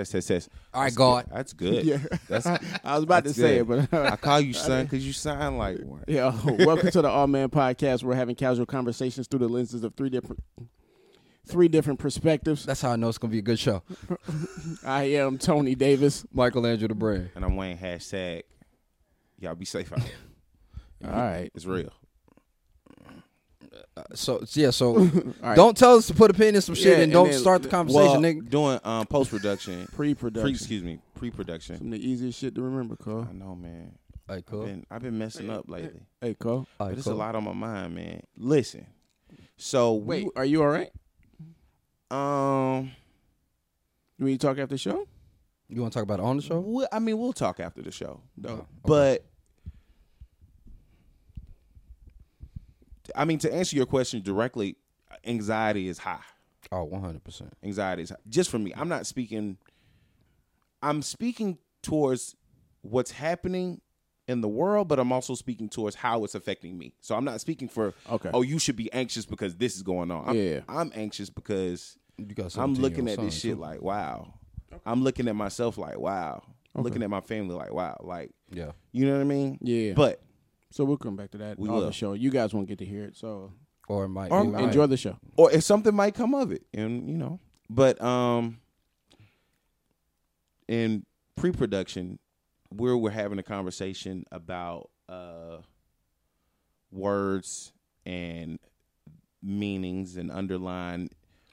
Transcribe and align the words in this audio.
Says, 0.00 0.08
says, 0.08 0.24
says. 0.24 0.48
All 0.72 0.80
right, 0.80 0.86
That's 0.86 0.96
God. 0.96 1.26
That's 1.30 1.52
good. 1.54 1.84
Yeah. 1.84 1.98
That's, 2.26 2.46
I 2.46 2.94
was 2.94 3.02
about 3.04 3.24
to 3.24 3.30
that's 3.30 3.36
say 3.38 3.58
it, 3.58 3.68
but 3.68 3.92
I 3.92 4.16
call 4.20 4.40
you 4.40 4.54
son 4.54 4.84
because 4.84 5.06
you 5.06 5.12
sound 5.12 5.58
like 5.58 5.78
one. 5.80 6.04
yeah. 6.08 6.34
Welcome 6.64 6.90
to 6.90 7.02
the 7.02 7.08
Awe 7.10 7.26
Man 7.26 7.50
Podcast. 7.50 8.02
We're 8.02 8.14
having 8.14 8.34
casual 8.34 8.64
conversations 8.64 9.26
through 9.26 9.40
the 9.40 9.48
lenses 9.48 9.84
of 9.84 9.94
three 9.96 10.08
different, 10.08 10.42
three 11.46 11.68
different 11.68 11.98
perspectives. 11.98 12.64
That's 12.64 12.80
how 12.80 12.92
I 12.92 12.96
know 12.96 13.10
it's 13.10 13.18
gonna 13.18 13.30
be 13.32 13.40
a 13.40 13.42
good 13.42 13.58
show. 13.58 13.82
I 14.86 15.02
am 15.02 15.36
Tony 15.36 15.74
Davis. 15.74 16.24
Michael 16.32 16.66
Andrew 16.66 16.88
the 16.88 16.94
Brand. 16.94 17.30
And 17.34 17.44
I'm 17.44 17.56
Wayne 17.56 17.76
hashtag. 17.76 18.44
Y'all 19.38 19.54
be 19.54 19.66
safe 19.66 19.92
out 19.92 20.00
here. 20.00 20.14
All 21.04 21.10
right. 21.10 21.50
It's 21.54 21.66
real. 21.66 21.92
So 24.14 24.42
yeah, 24.52 24.70
so 24.70 24.96
All 24.98 25.02
right. 25.42 25.56
don't 25.56 25.76
tell 25.76 25.96
us 25.96 26.06
to 26.08 26.14
put 26.14 26.30
a 26.30 26.34
pin 26.34 26.54
in 26.54 26.60
some 26.60 26.74
shit 26.74 26.86
Yeah, 26.86 26.92
and 26.94 27.02
and 27.04 27.12
don't 27.12 27.30
then- 27.30 27.38
start 27.40 27.62
the 27.62 27.68
conversation, 27.68 28.06
Well, 28.06 28.20
nigga. 28.20 28.48
doing 28.50 28.80
um, 28.84 29.06
post 29.06 29.30
production. 29.30 29.86
pre-production. 29.94 30.50
Excuse 30.50 30.82
me, 30.82 30.98
pre 31.14 31.30
production. 31.30 31.76
Some 31.78 31.86
of 31.88 31.92
the 31.92 32.08
easiest 32.08 32.38
shit 32.38 32.54
to 32.54 32.62
remember, 32.62 32.96
Cole. 32.96 33.26
I 33.28 33.32
know, 33.32 33.54
man. 33.54 33.92
All 34.28 34.36
right, 34.36 34.44
I've 34.52 34.60
been 34.64 34.86
I've 34.90 35.02
been 35.02 35.18
messing 35.18 35.50
up 35.50 35.68
lately. 35.68 36.00
Hey, 36.20 36.34
Cole. 36.34 36.58
All 36.58 36.66
But 36.78 36.84
right, 36.86 36.94
there's 36.94 37.04
cool. 37.04 37.14
a 37.14 37.16
lot 37.16 37.34
on 37.34 37.44
my 37.44 37.52
mind, 37.52 37.94
man. 37.94 38.22
Listen. 38.36 38.86
So 39.56 39.94
Wait, 39.94 40.24
we, 40.24 40.30
are 40.36 40.44
you 40.44 40.62
all 40.62 40.68
right? 40.68 40.90
um, 42.10 42.90
You 44.18 44.24
mean 44.26 44.38
to 44.38 44.46
talk 44.46 44.58
after 44.58 44.74
the 44.74 44.78
show? 44.78 45.06
You 45.68 45.80
want 45.82 45.92
to 45.92 45.98
talk 45.98 46.02
about 46.04 46.18
it 46.18 46.24
on 46.24 46.36
the 46.36 46.42
show? 46.42 46.58
we- 46.60 46.86
I 46.90 46.98
mean, 46.98 47.18
we'll 47.18 47.32
talk 47.32 47.60
after 47.60 47.82
the 47.82 47.90
show. 47.92 48.22
No. 48.36 48.66
But 48.84 49.24
I 53.16 53.24
mean, 53.24 53.38
to 53.40 53.52
answer 53.52 53.76
your 53.76 53.86
question 53.86 54.22
directly, 54.22 54.76
anxiety 55.24 55.88
is 55.88 55.98
high. 55.98 56.18
Oh, 56.72 56.78
Oh, 56.80 56.84
one 56.84 57.00
hundred 57.02 57.24
percent. 57.24 57.52
Anxiety 57.64 58.02
is 58.02 58.10
high. 58.10 58.16
just 58.28 58.50
for 58.50 58.58
me. 58.58 58.72
I'm 58.76 58.88
not 58.88 59.06
speaking. 59.06 59.56
I'm 60.82 61.02
speaking 61.02 61.58
towards 61.82 62.36
what's 62.82 63.10
happening 63.10 63.80
in 64.28 64.40
the 64.40 64.48
world, 64.48 64.88
but 64.88 64.98
I'm 64.98 65.12
also 65.12 65.34
speaking 65.34 65.68
towards 65.68 65.96
how 65.96 66.24
it's 66.24 66.34
affecting 66.34 66.78
me. 66.78 66.94
So 67.00 67.16
I'm 67.16 67.24
not 67.24 67.40
speaking 67.40 67.68
for 67.68 67.94
Okay. 68.10 68.30
oh, 68.32 68.42
you 68.42 68.58
should 68.58 68.76
be 68.76 68.92
anxious 68.92 69.26
because 69.26 69.56
this 69.56 69.74
is 69.76 69.82
going 69.82 70.10
on. 70.10 70.28
I'm, 70.28 70.36
Yeah. 70.36 70.60
I'm 70.68 70.92
anxious 70.94 71.28
because 71.30 71.98
You 72.16 72.26
got. 72.34 72.56
I'm 72.56 72.74
looking 72.74 73.08
at 73.08 73.18
this 73.18 73.34
shit 73.38 73.56
too. 73.56 73.60
like 73.60 73.82
wow. 73.82 74.34
I'm 74.86 75.02
looking 75.02 75.26
at 75.28 75.34
myself 75.34 75.76
like 75.78 75.98
wow. 75.98 76.42
I'm 76.74 76.82
looking 76.84 77.02
at 77.02 77.10
my 77.10 77.20
family 77.20 77.54
like 77.56 77.72
wow. 77.72 77.96
Like 78.02 78.30
Yeah. 78.52 78.72
you 78.92 79.06
know 79.06 79.14
what 79.14 79.20
I 79.22 79.24
mean? 79.24 79.58
Yeah. 79.60 79.94
But 79.94 80.22
So 80.70 80.84
we'll 80.84 80.96
come 80.98 81.16
back 81.16 81.30
to 81.32 81.38
that 81.38 81.58
We 81.58 81.68
on 81.68 81.76
will. 81.76 81.86
the 81.86 81.92
show. 81.92 82.12
You 82.12 82.30
guys 82.30 82.54
won't 82.54 82.68
get 82.68 82.78
to 82.78 82.84
hear 82.84 83.04
it, 83.04 83.16
so 83.16 83.52
Or 83.88 84.04
it 84.04 84.08
might. 84.08 84.30
Or 84.30 84.42
it 84.42 84.44
might. 84.44 84.62
enjoy 84.64 84.86
the 84.86 84.96
show. 84.96 85.18
or 85.36 85.50
if 85.52 85.64
something 85.64 85.94
might 85.94 86.14
come 86.14 86.34
of 86.34 86.52
it, 86.52 86.64
and 86.72 87.08
you 87.08 87.16
know. 87.16 87.40
But 87.68 88.00
um, 88.02 88.58
in 90.68 91.04
pre-production, 91.36 92.18
we're 92.72 92.96
we're 92.96 93.10
having 93.10 93.38
a 93.38 93.42
conversation 93.42 94.24
about 94.30 94.90
uh 95.08 95.58
words 96.92 97.72
and 98.06 98.58
meanings 99.42 100.16
and 100.16 100.30
underlying 100.30 101.10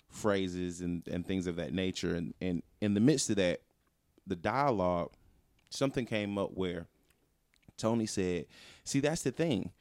phrases 0.09 0.81
and 0.81 1.08
and 1.08 1.26
things 1.26 1.48
of 1.48 1.56
that 1.56 1.74
nature, 1.74 2.16
and 2.16 2.34
and 2.42 2.62
in 2.81 2.94
the 2.94 3.00
midst 3.00 3.30
of 3.30 3.36
that, 3.38 3.62
the 4.28 4.36
dialogue, 4.36 5.12
something 5.70 6.06
came 6.06 6.38
up 6.38 6.52
where 6.54 6.88
Tony 7.78 8.06
said, 8.06 8.47
"See, 8.83 9.00
that's 9.00 9.23
the 9.23 9.31
thing." 9.31 9.72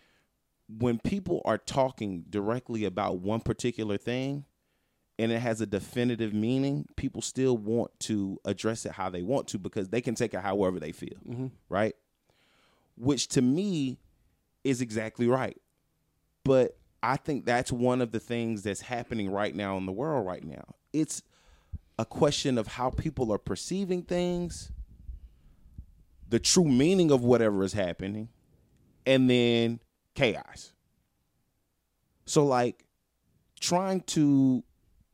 when 0.68 0.98
people 0.98 1.42
are 1.44 1.58
talking 1.58 2.24
directly 2.28 2.84
about 2.84 3.18
one 3.18 3.40
particular 3.40 3.96
thing 3.96 4.44
and 5.18 5.32
it 5.32 5.38
has 5.38 5.60
a 5.60 5.66
definitive 5.66 6.34
meaning, 6.34 6.86
people 6.96 7.22
still 7.22 7.56
want 7.56 7.90
to 8.00 8.38
address 8.44 8.84
it 8.84 8.92
how 8.92 9.08
they 9.08 9.22
want 9.22 9.48
to 9.48 9.58
because 9.58 9.88
they 9.88 10.00
can 10.00 10.14
take 10.14 10.34
it 10.34 10.40
however 10.40 10.78
they 10.78 10.92
feel, 10.92 11.16
mm-hmm. 11.26 11.46
right? 11.68 11.94
Which 12.96 13.28
to 13.28 13.42
me 13.42 13.98
is 14.64 14.80
exactly 14.80 15.26
right. 15.26 15.60
But 16.44 16.76
I 17.02 17.16
think 17.16 17.46
that's 17.46 17.72
one 17.72 18.00
of 18.00 18.12
the 18.12 18.20
things 18.20 18.62
that's 18.62 18.80
happening 18.80 19.30
right 19.30 19.54
now 19.54 19.76
in 19.76 19.86
the 19.86 19.92
world 19.92 20.26
right 20.26 20.44
now. 20.44 20.74
It's 20.92 21.22
a 21.98 22.04
question 22.04 22.58
of 22.58 22.66
how 22.66 22.90
people 22.90 23.32
are 23.32 23.38
perceiving 23.38 24.02
things, 24.02 24.70
the 26.28 26.38
true 26.38 26.64
meaning 26.64 27.10
of 27.10 27.22
whatever 27.22 27.62
is 27.62 27.72
happening, 27.72 28.28
and 29.04 29.30
then 29.30 29.80
chaos. 30.14 30.72
So 32.24 32.44
like 32.44 32.84
trying 33.60 34.00
to 34.02 34.62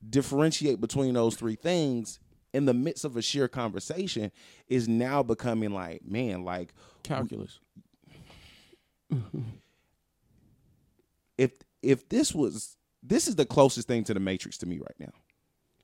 differentiate 0.08 0.80
between 0.80 1.14
those 1.14 1.36
three 1.36 1.54
things 1.54 2.18
in 2.52 2.64
the 2.66 2.74
midst 2.74 3.04
of 3.04 3.16
a 3.16 3.22
sheer 3.22 3.48
conversation 3.48 4.30
is 4.68 4.88
now 4.88 5.22
becoming 5.22 5.72
like, 5.72 6.04
man, 6.04 6.44
like 6.44 6.74
Calculus. 7.02 7.60
if 11.38 11.52
if 11.82 12.08
this 12.08 12.34
was 12.34 12.76
this 13.02 13.28
is 13.28 13.36
the 13.36 13.44
closest 13.44 13.88
thing 13.88 14.04
to 14.04 14.14
the 14.14 14.20
matrix 14.20 14.58
to 14.58 14.66
me 14.66 14.78
right 14.78 14.96
now. 14.98 15.12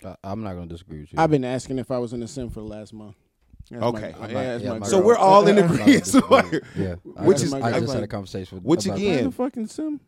I, 0.05 0.17
I'm 0.31 0.43
not 0.43 0.55
gonna 0.55 0.67
disagree 0.67 1.01
with 1.01 1.13
you. 1.13 1.19
I've 1.19 1.31
been 1.31 1.45
asking 1.45 1.79
if 1.79 1.91
I 1.91 1.99
was 1.99 2.13
in 2.13 2.21
the 2.21 2.29
sim 2.29 2.51
for 2.51 2.61
the 2.61 2.67
last 2.67 2.93
month. 2.93 3.17
That's 3.71 3.83
Okay. 3.83 4.15
my- 4.19 4.25
I'm 4.25 4.31
yeah, 4.31 4.53
not- 4.55 4.61
yeah, 4.63 4.69
my 4.73 4.79
my 4.81 4.87
So 4.87 4.99
girl. 4.99 5.07
we're 5.09 5.17
all 5.17 5.47
in 5.47 5.59
I'm 5.59 5.67
not 5.67 5.71
gonna 5.71 5.83
agreement. 5.83 6.07
So 6.13 6.19
like, 6.31 6.53
yeah. 6.77 6.95
I 7.17 7.25
Which 7.25 7.39
just, 7.39 7.47
is- 7.49 7.55
I 7.55 7.73
I'm 7.73 7.83
just 7.83 7.95
had 7.95 8.03
a 8.03 8.07
conversation 8.09 8.57
with. 8.59 8.65
Which 8.65 8.87
again- 8.87 9.25
the 9.25 9.31
fucking 9.33 9.67
sim. 9.67 10.01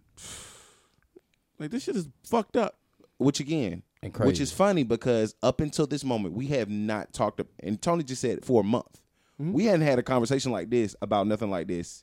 Like 1.58 1.70
this 1.70 1.82
shit 1.84 1.96
is 1.96 2.08
fucked 2.24 2.56
up. 2.56 2.76
which 3.18 3.38
again, 3.40 3.82
And 4.02 4.16
which 4.16 4.40
is 4.40 4.50
funny 4.50 4.82
because 4.82 5.34
up 5.42 5.60
until 5.60 5.86
this 5.86 6.04
moment, 6.04 6.34
we 6.34 6.46
have 6.48 6.70
not 6.70 7.12
talked. 7.12 7.40
And 7.62 7.80
Tony 7.82 8.02
just 8.02 8.22
said 8.22 8.44
for 8.44 8.62
a 8.62 8.64
month, 8.64 9.00
mm-hmm. 9.40 9.52
we 9.52 9.66
hadn't 9.66 9.82
had 9.86 9.98
a 9.98 10.02
conversation 10.02 10.52
like 10.52 10.70
this 10.70 10.96
about 11.02 11.26
nothing 11.26 11.50
like 11.50 11.66
this 11.68 12.02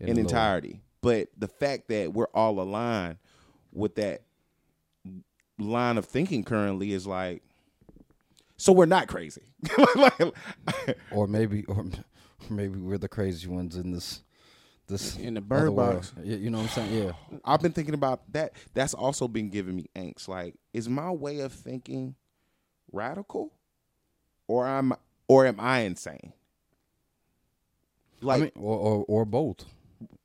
In 0.00 0.08
in, 0.08 0.14
the 0.16 0.22
Lord. 0.22 0.30
entirety. 0.32 0.80
But 1.00 1.28
the 1.38 1.48
fact 1.48 1.88
that 1.88 2.12
we're 2.12 2.28
all 2.34 2.60
aligned 2.60 3.16
with 3.72 3.94
that 3.94 4.20
line 5.58 5.96
of 5.96 6.04
thinking 6.04 6.44
currently 6.44 6.92
is 6.92 7.06
like, 7.06 7.42
so 8.60 8.72
we're 8.72 8.86
not 8.86 9.08
crazy. 9.08 9.42
Like- 9.96 10.34
or 11.12 11.26
maybe, 11.26 11.64
or 11.64 11.86
maybe 12.50 12.78
we're 12.78 12.98
the 12.98 13.08
crazy 13.08 13.48
ones 13.48 13.76
in 13.76 13.90
this, 13.92 14.22
this 14.86 15.16
In 15.16 15.34
the 15.34 15.40
bird 15.40 15.70
world. 15.70 15.94
box. 15.94 16.12
Yeah, 16.22 16.36
You 16.36 16.50
know 16.50 16.58
what 16.58 16.64
I'm 16.64 16.88
saying? 16.88 17.02
Yeah. 17.04 17.12
I've 17.44 17.60
been 17.62 17.72
thinking 17.72 17.94
about 17.94 18.30
that. 18.32 18.52
That's 18.74 18.92
also 18.94 19.28
been 19.28 19.48
giving 19.50 19.76
me 19.76 19.86
angst. 19.96 20.28
Like, 20.28 20.54
is 20.72 20.88
my 20.88 21.10
way 21.10 21.40
of 21.40 21.52
thinking 21.52 22.16
radical, 22.92 23.52
or 24.48 24.66
am 24.66 24.92
or 25.28 25.46
am 25.46 25.60
I 25.60 25.80
insane? 25.80 26.32
Like, 28.20 28.40
I 28.40 28.44
mean, 28.44 28.52
or, 28.56 28.76
or 28.76 29.04
or 29.08 29.24
both. 29.24 29.64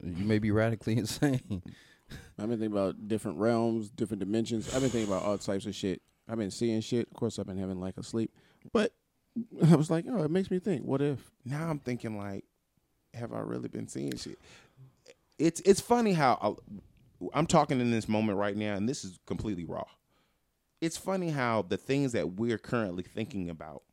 You 0.03 0.25
may 0.25 0.39
be 0.39 0.51
radically 0.51 0.97
insane. 0.97 1.61
I've 2.37 2.49
been 2.49 2.59
thinking 2.59 2.71
about 2.71 3.07
different 3.07 3.37
realms, 3.37 3.89
different 3.89 4.19
dimensions. 4.19 4.73
I've 4.75 4.81
been 4.81 4.89
thinking 4.89 5.11
about 5.11 5.23
all 5.23 5.37
types 5.37 5.65
of 5.65 5.73
shit. 5.75 6.01
I've 6.27 6.37
been 6.37 6.51
seeing 6.51 6.81
shit. 6.81 7.07
Of 7.07 7.13
course, 7.13 7.39
I've 7.39 7.47
been 7.47 7.57
having 7.57 7.79
like 7.79 7.97
a 7.97 8.03
sleep, 8.03 8.31
but 8.73 8.93
I 9.69 9.75
was 9.75 9.89
like, 9.89 10.05
oh, 10.09 10.23
it 10.23 10.31
makes 10.31 10.49
me 10.49 10.59
think. 10.59 10.83
What 10.83 11.01
if? 11.01 11.31
now 11.45 11.69
I'm 11.69 11.79
thinking 11.79 12.17
like, 12.17 12.45
have 13.13 13.33
I 13.33 13.39
really 13.39 13.69
been 13.69 13.87
seeing 13.87 14.15
shit? 14.17 14.39
It's 15.37 15.61
it's 15.61 15.81
funny 15.81 16.13
how 16.13 16.37
I, 17.21 17.27
I'm 17.33 17.47
talking 17.47 17.79
in 17.79 17.91
this 17.91 18.07
moment 18.07 18.37
right 18.37 18.55
now, 18.55 18.75
and 18.75 18.87
this 18.87 19.03
is 19.03 19.19
completely 19.25 19.65
raw. 19.65 19.85
It's 20.81 20.97
funny 20.97 21.29
how 21.29 21.61
the 21.61 21.77
things 21.77 22.11
that 22.11 22.33
we're 22.33 22.57
currently 22.57 23.03
thinking 23.03 23.49
about 23.49 23.83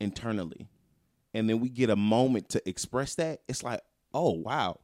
internally, 0.00 0.68
and 1.34 1.48
then 1.48 1.60
we 1.60 1.68
get 1.68 1.90
a 1.90 1.96
moment 1.96 2.48
to 2.50 2.68
express 2.68 3.14
that. 3.16 3.40
It's 3.48 3.62
like, 3.62 3.80
oh 4.12 4.32
wow, 4.32 4.80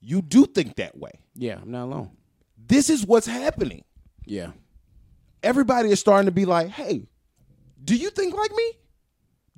you 0.00 0.22
do 0.22 0.46
think 0.46 0.76
that 0.76 0.96
way. 0.96 1.12
Yeah, 1.34 1.58
I'm 1.62 1.70
not 1.70 1.84
alone. 1.84 2.10
This 2.56 2.90
is 2.90 3.06
what's 3.06 3.26
happening. 3.26 3.84
Yeah, 4.26 4.50
Everybody 5.42 5.90
is 5.90 6.00
starting 6.00 6.26
to 6.26 6.32
be 6.32 6.44
like, 6.44 6.68
hey, 6.68 7.08
do 7.82 7.96
you 7.96 8.10
think 8.10 8.34
like 8.34 8.52
me? 8.52 8.72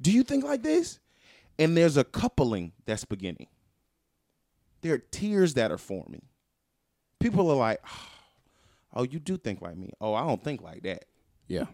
Do 0.00 0.10
you 0.12 0.22
think 0.22 0.44
like 0.44 0.62
this? 0.62 0.98
And 1.58 1.76
there's 1.76 1.96
a 1.96 2.04
coupling 2.04 2.72
that's 2.86 3.04
beginning. 3.04 3.46
There 4.80 4.94
are 4.94 4.98
tears 4.98 5.54
that 5.54 5.70
are 5.70 5.78
forming. 5.78 6.22
People 7.20 7.50
are 7.50 7.56
like, 7.56 7.80
oh, 8.94 9.02
you 9.04 9.18
do 9.18 9.36
think 9.36 9.60
like 9.60 9.76
me. 9.76 9.90
Oh, 10.00 10.14
I 10.14 10.26
don't 10.26 10.42
think 10.42 10.62
like 10.62 10.82
that. 10.82 11.04
yeah, 11.48 11.66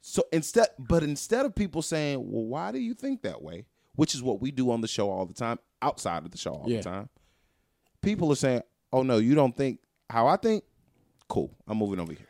So 0.00 0.24
instead, 0.32 0.68
but 0.78 1.02
instead 1.02 1.44
of 1.46 1.54
people 1.54 1.82
saying, 1.82 2.18
well, 2.30 2.44
why 2.44 2.72
do 2.72 2.78
you 2.78 2.94
think 2.94 3.22
that 3.22 3.42
way? 3.42 3.66
Which 3.94 4.14
is 4.14 4.22
what 4.22 4.40
we 4.40 4.50
do 4.50 4.70
on 4.70 4.80
the 4.80 4.88
show 4.88 5.10
all 5.10 5.26
the 5.26 5.34
time, 5.34 5.58
outside 5.82 6.24
of 6.24 6.30
the 6.30 6.38
show 6.38 6.52
all 6.52 6.64
Yeah. 6.68 6.78
the 6.78 6.82
time. 6.84 7.08
People 8.00 8.32
are 8.32 8.36
saying, 8.36 8.62
oh, 8.92 9.02
no, 9.02 9.18
you 9.18 9.34
don't 9.34 9.56
think 9.56 9.80
how 10.08 10.26
I 10.26 10.36
think? 10.36 10.64
Cool. 11.28 11.54
I'm 11.66 11.78
moving 11.78 12.00
over 12.00 12.12
here. 12.12 12.26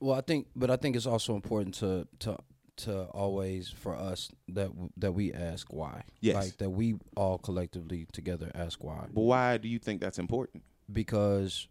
Well, 0.00 0.16
I 0.16 0.20
think, 0.20 0.48
but 0.54 0.70
I 0.70 0.76
think 0.76 0.96
it's 0.96 1.06
also 1.06 1.34
important 1.34 1.74
to 1.76 2.06
to 2.20 2.38
to 2.76 3.04
always 3.04 3.68
for 3.68 3.94
us 3.94 4.30
that 4.48 4.70
that 4.96 5.12
we 5.12 5.32
ask 5.32 5.72
why. 5.72 6.04
Yes. 6.20 6.36
Like 6.36 6.56
that 6.58 6.70
we 6.70 6.96
all 7.16 7.38
collectively 7.38 8.06
together 8.12 8.50
ask 8.54 8.82
why. 8.82 9.06
But 9.12 9.22
why 9.22 9.58
do 9.58 9.68
you 9.68 9.78
think 9.78 10.00
that's 10.00 10.18
important? 10.18 10.62
Because 10.92 11.68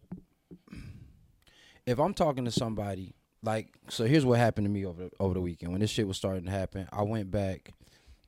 if 1.86 1.98
I'm 1.98 2.14
talking 2.14 2.44
to 2.46 2.50
somebody 2.50 3.14
like 3.42 3.74
so 3.88 4.04
here's 4.04 4.24
what 4.24 4.38
happened 4.38 4.64
to 4.64 4.70
me 4.70 4.84
over 4.86 5.10
over 5.20 5.34
the 5.34 5.40
weekend 5.40 5.72
when 5.72 5.80
this 5.80 5.90
shit 5.90 6.08
was 6.08 6.16
starting 6.16 6.44
to 6.44 6.50
happen. 6.50 6.88
I 6.92 7.02
went 7.02 7.30
back 7.30 7.72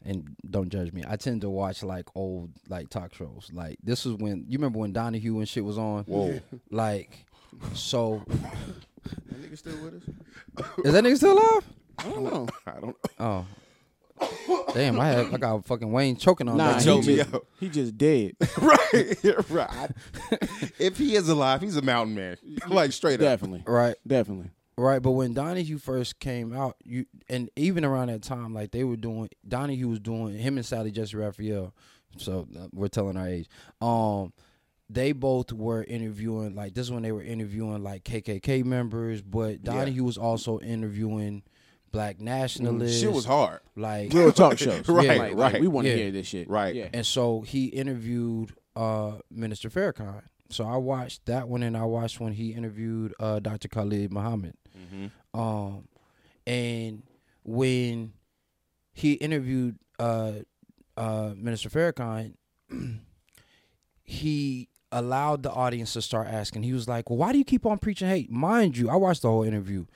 and 0.04 0.36
don't 0.48 0.68
judge 0.68 0.92
me. 0.92 1.02
I 1.06 1.16
tend 1.16 1.40
to 1.40 1.50
watch 1.50 1.82
like 1.82 2.08
old 2.14 2.50
like 2.68 2.90
talk 2.90 3.14
shows. 3.14 3.50
Like 3.52 3.78
this 3.82 4.04
was 4.04 4.16
when 4.16 4.44
you 4.48 4.58
remember 4.58 4.78
when 4.78 4.92
Donahue 4.92 5.38
and 5.38 5.48
shit 5.48 5.64
was 5.64 5.78
on. 5.78 6.04
Whoa. 6.04 6.40
Like 6.70 7.24
so 7.72 8.22
That 9.10 9.42
nigga 9.42 9.58
still 9.58 9.76
with 9.84 9.94
us? 9.94 10.74
is 10.84 10.92
that 10.92 11.04
nigga 11.04 11.16
still 11.16 11.32
alive? 11.38 11.64
I 11.98 12.02
don't 12.04 12.24
know. 12.24 12.48
I 12.66 12.70
don't. 12.72 12.86
Know. 12.86 12.96
Oh. 13.20 13.46
Damn, 14.72 14.98
I 14.98 15.08
had 15.08 15.34
I 15.34 15.36
got 15.36 15.64
fucking 15.66 15.90
Wayne 15.92 16.16
choking 16.16 16.48
on 16.48 16.56
Nah, 16.56 16.72
that. 16.72 16.80
he 16.80 16.86
told 16.86 17.06
me 17.06 17.16
just, 17.16 17.34
out. 17.34 17.46
he 17.60 17.68
just 17.68 17.98
dead. 17.98 18.32
right, 18.58 19.24
right. 19.50 19.90
if 20.78 20.96
he 20.96 21.16
is 21.16 21.28
alive, 21.28 21.60
he's 21.60 21.76
a 21.76 21.82
mountain 21.82 22.14
man. 22.14 22.36
Like 22.68 22.92
straight 22.92 23.14
up. 23.14 23.20
Definitely. 23.20 23.62
Right. 23.66 23.96
Definitely. 24.06 24.50
Right, 24.78 25.00
but 25.00 25.12
when 25.12 25.32
Donahue 25.32 25.78
first 25.78 26.18
came 26.18 26.54
out, 26.54 26.76
you 26.84 27.06
and 27.30 27.48
even 27.56 27.82
around 27.84 28.08
that 28.08 28.22
time, 28.22 28.52
like 28.52 28.72
they 28.72 28.84
were 28.84 28.96
doing, 28.96 29.30
Donahue 29.46 29.88
was 29.88 30.00
doing 30.00 30.36
him 30.38 30.58
and 30.58 30.66
Sally 30.66 30.90
Jessy 30.90 31.16
Raphael. 31.16 31.74
So 32.18 32.46
uh, 32.58 32.68
we're 32.72 32.88
telling 32.88 33.16
our 33.16 33.26
age. 33.28 33.48
Um, 33.80 34.32
they 34.88 35.12
both 35.12 35.52
were 35.52 35.82
interviewing 35.84 36.54
like 36.54 36.74
this 36.74 36.86
is 36.86 36.92
when 36.92 37.02
they 37.02 37.12
were 37.12 37.22
interviewing 37.22 37.82
like 37.82 38.04
KKK 38.04 38.64
members, 38.64 39.20
but 39.22 39.62
Donahue 39.64 40.04
was 40.04 40.16
also 40.18 40.60
interviewing 40.60 41.42
black 41.92 42.20
nationalists. 42.20 43.00
Shit 43.00 43.12
was 43.12 43.24
hard. 43.24 43.60
like 43.74 44.12
Real 44.12 44.30
talk 44.32 44.58
shows. 44.58 44.88
Right, 44.88 45.06
Yeah, 45.06 45.14
like, 45.14 45.34
like, 45.34 45.52
right. 45.54 45.60
we 45.62 45.66
want 45.68 45.86
to 45.86 45.90
Yeah. 45.90 45.96
hear 45.96 46.10
this 46.12 46.26
shit. 46.28 46.48
Right. 46.48 46.74
Yeah. 46.74 46.88
And 46.92 47.04
so 47.06 47.40
he 47.40 47.66
interviewed 47.66 48.54
uh, 48.76 49.18
Minister 49.30 49.70
Farrakhan. 49.70 50.22
So 50.50 50.64
I 50.64 50.76
watched 50.76 51.26
that 51.26 51.48
one, 51.48 51.64
and 51.64 51.76
I 51.76 51.84
watched 51.84 52.20
when 52.20 52.32
he 52.32 52.52
interviewed 52.52 53.12
uh, 53.18 53.40
Dr. 53.40 53.66
Khalid 53.68 54.12
Muhammad. 54.12 54.54
Um, 55.34 55.88
and 56.46 57.02
when 57.42 58.12
he 58.92 59.14
interviewed 59.14 59.78
uh, 59.98 60.32
uh, 60.96 61.32
Minister 61.36 61.68
Farrakhan, 61.70 62.34
he 64.04 64.68
allowed 64.92 65.42
the 65.42 65.50
audience 65.50 65.92
to 65.94 66.02
start 66.02 66.28
asking. 66.28 66.62
He 66.62 66.72
was 66.72 66.88
like, 66.88 67.10
"Well, 67.10 67.18
why 67.18 67.32
do 67.32 67.38
you 67.38 67.44
keep 67.44 67.66
on 67.66 67.78
preaching 67.78 68.08
hate?" 68.08 68.30
Mind 68.30 68.76
you, 68.76 68.88
I 68.88 68.96
watched 68.96 69.22
the 69.22 69.28
whole 69.28 69.42
interview. 69.42 69.86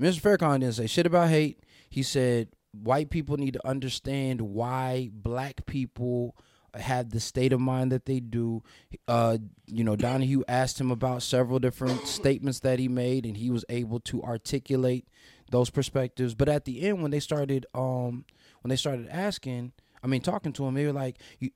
Mr. 0.00 0.20
Farrakhan 0.20 0.60
didn't 0.60 0.74
say 0.74 0.86
shit 0.86 1.06
about 1.06 1.28
hate. 1.28 1.60
He 1.88 2.02
said 2.02 2.48
white 2.72 3.10
people 3.10 3.36
need 3.36 3.54
to 3.54 3.66
understand 3.66 4.40
why 4.40 5.10
black 5.12 5.64
people 5.66 6.36
have 6.74 7.10
the 7.10 7.20
state 7.20 7.52
of 7.52 7.60
mind 7.60 7.92
that 7.92 8.06
they 8.06 8.20
do. 8.20 8.62
Uh, 9.06 9.38
you 9.66 9.84
know, 9.84 9.96
Donahue 9.96 10.42
asked 10.48 10.80
him 10.80 10.90
about 10.90 11.22
several 11.22 11.58
different 11.58 12.06
statements 12.06 12.60
that 12.60 12.78
he 12.78 12.88
made, 12.88 13.26
and 13.26 13.36
he 13.36 13.50
was 13.50 13.64
able 13.68 14.00
to 14.00 14.22
articulate 14.22 15.06
those 15.50 15.70
perspectives. 15.70 16.34
But 16.34 16.48
at 16.48 16.64
the 16.64 16.82
end, 16.82 17.02
when 17.02 17.10
they 17.10 17.20
started, 17.20 17.66
um, 17.74 18.24
when 18.62 18.70
they 18.70 18.76
started 18.76 19.08
asking, 19.08 19.72
I 20.02 20.06
mean, 20.06 20.20
talking 20.20 20.52
to 20.54 20.66
him, 20.66 20.74
they 20.74 20.86
were 20.86 20.92
like, 20.92 21.18
you, 21.38 21.50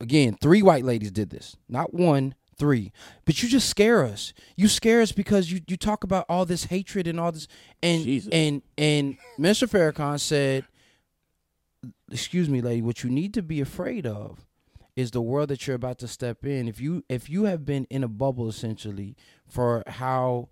again, 0.00 0.36
three 0.40 0.62
white 0.62 0.84
ladies 0.84 1.10
did 1.10 1.30
this, 1.30 1.56
not 1.68 1.94
one, 1.94 2.34
three. 2.58 2.92
But 3.24 3.42
you 3.42 3.48
just 3.48 3.68
scare 3.68 4.04
us. 4.04 4.32
You 4.56 4.68
scare 4.68 5.00
us 5.00 5.12
because 5.12 5.50
you 5.50 5.60
you 5.66 5.76
talk 5.76 6.04
about 6.04 6.26
all 6.28 6.44
this 6.44 6.64
hatred 6.64 7.06
and 7.06 7.18
all 7.18 7.32
this, 7.32 7.48
and 7.82 8.04
Jesus. 8.04 8.28
and 8.32 8.62
and 8.76 9.16
Mr. 9.38 9.68
Farrakhan 9.68 10.20
said, 10.20 10.64
"Excuse 12.10 12.48
me, 12.48 12.60
lady, 12.60 12.82
what 12.82 13.04
you 13.04 13.10
need 13.10 13.34
to 13.34 13.42
be 13.42 13.60
afraid 13.60 14.06
of." 14.06 14.44
is 14.96 15.12
the 15.12 15.22
world 15.22 15.48
that 15.48 15.64
you're 15.64 15.76
about 15.76 15.96
to 15.96 16.08
step 16.08 16.44
in 16.44 16.66
if 16.66 16.80
you 16.80 17.04
if 17.08 17.30
you 17.30 17.44
have 17.44 17.64
been 17.64 17.86
in 17.88 18.02
a 18.02 18.08
bubble 18.08 18.48
essentially 18.48 19.16
for 19.46 19.84
how 19.86 20.48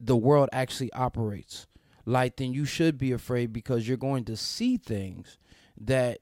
the 0.00 0.16
world 0.16 0.48
actually 0.52 0.92
operates 0.92 1.68
like 2.04 2.34
then 2.34 2.52
you 2.52 2.64
should 2.64 2.98
be 2.98 3.12
afraid 3.12 3.52
because 3.52 3.86
you're 3.86 3.96
going 3.96 4.24
to 4.24 4.36
see 4.36 4.76
things 4.76 5.38
that 5.80 6.18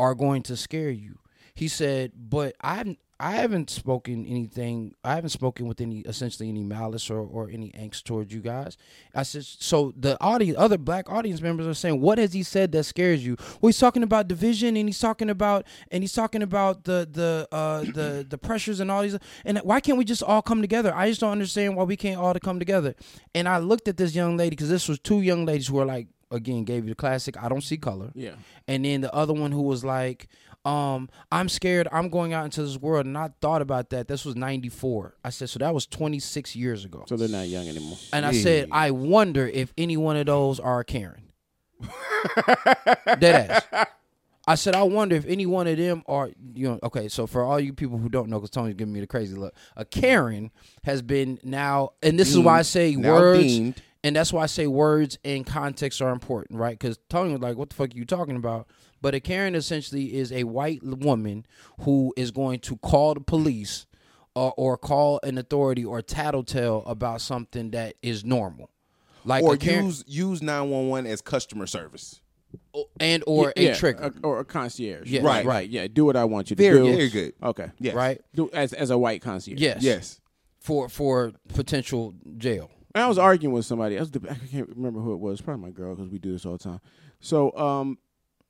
are 0.00 0.16
going 0.16 0.42
to 0.42 0.56
scare 0.56 0.90
you 0.90 1.20
he 1.54 1.68
said 1.68 2.12
but 2.14 2.54
i 2.62 2.96
I 3.22 3.36
haven't 3.36 3.70
spoken 3.70 4.26
anything. 4.26 4.96
I 5.04 5.14
haven't 5.14 5.30
spoken 5.30 5.68
with 5.68 5.80
any 5.80 6.00
essentially 6.00 6.48
any 6.48 6.64
malice 6.64 7.08
or, 7.08 7.20
or 7.20 7.48
any 7.48 7.70
angst 7.70 8.02
towards 8.02 8.34
you 8.34 8.40
guys. 8.40 8.76
I 9.14 9.22
said 9.22 9.44
so. 9.44 9.94
The 9.96 10.20
audience, 10.20 10.58
other 10.58 10.76
black 10.76 11.08
audience 11.08 11.40
members 11.40 11.68
are 11.68 11.74
saying, 11.74 12.00
"What 12.00 12.18
has 12.18 12.32
he 12.32 12.42
said 12.42 12.72
that 12.72 12.82
scares 12.82 13.24
you?" 13.24 13.36
Well, 13.60 13.68
he's 13.68 13.78
talking 13.78 14.02
about 14.02 14.26
division, 14.26 14.76
and 14.76 14.88
he's 14.88 14.98
talking 14.98 15.30
about 15.30 15.66
and 15.92 16.02
he's 16.02 16.12
talking 16.12 16.42
about 16.42 16.82
the 16.82 17.08
the 17.08 17.46
uh, 17.52 17.82
the 17.82 18.26
the 18.28 18.38
pressures 18.38 18.80
and 18.80 18.90
all 18.90 19.02
these. 19.02 19.16
And 19.44 19.58
why 19.58 19.78
can't 19.78 19.98
we 19.98 20.04
just 20.04 20.24
all 20.24 20.42
come 20.42 20.60
together? 20.60 20.92
I 20.92 21.08
just 21.08 21.20
don't 21.20 21.30
understand 21.30 21.76
why 21.76 21.84
we 21.84 21.96
can't 21.96 22.18
all 22.18 22.34
to 22.34 22.40
come 22.40 22.58
together. 22.58 22.96
And 23.36 23.48
I 23.48 23.58
looked 23.58 23.86
at 23.86 23.96
this 23.96 24.16
young 24.16 24.36
lady 24.36 24.50
because 24.50 24.68
this 24.68 24.88
was 24.88 24.98
two 24.98 25.20
young 25.20 25.44
ladies 25.46 25.68
who 25.68 25.76
were 25.76 25.84
like, 25.84 26.08
again, 26.32 26.64
gave 26.64 26.84
you 26.84 26.90
the 26.90 26.96
classic. 26.96 27.40
I 27.40 27.48
don't 27.48 27.62
see 27.62 27.76
color. 27.76 28.10
Yeah. 28.14 28.34
And 28.66 28.84
then 28.84 29.00
the 29.00 29.14
other 29.14 29.32
one 29.32 29.52
who 29.52 29.62
was 29.62 29.84
like, 29.84 30.26
um, 30.64 31.08
I'm 31.30 31.48
scared. 31.48 31.88
I'm 31.90 32.08
going 32.08 32.32
out 32.32 32.44
into 32.44 32.62
this 32.62 32.76
world. 32.78 33.06
And 33.06 33.16
I 33.18 33.30
thought 33.40 33.62
about 33.62 33.90
that. 33.90 34.08
This 34.08 34.24
was 34.24 34.36
94. 34.36 35.16
I 35.24 35.30
said, 35.30 35.48
so 35.50 35.58
that 35.58 35.74
was 35.74 35.86
26 35.86 36.54
years 36.54 36.84
ago. 36.84 37.04
So 37.08 37.16
they're 37.16 37.28
not 37.28 37.48
young 37.48 37.68
anymore. 37.68 37.98
And 38.12 38.24
I 38.24 38.32
said, 38.32 38.68
I 38.70 38.90
wonder 38.92 39.46
if 39.48 39.72
any 39.76 39.96
one 39.96 40.16
of 40.16 40.26
those 40.26 40.60
are 40.60 40.80
a 40.80 40.84
Karen. 40.84 41.32
Dead 43.18 43.50
ass. 43.72 43.86
I 44.46 44.56
said, 44.56 44.74
I 44.74 44.82
wonder 44.82 45.14
if 45.14 45.24
any 45.26 45.46
one 45.46 45.68
of 45.68 45.76
them 45.76 46.02
are, 46.08 46.30
you 46.54 46.68
know, 46.68 46.78
okay, 46.82 47.08
so 47.08 47.28
for 47.28 47.44
all 47.44 47.60
you 47.60 47.72
people 47.72 47.98
who 47.98 48.08
don't 48.08 48.28
know, 48.28 48.38
because 48.38 48.50
Tony's 48.50 48.74
giving 48.74 48.92
me 48.92 48.98
the 48.98 49.06
crazy 49.06 49.36
look, 49.36 49.54
a 49.76 49.84
Karen 49.84 50.50
has 50.82 51.00
been 51.00 51.38
now, 51.44 51.90
and 52.02 52.18
this 52.18 52.30
is 52.30 52.40
why 52.40 52.58
I 52.58 52.62
say 52.62 52.96
Now 52.96 53.12
words, 53.14 53.40
deemed. 53.44 53.82
and 54.02 54.16
that's 54.16 54.32
why 54.32 54.42
I 54.42 54.46
say 54.46 54.66
words 54.66 55.16
and 55.24 55.46
context 55.46 56.02
are 56.02 56.10
important, 56.10 56.58
right? 56.58 56.76
Because 56.76 56.98
Tony 57.08 57.30
was 57.32 57.40
like, 57.40 57.56
what 57.56 57.70
the 57.70 57.76
fuck 57.76 57.94
are 57.94 57.96
you 57.96 58.04
talking 58.04 58.34
about? 58.34 58.66
But 59.02 59.14
a 59.14 59.20
Karen 59.20 59.54
essentially 59.54 60.14
is 60.14 60.32
a 60.32 60.44
white 60.44 60.82
woman 60.82 61.44
who 61.80 62.14
is 62.16 62.30
going 62.30 62.60
to 62.60 62.76
call 62.78 63.14
the 63.14 63.20
police 63.20 63.84
or, 64.34 64.54
or 64.56 64.78
call 64.78 65.18
an 65.24 65.36
authority 65.38 65.84
or 65.84 66.00
tattletale 66.00 66.84
about 66.86 67.20
something 67.20 67.72
that 67.72 67.96
is 68.00 68.24
normal. 68.24 68.70
Like 69.24 69.42
Or 69.44 69.56
Karen, 69.56 69.86
use 69.86 70.04
use 70.06 70.42
nine 70.42 70.70
one 70.70 70.88
one 70.88 71.06
as 71.06 71.20
customer 71.20 71.66
service. 71.66 72.20
and 73.00 73.22
or 73.26 73.52
Yeah, 73.56 73.70
a 73.70 73.76
trigger. 73.76 74.12
a- 74.22 74.26
or 74.26 74.38
a 74.40 74.44
concierge. 74.44 75.10
Yeah. 75.10 75.22
Right. 75.22 75.44
Right. 75.44 75.68
Yeah. 75.68 75.86
Do 75.88 76.04
what 76.04 76.16
I 76.16 76.24
want 76.24 76.50
you 76.50 76.56
to 76.56 76.62
Very, 76.62 76.78
do. 76.82 76.92
very 76.96 77.08
good. 77.10 77.32
Okay. 77.42 77.70
Yes. 77.78 77.94
right? 77.94 78.20
Do 78.34 78.50
as 78.52 78.72
as 78.72 78.90
a 78.90 78.98
white 78.98 79.20
concierge. 79.22 79.60
Yes. 79.60 79.82
Yes. 79.82 80.20
For 80.60 80.88
for 80.88 81.32
potential 81.48 82.14
jail. 82.38 82.70
I 82.94 83.08
was 83.08 83.16
arguing 83.16 83.54
with 83.54 83.64
somebody. 83.64 83.96
I, 83.96 84.00
was, 84.00 84.10
I 84.28 84.34
can't 84.50 84.68
remember 84.68 85.00
who 85.00 85.14
it 85.14 85.20
was. 85.20 85.40
Probably 85.40 85.62
my 85.62 85.70
girl 85.70 85.94
because 85.94 86.10
we 86.10 86.18
do 86.18 86.32
this 86.32 86.44
all 86.44 86.52
the 86.52 86.58
time. 86.64 86.80
So 87.20 87.56
um, 87.56 87.98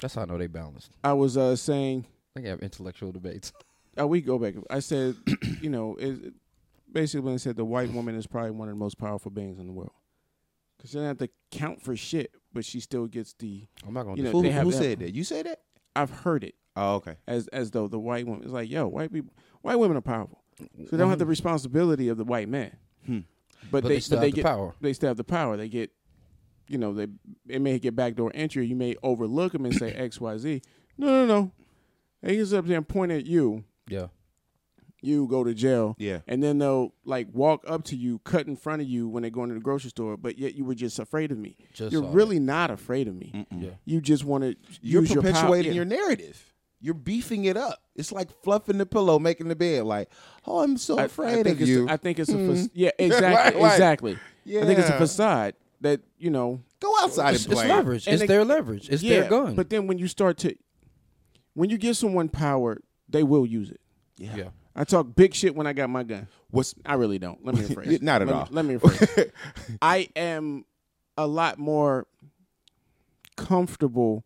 That's 0.03 0.15
how 0.15 0.23
I 0.23 0.25
know 0.27 0.37
they 0.39 0.47
balanced. 0.49 0.91
I 1.03 1.13
was 1.15 1.37
uh, 1.37 1.57
saying 1.57 2.05
They 2.35 2.43
have 2.43 2.61
intellectual 2.61 3.13
debates. 3.13 3.53
uh, 3.99 4.07
we 4.07 4.21
go 4.21 4.39
back. 4.39 4.55
I 4.71 4.81
said, 4.81 5.17
you 5.61 5.71
know, 5.71 5.97
it, 5.99 6.35
basically 6.93 7.21
when 7.25 7.35
I 7.35 7.39
said 7.39 7.57
the 7.57 7.65
white 7.65 7.91
woman 7.93 8.15
is 8.17 8.27
probably 8.27 8.51
one 8.51 8.69
of 8.69 8.75
the 8.75 8.79
most 8.79 8.99
powerful 8.99 9.31
beings 9.31 9.59
in 9.59 9.67
the 9.67 9.73
world 9.73 9.93
because 10.77 10.91
she 10.91 10.97
doesn't 10.97 11.09
have 11.09 11.19
to 11.19 11.29
count 11.51 11.81
for 11.81 11.97
shit, 11.97 12.33
but 12.53 12.65
she 12.65 12.81
still 12.81 13.07
gets 13.07 13.33
the. 13.39 13.67
I'm 13.87 13.95
not 13.95 14.03
gonna. 14.05 14.17
You 14.17 14.25
know, 14.25 14.31
Who, 14.33 14.43
they 14.43 14.51
have- 14.51 14.65
who 14.65 14.71
they 14.73 14.77
have- 14.77 14.85
said 14.85 14.99
that? 15.01 15.15
You 15.15 15.25
said 15.25 15.47
that? 15.47 15.61
I've 15.95 16.11
heard 16.11 16.43
it 16.43 16.55
Oh, 16.75 16.95
okay. 16.97 17.17
as 17.27 17.49
as 17.49 17.71
though 17.71 17.87
the 17.87 17.99
white 17.99 18.27
woman 18.27 18.45
is 18.45 18.53
like, 18.53 18.71
yo, 18.71 18.89
white 18.89 19.13
people, 19.13 19.33
white 19.61 19.77
women 19.79 19.97
are 19.97 20.01
powerful, 20.01 20.43
so 20.59 20.67
they 20.91 20.97
don't 20.97 21.11
have 21.11 21.19
the 21.19 21.27
responsibility 21.27 22.09
of 22.09 22.17
the 22.17 22.25
white 22.25 22.49
man. 22.49 22.77
Hmm. 23.07 23.19
But, 23.71 23.83
But 23.83 23.85
they, 23.85 23.89
they 23.97 24.01
still 24.01 24.17
but 24.17 24.21
they 24.23 24.27
have 24.29 24.35
the 24.35 24.43
get 24.43 24.45
power. 24.47 24.75
they 24.81 24.93
still 24.95 25.09
have 25.09 25.17
the 25.19 25.25
power. 25.25 25.57
They 25.57 25.69
get, 25.69 25.91
you 26.73 26.79
know, 26.79 26.93
they 26.95 27.07
it 27.49 27.61
may 27.61 27.79
get 27.79 27.95
backdoor 27.95 28.33
entry. 28.35 28.67
You 28.67 28.75
may 28.77 28.97
overlook 29.03 29.53
them 29.53 29.65
and 29.67 29.75
say 29.75 29.93
X 29.93 30.21
Y 30.21 30.39
Z. 30.39 30.63
No, 30.99 31.07
no, 31.07 31.27
no. 31.27 31.51
They 32.23 32.37
just 32.37 32.53
up 32.55 32.67
there 32.67 32.77
and 32.79 32.89
point 32.89 33.13
at 33.13 33.27
you. 33.27 33.65
yeah. 33.89 34.07
You 35.05 35.27
go 35.27 35.43
to 35.43 35.53
jail. 35.53 35.97
Yeah. 35.99 36.21
And 36.29 36.41
then 36.41 36.59
they'll 36.59 36.95
like 37.05 37.27
walk 37.33 37.65
up 37.67 37.83
to 37.87 37.97
you, 37.97 38.21
cut 38.21 38.47
in 38.47 38.55
front 38.55 38.83
of 38.83 38.89
you 38.89 39.09
when 39.09 39.23
they're 39.23 39.33
going 39.33 39.49
to 39.49 39.55
the 39.57 39.61
grocery 39.61 39.91
store, 39.91 40.17
but 40.17 40.39
yet 40.39 40.55
you 40.55 40.65
were 40.65 40.77
just 40.77 41.01
afraid 41.01 41.33
of 41.33 41.39
me. 41.39 41.57
Just 41.75 41.91
You're 41.91 42.03
saw 42.03 42.09
that. 42.09 42.15
really 42.15 42.39
not 42.39 42.71
afraid 42.71 43.09
of 43.09 43.17
me. 43.17 43.45
Yeah. 43.51 43.71
You 43.85 44.01
just 44.01 44.25
want 44.25 44.45
to 44.45 44.55
You're 44.81 45.03
use 45.03 45.13
your 45.13 45.23
power- 45.25 45.33
perpetuating 45.33 45.73
your 45.75 45.85
narrative. 45.85 46.55
You're 46.81 46.95
beefing 46.95 47.47
it 47.47 47.57
up. 47.57 47.81
It's 47.97 48.13
like 48.13 48.31
fluffing 48.45 48.79
the 48.79 48.87
pillow, 48.87 49.19
making 49.19 49.49
the 49.49 49.57
bed. 49.57 49.83
Like, 49.85 50.09
oh, 50.47 50.61
I'm 50.61 50.77
so 50.77 50.99
I- 50.99 51.03
I 51.03 51.05
afraid 51.07 51.43
think 51.45 51.57
of 51.57 51.61
it's 51.63 51.69
you. 51.71 51.89
I 51.89 51.97
think 51.97 52.21
it's 52.21 52.31
a 52.31 52.35
Hmm. 52.37 52.55
fac- 52.55 52.71
yeah, 52.73 52.91
exactly, 53.01 53.35
Right, 53.35 53.55
right. 53.61 53.73
exactly. 53.73 54.13
I 54.47 54.65
think 54.65 54.79
it's 54.79 54.89
a 54.89 54.99
facade 54.99 55.55
that 55.83 56.01
you 56.19 56.31
know. 56.31 56.61
Go 56.81 56.93
outside 57.01 57.35
It's, 57.35 57.45
and 57.45 57.53
it's 57.53 57.63
leverage. 57.65 58.07
And 58.09 58.15
it's 58.15 58.21
they- 58.23 58.27
their 58.27 58.45
leverage. 58.45 58.89
It's 58.91 59.03
yeah, 59.05 59.21
their 59.21 59.31
gun. 59.31 59.55
But 59.55 59.71
then 59.71 59.87
when 59.87 59.99
you 59.99 60.09
start 60.09 60.37
to, 60.39 60.55
when 61.55 61.71
you 61.71 61.79
give 61.79 61.97
someone 61.97 62.29
power, 62.29 62.79
they 63.09 63.23
will 63.23 63.47
use 63.47 63.71
it. 63.71 63.81
Yeah. 64.17 64.37
yeah. 64.37 64.49
I 64.75 64.85
talk 64.85 65.15
big 65.15 65.35
shit 65.35 65.55
when 65.55 65.67
I 65.67 65.75
got 65.75 65.91
my 65.91 66.03
gun. 66.03 66.27
What's 66.51 66.75
I 66.85 66.95
really 66.95 67.19
don't. 67.21 67.45
Let 67.45 67.55
me 67.55 67.61
rephrase. 67.67 68.03
Not 68.03 68.23
at 68.23 68.29
Let 68.29 68.35
me- 68.35 68.41
all. 68.41 68.49
let 68.51 68.65
me 68.65 68.75
rephrase. 68.77 69.31
I 69.83 70.09
am 70.17 70.65
a 71.17 71.27
lot 71.27 71.59
more 71.59 72.07
comfortable, 73.37 74.25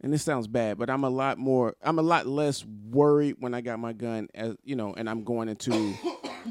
and 0.00 0.12
this 0.12 0.22
sounds 0.22 0.46
bad, 0.46 0.78
but 0.78 0.90
I'm 0.90 1.04
a 1.04 1.10
lot 1.10 1.38
more. 1.38 1.74
I'm 1.82 1.98
a 1.98 2.02
lot 2.02 2.26
less 2.26 2.64
worried 2.90 3.36
when 3.38 3.54
I 3.54 3.60
got 3.60 3.78
my 3.78 3.92
gun, 3.92 4.28
as 4.34 4.54
you 4.64 4.76
know, 4.76 4.94
and 4.94 5.08
I'm 5.08 5.24
going 5.24 5.48
into 5.48 5.94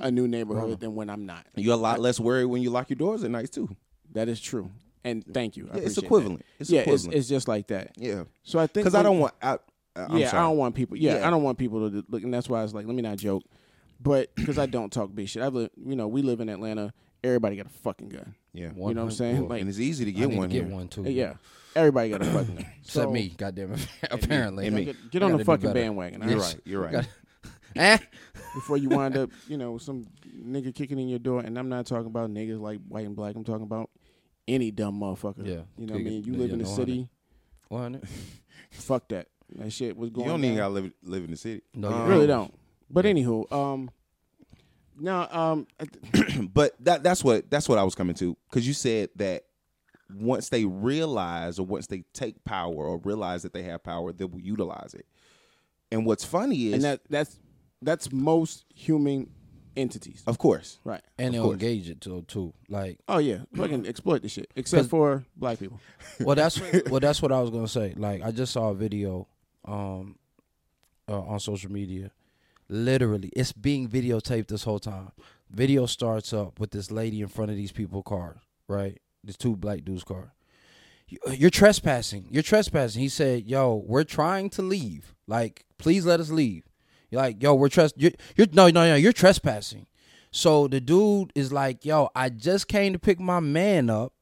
a 0.02 0.10
new 0.12 0.28
neighborhood 0.28 0.80
than 0.80 0.96
when 0.96 1.10
I'm 1.10 1.26
not. 1.26 1.46
You're 1.56 1.74
a 1.74 1.78
lot 1.78 2.00
less 2.00 2.20
worried 2.20 2.46
when 2.46 2.62
you 2.62 2.70
lock 2.70 2.90
your 2.90 2.98
doors 2.98 3.24
at 3.24 3.32
night 3.32 3.52
too. 3.52 3.76
That 4.14 4.30
is 4.30 4.40
true. 4.40 4.70
And 5.04 5.24
thank 5.34 5.58
you. 5.58 5.70
I 5.72 5.78
Yeah, 5.78 5.84
it's 5.84 5.98
equivalent. 5.98 6.40
that. 6.40 6.46
It's 6.60 6.70
yeah, 6.70 6.82
equivalent. 6.82 7.14
it's 7.14 7.22
it's 7.22 7.30
just 7.30 7.48
like 7.48 7.68
that. 7.68 7.92
yeah, 7.98 8.24
So 8.44 8.58
I 8.60 8.68
think 8.68 8.86
because 8.86 8.96
I 8.96 9.04
don't 9.04 9.20
want. 9.20 9.34
I, 9.42 9.58
I'm 9.96 10.18
yeah, 10.18 10.30
sorry. 10.30 10.40
I 10.42 10.48
don't 10.48 10.58
want 10.58 10.76
people. 10.76 10.98
Yeah, 10.98 11.18
Yeah. 11.18 11.28
I 11.28 11.30
don't 11.30 11.44
want 11.44 11.58
people 11.58 11.90
to 11.90 12.06
look, 12.10 12.24
and 12.24 12.34
that's 12.34 12.48
why 12.50 12.60
I 12.60 12.64
was 12.64 12.74
like, 12.74 12.86
let 12.88 12.96
me 12.96 13.02
not 13.02 13.18
joke, 13.18 13.44
but 14.00 14.34
because 14.36 14.58
I 14.58 14.66
don't 14.66 14.92
talk 14.94 15.14
big 15.14 15.28
shit. 15.28 15.44
I 15.44 15.48
live, 15.48 15.70
you 15.78 15.96
know, 15.96 16.08
we 16.08 16.22
live 16.22 16.40
in 16.40 16.50
Atlanta. 16.50 16.94
Everybody 17.24 17.56
got 17.58 17.68
a 17.68 17.70
fucking 17.70 18.10
gun. 18.10 18.36
Yeah, 18.54 18.70
You 18.76 18.76
know 18.76 18.84
what 18.84 18.98
I'm 18.98 19.12
saying? 19.12 19.48
Like, 19.48 19.62
and 19.62 19.70
it's 19.70 19.80
easy 19.80 20.06
to 20.06 20.12
I 20.12 20.14
get 20.14 20.30
need 20.30 20.38
one 20.38 20.50
to 20.50 20.54
get 20.56 20.66
here. 20.66 20.74
one 20.76 20.88
too. 20.88 21.04
yeah, 21.04 21.34
everybody 21.76 22.10
got 22.10 22.22
a 22.22 22.26
fucking 22.32 22.56
gun. 22.56 22.66
Except 22.82 23.06
So, 23.06 23.12
me, 23.12 23.34
goddamn 23.38 23.74
it. 23.74 23.88
Apparently. 24.12 24.68
and 24.68 24.76
me. 24.76 24.86
Get, 24.86 25.12
get 25.12 25.24
on 25.24 25.38
the 25.38 25.44
fucking 25.46 25.74
bandwagon. 25.74 26.22
You're 26.28 26.40
right? 26.40 26.46
right. 26.54 26.62
You're 26.66 26.82
right. 26.92 27.08
Eh? 27.76 27.98
Before 28.54 28.78
you 28.78 28.90
wind 28.90 29.18
up, 29.18 29.32
you 29.48 29.58
know, 29.58 29.80
some 29.80 30.06
nigga 30.46 30.74
kicking 30.76 31.00
in 31.00 31.08
your 31.10 31.18
door, 31.20 31.40
and 31.42 31.58
I'm 31.58 31.70
not 31.70 31.88
talking 31.88 32.06
about 32.06 32.30
niggas 32.30 32.60
like 32.60 32.80
white 32.88 33.06
and 33.08 33.16
black. 33.16 33.36
I'm 33.36 33.44
talking 33.44 33.64
about 33.64 33.90
any 34.48 34.72
dumb 34.72 35.00
motherfucker. 35.00 35.46
Yeah. 35.46 35.62
you 35.78 35.88
know 35.88 35.94
what 35.94 36.00
I 36.00 36.04
mean. 36.04 36.24
You 36.24 36.34
live 36.36 36.52
in 36.52 36.60
the 36.60 36.66
city. 36.66 37.10
100? 37.70 38.08
Fuck 38.72 39.10
that. 39.10 39.28
That 39.56 39.72
shit 39.72 39.96
was 39.96 40.10
going. 40.10 40.26
You 40.26 40.32
don't 40.32 40.44
even 40.44 40.58
gotta 40.58 40.74
live 40.74 40.92
live 41.04 41.24
in 41.26 41.32
the 41.32 41.38
city. 41.38 41.62
No, 41.76 41.90
Um, 41.90 42.02
you 42.02 42.08
really 42.14 42.28
don't. 42.28 42.54
But 42.90 43.06
anywho, 43.06 43.52
um, 43.52 43.92
now 45.00 45.28
um, 45.32 45.68
but 46.54 46.74
that 46.84 47.04
that's 47.04 47.24
what 47.24 47.50
that's 47.52 47.70
what 47.70 47.78
I 47.78 47.84
was 47.84 47.94
coming 47.96 48.16
to 48.16 48.36
because 48.50 48.68
you 48.68 48.74
said 48.74 49.10
that 49.18 49.44
once 50.16 50.50
they 50.50 50.66
realize 50.66 51.60
or 51.60 51.66
once 51.66 51.88
they 51.88 52.04
take 52.14 52.44
power 52.46 52.74
or 52.74 52.98
realize 53.04 53.44
that 53.44 53.54
they 53.54 53.64
have 53.64 53.84
power, 53.84 54.12
they 54.12 54.26
will 54.26 54.42
utilize 54.42 54.94
it. 54.94 55.06
And 55.92 56.06
what's 56.06 56.24
funny 56.26 56.68
is, 56.68 56.74
and 56.76 56.84
that 56.84 57.02
that's 57.10 57.40
that's 57.82 58.12
most 58.12 58.66
human 58.74 59.30
entities, 59.76 60.24
of 60.28 60.38
course, 60.38 60.80
right? 60.84 61.02
And 61.18 61.28
Of 61.30 61.34
they'll 61.34 61.44
course. 61.44 61.54
engage 61.54 61.90
it 61.90 62.02
too, 62.02 62.24
too. 62.28 62.54
Like, 62.70 63.00
Oh 63.08 63.18
yeah, 63.20 63.40
fucking 63.56 63.88
exploit 63.94 64.22
the 64.22 64.30
shit, 64.30 64.50
Except 64.56 64.90
for 64.90 65.24
black 65.36 65.60
people. 65.60 65.80
well, 66.20 66.36
that's 66.36 66.60
well, 66.90 67.00
that's 67.00 67.22
what 67.22 67.32
I 67.32 67.40
was 67.42 67.50
gonna 67.50 67.68
say. 67.68 67.94
Like, 67.98 68.22
I 68.24 68.32
just 68.32 68.54
saw 68.54 68.70
a 68.70 68.76
video, 68.76 69.28
um, 69.66 70.18
uh, 71.10 71.20
on 71.22 71.40
social 71.40 71.72
media. 71.72 72.12
Literally, 72.70 73.30
it's 73.36 73.52
being 73.52 73.88
videotaped 73.90 74.48
this 74.48 74.64
whole 74.64 74.80
time. 74.80 75.12
Video 75.52 75.86
starts 75.86 76.34
up 76.34 76.60
with 76.60 76.72
this 76.72 76.90
lady 76.92 77.22
in 77.22 77.28
front 77.28 77.52
of 77.52 77.58
these 77.58 77.72
people 77.72 78.02
cars, 78.02 78.40
right? 78.68 79.00
These 79.24 79.38
two 79.38 79.56
black 79.56 79.84
dudes' 79.84 80.04
car. 80.04 80.34
You're 81.30 81.50
trespassing. 81.52 82.26
You're 82.32 82.42
trespassing. 82.42 83.02
He 83.02 83.10
said, 83.10 83.46
"Yo, 83.46 83.84
we're 83.86 84.04
trying 84.06 84.50
to 84.52 84.62
leave. 84.62 85.14
Like, 85.28 85.66
please 85.78 86.06
let 86.06 86.20
us 86.20 86.32
leave." 86.32 86.64
You're 87.14 87.22
like, 87.22 87.44
"Yo, 87.44 87.54
we're 87.54 87.70
tres. 87.70 87.94
You're, 87.96 88.12
you're 88.36 88.48
no, 88.54 88.70
no, 88.70 88.88
no. 88.88 88.96
You're 88.96 89.14
trespassing." 89.14 89.86
So 90.32 90.68
the 90.68 90.82
dude 90.82 91.32
is 91.36 91.54
like, 91.54 91.86
"Yo, 91.86 92.10
I 92.16 92.30
just 92.30 92.68
came 92.68 92.92
to 92.94 92.98
pick 92.98 93.20
my 93.20 93.40
man 93.40 93.88
up. 93.88 94.14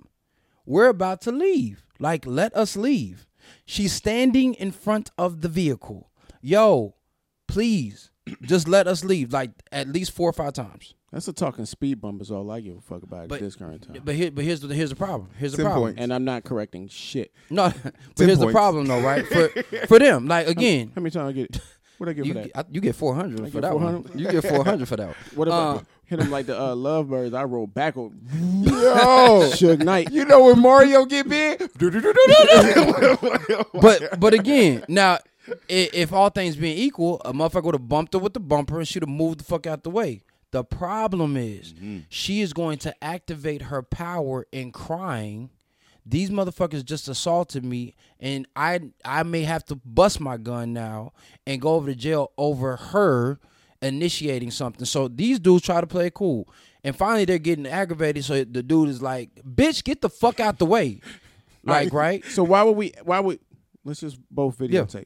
We're 0.66 0.90
about 0.90 1.22
to 1.22 1.32
leave. 1.32 1.86
Like, 2.00 2.26
let 2.26 2.54
us 2.54 2.76
leave." 2.76 3.26
She's 3.66 3.94
standing 3.94 4.56
in 4.56 4.74
front 4.74 5.10
of 5.18 5.40
the 5.40 5.48
vehicle. 5.48 6.12
Yo, 6.42 6.96
please, 7.48 8.12
just 8.42 8.68
let 8.68 8.88
us 8.88 9.06
leave. 9.06 9.32
Like 9.32 9.52
at 9.72 9.88
least 9.88 10.12
four 10.12 10.30
or 10.30 10.34
five 10.34 10.52
times. 10.52 10.94
That's 11.14 11.28
a 11.30 11.34
talking 11.34 11.66
speed 11.66 12.00
bump 12.02 12.22
is 12.22 12.30
all 12.30 12.52
I 12.52 12.60
give 12.60 12.78
a 12.78 12.82
fuck 12.82 13.04
about 13.04 13.30
But- 13.30 13.36
at 13.36 13.42
this 13.42 13.56
current 13.56 13.84
time. 13.84 14.02
But 14.04 14.16
here, 14.16 14.32
but 14.32 14.44
here's 14.44 14.60
the 14.60 14.74
here's 14.76 14.90
the 14.90 14.96
problem. 14.98 15.30
Here's 15.38 15.52
the 15.54 15.60
Ten 15.60 15.66
problem. 15.68 15.84
points. 15.92 16.02
And 16.02 16.14
I'm 16.14 16.26
not 16.26 16.44
correcting 16.44 16.90
shit. 16.90 17.34
No, 17.50 17.72
but 17.84 17.94
Ten 18.16 18.28
here's 18.28 18.40
the 18.40 18.52
problem 18.52 18.86
though, 18.88 19.00
right? 19.02 19.26
For 19.26 19.48
for 19.88 19.98
them, 19.98 20.28
like 20.28 20.48
again, 20.48 20.92
How 20.94 21.02
many 21.02 21.12
times 21.12 21.30
I 21.30 21.32
get 21.32 21.56
it? 21.56 21.62
What 22.02 22.10
I 22.10 22.14
get 22.14 22.26
you 22.26 22.34
for 22.34 22.40
that? 22.42 22.58
I- 22.58 22.66
you 22.72 22.82
get 22.82 22.96
four 22.96 23.14
hundred 23.14 23.52
for 23.52 23.62
that 23.62 23.76
one. 23.80 24.10
You 24.16 24.28
get 24.32 24.44
four 24.44 24.66
hundred 24.66 24.88
for 24.88 24.98
that. 24.98 25.06
One. 25.10 25.16
What 25.36 25.48
about 25.50 25.78
Uh, 25.78 25.82
hit 26.06 26.20
him 26.20 26.32
like 26.32 26.48
the 26.48 26.60
uh, 26.60 26.74
lovebirds? 26.76 27.34
I 27.36 27.44
roll 27.44 27.68
backward. 27.68 28.14
yo, 28.34 28.72
Suge 29.54 29.84
Knight. 29.84 30.12
you 30.12 30.26
know 30.26 30.46
when 30.46 30.60
Mario 30.60 31.06
get 31.06 31.30
big, 31.30 31.60
But 33.74 34.20
but 34.20 34.34
again, 34.34 34.84
now 34.88 35.20
i- 35.70 35.90
if 35.94 36.12
all 36.14 36.30
things 36.30 36.56
being 36.56 36.78
equal, 36.78 37.22
a 37.24 37.34
motherfucker 37.34 37.66
would 37.66 37.76
have 37.76 37.88
bumped 37.88 38.14
her 38.14 38.20
with 38.20 38.34
the 38.34 38.40
bumper 38.40 38.80
and 38.80 38.88
she'd 38.88 39.04
have 39.04 39.10
moved 39.10 39.40
the 39.42 39.44
fuck 39.44 39.68
out 39.68 39.84
the 39.84 39.90
way. 39.90 40.24
The 40.52 40.64
problem 40.64 41.38
is 41.38 41.74
she 42.10 42.42
is 42.42 42.52
going 42.52 42.78
to 42.80 42.94
activate 43.04 43.62
her 43.64 43.82
power 43.82 44.48
in 44.52 44.72
crying. 44.72 45.50
These 46.06 46.30
motherfuckers 46.32 46.84
just 46.84 47.08
assaulted 47.08 47.64
me, 47.64 47.96
and 48.20 48.48
I 48.56 48.80
I 49.06 49.24
may 49.24 49.44
have 49.44 49.64
to 49.66 49.76
bust 49.76 50.20
my 50.20 50.38
gun 50.38 50.74
now 50.74 51.14
and 51.46 51.62
go 51.62 51.76
over 51.76 51.88
to 51.92 51.96
jail 51.96 52.32
over 52.38 52.76
her 52.76 53.40
initiating 53.82 54.52
something. 54.52 54.86
So 54.86 55.08
these 55.08 55.40
dudes 55.40 55.64
try 55.64 55.80
to 55.82 55.88
play 55.88 56.10
cool, 56.10 56.48
and 56.84 56.96
finally 56.96 57.26
they're 57.26 57.38
getting 57.38 57.68
aggravated. 57.68 58.26
So 58.26 58.44
the 58.44 58.64
dude 58.64 58.90
is 58.90 59.02
like, 59.02 59.30
"Bitch, 59.44 59.84
get 59.84 60.02
the 60.02 60.10
fuck 60.10 60.40
out 60.40 60.60
the 60.60 60.66
way!" 60.66 61.00
Like 61.64 61.94
right? 61.94 62.26
So 62.26 62.44
why 62.44 62.64
would 62.64 62.76
we? 62.76 62.92
Why 63.04 63.20
would? 63.20 63.40
Let's 63.84 64.00
just 64.00 64.18
both 64.32 64.58
videotape. 64.58 65.06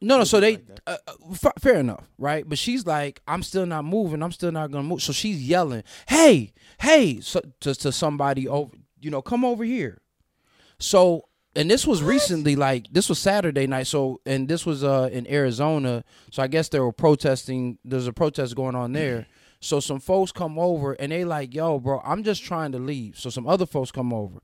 No, 0.00 0.18
no. 0.18 0.24
So 0.24 0.38
they, 0.38 0.58
uh, 0.86 0.96
uh, 1.06 1.12
f- 1.32 1.52
fair 1.58 1.76
enough, 1.80 2.08
right? 2.18 2.48
But 2.48 2.58
she's 2.58 2.86
like, 2.86 3.20
I'm 3.26 3.42
still 3.42 3.66
not 3.66 3.84
moving. 3.84 4.22
I'm 4.22 4.30
still 4.32 4.52
not 4.52 4.70
gonna 4.70 4.84
move. 4.84 5.02
So 5.02 5.12
she's 5.12 5.42
yelling, 5.42 5.82
"Hey, 6.08 6.52
hey!" 6.80 7.20
So, 7.20 7.40
to 7.60 7.74
to 7.74 7.90
somebody 7.90 8.46
over, 8.46 8.70
you 9.04 9.10
know, 9.10 9.22
come 9.22 9.44
over 9.44 9.62
here. 9.64 10.00
So, 10.78 11.28
and 11.54 11.70
this 11.70 11.86
was 11.86 12.02
recently, 12.02 12.56
like 12.56 12.88
this 12.90 13.08
was 13.08 13.18
Saturday 13.18 13.66
night. 13.66 13.86
So, 13.86 14.20
and 14.26 14.48
this 14.48 14.66
was 14.66 14.82
uh 14.82 15.08
in 15.12 15.30
Arizona. 15.30 16.04
So 16.30 16.42
I 16.42 16.46
guess 16.46 16.68
they 16.70 16.80
were 16.80 16.92
protesting. 16.92 17.78
There's 17.84 18.06
a 18.06 18.12
protest 18.12 18.56
going 18.56 18.74
on 18.74 18.92
there. 18.92 19.26
So 19.60 19.80
some 19.80 20.00
folks 20.00 20.32
come 20.32 20.58
over 20.58 20.92
and 20.94 21.12
they 21.12 21.24
like, 21.24 21.54
"Yo, 21.54 21.78
bro, 21.78 22.00
I'm 22.04 22.22
just 22.22 22.42
trying 22.42 22.72
to 22.72 22.78
leave." 22.78 23.18
So 23.18 23.30
some 23.30 23.46
other 23.46 23.66
folks 23.66 23.90
come 23.90 24.12
over. 24.12 24.40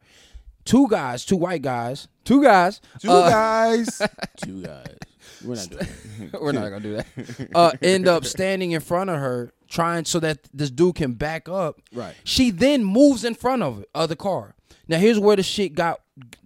Two 0.64 0.88
guys, 0.88 1.24
two 1.24 1.36
white 1.36 1.62
guys, 1.62 2.08
two 2.24 2.42
guys, 2.42 2.80
two 3.00 3.10
uh, 3.10 3.28
guys. 3.28 4.00
Two 4.36 4.62
guys. 4.62 4.96
We're 5.44 5.54
not 5.56 5.70
doing 5.70 5.86
that. 6.32 6.40
We're 6.42 6.52
not 6.52 6.68
gonna 6.70 6.80
do 6.80 6.96
that. 6.96 7.48
Uh, 7.54 7.72
end 7.82 8.06
up 8.08 8.24
standing 8.24 8.72
in 8.72 8.80
front 8.80 9.10
of 9.10 9.18
her, 9.18 9.52
trying 9.68 10.04
so 10.04 10.20
that 10.20 10.38
this 10.52 10.70
dude 10.70 10.94
can 10.96 11.12
back 11.14 11.48
up. 11.48 11.80
Right. 11.92 12.14
She 12.24 12.50
then 12.50 12.84
moves 12.84 13.24
in 13.24 13.34
front 13.34 13.62
of 13.62 13.80
it, 13.80 13.88
of 13.94 14.08
the 14.08 14.16
car. 14.16 14.54
Now 14.88 14.98
here's 14.98 15.18
where 15.18 15.36
the 15.36 15.42
shit 15.42 15.74
got 15.74 16.00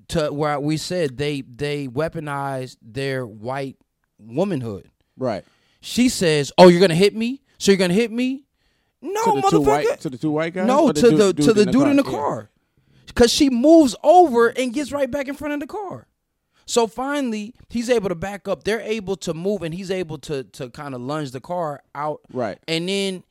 to 0.08 0.32
where 0.32 0.58
we 0.60 0.76
said 0.76 1.16
they 1.18 1.40
they 1.42 1.88
weaponized 1.88 2.76
their 2.82 3.26
white 3.26 3.76
womanhood. 4.18 4.90
Right. 5.16 5.44
She 5.80 6.08
says, 6.08 6.52
"Oh, 6.58 6.68
you're 6.68 6.80
gonna 6.80 6.94
hit 6.94 7.14
me? 7.14 7.42
So 7.58 7.72
you're 7.72 7.78
gonna 7.78 7.94
hit 7.94 8.10
me? 8.10 8.44
No, 9.02 9.22
to 9.24 9.30
motherfucker. 9.42 9.66
white. 9.66 10.00
To 10.00 10.10
the 10.10 10.18
two 10.18 10.30
white 10.30 10.54
guys. 10.54 10.66
no, 10.66 10.90
to 10.92 11.10
the 11.10 11.32
dude- 11.32 11.44
to 11.44 11.52
the 11.52 11.66
dude 11.66 11.88
in 11.88 11.96
the 11.96 12.04
Yeah. 12.04 12.10
car, 12.10 12.50
because 13.06 13.30
she 13.30 13.50
moves 13.50 13.94
over 14.02 14.48
and 14.48 14.72
gets 14.72 14.92
right 14.92 15.10
back 15.10 15.28
in 15.28 15.34
front 15.34 15.52
of 15.54 15.60
the 15.60 15.66
car. 15.66 16.06
So 16.66 16.86
finally, 16.86 17.54
he's 17.68 17.90
able 17.90 18.08
to 18.08 18.14
back 18.14 18.48
up. 18.48 18.64
They're 18.64 18.80
able 18.80 19.16
to 19.16 19.34
move, 19.34 19.62
and 19.62 19.74
he's 19.74 19.90
able 19.90 20.18
to 20.18 20.44
to 20.44 20.70
kind 20.70 20.94
of 20.94 21.00
lunge 21.00 21.30
the 21.32 21.40
car 21.40 21.82
out. 21.94 22.20
Right. 22.32 22.58
And 22.66 22.88
then 22.88 23.24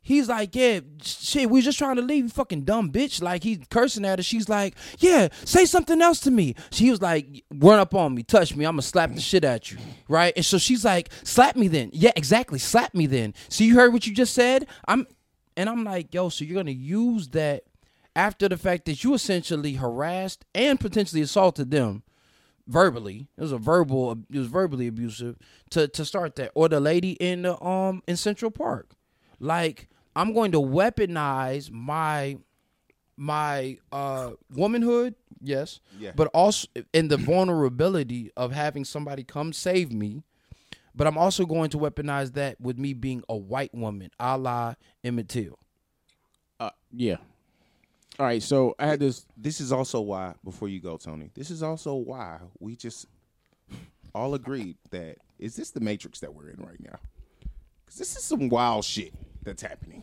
he's 0.00 0.28
like, 0.28 0.54
"Yeah, 0.54 0.80
shit, 1.02 1.50
we 1.50 1.62
just 1.62 1.78
trying 1.78 1.96
to 1.96 2.02
leave, 2.02 2.24
you 2.24 2.30
fucking 2.30 2.62
dumb 2.62 2.90
bitch." 2.90 3.22
Like 3.22 3.42
he's 3.42 3.58
cursing 3.70 4.04
at 4.04 4.18
her. 4.18 4.22
She's 4.22 4.48
like, 4.48 4.74
"Yeah, 4.98 5.28
say 5.44 5.64
something 5.64 6.00
else 6.00 6.20
to 6.20 6.30
me." 6.30 6.54
She 6.70 6.90
was 6.90 7.00
like, 7.00 7.44
"Run 7.54 7.78
up 7.78 7.94
on 7.94 8.14
me, 8.14 8.22
touch 8.22 8.54
me, 8.56 8.64
I'm 8.64 8.72
gonna 8.72 8.82
slap 8.82 9.14
the 9.14 9.20
shit 9.20 9.44
at 9.44 9.70
you." 9.70 9.78
Right? 10.08 10.32
And 10.36 10.44
so 10.44 10.58
she's 10.58 10.84
like, 10.84 11.10
"Slap 11.22 11.56
me 11.56 11.68
then." 11.68 11.90
Yeah, 11.92 12.12
exactly. 12.16 12.58
Slap 12.58 12.94
me 12.94 13.06
then. 13.06 13.34
So 13.48 13.64
you 13.64 13.74
heard 13.74 13.92
what 13.92 14.06
you 14.06 14.14
just 14.14 14.34
said? 14.34 14.66
I'm, 14.88 15.06
and 15.56 15.68
I'm 15.68 15.84
like, 15.84 16.12
"Yo, 16.14 16.28
so 16.28 16.44
you're 16.44 16.56
gonna 16.56 16.70
use 16.72 17.28
that?" 17.28 17.64
After 18.16 18.48
the 18.48 18.56
fact 18.56 18.86
that 18.86 19.04
you 19.04 19.14
essentially 19.14 19.74
harassed 19.74 20.44
and 20.52 20.80
potentially 20.80 21.22
assaulted 21.22 21.70
them, 21.70 22.02
verbally. 22.70 23.28
It 23.36 23.40
was 23.42 23.52
a 23.52 23.58
verbal. 23.58 24.12
It 24.32 24.38
was 24.38 24.46
verbally 24.46 24.86
abusive 24.86 25.36
to 25.70 25.88
to 25.88 26.04
start 26.04 26.36
that. 26.36 26.52
Or 26.54 26.68
the 26.68 26.80
lady 26.80 27.12
in 27.12 27.42
the 27.42 27.62
um 27.62 28.02
in 28.06 28.16
Central 28.16 28.50
Park, 28.50 28.92
like 29.38 29.88
I'm 30.16 30.32
going 30.32 30.52
to 30.52 30.60
weaponize 30.60 31.70
my 31.70 32.38
my 33.16 33.78
uh 33.92 34.30
womanhood, 34.54 35.14
yes, 35.42 35.80
Yeah. 35.98 36.12
but 36.16 36.28
also 36.28 36.68
in 36.94 37.08
the 37.08 37.16
vulnerability 37.18 38.30
of 38.36 38.52
having 38.52 38.84
somebody 38.84 39.24
come 39.24 39.52
save 39.52 39.92
me. 39.92 40.22
But 40.94 41.06
I'm 41.06 41.16
also 41.18 41.46
going 41.46 41.70
to 41.70 41.78
weaponize 41.78 42.32
that 42.34 42.60
with 42.60 42.76
me 42.78 42.94
being 42.94 43.22
a 43.28 43.36
white 43.36 43.74
woman, 43.74 44.10
a 44.18 44.36
la 44.36 44.74
Emmett 45.04 45.28
Till. 45.28 45.58
Uh, 46.58 46.70
yeah. 46.92 47.16
All 48.20 48.26
right. 48.26 48.42
So 48.42 48.74
I 48.78 48.86
had 48.86 49.00
this. 49.00 49.24
this 49.36 49.60
is 49.60 49.72
also 49.72 50.00
why 50.02 50.34
before 50.44 50.68
you 50.68 50.78
go 50.80 50.96
tony 50.98 51.30
this 51.34 51.50
is 51.50 51.62
also 51.62 51.94
why 51.94 52.38
we 52.58 52.76
just 52.76 53.06
all 54.14 54.34
agreed 54.34 54.76
that 54.90 55.16
is 55.38 55.56
this 55.56 55.70
the 55.70 55.80
matrix 55.80 56.20
that 56.20 56.34
we're 56.34 56.50
in 56.50 56.58
right 56.58 56.80
now 56.80 56.98
because 57.84 57.98
this 57.98 58.16
is 58.16 58.22
some 58.22 58.48
wild 58.48 58.84
shit 58.84 59.12
that's 59.42 59.62
happening 59.62 60.02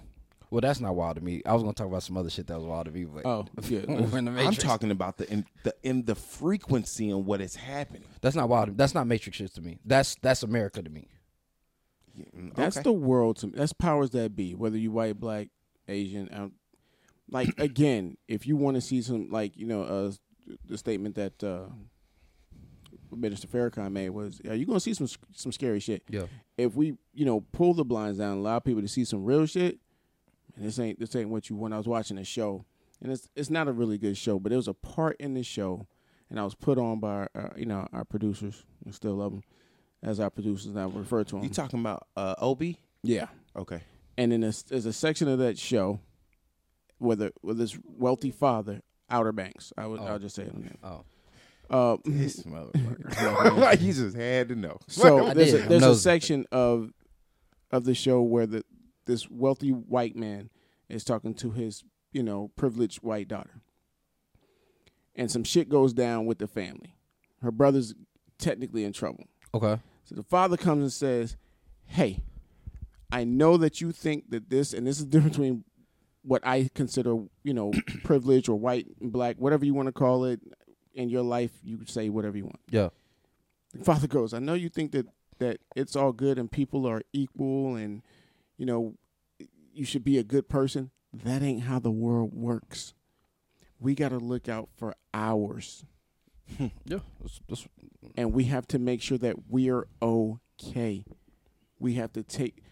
Well, 0.49 0.61
that's 0.61 0.79
not 0.79 0.95
wild 0.95 1.17
to 1.17 1.21
me. 1.21 1.41
I 1.45 1.53
was 1.53 1.61
going 1.61 1.75
to 1.75 1.77
talk 1.77 1.89
about 1.91 2.03
some 2.03 2.15
other 2.17 2.29
shit 2.29 2.47
that 2.47 2.55
was 2.57 2.65
wild 2.65 2.85
to 2.85 2.91
me, 2.91 3.03
but 3.05 3.25
Oh, 3.25 3.45
yeah. 3.63 3.81
we're 3.87 4.17
in 4.17 4.25
the 4.25 4.41
i'm 4.41 4.53
talking 4.53 4.89
about 4.91 5.17
the 5.17 5.29
in 5.31 5.45
the 5.63 5.75
in 5.83 6.05
the 6.05 6.15
frequency 6.15 7.09
and 7.11 7.25
what 7.25 7.39
is 7.41 7.55
happening 7.55 8.05
That's 8.21 8.35
not 8.35 8.49
wild. 8.49 8.77
That's 8.77 8.95
not 8.95 9.05
Matrix 9.07 9.37
shit 9.37 9.53
to 9.55 9.61
me. 9.61 9.77
That's 9.85 10.15
that's 10.15 10.41
America 10.43 10.81
to 10.81 10.89
me. 10.89 11.07
Yeah, 12.15 12.25
mm, 12.35 12.55
That's 12.55 12.77
okay. 12.77 12.83
the 12.83 12.93
world 12.93 13.37
to 13.37 13.47
me. 13.47 13.53
That's 13.57 13.73
powers 13.73 14.09
that 14.11 14.35
be. 14.35 14.55
Whether 14.55 14.77
you 14.79 14.89
white, 14.91 15.19
black, 15.19 15.49
Asian, 15.87 16.29
um, 16.33 16.53
like 17.29 17.49
again, 17.57 18.17
if 18.27 18.47
you 18.47 18.55
want 18.55 18.75
to 18.75 18.81
see 18.81 19.01
some 19.01 19.29
like 19.29 19.57
you 19.57 19.65
know 19.65 19.83
uh, 19.83 20.11
the 20.65 20.77
statement 20.77 21.15
that 21.15 21.43
uh, 21.43 21.65
Minister 23.15 23.47
Farrakhan 23.47 23.91
made 23.91 24.09
was, 24.09 24.41
"Are 24.47 24.55
you 24.55 24.65
going 24.65 24.77
to 24.77 24.81
see 24.81 24.93
some 24.93 25.07
some 25.33 25.51
scary 25.51 25.79
shit?" 25.79 26.03
Yeah. 26.09 26.25
If 26.57 26.75
we 26.75 26.97
you 27.13 27.25
know 27.25 27.41
pull 27.51 27.73
the 27.73 27.85
blinds 27.85 28.17
down, 28.19 28.37
allow 28.37 28.59
people 28.59 28.81
to 28.81 28.87
see 28.87 29.05
some 29.05 29.23
real 29.23 29.45
shit, 29.45 29.79
and 30.55 30.65
this 30.65 30.79
ain't 30.79 30.99
this 30.99 31.15
ain't 31.15 31.29
what 31.29 31.49
you 31.49 31.55
want. 31.55 31.73
I 31.73 31.77
was 31.77 31.87
watching 31.87 32.17
a 32.17 32.23
show, 32.23 32.65
and 33.01 33.11
it's 33.11 33.29
it's 33.35 33.49
not 33.49 33.67
a 33.67 33.71
really 33.71 33.97
good 33.97 34.17
show, 34.17 34.39
but 34.39 34.49
there 34.49 34.57
was 34.57 34.67
a 34.67 34.73
part 34.73 35.17
in 35.19 35.33
the 35.33 35.43
show, 35.43 35.87
and 36.29 36.39
I 36.39 36.43
was 36.43 36.55
put 36.55 36.77
on 36.77 36.99
by 36.99 37.09
our, 37.09 37.29
uh, 37.35 37.49
you 37.55 37.65
know 37.65 37.87
our 37.93 38.05
producers. 38.05 38.63
I 38.87 38.91
still 38.91 39.15
love 39.15 39.31
them 39.31 39.43
as 40.03 40.19
our 40.19 40.29
producers. 40.29 40.67
And 40.67 40.79
I 40.79 40.85
refer 40.85 41.23
to 41.23 41.35
them. 41.35 41.43
You 41.43 41.49
talking 41.49 41.79
about 41.79 42.07
uh, 42.15 42.35
Obi? 42.39 42.77
yeah. 43.03 43.27
Okay. 43.55 43.81
and 44.17 44.31
then 44.31 44.41
there's, 44.41 44.61
there's 44.63 44.85
a 44.85 44.93
section 44.93 45.27
of 45.27 45.39
that 45.39 45.57
show 45.57 45.99
where 46.99 47.15
the 47.15 47.33
with 47.41 47.59
his 47.59 47.77
wealthy 47.83 48.31
father, 48.31 48.81
Outer 49.09 49.31
Banks. 49.31 49.71
I 49.77 49.87
would 49.87 49.99
Oh. 49.99 50.05
I'll 50.05 50.19
just 50.19 50.35
say 50.35 50.43
it. 50.43 50.53
Oh. 50.83 51.03
Uh, 51.69 51.97
This 52.05 52.43
motherfucker. 52.43 53.57
like 53.57 53.81
you 53.81 53.93
just 53.93 54.15
had 54.15 54.49
to 54.49 54.55
know. 54.55 54.79
so 54.87 55.27
I 55.27 55.33
there's 55.33 55.51
did. 55.51 55.69
there's 55.69 55.83
a 55.83 55.95
section 55.95 56.45
of 56.51 56.91
of 57.71 57.83
the 57.83 57.93
show 57.93 58.21
where 58.21 58.45
the 58.47 58.63
this 59.05 59.29
wealthy 59.29 59.71
white 59.71 60.15
man 60.15 60.49
is 60.89 61.03
talking 61.03 61.33
to 61.35 61.51
his 61.51 61.83
you 62.13 62.23
know 62.23 62.51
privileged 62.55 62.99
white 63.03 63.27
daughter, 63.27 63.61
and 65.15 65.29
some 65.31 65.43
shit 65.43 65.69
goes 65.69 65.93
down 65.93 66.25
with 66.25 66.37
the 66.39 66.47
family. 66.47 66.95
Her 67.41 67.51
brother's 67.51 67.93
technically 68.37 68.83
in 68.83 68.93
trouble. 68.93 69.25
Okay. 69.53 69.79
So 70.05 70.15
the 70.15 70.23
father 70.23 70.55
comes 70.57 70.81
and 70.83 70.93
says, 70.93 71.35
"Hey, 71.85 72.23
I 73.11 73.23
know 73.25 73.57
that 73.57 73.81
you 73.81 73.91
think 73.91 74.29
that 74.29 74.49
this, 74.49 74.73
and 74.73 74.87
this 74.87 74.99
is 74.99 75.05
the 75.05 75.11
difference 75.11 75.35
between 75.37 75.63
what 76.27 76.45
I 76.45 76.69
consider, 76.75 77.15
you 77.43 77.53
know, 77.53 77.71
privilege 78.03 78.49
or 78.49 78.59
white 78.59 78.87
and 78.99 79.11
black, 79.11 79.37
whatever 79.37 79.65
you 79.65 79.73
want 79.73 79.87
to 79.87 79.93
call 79.93 80.25
it. 80.25 80.41
In 80.93 81.09
your 81.09 81.21
life, 81.21 81.51
you 81.63 81.79
say 81.85 82.09
whatever 82.09 82.37
you 82.37 82.45
want." 82.45 82.59
Yeah. 82.71 82.89
The 83.71 83.83
father 83.83 84.07
goes, 84.07 84.33
"I 84.33 84.39
know 84.39 84.55
you 84.55 84.67
think 84.67 84.91
that 84.93 85.05
that 85.37 85.59
it's 85.75 85.95
all 85.95 86.11
good 86.11 86.39
and 86.39 86.51
people 86.51 86.87
are 86.87 87.03
equal, 87.13 87.75
and 87.75 88.01
you 88.57 88.65
know, 88.65 88.95
you 89.71 89.85
should 89.85 90.03
be 90.03 90.17
a 90.17 90.23
good 90.23 90.49
person. 90.49 90.89
That 91.13 91.43
ain't 91.43 91.63
how 91.63 91.77
the 91.77 91.91
world 91.91 92.33
works. 92.33 92.95
We 93.79 93.93
got 93.93 94.09
to 94.09 94.17
look 94.17 94.49
out 94.49 94.69
for 94.75 94.95
ours." 95.13 95.85
Yeah. 96.85 96.99
That's, 97.21 97.41
that's, 97.47 97.67
and 98.15 98.33
we 98.33 98.45
have 98.45 98.67
to 98.69 98.79
make 98.79 99.01
sure 99.01 99.17
that 99.17 99.49
we're 99.49 99.87
okay. 100.01 101.03
We 101.77 101.93
have 101.95 102.13
to 102.13 102.23
take, 102.23 102.63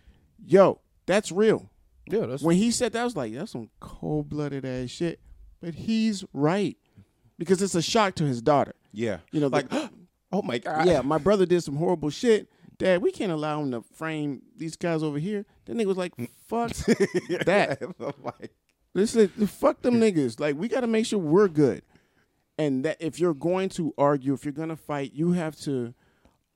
yo, 0.44 0.80
that's 1.06 1.32
real. 1.32 1.70
Yeah. 2.08 2.26
That's 2.26 2.44
When 2.44 2.56
he 2.56 2.72
said 2.72 2.94
that, 2.94 3.02
I 3.02 3.04
was 3.04 3.16
like, 3.16 3.34
that's 3.34 3.52
some 3.52 3.70
cold 3.80 4.30
blooded 4.30 4.66
ass 4.66 4.90
shit. 4.90 5.20
But 5.62 5.76
he's 5.76 6.24
right 6.34 6.78
because 7.38 7.62
it's 7.62 7.76
a 7.76 7.82
shock 7.82 8.16
to 8.16 8.24
his 8.26 8.42
daughter. 8.42 8.76
Yeah. 8.92 9.18
You 9.32 9.42
know, 9.42 9.48
Like, 9.48 9.72
like, 9.72 9.90
oh 10.32 10.42
my 10.42 10.58
god. 10.58 10.88
yeah, 10.88 11.02
my 11.02 11.18
brother 11.18 11.46
did 11.46 11.62
some 11.64 11.76
horrible 11.76 12.10
shit. 12.10 12.50
Dad, 12.78 13.02
we 13.02 13.12
can't 13.12 13.32
allow 13.32 13.62
him 13.62 13.72
to 13.72 13.82
frame 13.94 14.42
these 14.58 14.76
guys 14.76 15.02
over 15.02 15.18
here. 15.18 15.46
Then 15.66 15.78
nigga 15.78 15.86
was 15.86 15.98
like, 15.98 16.14
fuck 16.48 16.72
that. 17.46 17.80
Oh 18.00 18.12
like, 18.22 18.52
This 18.94 19.16
fuck 19.50 19.82
them 19.82 19.96
niggas. 19.96 20.40
Like 20.40 20.58
we 20.58 20.68
got 20.68 20.82
to 20.82 20.88
make 20.88 21.06
sure 21.06 21.20
we're 21.20 21.48
good, 21.48 21.84
and 22.58 22.84
that 22.86 22.98
if 23.00 23.20
you're 23.20 23.34
going 23.34 23.70
to 23.70 23.94
argue, 23.98 24.34
if 24.34 24.44
you're 24.44 24.52
going 24.52 24.70
to 24.70 24.76
fight, 24.76 25.14
you 25.14 25.32
have 25.32 25.58
to 25.62 25.94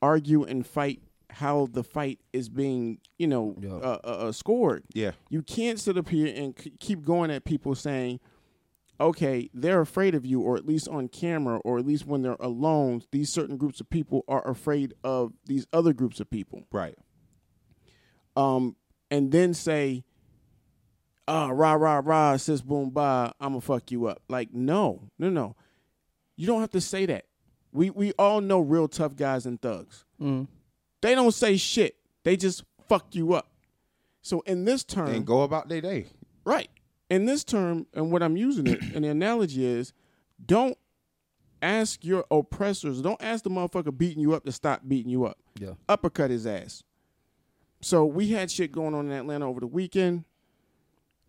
argue 0.02 0.44
and 0.44 0.66
fight 0.66 1.02
how 1.32 1.68
the 1.72 1.84
fight 1.84 2.20
is 2.34 2.50
being, 2.50 3.00
you 3.18 3.28
know, 3.28 3.56
Yeah. 3.60 3.74
uh, 3.76 4.00
uh, 4.04 4.08
uh, 4.08 4.32
scored. 4.32 4.84
yeah. 4.94 5.12
You 5.30 5.42
can't 5.42 5.80
sit 5.80 5.98
up 5.98 6.10
here 6.10 6.34
and 6.36 6.58
c- 6.60 6.74
keep 6.80 7.04
going 7.04 7.30
at 7.32 7.46
people 7.46 7.76
saying, 7.76 8.20
okay, 9.00 9.50
they're 9.54 9.80
afraid 9.82 10.14
of 10.16 10.26
you, 10.26 10.42
or 10.42 10.58
at 10.58 10.66
least 10.66 10.88
on 10.90 11.08
camera, 11.08 11.60
or 11.60 11.78
at 11.80 11.86
least 11.86 12.06
when 12.06 12.22
they're 12.22 12.36
alone, 12.40 13.02
these 13.12 13.30
certain 13.32 13.56
groups 13.58 13.80
of 13.80 13.90
people 13.90 14.26
are 14.28 14.46
afraid 14.48 14.94
of 15.04 15.32
these 15.46 15.66
other 15.72 15.94
groups 15.94 16.20
of 16.20 16.30
people 16.30 16.64
Right. 16.72 16.98
um, 18.36 18.76
and 19.12 19.32
then 19.32 19.54
say, 19.54 20.04
"Ah, 21.28 21.50
rah 21.50 21.74
rah 21.74 22.02
rah, 22.04 22.38
sis 22.38 22.62
boom 22.62 22.90
ba, 22.90 23.34
I'ma 23.40 23.60
fuck 23.60 23.92
you 23.92 24.06
up." 24.08 24.22
Like, 24.28 24.54
no, 24.54 25.10
no, 25.18 25.30
no, 25.30 25.56
you 26.36 26.46
don't 26.48 26.62
have 26.62 26.72
to 26.72 26.82
say 26.82 27.06
that. 27.06 27.26
We 27.72 27.90
we 27.92 28.12
all 28.14 28.42
know 28.42 28.60
real 28.60 28.88
tough 28.88 29.16
guys 29.16 29.46
and 29.46 29.62
thugs. 29.62 30.06
mm. 30.20 30.48
They 31.02 31.16
don't 31.16 31.34
say 31.34 31.58
shit. 31.58 31.96
They 32.24 32.36
just 32.38 32.64
fuck 32.88 33.16
you 33.16 33.34
up. 33.34 33.48
So 34.22 34.42
in 34.42 34.66
this 34.66 34.84
term, 34.84 35.08
And 35.10 35.26
go 35.26 35.44
about 35.44 35.70
their 35.70 35.82
day. 35.82 36.08
right? 36.46 36.70
In 37.10 37.26
this 37.26 37.44
term, 37.44 37.88
and 37.94 38.12
what 38.12 38.22
I'm 38.22 38.38
using 38.38 38.68
it, 38.68 38.82
and 38.94 39.04
the 39.04 39.10
analogy 39.20 39.66
is, 39.66 39.94
don't 40.46 40.78
ask 41.62 42.04
your 42.06 42.26
oppressors, 42.30 43.02
don't 43.02 43.22
ask 43.22 43.44
the 43.44 43.50
motherfucker 43.50 43.98
beating 43.98 44.22
you 44.22 44.34
up 44.34 44.46
to 44.46 44.52
stop 44.52 44.82
beating 44.88 45.12
you 45.12 45.26
up 45.26 45.38
Yeah. 45.60 45.72
uppercut 45.88 46.30
his 46.30 46.46
ass. 46.46 46.84
So 47.82 48.06
we 48.06 48.30
had 48.30 48.52
shit 48.52 48.72
going 48.72 48.94
on 48.94 49.06
in 49.08 49.12
Atlanta 49.14 49.48
over 49.48 49.60
the 49.62 49.68
weekend. 49.68 50.26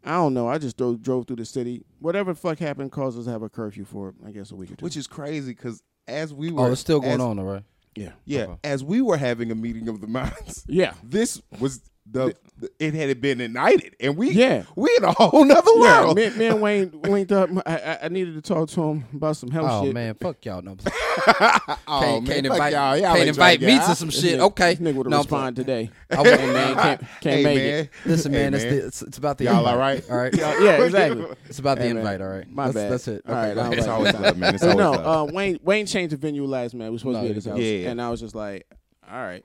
I 0.05 0.13
don't 0.13 0.35
know. 0.35 0.49
I 0.49 0.59
just 0.59 0.77
drove, 0.77 1.01
drove 1.03 1.27
through 1.27 1.37
the 1.37 1.45
city. 1.45 1.85
Whatever 2.01 2.33
the 2.33 2.39
fuck 2.39 2.59
happened 2.59 2.91
caused 2.91 3.19
us 3.19 3.27
to 3.27 3.31
have 3.31 3.43
a 3.43 3.49
curfew 3.49 3.85
for, 3.85 4.15
I 4.27 4.31
guess, 4.33 4.51
a 4.51 4.57
week 4.57 4.73
or 4.73 4.77
two. 4.77 4.85
Which 4.85 4.97
is 4.97 5.07
crazy 5.07 5.53
because 5.53 5.83
as 6.09 6.33
we 6.35 6.51
oh, 6.51 6.55
were 6.55 6.69
Oh, 6.69 6.73
it's 6.73 6.81
still 6.81 7.01
going 7.01 7.15
as- 7.15 7.21
on, 7.21 7.39
all 7.39 7.45
right. 7.45 7.63
Yeah, 7.97 8.13
Yeah. 8.25 8.43
Okay. 8.43 8.59
As 8.65 8.85
we 8.85 9.01
were 9.03 9.17
having 9.17 9.51
a 9.51 9.55
meeting 9.55 9.89
of 9.89 10.01
the 10.01 10.07
minds, 10.07 10.65
yeah, 10.69 10.95
this 11.05 11.43
was 11.59 11.81
the, 12.07 12.35
the 12.59 12.71
it 12.79 12.95
had 12.95 13.21
been 13.21 13.41
ignited 13.41 13.95
and 14.01 14.17
we 14.17 14.31
Yeah. 14.33 14.65
we 14.75 14.93
in 14.97 15.05
a 15.05 15.13
whole 15.13 15.45
nother 15.45 15.71
yeah. 15.77 16.03
world. 16.05 16.17
Me, 16.17 16.31
me 16.31 16.47
and 16.47 16.61
Wayne 16.63 16.91
linked 17.03 17.31
up. 17.33 17.51
I, 17.67 17.77
I, 17.77 17.99
I 18.05 18.09
needed 18.09 18.35
to 18.35 18.43
talk 18.43 18.69
to 18.71 18.83
him 18.83 19.05
about 19.15 19.37
some 19.37 19.51
health 19.51 19.69
Oh 19.71 19.85
shit. 19.85 19.95
man, 19.95 20.15
fuck 20.15 20.45
y'all. 20.45 20.61
No, 20.63 20.77
oh, 21.29 21.79
can't, 21.87 22.25
man, 22.25 22.27
can't 22.27 22.47
invite, 22.47 22.73
y'all. 22.73 22.97
Y'all 22.97 23.15
can't 23.17 23.29
invite 23.29 23.61
me 23.61 23.79
to 23.79 23.85
to 23.87 23.95
some 23.95 24.11
shit. 24.11 24.39
nigga- 24.39 24.45
Okay, 24.45 24.75
this 24.75 24.81
nigga 24.89 24.97
would 24.97 25.07
No, 25.09 25.17
I'm 25.19 25.23
responded 25.23 25.57
today. 25.63 25.91
I 26.11 26.23
wouldn't, 26.23 26.41
man, 26.41 26.53
man. 26.53 26.75
can't, 26.77 27.01
can't 27.21 27.37
Hey, 27.37 27.45
make 27.45 27.57
man. 27.59 27.67
it. 27.85 27.91
Listen, 28.07 28.33
Hey, 28.33 28.39
man, 28.43 28.55
it's, 28.55 28.65
the, 28.65 28.87
it's, 28.87 29.03
it's 29.03 29.19
about 29.19 29.39
the 29.39 29.45
Y'all 29.45 29.59
invite. 29.59 29.73
all 29.75 29.79
right? 29.79 30.11
All 30.11 30.17
right, 30.17 30.35
Yeah, 30.37 30.59
yeah, 30.63 30.83
exactly. 30.85 31.27
it's 31.47 31.59
about 31.59 31.79
the 31.79 31.85
Hey, 31.85 31.89
man. 31.93 31.99
invite. 31.99 32.21
All 32.23 32.29
right, 32.29 32.51
My 32.51 32.65
that's, 32.67 32.75
bad. 32.75 32.93
That's 32.93 33.09
it. 33.09 33.23
All 33.29 33.35
Okay, 33.35 33.49
right, 33.49 33.55
go 33.55 33.61
I 33.61 33.65
ahead. 33.65 33.71
was 33.71 33.79
It's 33.79 33.89
always 33.89 34.15
love, 34.15 34.39
man. 34.39 34.55
It's 34.55 34.65
But 34.65 34.81
always 34.81 34.99
no, 34.99 35.11
uh, 35.11 35.25
Wayne 35.33 35.59
Wayne 35.63 35.87
changed 35.87 36.13
the 36.13 36.17
venue 36.17 36.45
last 36.47 36.75
man. 36.75 36.91
We 36.93 36.99
supposed 36.99 37.19
to 37.19 37.23
be 37.23 37.29
at 37.31 37.35
his 37.37 37.45
house, 37.47 37.59
and 37.61 38.01
I 38.03 38.11
was 38.11 38.21
just 38.21 38.35
like, 38.35 38.67
all 39.11 39.19
right, 39.23 39.45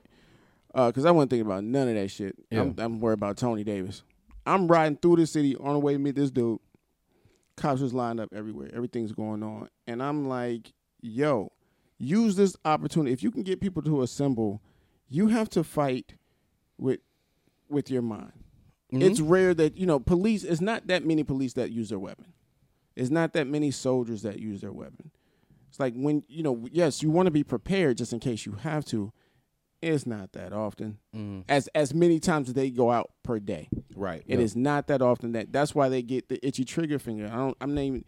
because 0.76 1.04
I 1.06 1.10
wasn't 1.10 1.30
thinking 1.30 1.46
about 1.46 1.64
none 1.64 1.88
of 1.88 1.94
that 1.94 2.08
shit. 2.10 2.36
I'm, 2.62 2.74
I'm 2.78 3.00
worried 3.00 3.14
about 3.14 3.36
Tony 3.36 3.64
Davis. 3.64 4.02
I'm 4.44 4.68
riding 4.68 4.96
through 4.98 5.16
the 5.16 5.26
city 5.26 5.56
on 5.56 5.72
the 5.72 5.78
way 5.80 5.94
to 5.94 5.98
meet 5.98 6.14
this 6.14 6.30
dude. 6.30 6.58
Cops 7.56 7.80
just 7.80 7.94
lined 7.94 8.20
up 8.20 8.28
everywhere. 8.34 8.70
Everything's 8.74 9.12
going 9.12 9.42
on, 9.42 9.68
and 9.86 10.02
I'm 10.02 10.28
like, 10.28 10.72
yo, 11.00 11.50
use 11.98 12.36
this 12.36 12.54
opportunity. 12.66 13.12
If 13.12 13.22
you 13.22 13.30
can 13.30 13.42
get 13.42 13.60
people 13.60 13.80
to 13.82 14.02
assemble, 14.02 14.60
you 15.08 15.28
have 15.28 15.48
to 15.50 15.64
fight 15.64 16.14
with 16.76 17.00
with 17.70 17.90
your 17.90 18.02
mind. 18.02 18.32
Mhm. 18.92 19.02
It's 19.02 19.20
rare 19.20 19.54
that 19.54 19.76
you 19.78 19.86
know 19.86 19.98
police. 19.98 20.44
It's 20.44 20.60
not 20.60 20.86
that 20.88 21.06
many 21.06 21.24
police 21.24 21.54
that 21.54 21.70
use 21.70 21.88
their 21.88 21.98
weapon. 21.98 22.34
It's 22.94 23.10
not 23.10 23.32
that 23.32 23.46
many 23.46 23.70
soldiers 23.70 24.20
that 24.22 24.38
use 24.38 24.60
their 24.60 24.72
weapon. 24.72 25.10
It's 25.70 25.80
like 25.80 25.94
when 25.96 26.24
you 26.28 26.42
know, 26.42 26.66
yes, 26.70 27.02
you 27.02 27.10
want 27.10 27.26
to 27.26 27.30
be 27.30 27.42
prepared 27.42 27.96
just 27.96 28.12
in 28.12 28.20
case 28.20 28.44
you 28.44 28.52
have 28.52 28.84
to. 28.86 29.12
It's 29.82 30.06
not 30.06 30.32
that 30.32 30.52
often. 30.52 30.98
Mhm. 31.14 31.44
As 31.48 31.68
as 31.74 31.92
many 31.94 32.18
times 32.18 32.48
as 32.48 32.54
they 32.54 32.70
go 32.70 32.90
out 32.90 33.10
per 33.22 33.38
day. 33.38 33.68
right. 33.94 34.22
It 34.26 34.38
Yeah. 34.38 34.44
is 34.44 34.56
not 34.56 34.86
that 34.88 35.00
often 35.02 35.32
that 35.32 35.52
that's 35.52 35.74
why 35.74 35.88
they 35.88 36.02
get 36.02 36.28
the 36.28 36.44
itchy 36.46 36.64
trigger 36.64 36.98
finger. 36.98 37.26
I 37.26 37.36
don't 37.36 37.56
I'm 37.60 37.74
not 37.74 37.82
even 37.82 38.04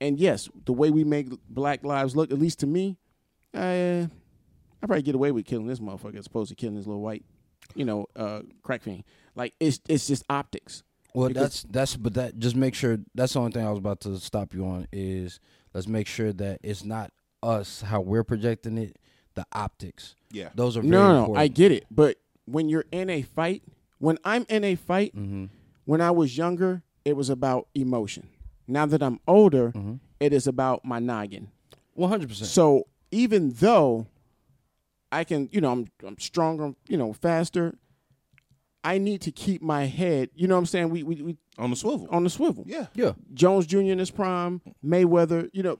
and 0.00 0.18
yes, 0.18 0.48
the 0.64 0.72
way 0.72 0.90
we 0.90 1.04
make 1.04 1.28
black 1.48 1.84
lives 1.84 2.16
look, 2.16 2.32
at 2.32 2.38
least 2.38 2.60
to 2.60 2.66
me, 2.66 2.96
uh, 3.54 4.06
I 4.82 4.86
probably 4.86 5.02
get 5.02 5.14
away 5.14 5.30
with 5.32 5.44
killing 5.44 5.66
this 5.66 5.78
motherfucker 5.80 6.16
as 6.16 6.26
opposed 6.26 6.48
to 6.50 6.54
killing 6.54 6.76
this 6.76 6.86
little 6.86 7.02
white, 7.02 7.24
you 7.74 7.84
know, 7.84 8.06
uh, 8.16 8.42
crack 8.62 8.82
fiend. 8.82 9.04
Like 9.34 9.54
it's 9.60 9.80
it's 9.88 10.06
just 10.06 10.24
optics. 10.30 10.82
Well, 11.14 11.28
Because- 11.28 11.42
that's 11.42 11.62
that's 11.64 11.96
but 11.96 12.14
that 12.14 12.38
just 12.38 12.56
make 12.56 12.74
sure 12.74 12.98
that's 13.14 13.32
the 13.34 13.40
only 13.40 13.52
thing 13.52 13.66
I 13.66 13.70
was 13.70 13.78
about 13.78 14.00
to 14.02 14.18
stop 14.20 14.54
you 14.54 14.64
on 14.64 14.86
is 14.92 15.40
let's 15.74 15.86
make 15.88 16.06
sure 16.06 16.32
that 16.34 16.60
it's 16.62 16.84
not 16.84 17.12
us 17.42 17.82
how 17.82 18.00
we're 18.00 18.24
projecting 18.24 18.78
it, 18.78 18.96
the 19.34 19.44
optics. 19.52 20.14
Yeah. 20.30 20.50
Those 20.54 20.76
are 20.76 20.80
very 20.80 20.90
No, 20.90 21.02
no, 21.08 21.12
no, 21.12 21.18
important. 21.20 21.38
I 21.38 21.48
get 21.48 21.72
it, 21.72 21.86
but 21.90 22.16
when 22.46 22.68
you're 22.68 22.84
in 22.92 23.10
a 23.10 23.22
fight, 23.22 23.62
when 23.98 24.18
I'm 24.24 24.46
in 24.48 24.64
a 24.64 24.74
fight, 24.74 25.14
Mm-hmm. 25.16 25.46
when 25.84 26.00
I 26.00 26.10
was 26.10 26.36
younger, 26.36 26.82
it 27.04 27.16
was 27.16 27.30
about 27.30 27.68
emotion. 27.74 28.28
Now 28.68 28.86
that 28.86 29.02
I'm 29.02 29.18
older, 29.26 29.72
Mm-hmm. 29.72 29.94
it 30.20 30.32
is 30.32 30.46
about 30.46 30.84
my 30.84 30.98
noggin. 31.00 31.48
One 31.94 32.08
hundred 32.10 32.28
percent. 32.28 32.48
So 32.50 32.86
even 33.10 33.50
though 33.54 34.06
I 35.12 35.24
can, 35.24 35.48
you 35.52 35.60
know, 35.60 35.72
I'm 35.72 35.86
I'm 36.06 36.18
stronger, 36.18 36.72
you 36.88 36.96
know, 36.96 37.12
faster, 37.12 37.74
I 38.84 38.98
need 38.98 39.20
to 39.22 39.32
keep 39.32 39.60
my 39.60 39.84
head, 39.86 40.30
you 40.34 40.46
know 40.48 40.54
what 40.54 40.60
I'm 40.60 40.66
saying? 40.66 40.90
We 40.90 41.02
we, 41.02 41.20
we 41.22 41.36
On 41.58 41.68
the 41.70 41.76
swivel. 41.76 42.06
on 42.10 42.22
the 42.24 42.30
swivel. 42.30 42.64
yeah. 42.66 42.86
Yeah. 42.94 43.12
Jones 43.34 43.66
Jr. 43.66 43.80
in 43.80 43.98
his 43.98 44.10
prime, 44.10 44.62
Mayweather, 44.84 45.50
you 45.52 45.62
know, 45.62 45.78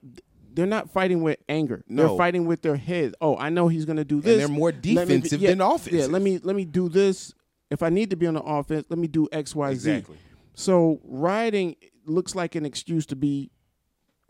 they're 0.53 0.67
not 0.67 0.91
fighting 0.91 1.23
with 1.23 1.39
anger. 1.49 1.85
No. 1.89 2.09
They're 2.09 2.17
fighting 2.17 2.47
with 2.47 2.63
their 2.63 2.77
heads. 2.77 3.15
Oh, 3.21 3.37
I 3.37 3.49
know 3.51 3.69
he's 3.69 3.85
going 3.85 3.97
to 3.97 4.05
do 4.05 4.21
this. 4.21 4.33
And 4.33 4.41
they're 4.41 4.49
more 4.49 4.71
Let 4.71 4.77
me 4.77 4.81
be- 4.81 4.95
defensive 4.95 5.41
yeah, 5.41 5.51
than 5.51 5.61
offensive. 5.61 6.01
Yeah, 6.01 6.07
let 6.07 6.23
me 6.23 6.39
let 6.43 6.57
me 6.57 6.65
do 6.65 6.89
this. 6.89 7.35
If 7.71 7.83
I 7.83 7.89
need 7.89 8.11
to 8.11 8.17
be 8.17 8.27
on 8.27 8.35
the 8.35 8.43
offense, 8.43 8.87
let 8.89 8.99
me 8.99 9.07
do 9.07 9.29
X, 9.31 9.55
Y, 9.55 9.75
Z. 9.75 9.91
Exactly. 9.91 10.17
So 10.55 11.01
riding 11.05 11.77
looks 12.05 12.35
like 12.35 12.55
an 12.55 12.67
excuse 12.67 13.07
to 13.07 13.17
be 13.17 13.51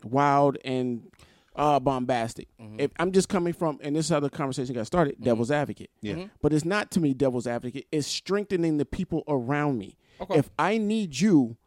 wild 0.03 0.57
and 0.63 1.09
uh, 1.55 1.79
bombastic. 1.79 2.47
Mm-hmm. 2.59 2.79
If 2.79 2.91
I'm 2.99 3.11
just 3.11 3.29
coming 3.29 3.53
from, 3.53 3.79
and 3.81 3.95
this 3.95 4.05
is 4.05 4.11
how 4.11 4.19
the 4.19 4.29
conversation 4.29 4.75
got 4.75 4.87
started, 4.87 5.15
mm-hmm. 5.15 5.25
devil's 5.25 5.51
advocate. 5.51 5.89
Yeah. 6.01 6.13
Mm-hmm. 6.13 6.25
But 6.41 6.53
it's 6.53 6.65
not 6.65 6.91
to 6.91 6.99
me 6.99 7.13
devil's 7.13 7.47
advocate. 7.47 7.87
It's 7.91 8.07
strengthening 8.07 8.77
the 8.77 8.85
people 8.85 9.23
around 9.27 9.77
me. 9.77 9.97
Okay. 10.19 10.37
If 10.37 10.49
I 10.57 10.77
need 10.77 11.19
you, 11.19 11.57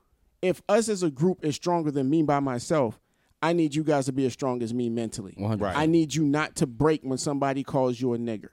if 0.41 0.63
us 0.69 0.89
as 0.89 1.03
a 1.03 1.11
group 1.11 1.45
is 1.45 1.57
stronger 1.57 1.91
than 1.91 2.09
me 2.09 2.23
by 2.23 2.41
myself, 2.41 3.01
I 3.45 3.53
need 3.53 3.75
you 3.75 3.85
guys 3.85 4.07
to 4.07 4.13
be 4.13 4.27
as 4.27 4.33
strong 4.33 4.63
as 4.63 4.73
me 4.73 4.89
mentally. 4.89 5.35
100%. 5.39 5.61
Right. 5.61 5.77
I 5.77 5.87
need 5.87 6.15
you 6.15 6.25
not 6.25 6.57
to 6.57 6.67
break 6.67 7.03
when 7.03 7.19
somebody 7.19 7.63
calls 7.63 8.01
you 8.01 8.15
a 8.15 8.19
nigger. 8.19 8.49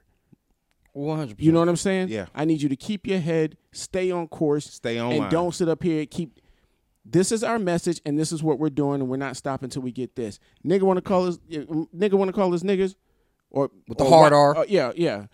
One 0.92 1.16
hundred 1.18 1.40
You 1.40 1.52
know 1.52 1.60
what 1.60 1.68
I'm 1.68 1.76
saying? 1.76 2.08
Yeah. 2.08 2.26
I 2.34 2.44
need 2.44 2.60
you 2.60 2.68
to 2.68 2.76
keep 2.76 3.06
your 3.06 3.18
head, 3.20 3.56
stay 3.72 4.10
on 4.10 4.28
course, 4.28 4.66
Stay 4.66 4.98
on 4.98 5.12
and 5.12 5.20
line. 5.20 5.30
don't 5.30 5.54
sit 5.54 5.68
up 5.68 5.82
here. 5.82 6.04
Keep. 6.04 6.38
This 7.04 7.32
is 7.32 7.42
our 7.42 7.58
message, 7.58 8.00
and 8.04 8.18
this 8.18 8.30
is 8.30 8.42
what 8.42 8.58
we're 8.58 8.68
doing, 8.70 9.00
and 9.00 9.08
we're 9.08 9.16
not 9.16 9.36
stopping 9.36 9.66
until 9.66 9.82
we 9.82 9.90
get 9.90 10.14
this. 10.14 10.38
Nigga 10.64 10.82
want 10.82 10.98
to 10.98 11.02
call 11.02 11.26
us. 11.26 11.38
Nigga 11.48 12.12
want 12.12 12.28
to 12.28 12.32
call 12.32 12.52
us 12.54 12.62
niggers, 12.62 12.94
or 13.50 13.70
With 13.88 13.98
the 13.98 14.04
or 14.04 14.10
hard 14.10 14.32
white- 14.32 14.38
R. 14.38 14.56
uh, 14.58 14.64
yeah, 14.68 14.92
yeah. 14.94 15.26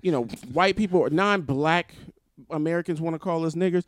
you 0.00 0.10
know, 0.10 0.22
white 0.52 0.74
people 0.76 0.98
or 1.00 1.10
non-black 1.10 1.94
Americans 2.50 3.00
want 3.00 3.14
to 3.14 3.18
call 3.20 3.44
us 3.44 3.54
niggers. 3.54 3.84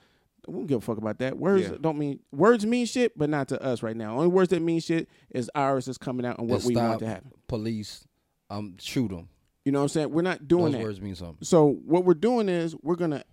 We 0.47 0.55
don't 0.55 0.67
give 0.67 0.79
a 0.79 0.81
fuck 0.81 0.99
about 0.99 1.19
that. 1.19 1.39
Words 1.39 1.69
Yeah. 1.69 1.77
don't 1.81 1.99
mean 1.99 2.21
words 2.33 2.65
mean 2.67 2.87
shit, 2.87 3.17
but 3.19 3.29
not 3.31 3.49
to 3.49 3.63
us 3.63 3.83
right 3.83 3.97
now. 3.97 4.15
Only 4.17 4.29
words 4.29 4.51
that 4.51 4.61
mean 4.63 4.81
shit 4.81 5.09
is 5.31 5.51
ours 5.55 5.89
is 5.89 5.99
coming 5.99 6.25
out 6.27 6.39
and 6.39 6.49
what 6.49 6.61
And 6.65 6.69
we 6.69 6.77
want 6.77 7.01
to 7.01 7.07
happen. 7.07 7.31
Police, 7.49 8.07
um, 8.51 8.77
shoot 8.79 9.09
them. 9.09 9.29
You 9.65 9.73
know 9.73 9.79
what 9.81 9.85
I'm 9.85 9.89
saying? 9.89 10.11
We're 10.13 10.23
not 10.23 10.47
doing 10.47 10.65
Those 10.67 10.73
that. 10.75 10.83
words 10.83 11.01
mean 11.01 11.15
something. 11.17 11.39
So 11.43 11.67
what 11.85 12.05
we're 12.05 12.15
doing 12.15 12.49
is 12.49 12.77
we're 12.83 12.95
gonna 12.97 13.25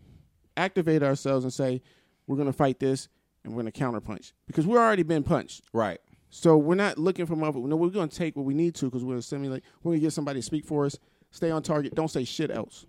activate 0.58 1.04
ourselves 1.04 1.44
and 1.46 1.54
say 1.54 1.82
we're 2.28 2.38
gonna 2.38 2.54
fight 2.54 2.80
this 2.80 3.08
and 3.44 3.54
we're 3.54 3.62
gonna 3.64 3.72
counterpunch 3.72 4.32
because 4.48 4.66
we've 4.66 4.78
already 4.78 5.04
been 5.04 5.24
punched. 5.24 5.64
Right. 5.74 6.00
So 6.30 6.58
we're 6.58 6.74
not 6.76 6.98
looking 6.98 7.28
for 7.28 7.36
mother. 7.36 7.60
No, 7.60 7.76
we're 7.76 7.90
gonna 7.90 8.08
take 8.08 8.36
what 8.36 8.46
we 8.46 8.54
need 8.56 8.74
to 8.76 8.86
because 8.86 9.04
we're 9.04 9.14
gonna 9.14 9.22
simulate. 9.22 9.64
We're 9.84 9.92
gonna 9.92 10.02
get 10.02 10.14
somebody 10.14 10.40
to 10.40 10.44
speak 10.44 10.66
for 10.66 10.86
us. 10.86 10.98
Stay 11.30 11.52
on 11.52 11.62
target. 11.62 11.94
Don't 11.96 12.10
say 12.10 12.24
shit 12.24 12.50
else. 12.50 12.86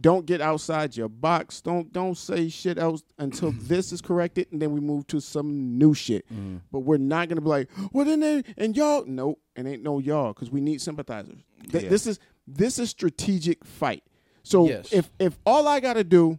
Don't 0.00 0.24
get 0.26 0.40
outside 0.40 0.96
your 0.96 1.08
box. 1.08 1.60
Don't 1.60 1.92
don't 1.92 2.16
say 2.16 2.48
shit 2.48 2.78
else 2.78 3.02
until 3.18 3.52
this 3.62 3.92
is 3.92 4.00
corrected, 4.00 4.48
and 4.50 4.60
then 4.62 4.72
we 4.72 4.80
move 4.80 5.06
to 5.08 5.20
some 5.20 5.76
new 5.78 5.92
shit. 5.94 6.24
Mm. 6.32 6.60
But 6.70 6.80
we're 6.80 6.96
not 6.98 7.28
gonna 7.28 7.40
be 7.40 7.48
like, 7.48 7.68
well, 7.92 8.04
then 8.04 8.20
they 8.20 8.42
and 8.56 8.76
y'all. 8.76 9.04
Nope, 9.06 9.40
and 9.56 9.68
ain't 9.68 9.82
no 9.82 9.98
y'all 9.98 10.32
because 10.32 10.50
we 10.50 10.60
need 10.60 10.80
sympathizers. 10.80 11.38
Th- 11.70 11.84
Yeah. 11.84 11.90
This 11.90 12.06
is 12.06 12.18
this 12.46 12.78
is 12.78 12.90
strategic 12.90 13.64
fight. 13.64 14.02
So 14.42 14.66
Yes. 14.68 14.92
if 14.92 15.10
if 15.18 15.38
all 15.44 15.68
I 15.68 15.80
gotta 15.80 16.04
do 16.04 16.38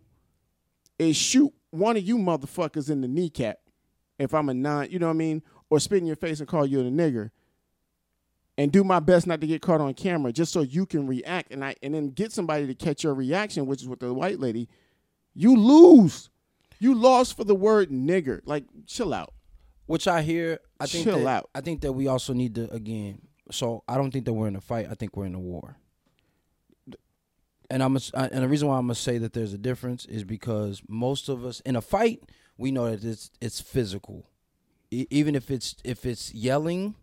is 1.00 1.16
shoot 1.16 1.54
one 1.72 1.98
of 1.98 2.04
you 2.04 2.18
motherfuckers 2.18 2.90
in 2.90 3.02
the 3.02 3.08
kneecap, 3.08 3.60
if 4.20 4.34
I'm 4.34 4.50
a 4.50 4.54
non, 4.54 4.90
you 4.92 5.00
know 5.00 5.08
what 5.08 5.14
I 5.14 5.18
mean, 5.18 5.42
or 5.70 5.80
spit 5.80 6.00
in 6.00 6.06
your 6.06 6.16
face 6.16 6.40
and 6.40 6.48
call 6.48 6.66
you 6.66 6.80
a 6.82 6.84
nigger, 6.84 7.32
and 8.58 8.72
do 8.72 8.84
my 8.84 9.00
best 9.00 9.26
not 9.28 9.42
to 9.42 9.48
get 9.48 9.62
caught 9.62 9.82
on 9.82 9.94
camera, 9.94 10.32
just 10.32 10.54
so 10.54 10.62
you 10.62 10.86
can 10.86 11.08
react, 11.08 11.52
and 11.52 11.64
I 11.64 11.76
and 11.82 11.94
then 11.94 12.10
get 12.10 12.32
somebody 12.32 12.68
to 12.68 12.76
catch 12.76 13.04
your 13.04 13.14
reaction, 13.14 13.66
which 13.66 13.82
is 13.82 13.88
with 13.88 14.00
the 14.00 14.14
white 14.14 14.40
lady, 14.40 14.70
you 15.34 15.56
lose. 15.58 16.30
You 16.80 16.94
lost 16.94 17.38
for 17.38 17.46
the 17.46 17.56
word 17.56 17.90
nigger. 17.90 18.42
Like, 18.46 18.66
chill 18.88 19.14
out. 19.14 19.34
Which 19.86 20.08
I 20.08 20.22
hear. 20.22 20.60
I 20.80 20.86
think 20.86 21.06
Chill 21.06 21.20
that, 21.20 21.28
out. 21.28 21.50
I 21.56 21.62
think 21.62 21.82
that 21.82 21.94
we 21.94 22.08
also 22.08 22.34
need 22.34 22.56
to 22.56 22.72
again. 22.74 23.22
So 23.52 23.84
I 23.88 23.96
don't 23.96 24.12
think 24.12 24.26
that 24.26 24.34
we're 24.34 24.48
in 24.48 24.56
a 24.56 24.62
fight. 24.62 24.88
I 24.90 24.96
think 24.96 25.16
we're 25.16 25.26
in 25.26 25.36
a 25.36 25.40
war. 25.40 25.78
And 27.70 27.82
I'm 27.82 27.98
and 28.14 28.44
the 28.44 28.48
reason 28.48 28.68
why 28.68 28.78
I'm 28.78 28.84
gonna 28.86 28.96
say 28.96 29.18
that 29.18 29.34
there's 29.34 29.54
a 29.54 29.58
difference 29.58 30.06
is 30.06 30.24
because 30.24 30.82
most 30.88 31.28
of 31.30 31.46
us 31.46 31.60
in 31.62 31.76
a 31.76 31.82
fight 31.82 32.22
we 32.58 32.72
know 32.72 32.90
that 32.90 33.04
it's 33.04 33.32
it's 33.42 33.60
physical, 33.62 34.30
E- 34.92 35.08
even 35.10 35.36
if 35.36 35.50
it's 35.50 35.76
if 35.84 36.06
it's 36.06 36.34
yelling 36.34 36.96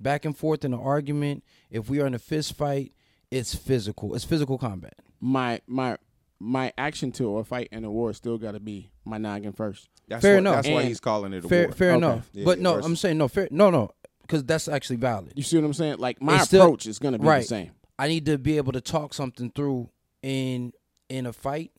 back 0.00 0.24
and 0.24 0.36
forth 0.36 0.64
in 0.64 0.72
an 0.74 0.80
argument. 0.80 1.44
If 1.70 1.88
we 1.88 2.00
are 2.00 2.06
in 2.06 2.14
a 2.14 2.18
fist 2.18 2.54
fight, 2.56 2.92
it's 3.30 3.54
physical. 3.54 4.14
It's 4.14 4.24
physical 4.24 4.58
combat. 4.58 4.94
My 5.20 5.60
my 5.66 5.96
my 6.38 6.72
action 6.76 7.12
to 7.12 7.38
a 7.38 7.44
fight 7.44 7.68
in 7.72 7.84
a 7.84 7.90
war 7.90 8.12
still 8.12 8.38
got 8.38 8.52
to 8.52 8.60
be 8.60 8.90
my 9.04 9.18
noggin 9.18 9.52
first. 9.52 9.88
That's 10.08 10.22
Fair 10.22 10.34
what, 10.34 10.38
enough. 10.38 10.54
That's 10.56 10.68
why 10.68 10.82
he's 10.84 11.00
calling 11.00 11.32
it 11.32 11.44
a 11.44 11.48
Fair 11.48 11.66
war. 11.68 11.72
fair 11.74 11.88
Okay. 11.92 11.96
enough. 11.96 12.28
Yeah, 12.32 12.44
but 12.44 12.58
no, 12.60 12.74
versus- 12.74 12.86
I'm 12.86 12.96
saying 12.96 13.18
no 13.18 13.28
fair. 13.28 13.48
No 13.50 13.70
no, 13.70 13.90
because 14.22 14.44
that's 14.44 14.68
actually 14.68 14.96
valid. 14.96 15.32
You 15.34 15.42
see 15.42 15.56
what 15.56 15.64
I'm 15.64 15.74
saying? 15.74 15.96
Like 15.98 16.20
my 16.22 16.36
It's 16.36 16.44
still- 16.44 16.62
approach 16.62 16.86
is 16.86 16.98
gonna 16.98 17.18
be 17.18 17.26
right. 17.26 17.40
the 17.42 17.46
same. 17.48 17.70
I 17.98 18.08
need 18.08 18.26
to 18.26 18.36
be 18.38 18.58
able 18.58 18.72
to 18.72 18.80
talk 18.82 19.14
something 19.14 19.50
through 19.50 19.88
in 20.22 20.72
in 21.08 21.24
a 21.26 21.32
fight. 21.32 21.72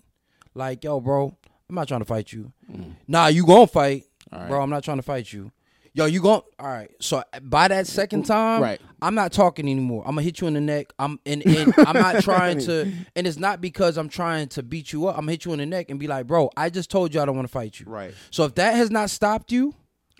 Like, 0.55 0.83
yo, 0.83 0.99
bro, 0.99 1.37
I'm 1.69 1.75
not 1.75 1.87
trying 1.87 1.99
to 2.01 2.05
fight 2.05 2.33
you. 2.33 2.51
Nah, 3.07 3.27
you 3.27 3.45
gonna 3.45 3.67
fight, 3.67 4.03
Mm. 4.03 4.33
All 4.33 4.39
right. 4.39 4.49
bro. 4.49 4.61
I'm 4.63 4.69
not 4.71 4.83
trying 4.83 4.97
to 4.97 5.03
fight 5.03 5.31
you. 5.31 5.51
Yo, 5.97 6.05
you 6.05 6.21
gon' 6.21 6.41
all 6.59 6.67
right. 6.67 6.91
So 6.99 7.23
uh, 7.33 7.39
by 7.41 7.67
that 7.69 7.87
second 7.87 8.27
time, 8.27 8.61
Right. 8.61 8.79
I'm 9.01 9.15
not 9.15 9.31
talking 9.31 9.67
anymore. 9.67 10.03
I'm 10.05 10.11
gonna 10.11 10.21
hit 10.21 10.39
you 10.39 10.45
in 10.47 10.53
the 10.53 10.61
neck. 10.61 10.93
I'm 10.99 11.19
and, 11.25 11.43
and 11.43 11.73
I'm 11.87 11.95
not 11.95 12.21
trying 12.23 12.59
to 12.59 12.91
and 13.15 13.25
it's 13.25 13.37
not 13.39 13.61
because 13.61 13.97
I'm 13.97 14.07
trying 14.07 14.47
to 14.49 14.61
beat 14.61 14.93
you 14.93 15.07
up. 15.07 15.15
I'm 15.15 15.21
gonna 15.21 15.31
hit 15.31 15.45
you 15.45 15.53
in 15.53 15.59
the 15.59 15.65
neck 15.65 15.89
and 15.89 15.99
be 15.99 16.05
like, 16.05 16.27
bro, 16.27 16.51
I 16.55 16.69
just 16.69 16.91
told 16.91 17.15
you 17.15 17.19
I 17.21 17.25
don't 17.25 17.35
want 17.35 17.47
to 17.47 17.51
fight 17.51 17.79
you. 17.79 17.87
Right. 17.87 18.13
So 18.29 18.43
if 18.45 18.53
that 18.55 18.75
has 18.75 18.91
not 18.91 19.09
stopped 19.09 19.51
you, 19.51 19.73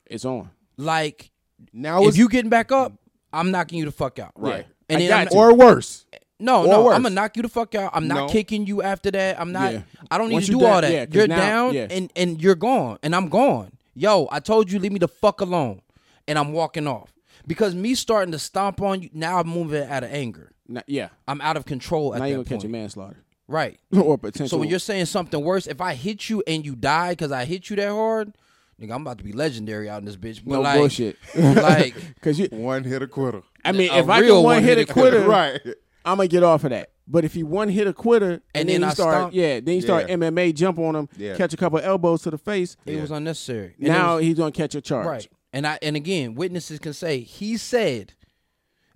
It's 0.08 0.26
on. 0.26 0.50
like 0.78 1.30
Now 1.72 2.06
if 2.08 2.18
you 2.18 2.28
getting 2.28 2.50
back 2.50 2.72
up, 2.72 2.94
I'm 3.32 3.52
knocking 3.52 3.78
you 3.78 3.86
the 3.86 3.92
fuck 3.92 4.18
out. 4.18 4.32
Right. 4.36 4.66
And 4.90 5.04
I 5.04 5.26
then 5.26 5.28
or 5.32 5.54
worse. 5.54 6.08
No, 6.40 6.64
Or 6.64 6.68
no, 6.68 6.84
worse. 6.86 6.96
I'm 6.96 7.04
gonna 7.04 7.14
knock 7.14 7.36
you 7.38 7.44
the 7.44 7.50
fuck 7.50 7.76
out. 7.76 7.92
I'm 7.94 8.08
not 8.08 8.16
No. 8.16 8.28
kicking 8.30 8.66
you 8.66 8.82
after 8.82 9.12
that. 9.12 9.40
I'm 9.40 9.52
not. 9.52 9.74
Yeah. 9.74 9.82
I 10.10 10.18
don't 10.18 10.30
need 10.30 10.34
Once 10.36 10.46
to 10.48 10.52
do 10.54 10.66
all 10.66 10.82
that. 10.82 10.92
yeah, 10.92 11.06
you're 11.12 11.28
now- 11.28 11.36
down, 11.38 11.74
yeah. 11.76 11.88
and 11.92 12.12
and 12.16 12.42
you're 12.42 12.56
gone, 12.56 12.98
and 13.04 13.16
I'm 13.16 13.30
gone. 13.30 13.74
Yo, 13.98 14.28
I 14.32 14.40
told 14.40 14.72
you 14.72 14.78
leave 14.78 14.92
me 14.92 15.00
the 15.00 15.08
fuck 15.08 15.42
alone, 15.42 15.82
and 16.28 16.38
I'm 16.38 16.54
walking 16.54 16.86
off 16.86 17.12
because 17.48 17.74
me 17.74 17.96
starting 17.96 18.32
to 18.32 18.38
stomp 18.38 18.80
on 18.80 19.02
you. 19.02 19.10
Now 19.12 19.40
I'm 19.40 19.48
moving 19.48 19.90
out 19.90 20.04
of 20.04 20.12
anger. 20.12 20.52
Not, 20.68 20.84
yeah. 20.88 21.10
I'm 21.28 21.42
out 21.42 21.58
of 21.58 21.66
control 21.66 22.14
at 22.14 22.20
now 22.20 22.26
that 22.26 22.30
you're 22.30 22.38
gonna 22.38 22.50
point. 22.50 22.62
catch 22.62 22.70
a 22.70 22.72
manslaughter 22.72 23.24
Right. 23.48 23.80
or 23.98 24.20
potential. 24.20 24.50
So 24.50 24.58
when 24.58 24.70
you're 24.70 24.78
saying 24.78 25.06
something 25.06 25.42
worse, 25.44 25.66
if 25.66 25.82
I 25.82 25.96
hit 25.96 26.30
you 26.30 26.44
and 26.46 26.64
you 26.64 26.76
die 26.76 27.14
because 27.14 27.32
I 27.32 27.46
hit 27.46 27.72
you 27.72 27.76
that 27.78 27.90
hard, 27.90 28.36
nigga, 28.80 28.94
I'm 28.94 29.02
about 29.02 29.18
to 29.18 29.24
be 29.24 29.32
legendary 29.32 29.90
out 29.90 30.00
in 30.00 30.06
this 30.06 30.18
bitch. 30.18 30.44
But 30.46 30.54
no 30.54 30.62
like, 30.62 30.78
bullshit, 30.78 31.18
like 31.36 31.96
because 32.16 32.38
you. 32.38 32.50
One 32.52 32.84
hit 32.84 33.02
a 33.02 33.08
quitter. 33.08 33.42
I 33.66 33.72
mean, 33.72 33.90
A 33.90 33.98
if 33.98 34.10
I 34.10 34.20
real 34.20 34.36
can 34.36 34.44
one 34.44 34.64
hit 34.64 34.78
a 34.78 34.82
one-hit 34.82 34.90
quitter, 34.90 35.28
right. 35.28 35.62
I'm 36.08 36.18
gonna 36.18 36.28
get 36.28 36.44
off 36.44 36.64
of 36.64 36.72
that. 36.72 36.92
But 37.08 37.24
if 37.24 37.34
he 37.34 37.44
one 37.44 37.70
hit 37.70 37.88
a 37.88 37.94
quitter 37.94 38.32
and, 38.32 38.42
And 38.56 38.70
then, 38.70 38.82
then 38.82 38.82
he 38.82 38.88
I 38.88 38.94
start, 38.94 39.14
stomp- 39.16 39.34
yeah, 39.34 39.60
then 39.60 39.76
he 39.76 39.82
start 39.82 40.10
Yeah. 40.10 40.16
MMA 40.16 40.54
jump 40.54 40.78
on 40.80 40.96
him, 40.96 41.10
Yeah. 41.18 41.36
catch 41.38 41.54
a 41.54 41.58
couple 41.58 41.80
elbows 41.80 42.22
to 42.24 42.32
the 42.32 42.38
face. 42.38 42.76
it 42.86 42.96
Yeah. 42.96 43.02
was 43.02 43.12
unnecessary. 43.12 43.76
And 43.80 43.88
now 43.90 44.16
was- 44.16 44.26
he's 44.26 44.36
gonna 44.38 44.52
catch 44.52 44.76
a 44.76 44.82
charge. 44.82 45.06
Right. 45.06 45.28
And 45.54 45.66
I 45.68 45.80
and 45.82 45.96
again, 45.96 46.36
witnesses 46.36 46.80
can 46.80 46.94
say 46.94 47.20
he 47.22 47.56
said, 47.58 48.14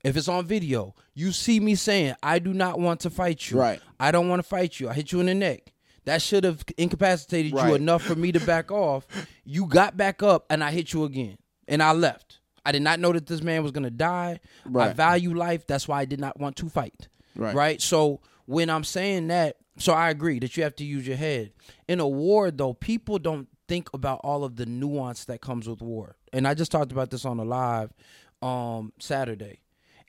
if 0.04 0.17
it's 0.17 0.28
on 0.28 0.45
video, 0.45 0.95
you 1.13 1.32
see 1.32 1.60
me 1.60 1.76
saying, 1.76 2.15
I 2.24 2.39
do 2.39 2.54
not 2.54 2.80
want 2.80 3.00
to 3.02 3.10
fight 3.10 3.50
you. 3.52 3.60
Right. 3.60 3.80
I 4.00 4.12
don't 4.12 4.28
want 4.30 4.39
to 4.41 4.47
fight 4.47 4.80
you. 4.80 4.89
I 4.89 4.93
hit 4.93 5.12
you 5.12 5.19
in 5.19 5.28
the 5.28 5.36
neck. 5.36 5.74
That 6.06 6.21
should 6.21 6.43
have 6.43 6.63
incapacitated 6.78 7.52
you 7.52 7.76
enough 7.76 8.02
for 8.02 8.15
me 8.15 8.32
to 8.32 8.39
back 8.39 8.71
off. 8.71 9.06
You 9.45 9.67
got 9.67 9.95
back 9.95 10.24
up 10.24 10.45
and 10.50 10.63
I 10.63 10.71
hit 10.71 10.91
you 10.93 11.04
again. 11.04 11.38
And 11.67 11.82
I 11.84 11.93
left. 11.93 12.39
I 12.65 12.71
did 12.71 12.82
not 12.82 13.00
know 13.00 13.12
that 13.13 13.26
this 13.28 13.41
man 13.41 13.63
was 13.63 13.71
gonna 13.71 13.89
die. 13.89 14.39
I 14.76 14.93
value 14.93 15.34
life. 15.34 15.65
That's 15.67 15.88
why 15.88 16.02
I 16.02 16.06
did 16.06 16.19
not 16.19 16.39
want 16.39 16.56
to 16.58 16.69
fight. 16.69 17.08
Right. 17.36 17.56
Right. 17.56 17.82
So 17.82 18.21
when 18.45 18.69
I'm 18.69 18.84
saying 18.84 19.28
that, 19.28 19.58
so 19.78 19.93
I 19.93 20.10
agree 20.10 20.39
that 20.39 20.58
you 20.58 20.63
have 20.63 20.76
to 20.78 20.84
use 20.86 21.08
your 21.08 21.17
head. 21.17 21.54
In 21.88 22.00
a 22.00 22.08
war, 22.08 22.52
though, 22.52 22.74
people 22.74 23.17
don't 23.19 23.47
think 23.67 23.89
about 23.93 24.19
all 24.24 24.43
of 24.43 24.58
the 24.58 24.65
nuance 24.65 25.26
that 25.26 25.39
comes 25.41 25.67
with 25.67 25.82
war. 25.82 26.17
And 26.34 26.47
I 26.47 26.54
just 26.54 26.71
talked 26.71 26.91
about 26.91 27.10
this 27.10 27.24
on 27.26 27.39
a 27.39 27.43
live 27.45 27.93
um, 28.41 28.91
Saturday. 29.00 29.62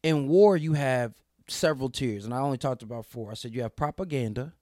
In 0.02 0.26
war, 0.28 0.56
you 0.56 0.72
have 0.72 1.14
several 1.48 1.88
tiers, 1.90 2.24
and 2.24 2.34
I 2.34 2.38
only 2.40 2.58
talked 2.58 2.82
about 2.82 3.06
four. 3.06 3.30
I 3.30 3.34
said 3.34 3.54
you 3.54 3.62
have 3.62 3.76
propaganda, 3.76 4.52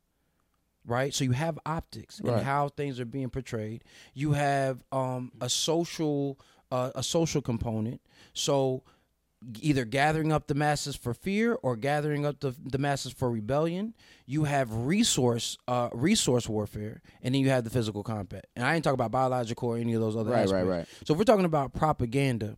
right? 0.84 1.14
So 1.14 1.24
you 1.24 1.32
have 1.32 1.58
optics 1.64 2.20
Right. 2.22 2.34
and 2.34 2.44
how 2.44 2.68
things 2.68 3.00
are 3.00 3.04
being 3.06 3.30
portrayed. 3.30 3.84
You 4.14 4.32
have 4.32 4.82
um, 4.92 5.32
a 5.40 5.48
social 5.48 6.38
uh, 6.70 6.90
a 6.94 7.02
social 7.02 7.42
component. 7.42 8.00
So 8.32 8.82
either 9.60 9.84
gathering 9.84 10.32
up 10.32 10.46
the 10.46 10.54
masses 10.54 10.96
for 10.96 11.14
fear 11.14 11.54
or 11.62 11.74
gathering 11.76 12.26
up 12.26 12.40
the, 12.40 12.54
the 12.62 12.78
masses 12.78 13.12
for 13.12 13.30
rebellion. 13.30 13.94
You 14.26 14.44
have 14.44 14.72
resource 14.74 15.56
uh, 15.66 15.88
resource 15.92 16.48
warfare, 16.48 17.00
and 17.22 17.34
then 17.34 17.42
you 17.42 17.50
have 17.50 17.64
the 17.64 17.70
physical 17.70 18.02
combat. 18.02 18.46
And 18.54 18.64
I 18.64 18.74
ain't 18.74 18.84
talking 18.84 18.94
about 18.94 19.10
biological 19.10 19.70
or 19.70 19.76
any 19.76 19.94
of 19.94 20.00
those 20.00 20.16
other 20.16 20.30
Right, 20.30 20.48
right, 20.48 20.66
right. 20.66 20.86
So 21.04 21.14
if 21.14 21.18
we're 21.18 21.24
talking 21.24 21.44
about 21.44 21.72
propaganda, 21.72 22.56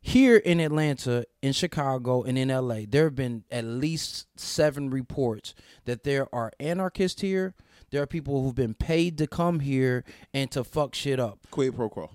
here 0.00 0.36
in 0.36 0.58
Atlanta, 0.58 1.24
in 1.42 1.52
Chicago, 1.52 2.22
and 2.22 2.36
in 2.36 2.48
LA, 2.48 2.80
there 2.88 3.04
have 3.04 3.14
been 3.14 3.44
at 3.52 3.64
least 3.64 4.26
seven 4.38 4.90
reports 4.90 5.54
that 5.84 6.02
there 6.02 6.26
are 6.34 6.50
anarchists 6.58 7.20
here. 7.20 7.54
There 7.90 8.02
are 8.02 8.06
people 8.06 8.42
who've 8.42 8.54
been 8.54 8.74
paid 8.74 9.16
to 9.18 9.26
come 9.26 9.60
here 9.60 10.02
and 10.34 10.50
to 10.50 10.64
fuck 10.64 10.94
shit 10.94 11.20
up 11.20 11.38
Quid 11.50 11.76
pro 11.76 11.88
quo. 11.88 12.10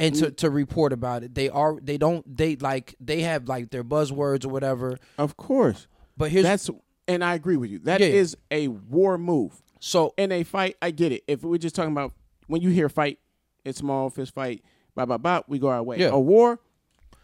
And 0.00 0.14
to, 0.16 0.26
mm. 0.26 0.36
to 0.38 0.50
report 0.50 0.92
about 0.92 1.22
it. 1.22 1.34
They 1.34 1.48
are 1.48 1.78
they 1.80 1.98
don't 1.98 2.24
they 2.36 2.56
like 2.56 2.94
they 3.00 3.20
have 3.22 3.48
like 3.48 3.70
their 3.70 3.84
buzzwords 3.84 4.44
or 4.44 4.48
whatever. 4.48 4.98
Of 5.18 5.36
course. 5.36 5.86
But 6.16 6.30
here's 6.30 6.44
That's 6.44 6.70
and 7.06 7.24
I 7.24 7.34
agree 7.34 7.56
with 7.56 7.70
you. 7.70 7.78
That 7.80 8.00
is 8.00 8.36
Yeah. 8.50 8.56
a 8.58 8.68
war 8.68 9.18
move. 9.18 9.62
so 9.78 10.14
In 10.16 10.32
a 10.32 10.42
fight, 10.42 10.76
I 10.82 10.90
get 10.90 11.12
it. 11.12 11.24
If 11.26 11.42
we're 11.42 11.58
just 11.58 11.74
talking 11.74 11.92
about 11.92 12.12
when 12.46 12.62
you 12.62 12.70
hear 12.70 12.88
fight, 12.88 13.18
It's 13.64 13.78
small 13.78 14.10
fist 14.10 14.34
fight. 14.34 14.64
Bop 14.94 15.08
bop 15.08 15.22
bop. 15.22 15.44
We 15.48 15.58
go 15.58 15.68
our 15.68 15.82
way. 15.82 15.98
Yeah. 15.98 16.08
A 16.08 16.18
war. 16.18 16.58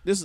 This. 0.04 0.24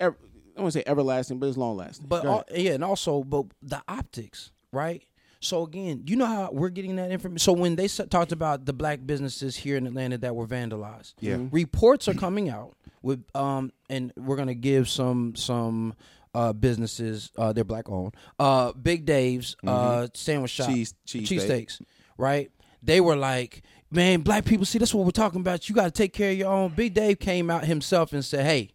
I 0.00 0.04
don't 0.06 0.16
want 0.56 0.72
to 0.72 0.78
say 0.80 0.84
everlasting, 0.86 1.38
but 1.38 1.46
it's 1.48 1.56
long 1.56 1.76
lasting. 1.76 2.06
But 2.08 2.24
al- 2.24 2.44
yeah, 2.54 2.72
and 2.72 2.84
also, 2.84 3.22
but 3.22 3.46
the 3.62 3.82
optics, 3.88 4.50
right? 4.72 5.02
So 5.42 5.64
again, 5.64 6.04
you 6.06 6.16
know 6.16 6.26
how 6.26 6.50
we're 6.52 6.68
getting 6.70 6.96
that 6.96 7.10
information. 7.10 7.38
So 7.40 7.52
when 7.52 7.76
they 7.76 7.88
talked 7.88 8.32
about 8.32 8.64
the 8.64 8.72
black 8.72 9.00
businesses 9.04 9.56
here 9.56 9.76
in 9.76 9.86
Atlanta 9.86 10.16
that 10.18 10.34
were 10.36 10.46
vandalized, 10.46 11.14
Yeah. 11.20 11.38
reports 11.50 12.06
are 12.08 12.14
coming 12.14 12.48
out 12.48 12.74
with 13.02 13.24
um, 13.34 13.72
and 13.90 14.12
we're 14.16 14.36
gonna 14.36 14.54
give 14.54 14.88
some 14.88 15.34
some 15.34 15.94
uh 16.34 16.52
businesses 16.52 17.30
uh 17.36 17.52
they're 17.52 17.62
black 17.64 17.90
owned 17.90 18.14
uh 18.38 18.72
Big 18.72 19.04
Dave's 19.04 19.54
uh 19.66 20.06
sandwich 20.14 20.52
shop 20.52 20.68
Cheese- 20.70 20.94
cheese 21.04 21.28
cheesesteaks, 21.28 21.82
right? 22.16 22.50
They 22.82 23.00
were 23.00 23.16
like, 23.16 23.62
man, 23.90 24.20
black 24.22 24.44
people, 24.44 24.64
see 24.64 24.78
that's 24.78 24.94
what 24.94 25.04
we're 25.04 25.10
talking 25.10 25.40
about. 25.40 25.68
You 25.68 25.74
got 25.74 25.84
to 25.84 25.90
take 25.90 26.12
care 26.12 26.30
of 26.32 26.38
your 26.38 26.50
own. 26.50 26.70
Big 26.74 26.94
Dave 26.94 27.18
came 27.18 27.50
out 27.50 27.64
himself 27.64 28.12
and 28.12 28.24
said, 28.24 28.44
hey, 28.46 28.70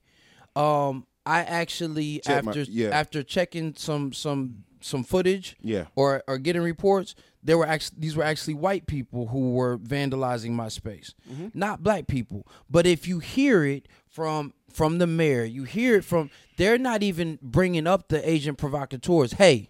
um, 0.56 1.06
I 1.26 1.40
actually 1.44 2.20
Check 2.24 2.44
my- 2.46 2.52
after 2.52 2.62
yeah. 2.64 2.90
after 2.90 3.24
checking 3.24 3.74
some 3.76 4.14
some 4.14 4.64
some 4.82 5.04
footage 5.04 5.56
Yeah. 5.62 5.86
or 5.96 6.24
or 6.28 6.38
getting 6.38 6.62
reports 6.62 7.16
there 7.44 7.58
were 7.58 7.66
actually 7.66 7.98
these 8.00 8.16
were 8.16 8.24
actually 8.24 8.54
white 8.54 8.88
people 8.88 9.28
who 9.28 9.52
were 9.52 9.78
vandalizing 9.78 10.52
my 10.52 10.70
space 10.70 11.14
mm-hmm. 11.32 11.48
not 11.54 11.84
black 11.84 12.08
people. 12.08 12.48
But 12.70 12.86
if 12.86 13.08
you 13.08 13.20
hear 13.20 13.64
it 13.66 13.88
from 14.10 14.54
from 14.72 14.98
the 14.98 15.08
mayor 15.08 15.44
you 15.44 15.64
hear 15.64 15.96
it 15.96 16.06
from 16.06 16.30
they're 16.58 16.78
not 16.78 17.04
even 17.04 17.40
bringing 17.42 17.88
up 17.88 18.10
the 18.10 18.28
asian 18.30 18.56
provocateurs. 18.56 19.34
Hey 19.34 19.70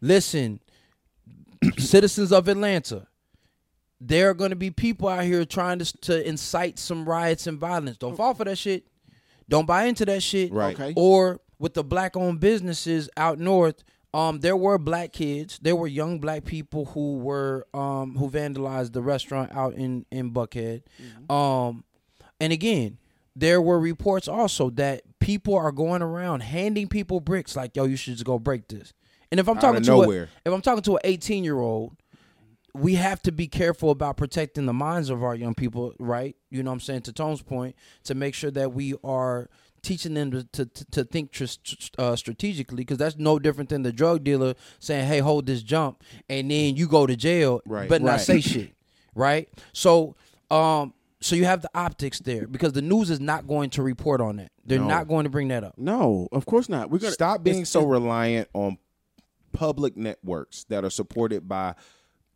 listen 0.00 0.60
citizens 1.78 2.30
of 2.30 2.46
atlanta 2.46 3.08
there 4.00 4.30
are 4.30 4.34
going 4.34 4.50
to 4.50 4.56
be 4.56 4.70
people 4.70 5.08
out 5.08 5.24
here 5.24 5.44
trying 5.44 5.78
to 5.80 5.98
to 5.98 6.28
incite 6.28 6.78
some 6.78 7.04
riots 7.08 7.46
and 7.46 7.58
violence. 7.58 7.96
Don't 7.96 8.12
oh. 8.12 8.16
fall 8.16 8.34
for 8.34 8.44
that 8.44 8.56
shit. 8.56 8.86
Don't 9.48 9.66
buy 9.66 9.84
into 9.84 10.04
that 10.06 10.22
shit. 10.22 10.52
Right. 10.52 10.78
Okay. 10.78 10.92
or 10.96 11.40
with 11.58 11.74
the 11.74 11.82
black 11.82 12.16
owned 12.16 12.40
businesses 12.40 13.10
out 13.16 13.38
north 13.38 13.82
um 14.14 14.40
there 14.40 14.56
were 14.56 14.78
black 14.78 15.12
kids. 15.12 15.58
There 15.60 15.76
were 15.76 15.86
young 15.86 16.18
black 16.18 16.44
people 16.44 16.86
who 16.86 17.18
were 17.18 17.66
um 17.74 18.16
who 18.16 18.30
vandalized 18.30 18.92
the 18.92 19.02
restaurant 19.02 19.52
out 19.52 19.74
in 19.74 20.06
in 20.10 20.32
buckhead. 20.32 20.82
Um 21.30 21.84
and 22.40 22.52
again 22.52 22.98
there 23.36 23.62
were 23.62 23.78
reports 23.78 24.26
also 24.26 24.68
that 24.70 25.02
people 25.20 25.54
are 25.54 25.70
going 25.70 26.02
around 26.02 26.40
handing 26.40 26.88
people 26.88 27.20
bricks 27.20 27.54
like 27.54 27.76
yo 27.76 27.84
you 27.84 27.96
should 27.96 28.14
just 28.14 28.24
go 28.24 28.38
break 28.38 28.68
this. 28.68 28.92
And 29.30 29.38
if 29.38 29.48
i'm 29.48 29.56
talking 29.60 29.82
to 29.82 29.92
a, 30.02 30.06
if 30.46 30.52
i'm 30.52 30.62
talking 30.62 30.82
to 30.82 30.94
an 30.96 31.00
18 31.04 31.44
year 31.44 31.58
old 31.58 31.96
we 32.74 32.94
have 32.94 33.20
to 33.22 33.32
be 33.32 33.46
careful 33.48 33.90
about 33.90 34.16
protecting 34.16 34.66
the 34.66 34.72
minds 34.72 35.10
of 35.10 35.24
our 35.24 35.34
young 35.34 35.54
people, 35.54 35.94
right? 35.98 36.36
You 36.50 36.62
know 36.62 36.70
what 36.70 36.74
I'm 36.74 36.80
saying? 36.80 37.02
To 37.02 37.12
Tone's 37.12 37.42
point, 37.42 37.74
to 38.04 38.14
make 38.14 38.34
sure 38.34 38.50
that 38.52 38.72
we 38.72 38.94
are 39.02 39.48
teaching 39.82 40.14
them 40.14 40.30
to 40.30 40.44
to, 40.44 40.66
to, 40.90 41.04
think 41.04 41.32
tr- 41.32 41.44
uh, 41.98 42.16
strategically, 42.16 42.78
because 42.82 42.98
that's 42.98 43.16
no 43.16 43.38
different 43.38 43.70
than 43.70 43.82
the 43.82 43.92
drug 43.92 44.24
dealer 44.24 44.54
saying, 44.78 45.06
"Hey, 45.08 45.18
hold 45.20 45.46
this 45.46 45.62
jump," 45.62 46.02
and 46.28 46.50
then 46.50 46.76
you 46.76 46.86
go 46.88 47.06
to 47.06 47.16
jail, 47.16 47.60
Right. 47.66 47.88
but 47.88 48.02
not 48.02 48.20
say 48.20 48.40
shit, 48.42 48.72
right? 49.14 49.48
So, 49.72 50.16
um, 50.50 50.94
so 51.20 51.34
you 51.36 51.44
have 51.46 51.62
the 51.62 51.70
optics 51.74 52.20
there 52.20 52.46
because 52.46 52.72
the 52.74 52.82
news 52.82 53.10
is 53.10 53.20
not 53.20 53.46
going 53.46 53.70
to 53.70 53.82
report 53.82 54.20
on 54.20 54.36
that. 54.36 54.52
They're 54.64 54.78
No. 54.78 54.86
not 54.86 55.08
going 55.08 55.24
to 55.24 55.30
bring 55.30 55.48
that 55.48 55.64
up. 55.64 55.74
no, 55.78 56.28
of 56.32 56.46
course 56.46 56.68
not. 56.68 56.90
We're 56.90 56.98
gonna 56.98 57.12
Stop 57.12 57.42
being 57.42 57.64
so 57.64 57.84
reliant 57.84 58.48
on 58.54 58.78
public 59.52 59.96
networks 59.96 60.64
that 60.64 60.84
are 60.84 60.90
supported 60.90 61.48
by 61.48 61.74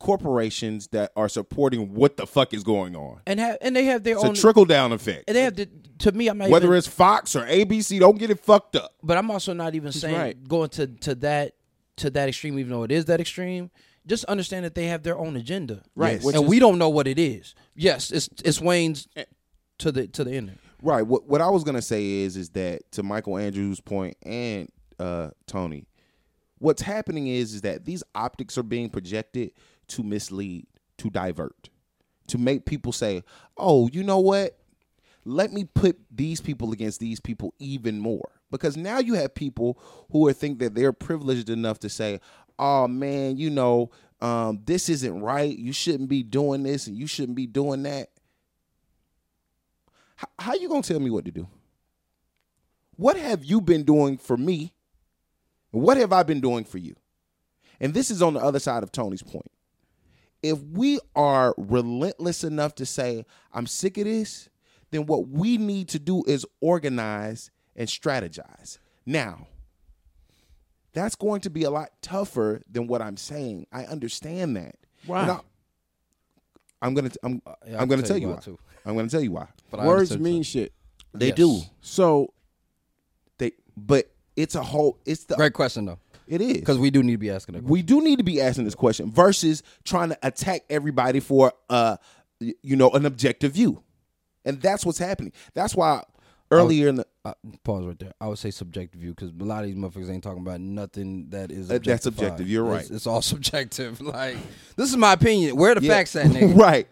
corporations 0.03 0.87
that 0.89 1.11
are 1.15 1.29
supporting 1.29 1.93
what 1.93 2.17
the 2.17 2.27
fuck 2.27 2.53
is 2.53 2.63
going 2.63 2.95
on. 2.95 3.21
And 3.25 3.39
have 3.39 3.57
and 3.61 3.73
they 3.75 3.85
have 3.85 4.03
their 4.03 4.15
It's 4.15 4.23
own. 4.23 4.31
a 4.31 4.35
trickle 4.35 4.65
down 4.65 4.91
effect. 4.91 5.23
and 5.27 5.35
they 5.35 5.41
have 5.43 5.55
the, 5.55 5.67
to 5.99 6.11
me, 6.11 6.27
I'm 6.27 6.37
not 6.37 6.49
Whether 6.49 6.67
even, 6.67 6.77
it's 6.77 6.87
Fox 6.87 7.35
or 7.35 7.45
ABC, 7.45 7.99
don't 7.99 8.17
get 8.19 8.29
it 8.29 8.39
fucked 8.39 8.75
up. 8.75 8.91
but 9.01 9.17
I'm 9.17 9.31
also 9.31 9.53
not 9.53 9.75
even 9.75 9.91
saying 9.93 10.15
right. 10.15 10.47
going 10.47 10.69
to 10.71 10.87
to 10.87 11.15
that 11.15 11.53
to 11.97 12.09
that 12.09 12.27
extreme, 12.29 12.59
even 12.59 12.71
though 12.71 12.83
it 12.83 12.91
is 12.91 13.05
that 13.05 13.19
extreme. 13.21 13.71
Just 14.05 14.25
understand 14.25 14.65
that 14.65 14.75
they 14.75 14.87
have 14.87 15.03
their 15.03 15.17
own 15.17 15.37
agenda, 15.37 15.81
Right, 15.95 16.15
Yes. 16.21 16.25
and 16.25 16.43
is- 16.43 16.49
we 16.49 16.59
don't 16.59 16.77
know 16.77 16.89
what 16.89 17.07
it 17.07 17.17
is. 17.17 17.55
Yes, 17.73 18.11
it's 18.11 18.27
it's 18.43 18.59
Wayne's 18.59 19.07
to 19.79 19.91
the 19.93 20.07
to 20.07 20.23
the 20.25 20.31
end. 20.33 20.57
Right. 20.81 21.03
What 21.07 21.25
what 21.27 21.39
I 21.39 21.49
was 21.49 21.63
gonna 21.63 21.81
say 21.81 22.05
is 22.25 22.35
is 22.35 22.49
that 22.49 22.91
to 22.91 23.03
Michael 23.03 23.37
Andrews' 23.37 23.79
point 23.79 24.17
and 24.23 24.67
uh, 24.99 25.29
Tony, 25.47 25.87
what's 26.59 26.81
happening 26.81 27.27
is 27.27 27.53
is 27.53 27.61
that 27.61 27.85
these 27.85 28.03
optics 28.13 28.57
are 28.57 28.63
being 28.63 28.89
projected 28.89 29.51
to 29.93 30.03
mislead, 30.03 30.67
to 30.97 31.09
divert, 31.09 31.69
to 32.27 32.37
make 32.37 32.65
people 32.65 32.91
say, 32.91 33.23
"Oh, 33.57 33.87
you 33.91 34.03
know 34.03 34.19
what? 34.19 34.59
Let 35.25 35.53
me 35.53 35.65
put 35.65 35.97
these 36.11 36.41
people 36.41 36.71
against 36.71 36.99
these 36.99 37.19
people 37.19 37.53
even 37.59 37.99
more." 37.99 38.29
Because 38.51 38.77
now 38.77 38.99
you 38.99 39.15
have 39.15 39.33
people 39.33 39.79
who 40.11 40.27
are 40.27 40.33
think 40.33 40.59
that 40.59 40.75
they're 40.75 40.93
privileged 40.93 41.49
enough 41.49 41.79
to 41.79 41.89
say, 41.89 42.19
"Oh 42.59 42.87
man, 42.87 43.37
you 43.37 43.49
know, 43.49 43.91
um, 44.21 44.61
this 44.65 44.89
isn't 44.89 45.21
right. 45.21 45.57
You 45.57 45.73
shouldn't 45.73 46.09
be 46.09 46.23
doing 46.23 46.63
this, 46.63 46.87
and 46.87 46.97
you 46.97 47.07
shouldn't 47.07 47.35
be 47.35 47.47
doing 47.47 47.83
that." 47.83 48.09
H- 50.19 50.29
how 50.39 50.53
you 50.53 50.69
gonna 50.69 50.83
tell 50.83 50.99
me 50.99 51.09
what 51.09 51.25
to 51.25 51.31
do? 51.31 51.47
What 52.95 53.17
have 53.17 53.43
you 53.43 53.61
been 53.61 53.83
doing 53.83 54.17
for 54.17 54.37
me? 54.37 54.73
What 55.71 55.97
have 55.97 56.13
I 56.13 56.23
been 56.23 56.41
doing 56.41 56.63
for 56.63 56.77
you? 56.77 56.95
And 57.79 57.93
this 57.93 58.11
is 58.11 58.21
on 58.21 58.35
the 58.35 58.39
other 58.39 58.59
side 58.59 58.83
of 58.83 58.91
Tony's 58.91 59.23
point. 59.23 59.51
If 60.43 60.61
we 60.61 60.99
are 61.15 61.55
relentless 61.57 62.43
enough 62.43 62.75
to 62.75 62.85
say, 62.85 63.25
I'm 63.53 63.65
sick 63.65 63.97
of 63.97 64.03
this, 64.05 64.49
then 64.91 65.05
what 65.07 65.27
we 65.29 65.57
need 65.57 65.87
to 65.89 65.99
do 65.99 66.23
is 66.27 66.45
organize 66.61 67.49
and 67.75 67.87
strategize. 67.89 68.77
Now, 69.05 69.47
that's 70.93 71.15
going 71.15 71.41
to 71.41 71.49
be 71.49 71.63
a 71.63 71.71
lot 71.71 71.89
tougher 72.01 72.61
than 72.69 72.85
what 72.87 73.01
I'm 73.01 73.17
saying. 73.17 73.65
I 73.71 73.85
understand 73.85 74.55
that. 74.57 74.75
Why? 75.07 75.21
And 75.23 75.31
I- 75.31 75.39
I'm 76.81 76.93
gonna 76.93 77.11
I'm, 77.23 77.41
yeah, 77.65 77.77
I 77.77 77.81
I'm 77.81 77.87
gonna 77.87 78.01
tell 78.01 78.09
tell 78.09 78.17
you 78.17 78.23
you 78.23 78.27
why, 78.27 78.33
why. 78.35 78.41
too. 78.41 78.59
I'm 78.85 78.95
gonna 78.97 79.07
tell 79.07 79.21
you 79.23 79.31
why. 79.31 79.47
But 79.71 79.85
words 79.85 80.19
mean 80.19 80.39
that. 80.39 80.43
shit. 80.43 80.73
They 81.13 81.27
Yes. 81.27 81.37
do. 81.37 81.61
So 81.81 82.33
They 83.37 83.53
but 83.77 84.11
it's 84.35 84.55
a 84.55 84.63
whole 84.63 84.99
it's 85.05 85.23
the 85.23 85.35
Great 85.37 85.53
question 85.53 85.85
though, 85.85 85.99
it 86.27 86.41
is 86.41 86.57
because 86.57 86.77
we 86.77 86.89
do 86.91 87.03
need 87.03 87.13
to 87.13 87.17
be 87.17 87.29
asking 87.31 87.55
that. 87.55 87.63
we 87.63 87.81
do 87.81 88.01
need 88.01 88.17
to 88.17 88.23
be 88.23 88.41
asking 88.41 88.65
this 88.65 88.75
question 88.75 89.11
versus 89.11 89.63
trying 89.83 90.09
to 90.09 90.17
attack 90.23 90.63
everybody 90.69 91.19
for 91.19 91.51
uh 91.69 91.97
you 92.39 92.75
know 92.75 92.89
an 92.91 93.05
objective 93.05 93.53
view 93.53 93.81
and 94.45 94.61
that's 94.61 94.85
what's 94.85 94.97
happening 94.99 95.31
that's 95.53 95.75
why 95.75 96.01
earlier 96.51 96.87
in 96.89 96.95
the 96.95 97.05
Uh, 97.25 97.33
pause 97.63 97.85
right 97.85 97.97
there. 97.97 98.11
I 98.19 98.27
would 98.27 98.37
say 98.37 98.51
subjective 98.51 98.99
view 99.01 99.11
because 99.11 99.29
a 99.31 99.43
lot 99.43 99.63
of 99.63 99.67
these 99.69 99.77
motherfuckers 99.77 100.09
ain't 100.11 100.23
talking 100.23 100.41
about 100.41 100.59
nothing 100.59 101.29
that 101.29 101.51
is 101.51 101.71
Uh, 101.71 101.79
that's 101.83 102.05
objective. 102.05 102.47
You're 102.49 102.65
It's- 102.65 102.89
right. 102.89 102.95
It's, 102.95 103.07
all 103.07 103.21
subjective. 103.33 104.01
Like 104.01 104.35
this 104.75 104.89
is 104.89 104.97
my 104.97 105.13
opinion. 105.13 105.55
Where 105.55 105.71
are 105.71 105.75
the 105.75 105.81
Yeah. 105.85 105.93
facts 105.93 106.15
at, 106.17 106.27
nigga? 106.27 106.55
right 106.69 106.87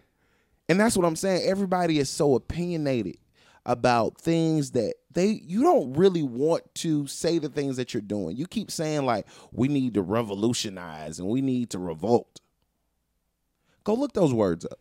and 0.68 0.80
that's 0.80 0.96
what 0.96 1.04
i'm 1.04 1.16
saying 1.16 1.42
everybody 1.44 1.98
is 1.98 2.08
so 2.08 2.34
opinionated 2.34 3.18
about 3.66 4.16
things 4.18 4.70
that 4.72 4.94
they 5.14 5.26
you 5.44 5.62
don't 5.62 5.92
really 5.94 6.22
want 6.22 6.62
to 6.74 7.06
say 7.06 7.38
the 7.38 7.48
things 7.48 7.76
that 7.76 7.92
you're 7.94 8.00
doing 8.00 8.36
you 8.36 8.46
keep 8.46 8.70
saying 8.70 9.04
like 9.04 9.26
we 9.52 9.68
need 9.68 9.94
to 9.94 10.02
revolutionize 10.02 11.18
and 11.18 11.28
we 11.28 11.40
need 11.40 11.70
to 11.70 11.78
revolt 11.78 12.40
go 13.84 13.94
look 13.94 14.12
those 14.12 14.32
words 14.32 14.64
up 14.64 14.78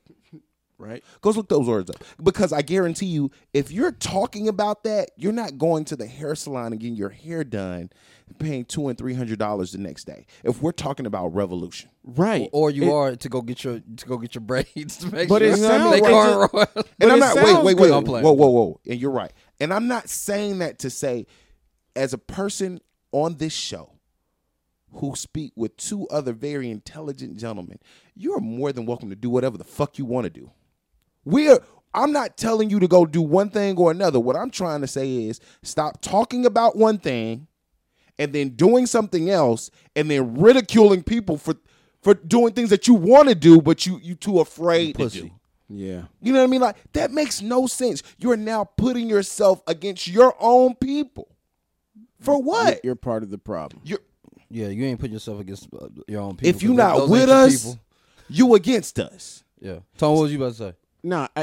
right. 0.77 1.03
Go 1.21 1.29
look 1.29 1.47
those 1.47 1.67
words 1.67 1.91
up 1.91 1.97
because 2.23 2.51
I 2.51 2.63
guarantee 2.63 3.05
you, 3.05 3.29
if 3.53 3.71
you're 3.71 3.91
talking 3.91 4.47
about 4.47 4.83
that, 4.85 5.11
you're 5.15 5.31
not 5.31 5.59
going 5.59 5.85
to 5.85 5.95
the 5.95 6.07
hair 6.07 6.33
salon 6.33 6.71
and 6.71 6.81
getting 6.81 6.95
your 6.95 7.09
hair 7.09 7.43
done, 7.43 7.91
and 8.27 8.39
paying 8.39 8.65
two 8.65 8.87
and 8.87 8.97
three 8.97 9.13
hundred 9.13 9.37
dollars 9.37 9.73
the 9.73 9.77
next 9.77 10.05
day. 10.05 10.25
If 10.43 10.59
we're 10.63 10.71
talking 10.71 11.05
about 11.05 11.35
revolution, 11.35 11.91
Right. 12.03 12.49
Or 12.51 12.71
you 12.71 12.85
It- 12.85 12.91
are 12.93 13.15
to 13.15 13.29
go 13.29 13.43
get 13.43 13.63
your 13.63 13.79
to 13.97 14.05
go 14.07 14.17
get 14.17 14.33
your 14.33 14.41
braids 14.41 14.97
to 14.97 15.11
make 15.11 15.29
But 15.29 15.43
sure 15.43 15.51
it 15.51 15.57
you 15.57 15.61
know 15.61 15.67
sounds 15.69 15.91
they 15.91 16.01
like 16.01 16.11
cornrows. 16.11 16.75
and 16.75 16.85
But 16.97 17.11
I'm 17.11 17.17
it 17.17 17.19
not 17.19 17.35
wait, 17.35 17.45
sounds 17.45 17.63
wait, 17.63 17.77
good. 17.77 17.91
wait, 17.91 18.23
whoa, 18.23 18.31
whoa, 18.31 18.49
whoa, 18.49 18.79
and 18.89 18.99
you're 18.99 19.11
right. 19.11 19.31
And 19.61 19.71
I'm 19.71 19.87
not 19.87 20.09
saying 20.09 20.57
that 20.57 20.79
to 20.79 20.89
say, 20.89 21.27
as 21.95 22.13
a 22.13 22.17
person 22.17 22.81
on 23.11 23.35
this 23.37 23.53
show 23.53 23.91
who 24.93 25.15
speak 25.15 25.53
with 25.55 25.77
two 25.77 26.07
other 26.07 26.33
very 26.33 26.71
intelligent 26.71 27.37
gentlemen, 27.37 27.77
you 28.15 28.33
are 28.33 28.39
more 28.39 28.73
than 28.73 28.87
welcome 28.87 29.11
to 29.11 29.15
do 29.15 29.29
whatever 29.29 29.59
the 29.59 29.63
fuck 29.63 29.99
you 29.99 30.05
want 30.05 30.25
to 30.25 30.31
do. 30.31 30.49
We're 31.23 31.59
I'm 31.93 32.11
not 32.11 32.37
telling 32.37 32.71
you 32.71 32.79
to 32.79 32.87
go 32.87 33.05
do 33.05 33.21
one 33.21 33.51
thing 33.51 33.77
or 33.77 33.91
another. 33.91 34.19
What 34.19 34.35
I'm 34.35 34.49
trying 34.49 34.81
to 34.81 34.87
say 34.87 35.25
is 35.25 35.39
stop 35.61 36.01
talking 36.01 36.47
about 36.47 36.75
one 36.75 36.97
thing 36.97 37.45
and 38.17 38.33
then 38.33 38.49
doing 38.49 38.87
something 38.87 39.29
else 39.29 39.69
and 39.95 40.09
then 40.09 40.37
ridiculing 40.39 41.03
people 41.03 41.37
for 41.37 41.55
for 42.01 42.15
doing 42.15 42.53
things 42.53 42.71
that 42.71 42.87
you 42.87 42.95
want 42.95 43.29
to 43.29 43.35
do 43.35 43.61
but 43.61 43.85
you 43.85 43.99
you 44.01 44.15
too 44.15 44.39
afraid 44.39 44.97
to 44.97 45.07
do. 45.09 45.31
Yeah. 45.73 46.03
You 46.21 46.33
know 46.33 46.39
what 46.39 46.45
I 46.45 46.47
mean? 46.47 46.61
Like 46.61 46.77
that 46.93 47.11
makes 47.11 47.41
no 47.41 47.67
sense. 47.67 48.03
You're 48.17 48.37
now 48.37 48.63
putting 48.77 49.09
yourself 49.09 49.61
against 49.67 50.07
your 50.07 50.35
own 50.39 50.75
people. 50.75 51.27
For 52.19 52.41
what? 52.41 52.81
You're 52.83 52.95
part 52.95 53.23
of 53.23 53.29
the 53.31 53.37
problem. 53.37 53.81
You're 53.85 53.99
Yeah, 54.49 54.67
you 54.67 54.85
ain't 54.85 54.99
putting 54.99 55.13
yourself 55.13 55.39
against 55.39 55.67
uh, 55.73 55.87
your 56.07 56.21
own 56.21 56.35
people. 56.35 56.49
If 56.49 56.61
you're 56.61 56.73
not 56.75 57.09
with 57.09 57.29
us, 57.29 57.63
people. 57.63 57.79
you 58.29 58.53
against 58.55 58.99
us. 58.99 59.43
yeah. 59.59 59.79
Tom, 59.97 60.13
what 60.15 60.21
was 60.23 60.31
you 60.31 60.37
about 60.37 60.49
to 60.53 60.57
say? 60.57 60.73
No, 61.03 61.27
I, 61.35 61.41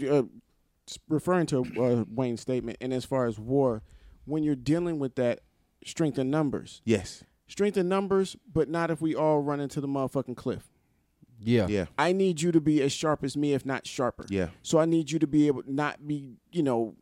I- 0.00 0.06
uh, 0.06 0.22
referring 1.08 1.46
to 1.46 1.64
uh, 1.78 2.04
Wayne's 2.14 2.40
statement, 2.40 2.78
and 2.80 2.92
as 2.94 3.04
far 3.04 3.26
as 3.26 3.38
war, 3.38 3.82
when 4.24 4.42
you're 4.42 4.54
dealing 4.54 4.98
with 4.98 5.16
that 5.16 5.40
strength 5.84 6.18
in 6.18 6.30
numbers, 6.30 6.80
Yes. 6.84 7.24
strength 7.48 7.76
in 7.76 7.88
numbers, 7.88 8.36
but 8.52 8.68
not 8.70 8.90
if 8.90 9.00
we 9.00 9.14
all 9.14 9.40
run 9.40 9.60
into 9.60 9.80
the 9.80 9.88
motherfucking 9.88 10.36
cliff. 10.36 10.70
Yeah. 11.40 11.66
Yeah. 11.68 11.86
I 11.98 12.12
need 12.12 12.40
you 12.40 12.52
to 12.52 12.60
be 12.60 12.82
as 12.82 12.92
sharp 12.92 13.24
as 13.24 13.36
me, 13.36 13.52
if 13.52 13.64
not 13.66 13.86
sharper. 13.86 14.26
Yeah. 14.28 14.48
So 14.62 14.78
I 14.78 14.84
need 14.84 15.10
you 15.10 15.18
to 15.18 15.26
be 15.26 15.46
able 15.46 15.62
not 15.66 16.06
be, 16.06 16.36
you 16.52 16.62
know, 16.62 16.96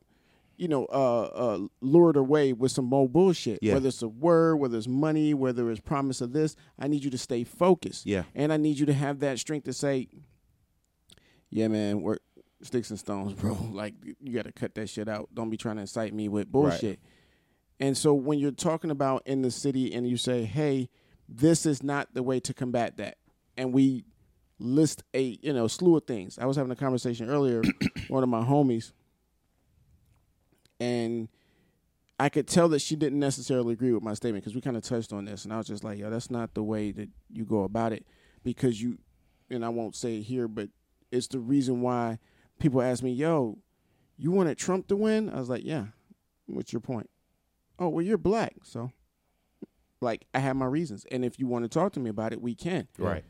you 0.57 0.69
know, 0.69 0.87
uh, 0.87 1.23
uh, 1.23 1.59
lured 1.81 2.17
away 2.17 2.53
with 2.53 2.71
some 2.71 2.85
more 2.85 3.09
bullshit. 3.09 3.59
Yeah. 3.61 3.75
Whether 3.75 3.89
it's 3.89 4.03
a 4.03 4.09
word, 4.09 4.57
whether 4.57 4.79
it's 4.79 4.87
money, 4.87 5.35
whether 5.35 5.71
it's 5.71 5.81
promise 5.81 6.21
of 6.21 6.33
this, 6.33 6.57
I 6.79 6.89
need 6.89 7.05
you 7.05 7.11
to 7.11 7.19
stay 7.19 7.45
focused. 7.45 8.07
Yeah. 8.07 8.25
And 8.35 8.53
I 8.53 8.57
need 8.57 8.79
you 8.79 8.87
to 8.87 8.93
have 8.93 9.21
that 9.21 9.39
strength 9.39 9.65
to 9.65 9.73
say, 9.73 10.09
"Yeah, 11.51 11.69
man, 11.69 12.03
we're 12.03 12.19
sticks 12.63 12.91
and 12.91 12.99
stones, 12.99 13.33
bro. 13.41 13.57
Like 13.73 13.95
you 14.21 14.33
got 14.33 14.45
to 14.45 14.53
cut 14.53 14.75
that 14.77 14.89
shit 14.89 15.09
out. 15.09 15.29
Don't 15.35 15.51
be 15.51 15.57
trying 15.57 15.77
to 15.77 15.83
incite 15.83 16.15
me 16.15 16.29
with 16.29 16.51
bullshit." 16.51 17.01
And 17.81 17.99
so 17.99 18.15
when 18.15 18.39
you're 18.39 18.53
talking 18.53 18.93
about 18.93 19.23
in 19.27 19.43
the 19.43 19.51
city 19.51 19.93
and 19.93 20.09
you 20.09 20.17
say, 20.17 20.45
"Hey, 20.45 20.89
this 21.29 21.67
is 21.67 21.83
not 21.83 22.15
the 22.15 22.23
way 22.23 22.39
to 22.41 22.55
combat 22.55 22.97
that," 22.99 23.19
and 23.57 23.73
we 23.73 24.05
list 24.59 25.03
a 25.15 25.39
you 25.43 25.53
know 25.53 25.67
slew 25.67 25.97
of 25.97 26.05
things. 26.05 26.39
I 26.39 26.47
was 26.47 26.57
having 26.57 26.73
a 26.73 26.77
conversation 26.77 27.29
earlier, 27.29 27.63
one 28.09 28.23
of 28.23 28.29
my 28.29 28.43
homies, 28.45 28.93
and 30.81 31.29
I 32.19 32.29
could 32.29 32.47
tell 32.47 32.69
that 32.69 32.81
she 32.81 32.97
didn't 32.97 33.19
necessarily 33.19 33.73
agree 33.73 33.93
with 33.93 34.03
my 34.03 34.15
statement 34.15 34.45
because 34.45 34.55
we 34.55 34.61
kind 34.61 34.77
of 34.77 34.83
touched 34.83 35.13
on 35.13 35.25
this, 35.25 35.45
and 35.45 35.53
I 35.53 35.59
was 35.59 35.67
just 35.67 35.85
like, 35.85 35.99
"Yo, 35.99 36.11
that's 36.11 36.31
not 36.31 36.55
the 36.55 36.63
way 36.63 36.93
that 36.93 37.09
you 37.31 37.45
go 37.45 37.63
about 37.65 37.93
it," 37.93 38.07
because 38.43 38.81
you, 38.81 38.99
and 39.51 39.65
I 39.65 39.69
won't 39.69 39.97
say 39.97 40.19
it 40.19 40.23
here, 40.23 40.49
but 40.49 40.69
it's 41.11 41.29
the 41.29 41.41
reason 41.41 41.81
why 41.81 42.19
people 42.59 42.81
ask 42.81 43.03
me, 43.03 43.13
"Yo, 43.13 43.59
you 44.17 44.31
wanted 44.31 44.59
Trump 44.59 44.87
to 44.89 44.97
win?" 44.97 45.29
I 45.29 45.39
was 45.39 45.49
like, 45.49 45.65
"Yeah." 45.65 45.87
What's 46.47 46.75
your 46.75 46.81
point? 46.81 47.09
Oh, 47.79 47.89
well, 47.89 48.05
you're 48.05 48.19
black, 48.19 48.55
so 48.65 48.93
like 50.01 50.27
I 50.35 50.39
have 50.39 50.57
my 50.57 50.67
reasons, 50.67 51.07
and 51.11 51.25
if 51.25 51.39
you 51.39 51.47
want 51.47 51.65
to 51.65 51.69
talk 51.69 51.93
to 51.95 52.01
me 52.01 52.11
about 52.11 52.33
it, 52.33 52.41
we 52.41 52.55
can 52.55 52.87
Right. 52.99 53.25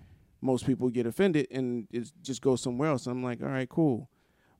Most 0.45 0.67
people 0.67 0.91
get 0.91 1.07
offended 1.07 1.47
and 1.51 1.89
it 1.91 2.13
just 2.23 2.43
goes 2.43 2.61
somewhere 2.61 2.91
else. 2.91 3.07
I'm 3.07 3.23
like, 3.25 3.43
all 3.43 3.49
right, 3.49 3.69
cool. 3.69 4.09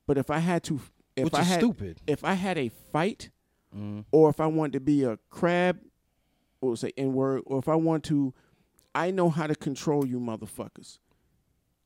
But 0.07 0.17
if 0.17 0.29
I 0.31 0.39
had 0.39 0.63
to, 0.63 0.79
if 1.15 1.25
Which 1.25 1.33
I 1.35 1.43
had, 1.43 1.59
stupid. 1.59 2.01
if 2.07 2.23
I 2.23 2.33
had 2.33 2.57
a 2.57 2.69
fight, 2.91 3.29
Mm. 3.75 4.05
or 4.11 4.29
if 4.29 4.39
I 4.39 4.47
wanted 4.47 4.73
to 4.73 4.79
be 4.79 5.03
a 5.03 5.17
crab, 5.29 5.79
or 6.61 6.77
say 6.77 6.91
N 6.97 7.13
word, 7.13 7.41
or 7.45 7.59
if 7.59 7.67
I 7.67 7.75
want 7.75 8.03
to, 8.05 8.33
I 8.93 9.11
know 9.11 9.29
how 9.29 9.47
to 9.47 9.55
control 9.55 10.07
you, 10.07 10.17
motherfuckers. 10.19 10.99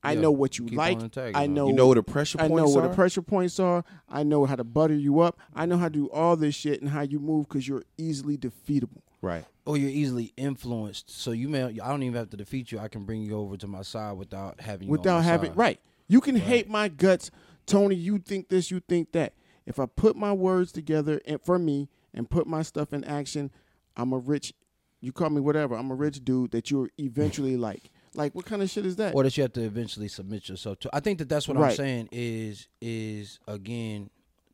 I 0.03 0.12
Yeah, 0.13 0.21
know 0.21 0.31
what 0.31 0.59
you 0.59 0.67
like. 0.67 0.99
I 1.17 1.47
know. 1.47 1.67
You 1.67 1.73
know 1.73 1.88
where 1.88 1.95
the 1.95 2.03
pressure 2.03 2.39
I 2.39 2.47
know 2.47 2.77
are? 2.77 2.88
the 2.88 2.93
pressure 2.93 3.23
points 3.23 3.59
are. 3.59 3.83
I 4.07 4.21
know 4.23 4.45
how 4.45 4.55
to 4.55 4.63
butter 4.63 4.93
you 4.93 5.19
up. 5.19 5.39
I 5.55 5.65
know 5.65 5.77
how 5.77 5.88
to 5.89 5.93
do 5.93 6.09
all 6.12 6.35
this 6.38 6.53
shit 6.55 6.79
and 6.79 6.91
how 6.91 7.01
you 7.01 7.19
move 7.19 7.47
because 7.49 7.67
you're 7.67 7.83
easily 7.97 8.38
defeatable. 8.38 9.01
Right. 9.21 9.45
Or 9.65 9.77
you're 9.77 9.89
easily 9.89 10.34
influenced. 10.38 11.10
So 11.12 11.32
you 11.32 11.49
may 11.49 11.63
I 11.63 11.69
don't 11.69 12.03
even 12.03 12.15
have 12.15 12.29
to 12.32 12.38
defeat 12.38 12.71
you. 12.71 12.79
I 12.79 12.88
can 12.88 13.03
bring 13.05 13.21
you 13.21 13.38
over 13.38 13.58
to 13.58 13.67
my 13.67 13.82
side 13.82 14.13
without 14.13 14.62
having 14.62 14.88
without 14.88 15.23
having 15.23 15.51
side. 15.51 15.58
right. 15.58 15.79
You 16.08 16.21
can 16.21 16.36
hate 16.36 16.67
my 16.67 16.88
guts, 16.88 17.29
Tony. 17.67 17.95
You 17.95 18.17
think 18.17 18.49
this, 18.49 18.71
you 18.71 18.79
think 18.79 19.12
that. 19.12 19.34
If 19.67 19.79
I 19.79 19.86
put 19.86 20.15
my 20.15 20.34
words 20.34 20.71
together 20.71 21.21
and 21.25 21.39
for 21.39 21.60
me 21.60 21.89
and 22.15 22.27
put 22.27 22.47
my 22.47 22.63
stuff 22.63 22.91
in 22.93 23.03
action, 23.03 23.51
I'm 23.95 24.12
a 24.13 24.17
rich. 24.17 24.53
You 25.01 25.12
call 25.12 25.29
me 25.29 25.39
whatever. 25.39 25.75
I'm 25.75 25.91
a 25.91 25.95
rich 25.95 26.25
dude 26.25 26.51
that 26.51 26.71
you're 26.71 26.89
eventually 26.97 27.55
like. 27.69 27.91
Like 28.15 28.34
what 28.34 28.45
kind 28.45 28.63
of 28.63 28.71
shit 28.71 28.88
is 28.88 28.95
that? 28.95 29.13
or 29.13 29.21
that 29.21 29.38
you 29.38 29.43
have 29.43 29.53
to 29.53 29.62
eventually 29.62 30.08
submit 30.08 30.49
yourself 30.49 30.79
to. 30.79 30.89
I 30.91 30.99
think 30.99 31.19
that 31.19 31.29
that's 31.29 31.47
what 31.47 31.58
I'm 31.58 31.71
saying 31.75 32.10
is 32.12 32.67
is 32.82 33.39
again. 33.47 34.10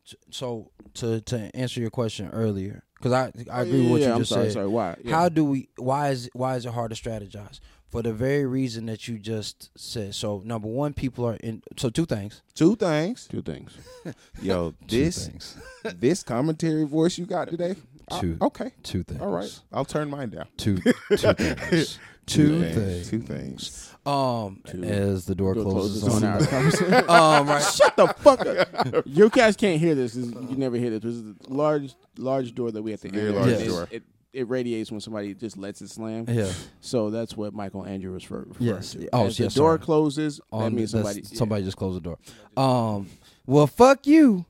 T- 0.08 0.18
So 0.32 0.72
to 0.96 1.22
to 1.22 1.56
answer 1.56 1.80
your 1.80 1.90
question 1.90 2.30
earlier, 2.32 2.84
because 2.98 3.12
I 3.14 3.32
I 3.52 3.62
agree 3.64 3.82
with 3.82 3.92
what 3.92 4.02
yeah, 4.02 4.08
you 4.08 4.14
I'm 4.14 4.20
just 4.20 4.32
sorry, 4.32 4.46
said. 4.46 4.54
Sorry, 4.54 4.68
why? 4.68 4.96
Yeah. 5.04 5.16
How 5.16 5.30
do 5.30 5.46
we? 5.46 5.70
Why 5.78 6.10
is 6.10 6.30
why 6.34 6.56
is 6.56 6.66
it 6.66 6.74
hard 6.74 6.94
to 6.94 7.02
strategize? 7.02 7.60
For 7.92 8.02
the 8.02 8.12
very 8.12 8.46
reason 8.46 8.88
that 8.88 9.08
you 9.08 9.18
just 9.20 9.70
said. 9.78 10.16
So 10.16 10.42
number 10.44 10.68
one, 10.68 10.94
people 10.94 11.26
are 11.26 11.36
in. 11.36 11.62
So 11.78 11.90
two 11.90 12.06
things. 12.06 12.42
Two 12.54 12.76
things. 12.76 13.28
Two 13.28 13.42
things. 13.42 13.78
Yo, 14.42 14.74
this 14.86 15.28
things. 15.28 15.56
this 16.00 16.22
commentary 16.24 16.84
voice 16.86 17.18
you 17.18 17.26
got 17.26 17.48
today. 17.50 17.76
I- 18.12 18.20
Two. 18.20 18.38
okay. 18.42 18.72
Two 18.84 19.04
things. 19.04 19.22
All 19.22 19.32
right. 19.32 19.50
I'll 19.72 19.86
turn 19.86 20.10
mine 20.10 20.30
down. 20.30 20.48
Two 20.58 20.78
two 20.78 21.34
things. 21.34 22.00
Two 22.26 22.62
things. 22.72 23.10
Two 23.10 23.20
things. 23.20 23.92
Um, 24.06 24.62
Two. 24.68 24.84
as 24.84 25.26
the 25.26 25.34
door, 25.36 25.54
Door 25.56 25.64
closes, 25.66 26.04
closes 26.04 26.24
on 26.24 26.30
on 26.30 26.42
our 26.42 26.48
conversation. 26.48 26.94
um, 27.10 27.48
right. 27.48 27.62
Shut 27.64 27.96
the 27.96 28.08
fuck 28.08 28.46
up. 28.46 29.04
You 29.08 29.30
guys 29.30 29.56
can't 29.56 29.80
hear 29.80 29.96
this. 29.96 30.14
This 30.14 30.26
is- 30.26 30.32
You 30.34 30.56
never 30.58 30.76
hear 30.78 30.92
this. 30.92 31.02
This 31.02 31.14
is 31.16 31.36
a 31.48 31.54
large, 31.54 31.94
large 32.18 32.54
door 32.54 32.72
that 32.72 32.82
we 32.84 32.92
have 32.92 33.02
to 33.02 33.10
Very 33.10 33.28
enter. 33.30 33.40
large 33.40 33.52
And 33.52 33.62
it- 33.62 33.68
door. 33.68 33.88
It, 33.92 34.04
it 34.34 34.50
radiates 34.50 34.92
when 34.92 35.00
somebody 35.00 35.34
just 35.34 35.56
lets 35.58 35.82
it 35.82 35.90
slam. 35.90 36.26
Yeah. 36.28 36.52
So 36.82 37.10
that's 37.10 37.38
what 37.38 37.54
Michael 37.54 37.86
Andrew 37.86 38.12
was 38.14 38.24
for. 38.24 38.40
referring 38.40 38.56
Yes. 38.68 38.92
to. 38.92 39.08
Oh, 39.14 39.26
As 39.28 39.40
yes, 39.40 39.54
the 39.54 39.60
door 39.60 39.70
sorry. 39.76 39.80
closes, 39.80 40.42
that 40.52 40.72
means 40.74 40.92
the- 40.92 40.98
that's- 40.98 41.16
somebody. 41.16 41.36
somebody 41.38 41.64
just 41.64 41.78
closed 41.78 41.96
the 41.96 42.02
door. 42.02 42.18
Um, 42.58 43.08
well, 43.48 43.68
fuck 43.68 44.06
you, 44.08 44.46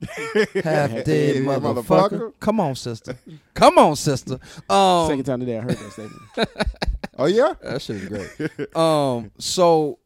half 0.64 0.90
dead 1.04 1.36
motherfucker. 1.36 1.82
motherfucker. 1.84 2.32
Come 2.40 2.60
on, 2.60 2.74
sister. 2.74 3.16
Come 3.54 3.78
on, 3.78 3.96
sister. 3.96 4.38
Um, 4.68 5.08
Second 5.08 5.24
time 5.24 5.40
today 5.40 5.58
I 5.58 5.60
heard 5.62 5.70
that 5.76 5.92
statement. 5.92 6.48
Oh 7.18 7.24
yeah. 7.24 7.54
That 7.62 7.80
shit 7.80 7.96
is 7.96 8.08
great. 8.08 8.76
um, 8.76 9.30
so 9.38 9.98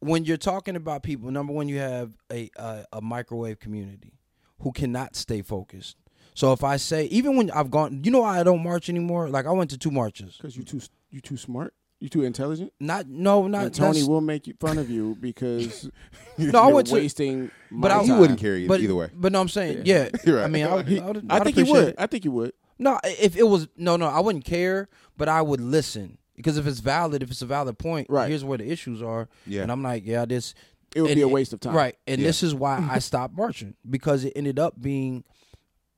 when 0.00 0.26
you're 0.26 0.36
talking 0.36 0.76
about 0.76 1.02
people, 1.02 1.30
number 1.30 1.54
one, 1.54 1.68
you 1.70 1.78
have 1.78 2.12
a, 2.30 2.50
a 2.56 2.84
a 2.94 3.00
microwave 3.00 3.58
community 3.60 4.12
who 4.60 4.70
cannot 4.70 5.16
stay 5.16 5.40
focused. 5.40 5.96
So 6.34 6.52
if 6.52 6.62
I 6.62 6.76
say, 6.76 7.04
even 7.06 7.36
when 7.36 7.50
I've 7.50 7.70
gone, 7.70 8.02
you 8.04 8.10
know, 8.10 8.20
why 8.20 8.40
I 8.40 8.42
don't 8.42 8.62
march 8.62 8.90
anymore. 8.90 9.30
Like 9.30 9.46
I 9.46 9.52
went 9.52 9.70
to 9.70 9.78
two 9.78 9.90
marches. 9.90 10.36
Because 10.36 10.54
you 10.54 10.64
too, 10.64 10.82
you 11.10 11.22
too 11.22 11.38
smart. 11.38 11.72
You 12.04 12.10
too 12.10 12.22
intelligent. 12.22 12.70
Not 12.78 13.08
no, 13.08 13.46
not 13.46 13.64
and 13.64 13.74
Tony 13.74 14.02
will 14.04 14.20
make 14.20 14.46
you 14.46 14.52
fun 14.60 14.76
of 14.76 14.90
you 14.90 15.16
because 15.18 15.88
No, 16.36 16.58
I 16.60 16.66
you're 16.66 16.74
went 16.74 16.88
to- 16.88 16.92
wasting. 16.92 17.50
but 17.70 17.88
my 17.88 17.94
I- 17.94 18.02
He 18.02 18.08
time. 18.08 18.18
wouldn't 18.20 18.38
carry 18.38 18.64
it 18.66 18.68
But 18.68 18.80
either 18.80 18.94
way. 18.94 19.08
But 19.14 19.32
no, 19.32 19.40
I'm 19.40 19.48
saying, 19.48 19.82
yeah. 19.86 20.10
You're 20.22 20.36
right. 20.40 20.44
I 20.44 20.48
mean, 20.48 20.66
I 20.66 20.74
would. 20.74 20.86
He- 20.86 21.00
I, 21.00 21.06
would, 21.06 21.26
I 21.30 21.36
I'd 21.36 21.44
think 21.44 21.56
he 21.56 21.62
appreciate 21.62 21.80
would. 21.84 21.88
it. 21.88 21.94
I 21.96 22.06
think 22.06 22.24
he 22.24 22.28
would. 22.28 22.52
No, 22.78 23.00
if 23.04 23.36
it 23.38 23.44
was 23.44 23.68
no, 23.78 23.96
no, 23.96 24.06
I 24.06 24.20
wouldn't 24.20 24.44
care, 24.44 24.90
but 25.16 25.30
I 25.30 25.40
would 25.40 25.62
listen 25.62 26.18
because 26.36 26.58
if 26.58 26.66
it's 26.66 26.80
valid, 26.80 27.22
if 27.22 27.30
it's 27.30 27.40
a 27.40 27.46
valid 27.46 27.78
point, 27.78 28.10
Right. 28.10 28.28
here's 28.28 28.44
where 28.44 28.58
the 28.58 28.70
issues 28.70 29.00
are. 29.00 29.30
Yeah. 29.46 29.62
And 29.62 29.72
I'm 29.72 29.82
like, 29.82 30.02
yeah, 30.04 30.26
this 30.26 30.52
It 30.94 31.00
would 31.00 31.10
and 31.12 31.16
be 31.16 31.22
a 31.22 31.28
waste 31.28 31.54
of 31.54 31.60
time. 31.60 31.74
Right. 31.74 31.96
And 32.06 32.20
Yeah. 32.20 32.26
this 32.26 32.42
is 32.42 32.54
why 32.54 32.86
I 32.90 32.98
stopped 32.98 33.34
marching 33.34 33.76
because 33.88 34.26
it 34.26 34.34
ended 34.36 34.58
up 34.58 34.78
being 34.78 35.24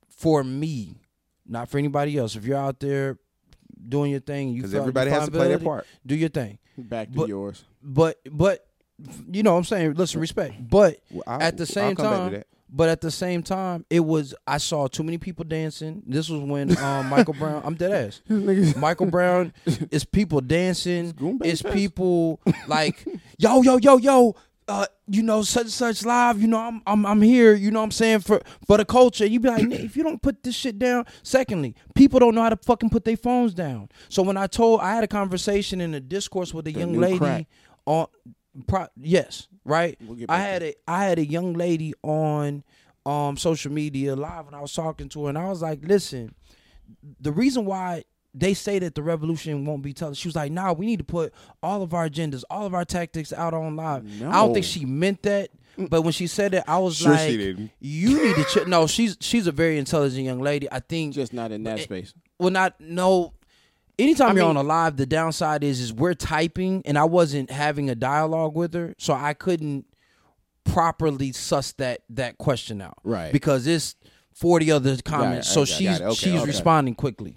for 0.09 0.45
me, 0.45 1.01
not 1.45 1.69
for 1.69 1.79
anybody 1.79 2.17
else. 2.17 2.37
If 2.37 2.45
you're 2.45 2.57
out 2.57 2.79
there 2.79 3.19
doing 3.89 4.11
your 4.11 4.21
thing, 4.21 4.49
you 4.51 4.57
Because 4.57 4.73
feel 4.73 4.81
everybody 4.81 5.11
has 5.11 5.27
to 5.27 5.31
play 5.31 5.49
their 5.49 5.59
part. 5.59 5.87
Do 6.05 6.15
your 6.15 6.29
thing. 6.29 6.59
Back 6.79 7.11
to 7.11 7.15
But- 7.17 7.29
yours. 7.29 7.65
But 7.83 8.19
but 8.31 8.67
you 9.31 9.43
know 9.43 9.53
what 9.53 9.59
I'm 9.59 9.65
saying, 9.65 9.95
listen, 9.95 10.21
respect. 10.21 10.55
But 10.71 11.01
Well, 11.11 11.23
I'll- 11.27 11.43
at 11.43 11.57
the 11.57 11.63
I'll 11.63 11.67
same 11.67 11.97
come 11.97 12.05
back 12.07 12.13
to 12.13 12.19
time, 12.19 12.33
that. 12.33 12.47
but 12.71 12.89
at 12.89 13.01
the 13.03 13.11
same 13.11 13.43
time, 13.43 13.85
it 13.91 14.01
was 14.01 14.35
I 14.47 14.59
saw 14.59 14.87
too 14.89 15.03
many 15.03 15.19
people 15.19 15.45
dancing. 15.45 16.03
This 16.07 16.29
was 16.29 16.41
when 16.41 16.77
um, 16.83 17.09
Michael 17.09 17.35
Brown. 17.35 17.63
I'm 17.65 17.75
dead 17.75 17.93
ass. 17.93 18.23
Michael 18.77 19.07
Brown 19.07 19.53
is 19.91 20.05
people 20.05 20.41
dancing. 20.41 21.13
Goon 21.13 21.39
It's 21.45 21.63
people 21.63 22.41
like 22.69 23.05
yo 23.39 23.63
yo 23.63 23.77
yo 23.77 23.97
yo. 23.99 24.35
Uh, 24.69 24.87
you 25.07 25.23
know 25.23 25.43
such 25.43 25.63
and 25.63 25.71
such 25.71 26.05
live. 26.05 26.41
You 26.41 26.49
know 26.49 26.59
I'm 26.59 26.83
I'm 26.87 27.07
I'm 27.07 27.23
here. 27.23 27.55
You 27.55 27.71
know 27.71 27.79
what 27.79 27.85
I'm 27.85 27.91
saying 27.93 28.21
for 28.21 28.41
for 28.67 28.77
the 28.79 28.85
culture. 28.85 29.25
You 29.25 29.39
be 29.39 29.49
like 29.49 29.63
if 29.71 29.97
you 29.97 30.03
don't 30.03 30.21
put 30.21 30.43
this 30.43 30.57
shit 30.57 30.79
down. 30.79 31.05
Secondly, 31.23 31.77
people 31.95 32.19
don't 32.19 32.35
know 32.35 32.43
how 32.43 32.49
to 32.49 32.57
fucking 32.57 32.91
put 32.91 33.05
their 33.05 33.17
phones 33.17 33.55
down. 33.55 33.89
So 34.09 34.23
when 34.25 34.37
I 34.37 34.49
told 34.49 34.81
I 34.81 34.93
had 34.95 35.05
a 35.05 35.09
conversation 35.09 35.81
in 35.81 35.95
a 35.95 36.01
discourse 36.01 36.53
with 36.53 36.67
a 36.67 36.73
The 36.73 36.81
young 36.81 36.95
lady 36.95 37.19
crack. 37.19 37.47
on. 37.87 38.07
Pro, 38.67 38.87
yes, 39.01 39.49
right. 39.65 39.99
We'll 40.01 40.17
I 40.31 40.39
had 40.39 40.63
a 40.63 40.75
I 40.89 41.05
had 41.05 41.19
a 41.19 41.25
young 41.27 41.53
lady 41.53 41.93
on 42.03 42.65
um 43.05 43.37
social 43.37 43.71
media 43.71 44.17
live 44.17 44.47
and 44.49 44.57
I 44.57 44.61
was 44.61 44.73
talking 44.73 45.09
to 45.11 45.25
her 45.25 45.29
and 45.29 45.39
I 45.39 45.49
was 45.49 45.63
like, 45.63 45.81
listen, 45.85 46.35
the 47.21 47.31
reason 47.33 47.67
why 47.67 48.05
they 48.39 48.53
say 48.53 48.79
that 48.79 48.95
the 48.95 49.03
revolution 49.03 49.65
won't 49.65 49.83
be 49.83 49.93
tough. 49.95 50.15
She 50.17 50.29
was 50.29 50.37
like, 50.37 50.53
nah, 50.53 50.73
we 50.73 50.85
need 50.85 50.99
to 50.99 51.05
put 51.05 51.33
all 51.63 51.83
of 51.83 51.95
our 51.95 52.07
agendas, 52.09 52.45
all 52.51 52.67
of 52.67 52.75
our 52.75 52.85
tactics 52.85 53.33
out 53.33 53.55
on 53.55 53.77
live. 53.77 54.05
I 54.23 54.33
don't 54.33 54.53
think 54.53 54.67
she 54.67 54.85
meant 54.85 55.23
that. 55.23 55.51
Mm. 55.79 55.89
But 55.91 56.03
when 56.03 56.13
she 56.13 56.27
said 56.27 56.55
it, 56.55 56.65
I 56.69 56.79
was 56.79 56.97
Sure 56.99 57.13
like, 57.13 57.31
you 57.81 58.23
need 58.23 58.37
to 58.37 58.45
check. 58.45 58.67
No, 58.67 58.87
she's 58.87 59.17
she's 59.21 59.47
a 59.47 59.53
very 59.53 59.79
intelligent 59.79 60.25
young 60.25 60.41
lady. 60.41 60.69
I 60.71 60.81
think 60.81 61.15
Just 61.15 61.33
not 61.33 61.51
in 61.53 61.65
that 61.65 61.81
It- 61.81 61.85
space. 61.85 62.15
well, 62.39 62.51
not 62.51 62.79
no. 62.81 63.33
Anytime 63.99 64.31
I 64.31 64.33
you're 64.35 64.49
mean- 64.49 64.57
on 64.59 64.65
a 64.65 64.69
live, 64.69 64.97
the 64.99 65.07
downside 65.07 65.65
is 65.65 65.81
is 65.81 65.93
we're 65.93 66.13
typing, 66.15 66.83
and 66.85 66.99
I 66.99 67.05
wasn't 67.05 67.51
having 67.51 67.89
a 67.91 67.95
dialogue 67.95 68.55
with 68.55 68.75
her, 68.75 68.95
so 68.99 69.15
I 69.15 69.33
couldn't 69.35 69.87
properly 70.65 71.33
suss 71.33 71.73
that 71.73 72.01
that 72.11 72.39
question 72.39 72.81
out. 72.83 72.99
Right. 73.05 73.33
Because 73.33 73.67
it's 73.67 73.97
forty 74.35 74.71
other 74.71 74.97
comments, 75.05 75.51
I 75.51 75.55
so 75.55 75.63
it, 75.63 75.67
she's 75.69 76.01
it. 76.01 76.03
Okay, 76.03 76.15
she's 76.15 76.35
okay. 76.41 76.45
responding 76.47 76.95
quickly. 76.95 77.37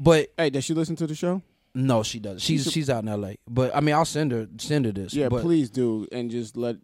But 0.00 0.32
Hey, 0.38 0.50
does 0.50 0.64
she 0.64 0.74
listen 0.74 0.96
to 0.96 1.06
the 1.06 1.14
show? 1.14 1.42
no, 1.74 2.02
she 2.02 2.18
doesn't. 2.18 2.40
She's 2.40 2.64
She's 2.64 2.72
she's 2.72 2.90
out 2.90 3.02
in 3.04 3.08
L.A. 3.08 3.36
But 3.48 3.76
I 3.76 3.80
mean, 3.80 3.94
I'll 3.94 4.04
send 4.04 4.32
her 4.32 4.48
send 4.58 4.86
her 4.86 4.92
this. 4.92 5.14
Yeah, 5.14 5.28
but, 5.28 5.42
please 5.42 5.70
do, 5.70 6.08
and 6.10 6.28
just 6.30 6.56
let 6.56 6.76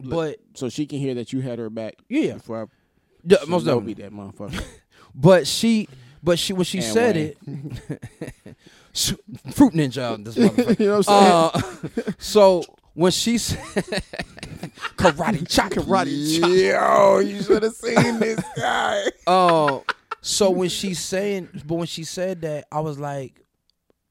But 0.00 0.38
so 0.54 0.68
she 0.68 0.86
can 0.86 0.98
hear 0.98 1.14
that 1.14 1.32
you 1.32 1.40
had 1.42 1.58
her 1.60 1.70
back. 1.70 1.94
yeah, 2.08 2.34
Before 2.34 2.62
I 2.62 2.66
yeah 3.24 3.38
most 3.46 3.64
definitely. 3.64 3.94
beat 3.94 4.02
that 4.02 4.12
motherfucker. 4.12 4.64
But 5.14 5.46
she, 5.46 5.88
but 6.22 6.38
she 6.38 6.54
when 6.54 6.64
she 6.64 6.78
And 6.78 6.86
said 6.86 7.16
Wayne. 7.16 7.80
it, 7.90 8.56
fruit 9.54 9.74
ninja 9.74 9.98
out 10.02 10.24
this 10.24 10.36
motherfucker. 10.36 10.78
you 10.80 10.86
know 10.86 10.96
what 11.00 11.08
I'm 11.08 11.52
saying? 11.52 12.02
Uh, 12.08 12.12
so 12.18 12.64
when 12.94 13.12
she 13.12 13.36
said 13.36 13.58
karate 14.96 15.46
chop, 15.48 15.70
karate 15.72 16.40
chop. 16.40 16.50
Yo, 16.50 17.18
you 17.18 17.42
should 17.42 17.62
have 17.62 17.74
seen 17.74 18.18
this 18.20 18.40
guy. 18.56 19.04
Uh, 19.26 19.80
so 20.22 20.50
when 20.50 20.68
she's 20.68 21.00
saying, 21.00 21.48
but 21.66 21.74
when 21.74 21.86
she 21.86 22.04
said 22.04 22.42
that, 22.42 22.66
I 22.70 22.80
was 22.80 22.98
like, 22.98 23.42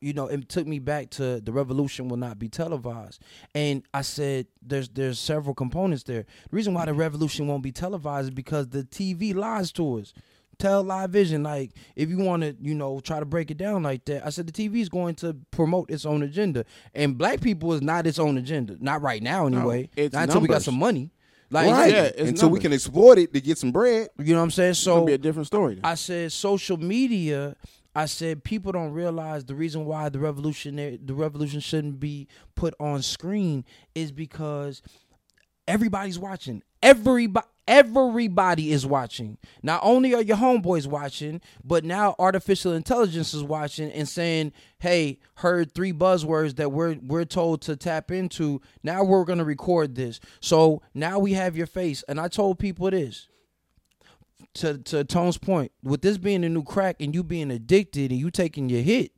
you 0.01 0.13
know, 0.13 0.27
it 0.27 0.49
took 0.49 0.67
me 0.67 0.79
back 0.79 1.09
to 1.11 1.39
the 1.39 1.51
revolution 1.53 2.09
will 2.09 2.17
not 2.17 2.37
be 2.37 2.49
televised, 2.49 3.21
and 3.55 3.83
I 3.93 4.01
said, 4.01 4.47
there's 4.61 4.89
there's 4.89 5.19
several 5.19 5.55
components 5.55 6.03
there. 6.03 6.23
The 6.23 6.55
reason 6.55 6.73
why 6.73 6.85
the 6.85 6.93
revolution 6.93 7.47
won't 7.47 7.63
be 7.63 7.71
televised 7.71 8.25
is 8.25 8.31
because 8.31 8.67
the 8.69 8.83
TV 8.83 9.33
lies 9.33 9.71
to 9.73 9.99
us. 9.99 10.13
Tell 10.57 10.83
live 10.83 11.09
vision, 11.11 11.43
like 11.43 11.71
if 11.95 12.09
you 12.09 12.17
want 12.17 12.43
to, 12.43 12.55
you 12.59 12.75
know, 12.75 12.99
try 12.99 13.19
to 13.19 13.25
break 13.25 13.49
it 13.49 13.57
down 13.57 13.81
like 13.83 14.05
that. 14.05 14.25
I 14.25 14.29
said 14.29 14.45
the 14.47 14.51
TV 14.51 14.81
is 14.81 14.89
going 14.89 15.15
to 15.15 15.35
promote 15.49 15.89
its 15.89 16.05
own 16.05 16.23
agenda, 16.23 16.65
and 16.93 17.17
black 17.17 17.39
people 17.41 17.73
is 17.73 17.81
not 17.81 18.05
its 18.05 18.19
own 18.19 18.37
agenda, 18.37 18.77
not 18.79 19.01
right 19.01 19.23
now 19.23 19.47
anyway. 19.47 19.89
it's 19.95 20.13
not 20.13 20.23
until 20.23 20.41
we 20.41 20.47
got 20.47 20.61
some 20.61 20.77
money. 20.77 21.11
Like, 21.51 21.69
right. 21.69 21.91
yeah, 21.91 22.03
it's 22.03 22.29
Until 22.29 22.49
we 22.49 22.59
can 22.61 22.71
exploit 22.73 23.17
it 23.19 23.33
to 23.33 23.41
get 23.41 23.57
some 23.57 23.71
bread. 23.71 24.09
you 24.17 24.33
know 24.33 24.39
what 24.39 24.45
I'm 24.45 24.51
saying? 24.51 24.71
It's 24.71 24.85
gonna 24.85 25.01
So 25.01 25.05
be 25.05 25.13
a 25.13 25.17
different 25.17 25.47
story. 25.47 25.75
then. 25.75 25.85
I 25.85 25.95
said 25.95 26.31
social 26.31 26.77
media. 26.77 27.55
I 27.93 28.05
said 28.05 28.45
people 28.45 28.71
don't 28.71 28.93
realize 28.93 29.43
the 29.43 29.53
reason 29.55 29.83
why 29.83 30.07
the 30.07 30.17
revolution 30.19 30.77
the 30.77 31.13
revolution 31.13 31.59
shouldn't 31.59 31.99
be 31.99 32.29
put 32.55 32.73
on 32.79 33.01
screen 33.01 33.65
is 33.93 34.13
because 34.13 34.81
everybody's 35.67 36.17
watching. 36.17 36.63
Everybody 36.81 37.45
everybody 37.67 38.71
is 38.71 38.85
watching. 38.85 39.37
Not 39.63 39.81
only 39.83 40.13
are 40.13 40.21
your 40.21 40.37
homeboys 40.37 40.87
watching, 40.87 41.41
but 41.63 41.83
now 41.83 42.15
artificial 42.19 42.73
intelligence 42.73 43.33
is 43.33 43.43
watching 43.43 43.91
and 43.91 44.07
saying, 44.07 44.53
"Hey, 44.79 45.19
heard 45.35 45.73
three 45.73 45.93
buzzwords 45.93 46.55
that 46.57 46.71
we're 46.71 46.95
we're 47.01 47.25
told 47.25 47.61
to 47.63 47.75
tap 47.75 48.11
into. 48.11 48.61
Now 48.83 49.03
we're 49.03 49.25
going 49.25 49.39
to 49.39 49.45
record 49.45 49.95
this." 49.95 50.19
So, 50.39 50.81
now 50.93 51.19
we 51.19 51.33
have 51.33 51.55
your 51.57 51.67
face. 51.67 52.03
And 52.07 52.19
I 52.19 52.27
told 52.27 52.59
people 52.59 52.89
this 52.91 53.27
to 54.55 54.77
to 54.79 55.03
Tone's 55.03 55.37
point, 55.37 55.71
with 55.83 56.01
this 56.01 56.17
being 56.17 56.43
a 56.43 56.49
new 56.49 56.63
crack 56.63 56.97
and 56.99 57.13
you 57.13 57.23
being 57.23 57.51
addicted 57.51 58.11
and 58.11 58.19
you 58.19 58.31
taking 58.31 58.69
your 58.69 58.81
hit, 58.81 59.11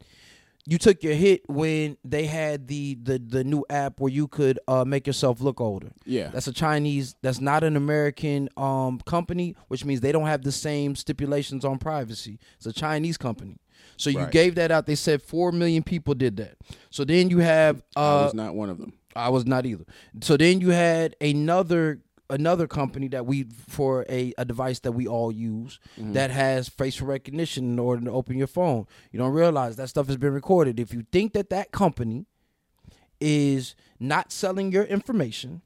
you 0.66 0.78
took 0.78 1.04
your 1.04 1.14
hit 1.14 1.42
when 1.50 1.98
they 2.06 2.26
had 2.26 2.68
the 2.68 2.96
the 3.02 3.20
the 3.20 3.44
new 3.44 3.66
app 3.70 4.00
where 4.00 4.12
you 4.12 4.28
could 4.28 4.60
uh, 4.68 4.86
make 4.86 5.06
yourself 5.08 5.42
look 5.42 5.60
older. 5.60 5.92
yeah, 6.06 6.30
That's 6.30 6.48
a 6.48 6.54
Chinese. 6.54 7.16
That's 7.22 7.42
not 7.42 7.64
an 7.64 7.76
American 7.76 8.48
um 8.58 9.00
company, 9.06 9.56
which 9.68 9.84
means 9.86 10.00
they 10.02 10.12
don't 10.12 10.28
have 10.28 10.44
the 10.44 10.52
same 10.52 10.96
stipulations 10.96 11.66
on 11.66 11.80
privacy. 11.80 12.40
It's 12.58 12.66
a 12.66 12.74
Chinese 12.74 13.18
company. 13.18 13.58
So 13.98 14.10
you 14.10 14.20
Right. 14.20 14.32
gave 14.32 14.56
that 14.56 14.72
out. 14.72 14.86
They 14.86 14.96
said 14.96 15.22
four 15.22 15.52
million 15.52 15.84
people 15.84 16.14
did 16.16 16.38
that. 16.38 16.56
So 16.90 17.04
then 17.04 17.30
you 17.30 17.40
have 17.40 17.84
I 17.96 18.00
uh, 18.02 18.24
was 18.26 18.34
not 18.34 18.56
one 18.56 18.70
of 18.70 18.78
them. 18.78 18.94
I 19.16 19.30
was 19.30 19.46
not 19.46 19.66
either. 19.66 19.86
So 20.22 20.38
then 20.38 20.62
you 20.62 20.70
had 20.70 21.16
another 21.22 22.00
another 22.30 22.68
company 22.68 23.08
that 23.10 23.26
we 23.26 23.44
for 23.68 24.06
a, 24.10 24.34
a 24.38 24.46
device 24.46 24.80
that 24.80 24.94
we 24.94 25.08
all 25.08 25.32
use 25.32 25.80
Mm-hmm. 26.00 26.14
that 26.14 26.32
has 26.32 26.70
facial 26.70 27.06
recognition 27.08 27.66
in 27.74 27.80
order 27.80 28.06
to 28.06 28.12
open 28.12 28.38
your 28.38 28.48
phone. 28.48 28.88
You 29.12 29.20
don't 29.20 29.34
realize 29.34 29.76
that 29.76 29.90
stuff 29.90 30.08
has 30.08 30.18
been 30.18 30.34
recorded. 30.34 30.80
If 30.80 30.94
you 30.94 31.06
think 31.12 31.34
that 31.34 31.50
that 31.50 31.72
company 31.72 32.26
is 33.20 33.76
not 34.00 34.32
selling 34.32 34.72
your 34.72 34.84
information, 34.84 35.62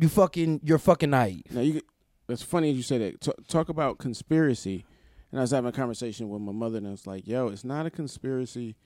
you 0.00 0.08
fucking 0.08 0.60
you're 0.64 0.78
fucking 0.78 1.10
naive. 1.10 1.44
Now 1.50 1.60
you. 1.60 1.80
It's 2.28 2.42
funny 2.42 2.70
you 2.70 2.82
say 2.82 2.98
that. 2.98 3.20
T- 3.22 3.32
talk 3.48 3.68
about 3.70 3.96
conspiracy. 3.98 4.84
And 5.30 5.40
I 5.40 5.42
was 5.42 5.50
having 5.50 5.68
a 5.68 5.72
conversation 5.72 6.28
with 6.28 6.40
my 6.42 6.52
mother, 6.52 6.78
and 6.78 6.86
I 6.86 6.90
was 6.90 7.06
like, 7.06 7.26
"Yo, 7.26 7.48
it's 7.48 7.64
not 7.64 7.86
a 7.86 7.90
conspiracy 7.90 8.76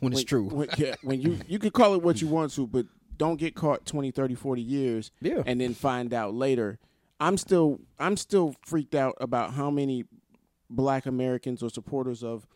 When 0.00 0.12
it's 0.12 0.24
true. 0.24 0.44
When, 0.44 0.68
yeah, 0.76 0.94
when 1.02 1.20
you 1.20 1.38
you 1.46 1.58
can 1.58 1.70
call 1.70 1.94
it 1.94 2.02
what 2.02 2.20
you 2.20 2.26
want 2.36 2.52
to, 2.54 2.66
but 2.66 2.86
don't 3.18 3.36
get 3.38 3.54
caught 3.54 3.84
20, 3.84 4.10
30, 4.10 4.34
40 4.34 4.62
years 4.62 5.10
Yeah. 5.20 5.42
and 5.44 5.60
then 5.60 5.74
find 5.74 6.14
out 6.14 6.34
later. 6.34 6.78
I'm 7.20 7.36
still 7.36 7.80
I'm 7.98 8.16
still 8.16 8.54
freaked 8.64 8.94
out 8.94 9.16
about 9.20 9.54
how 9.54 9.70
many 9.70 10.04
black 10.70 11.04
Americans 11.06 11.62
or 11.62 11.68
supporters 11.70 12.22
of 12.22 12.46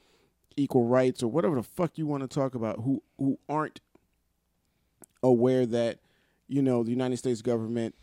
equal 0.57 0.85
rights 0.87 1.23
or 1.23 1.29
whatever 1.31 1.57
the 1.57 1.63
fuck 1.63 1.99
you 1.99 2.07
want 2.07 2.23
to 2.23 2.29
talk 2.29 2.55
about 2.55 2.81
who 2.81 3.03
who 3.19 3.39
aren't 3.49 3.81
aware 5.23 5.67
that 5.67 5.99
you 6.49 6.63
know 6.63 6.83
the 6.83 6.91
United 6.91 7.17
States 7.17 7.43
government 7.43 7.95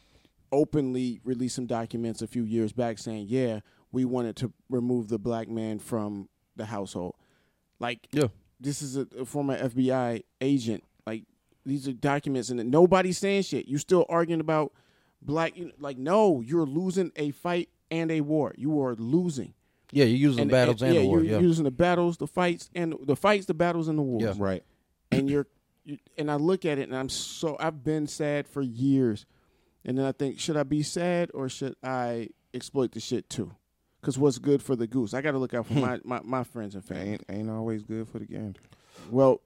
openly 0.51 1.20
released 1.24 1.55
some 1.55 1.68
documents 1.68 2.22
a 2.22 2.28
few 2.28 2.43
years 2.43 2.72
back 2.74 2.97
saying, 2.97 3.26
"Yeah, 3.30 3.60
we 3.91 4.03
wanted 4.05 4.36
to 4.38 4.51
remove 4.70 5.07
the 5.10 5.20
black 5.20 5.47
man 5.47 5.80
from 5.80 6.28
the 6.55 6.66
household." 6.66 7.16
Like 7.80 8.07
Yeah. 8.12 8.28
this 8.60 8.82
is 8.82 8.97
a, 8.97 9.07
a 9.18 9.26
former 9.26 9.57
FBI 9.57 10.24
agent. 10.41 10.84
Like 11.05 11.24
these 11.70 11.88
are 11.88 11.93
documents, 11.93 12.49
and 12.49 12.72
nobody's 12.72 13.17
saying 13.17 13.43
shit. 13.43 13.67
You're 13.67 13.80
still 13.80 14.05
arguing 14.09 14.41
about 14.41 14.74
black? 15.22 15.57
you 15.57 15.65
know, 15.65 15.72
Like 15.80 15.97
no, 15.97 16.41
you're 16.41 16.65
losing 16.65 17.11
a 17.15 17.32
fight 17.32 17.70
and 17.91 18.11
a 18.11 18.22
war. 18.22 18.53
You 18.57 18.82
are 18.82 18.95
losing. 18.95 19.53
Yeah, 19.91 20.05
you're 20.05 20.17
using 20.17 20.43
And- 20.43 20.51
battles 20.51 20.82
and, 20.82 20.93
yeah, 20.93 21.01
the 21.01 21.07
war. 21.07 21.24
you're 21.24 21.39
Yeah. 21.39 21.39
using 21.39 21.63
the 21.63 21.72
battles, 21.72 22.17
the 22.17 22.28
fights, 22.28 22.70
and 22.76 22.95
the 23.03 23.15
fights, 23.15 23.47
the 23.47 23.53
battles, 23.53 23.88
and 23.88 23.97
the 23.97 24.03
wars. 24.03 24.24
Yeah. 24.24 24.34
Right. 24.38 24.63
And 25.11 25.30
you're, 25.30 25.47
you, 25.84 25.97
and 26.17 26.30
I 26.30 26.36
look 26.36 26.65
at 26.65 26.78
it, 26.78 26.84
and 26.84 26.95
I'm 26.95 27.09
so 27.09 27.57
I've 27.59 27.84
been 27.84 28.05
sad 28.05 28.47
for 28.47 28.61
years, 28.61 29.26
and 29.84 29.97
then 29.97 30.05
I 30.05 30.11
think, 30.11 30.39
should 30.39 30.57
I 30.57 30.63
be 30.63 30.84
sad 30.84 31.32
or 31.34 31.49
should 31.49 31.76
I 31.84 32.30
exploit 32.53 32.91
the 32.91 32.99
shit 32.99 33.30
too? 33.30 33.51
Because 33.99 34.17
what's 34.17 34.38
good 34.38 34.61
for 34.61 34.76
the 34.76 34.88
goose? 34.88 35.13
I 35.13 35.22
got 35.22 35.32
to 35.32 35.39
look 35.39 35.53
out 35.53 35.65
for 35.65 35.74
hmm. 35.74 35.82
my, 35.82 35.99
my 36.03 36.22
my 36.24 36.43
friends 36.43 36.76
and 36.76 36.86
family. 36.86 37.13
Ain't 37.13 37.26
ain't 37.30 37.49
always 37.49 37.84
good 37.84 38.07
for 38.07 38.20
the 38.20 38.26
gander. 38.26 38.59
Well, 39.09 39.41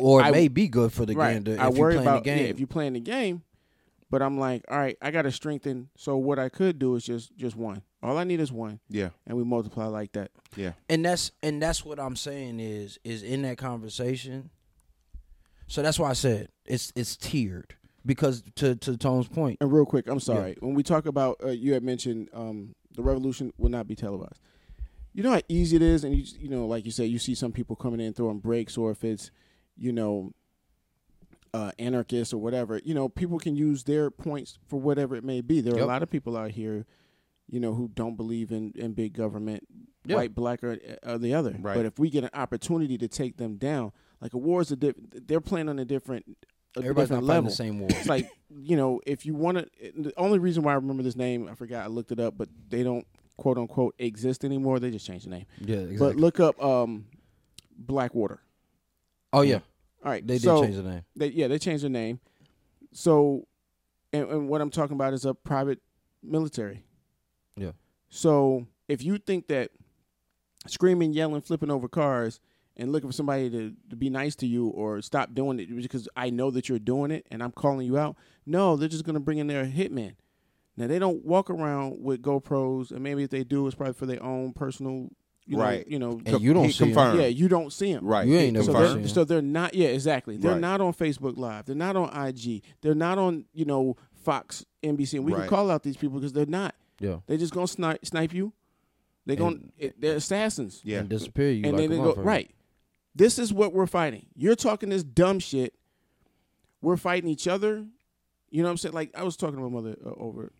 or 0.00 0.20
it 0.20 0.24
I- 0.24 0.30
may 0.30 0.48
be 0.48 0.68
good 0.68 0.92
for 0.92 1.06
the 1.06 1.14
right. 1.14 1.32
gander 1.34 1.52
if 1.54 1.60
I 1.60 1.64
you're 1.68 1.72
worry 1.72 1.96
about 1.96 2.24
the 2.24 2.30
yeah, 2.30 2.36
game. 2.36 2.46
if 2.46 2.58
you're 2.60 2.66
playing 2.66 2.92
the 2.94 3.00
game, 3.00 3.42
but 4.10 4.22
I'm 4.22 4.38
like, 4.38 4.64
all 4.70 4.78
right, 4.78 4.96
I 5.02 5.10
got 5.10 5.22
to 5.22 5.32
strengthen. 5.32 5.88
So 5.96 6.16
what 6.16 6.38
I 6.38 6.48
could 6.48 6.78
do 6.78 6.94
is 6.96 7.04
just 7.04 7.36
just 7.36 7.56
one. 7.56 7.82
All 8.02 8.18
I 8.18 8.24
need 8.24 8.38
is 8.40 8.52
one, 8.52 8.78
Yeah. 8.88 9.08
and 9.26 9.36
we 9.36 9.42
multiply 9.42 9.86
like 9.86 10.12
that. 10.12 10.30
Yeah. 10.54 10.72
and 10.88 11.04
that's 11.04 11.32
and 11.42 11.60
that's 11.62 11.84
what 11.84 11.98
I'm 11.98 12.14
saying 12.16 12.60
is 12.60 12.98
is 13.04 13.22
in 13.22 13.42
that 13.42 13.58
conversation. 13.58 14.50
So 15.66 15.82
that's 15.82 15.98
why 15.98 16.10
I 16.10 16.14
said 16.14 16.48
it's 16.64 16.92
it's 16.94 17.16
tiered 17.16 17.74
because 18.04 18.42
to 18.56 18.76
to 18.76 18.96
Tone's 18.96 19.26
point, 19.28 19.58
And 19.60 19.72
real 19.72 19.84
quick, 19.86 20.06
I'm 20.08 20.20
sorry. 20.20 20.56
When 20.60 20.74
we 20.74 20.82
talk 20.84 21.06
about, 21.06 21.40
uh, 21.44 21.48
you 21.48 21.72
had 21.72 21.82
mentioned 21.82 22.28
um, 22.32 22.74
the 22.94 23.02
revolution 23.02 23.52
will 23.58 23.70
not 23.70 23.88
be 23.88 23.96
televised. 23.96 24.40
You 25.12 25.22
know 25.24 25.32
how 25.32 25.40
easy 25.48 25.74
it 25.76 25.82
is, 25.82 26.04
and 26.04 26.14
you 26.14 26.24
you 26.38 26.48
know, 26.48 26.66
like 26.66 26.84
you 26.84 26.92
said, 26.92 27.08
you 27.08 27.18
see 27.18 27.34
some 27.34 27.50
people 27.50 27.74
coming 27.74 28.00
in 28.00 28.12
throwing 28.12 28.38
breaks, 28.38 28.76
or 28.78 28.90
if 28.92 29.02
it's, 29.02 29.30
you 29.78 29.92
know, 29.92 30.32
uh, 31.54 31.72
anarchists 31.78 32.34
or 32.34 32.38
whatever. 32.38 32.80
You 32.84 32.94
know, 32.94 33.08
people 33.08 33.38
can 33.38 33.56
use 33.56 33.84
their 33.84 34.10
points 34.10 34.58
for 34.66 34.78
whatever 34.80 35.16
it 35.16 35.24
may 35.24 35.40
be. 35.40 35.60
There 35.60 35.74
are 35.74 35.78
Yep. 35.78 35.84
a 35.84 35.88
lot 35.88 36.02
of 36.02 36.10
people 36.10 36.36
out 36.36 36.50
here, 36.50 36.84
you 37.48 37.60
know, 37.60 37.74
who 37.74 37.88
don't 37.88 38.16
believe 38.16 38.50
in 38.52 38.72
in 38.76 38.92
big 38.92 39.12
government, 39.14 39.66
Yeah. 40.04 40.16
white, 40.16 40.34
black, 40.34 40.62
or, 40.62 40.78
or 41.04 41.18
the 41.18 41.32
other. 41.34 41.56
Right. 41.60 41.74
But 41.76 41.86
if 41.86 41.98
we 41.98 42.10
get 42.10 42.24
an 42.24 42.30
opportunity 42.34 42.98
to 42.98 43.08
take 43.08 43.36
them 43.38 43.56
down, 43.56 43.92
like 44.20 44.34
a 44.34 44.38
war 44.38 44.60
is 44.60 44.70
a 44.70 44.76
diff- 44.76 44.96
they're 45.12 45.40
playing 45.40 45.68
on 45.68 45.78
a 45.78 45.84
different, 45.84 46.36
a 46.76 46.80
everybody's 46.80 47.10
not 47.10 47.16
different 47.20 47.26
level 47.28 47.50
the 47.50 47.56
same 47.56 47.78
war. 47.80 47.88
it's 47.90 48.06
like 48.06 48.28
you 48.60 48.76
know 48.76 49.00
if 49.06 49.24
you 49.24 49.34
want 49.34 49.56
to 49.58 49.66
the 49.96 50.12
only 50.18 50.38
reason 50.38 50.62
why 50.62 50.72
i 50.72 50.74
remember 50.74 51.02
this 51.02 51.16
name 51.16 51.48
i 51.50 51.54
forgot 51.54 51.82
i 51.84 51.86
looked 51.88 52.12
it 52.12 52.20
up 52.20 52.36
but 52.36 52.48
they 52.68 52.82
don't 52.82 53.06
quote 53.38 53.56
unquote 53.58 53.94
exist 53.98 54.44
anymore 54.44 54.78
they 54.78 54.90
just 54.90 55.06
changed 55.06 55.24
the 55.26 55.30
name 55.30 55.46
yeah, 55.60 55.76
exactly. 55.76 55.96
but 55.96 56.16
look 56.16 56.38
up 56.38 56.62
um 56.62 57.06
blackwater 57.78 58.40
oh 59.36 59.42
yeah, 59.42 59.60
all 60.04 60.10
right 60.12 60.26
they 60.26 60.34
did 60.34 60.42
so 60.42 60.62
change 60.62 60.76
the 60.76 60.82
name. 60.82 61.02
they, 61.16 61.28
yeah 61.28 61.48
they 61.48 61.58
changed 61.58 61.84
the 61.84 61.88
name 61.88 62.20
so 62.92 63.46
and, 64.12 64.28
and 64.30 64.48
what 64.48 64.60
i'm 64.60 64.70
talking 64.70 64.94
about 64.94 65.12
is 65.12 65.24
a 65.24 65.34
private 65.34 65.80
military 66.22 66.82
Yeah. 67.56 67.72
so 68.08 68.66
if 68.88 69.02
you 69.02 69.18
think 69.18 69.48
that 69.48 69.70
screaming 70.66 71.12
yelling 71.12 71.40
flipping 71.42 71.70
over 71.70 71.88
cars 71.88 72.40
and 72.76 72.92
looking 72.92 73.08
for 73.08 73.14
somebody 73.14 73.48
to, 73.50 73.72
to 73.90 73.96
be 73.96 74.10
nice 74.10 74.34
to 74.36 74.46
you 74.46 74.68
or 74.68 75.00
stop 75.00 75.32
doing 75.34 75.58
it 75.58 75.74
because 75.74 76.08
I 76.16 76.28
know 76.30 76.50
that 76.50 76.68
you're 76.68 76.78
doing 76.78 77.10
it 77.10 77.26
and 77.30 77.42
I'm 77.42 77.52
calling 77.52 77.86
you 77.86 77.96
out. 77.96 78.16
No, 78.44 78.76
they're 78.76 78.88
just 78.88 79.04
going 79.04 79.14
to 79.14 79.20
bring 79.20 79.38
in 79.38 79.46
their 79.46 79.64
hitman. 79.64 80.14
Now 80.76 80.86
they 80.86 80.98
don't 80.98 81.24
walk 81.24 81.48
around 81.48 82.02
with 82.02 82.20
GoPros, 82.20 82.90
and 82.90 83.00
maybe 83.00 83.22
if 83.22 83.30
they 83.30 83.44
do, 83.44 83.66
it's 83.66 83.74
probably 83.74 83.94
for 83.94 84.04
their 84.04 84.22
own 84.22 84.52
personal, 84.52 85.08
you 85.46 85.58
Right. 85.58 85.86
know, 85.86 85.92
you 85.92 85.98
know, 85.98 86.20
And 86.26 86.40
you 86.40 86.52
don't 86.52 86.64
he 86.66 86.72
see 86.72 86.84
'em. 86.84 86.90
confirmed. 86.90 87.20
yeah, 87.20 87.26
you 87.26 87.48
don't 87.48 87.72
see 87.72 87.92
them. 87.92 88.04
Right. 88.04 88.26
You 88.26 88.36
ain't 88.36 88.52
never 88.54 88.64
So 88.66 88.72
Confirmed. 88.72 88.88
they're, 88.88 88.94
seen 88.96 89.02
'em. 89.10 89.14
so 89.14 89.24
they're 89.24 89.42
not. 89.42 89.74
Yeah, 89.74 89.88
exactly. 89.88 90.36
They're 90.36 90.52
Right. 90.52 90.60
not 90.60 90.80
on 90.80 90.92
Facebook 90.92 91.36
Live. 91.36 91.66
They're 91.66 91.76
not 91.76 91.94
on 91.96 92.10
IG. 92.28 92.62
They're 92.80 92.94
not 92.94 93.18
on 93.18 93.44
you 93.52 93.64
know 93.64 93.96
Fox, 94.12 94.64
NBC, 94.82 95.18
and 95.18 95.24
we 95.26 95.32
Right. 95.32 95.40
can 95.42 95.48
call 95.48 95.70
out 95.70 95.82
these 95.84 95.96
people 95.96 96.18
because 96.18 96.32
they're 96.32 96.46
not. 96.46 96.74
Yeah, 97.00 97.20
They're 97.26 97.38
just 97.38 97.52
gonna 97.54 97.68
snipe 97.68 98.04
snipe 98.04 98.32
you. 98.34 98.52
They're 99.24 99.36
gonna. 99.36 99.58
It- 99.78 100.00
They're 100.00 100.16
assassins 100.16 100.80
Yeah. 100.84 101.00
and 101.00 101.08
disappear 101.08 101.50
you. 101.50 101.64
and 101.64 101.72
like 101.72 101.88
then 101.88 101.90
they 101.90 101.96
go 101.96 102.14
right. 102.14 102.50
This 103.14 103.38
is 103.38 103.52
what 103.52 103.72
we're 103.72 103.86
fighting. 103.86 104.26
You're 104.34 104.56
talking 104.56 104.88
this 104.90 105.02
dumb 105.04 105.38
shit. 105.38 105.74
We're 106.82 106.96
fighting 106.96 107.28
each 107.30 107.48
other, 107.48 107.86
You 108.50 108.62
know 108.62 108.68
what 108.68 108.72
I'm 108.72 108.76
saying? 108.78 108.94
Like 108.94 109.10
I 109.14 109.22
was 109.24 109.36
talking 109.36 109.56
to 109.56 109.62
my 109.62 109.68
mother 109.68 109.96
uh, 110.04 110.10
over 110.16 110.52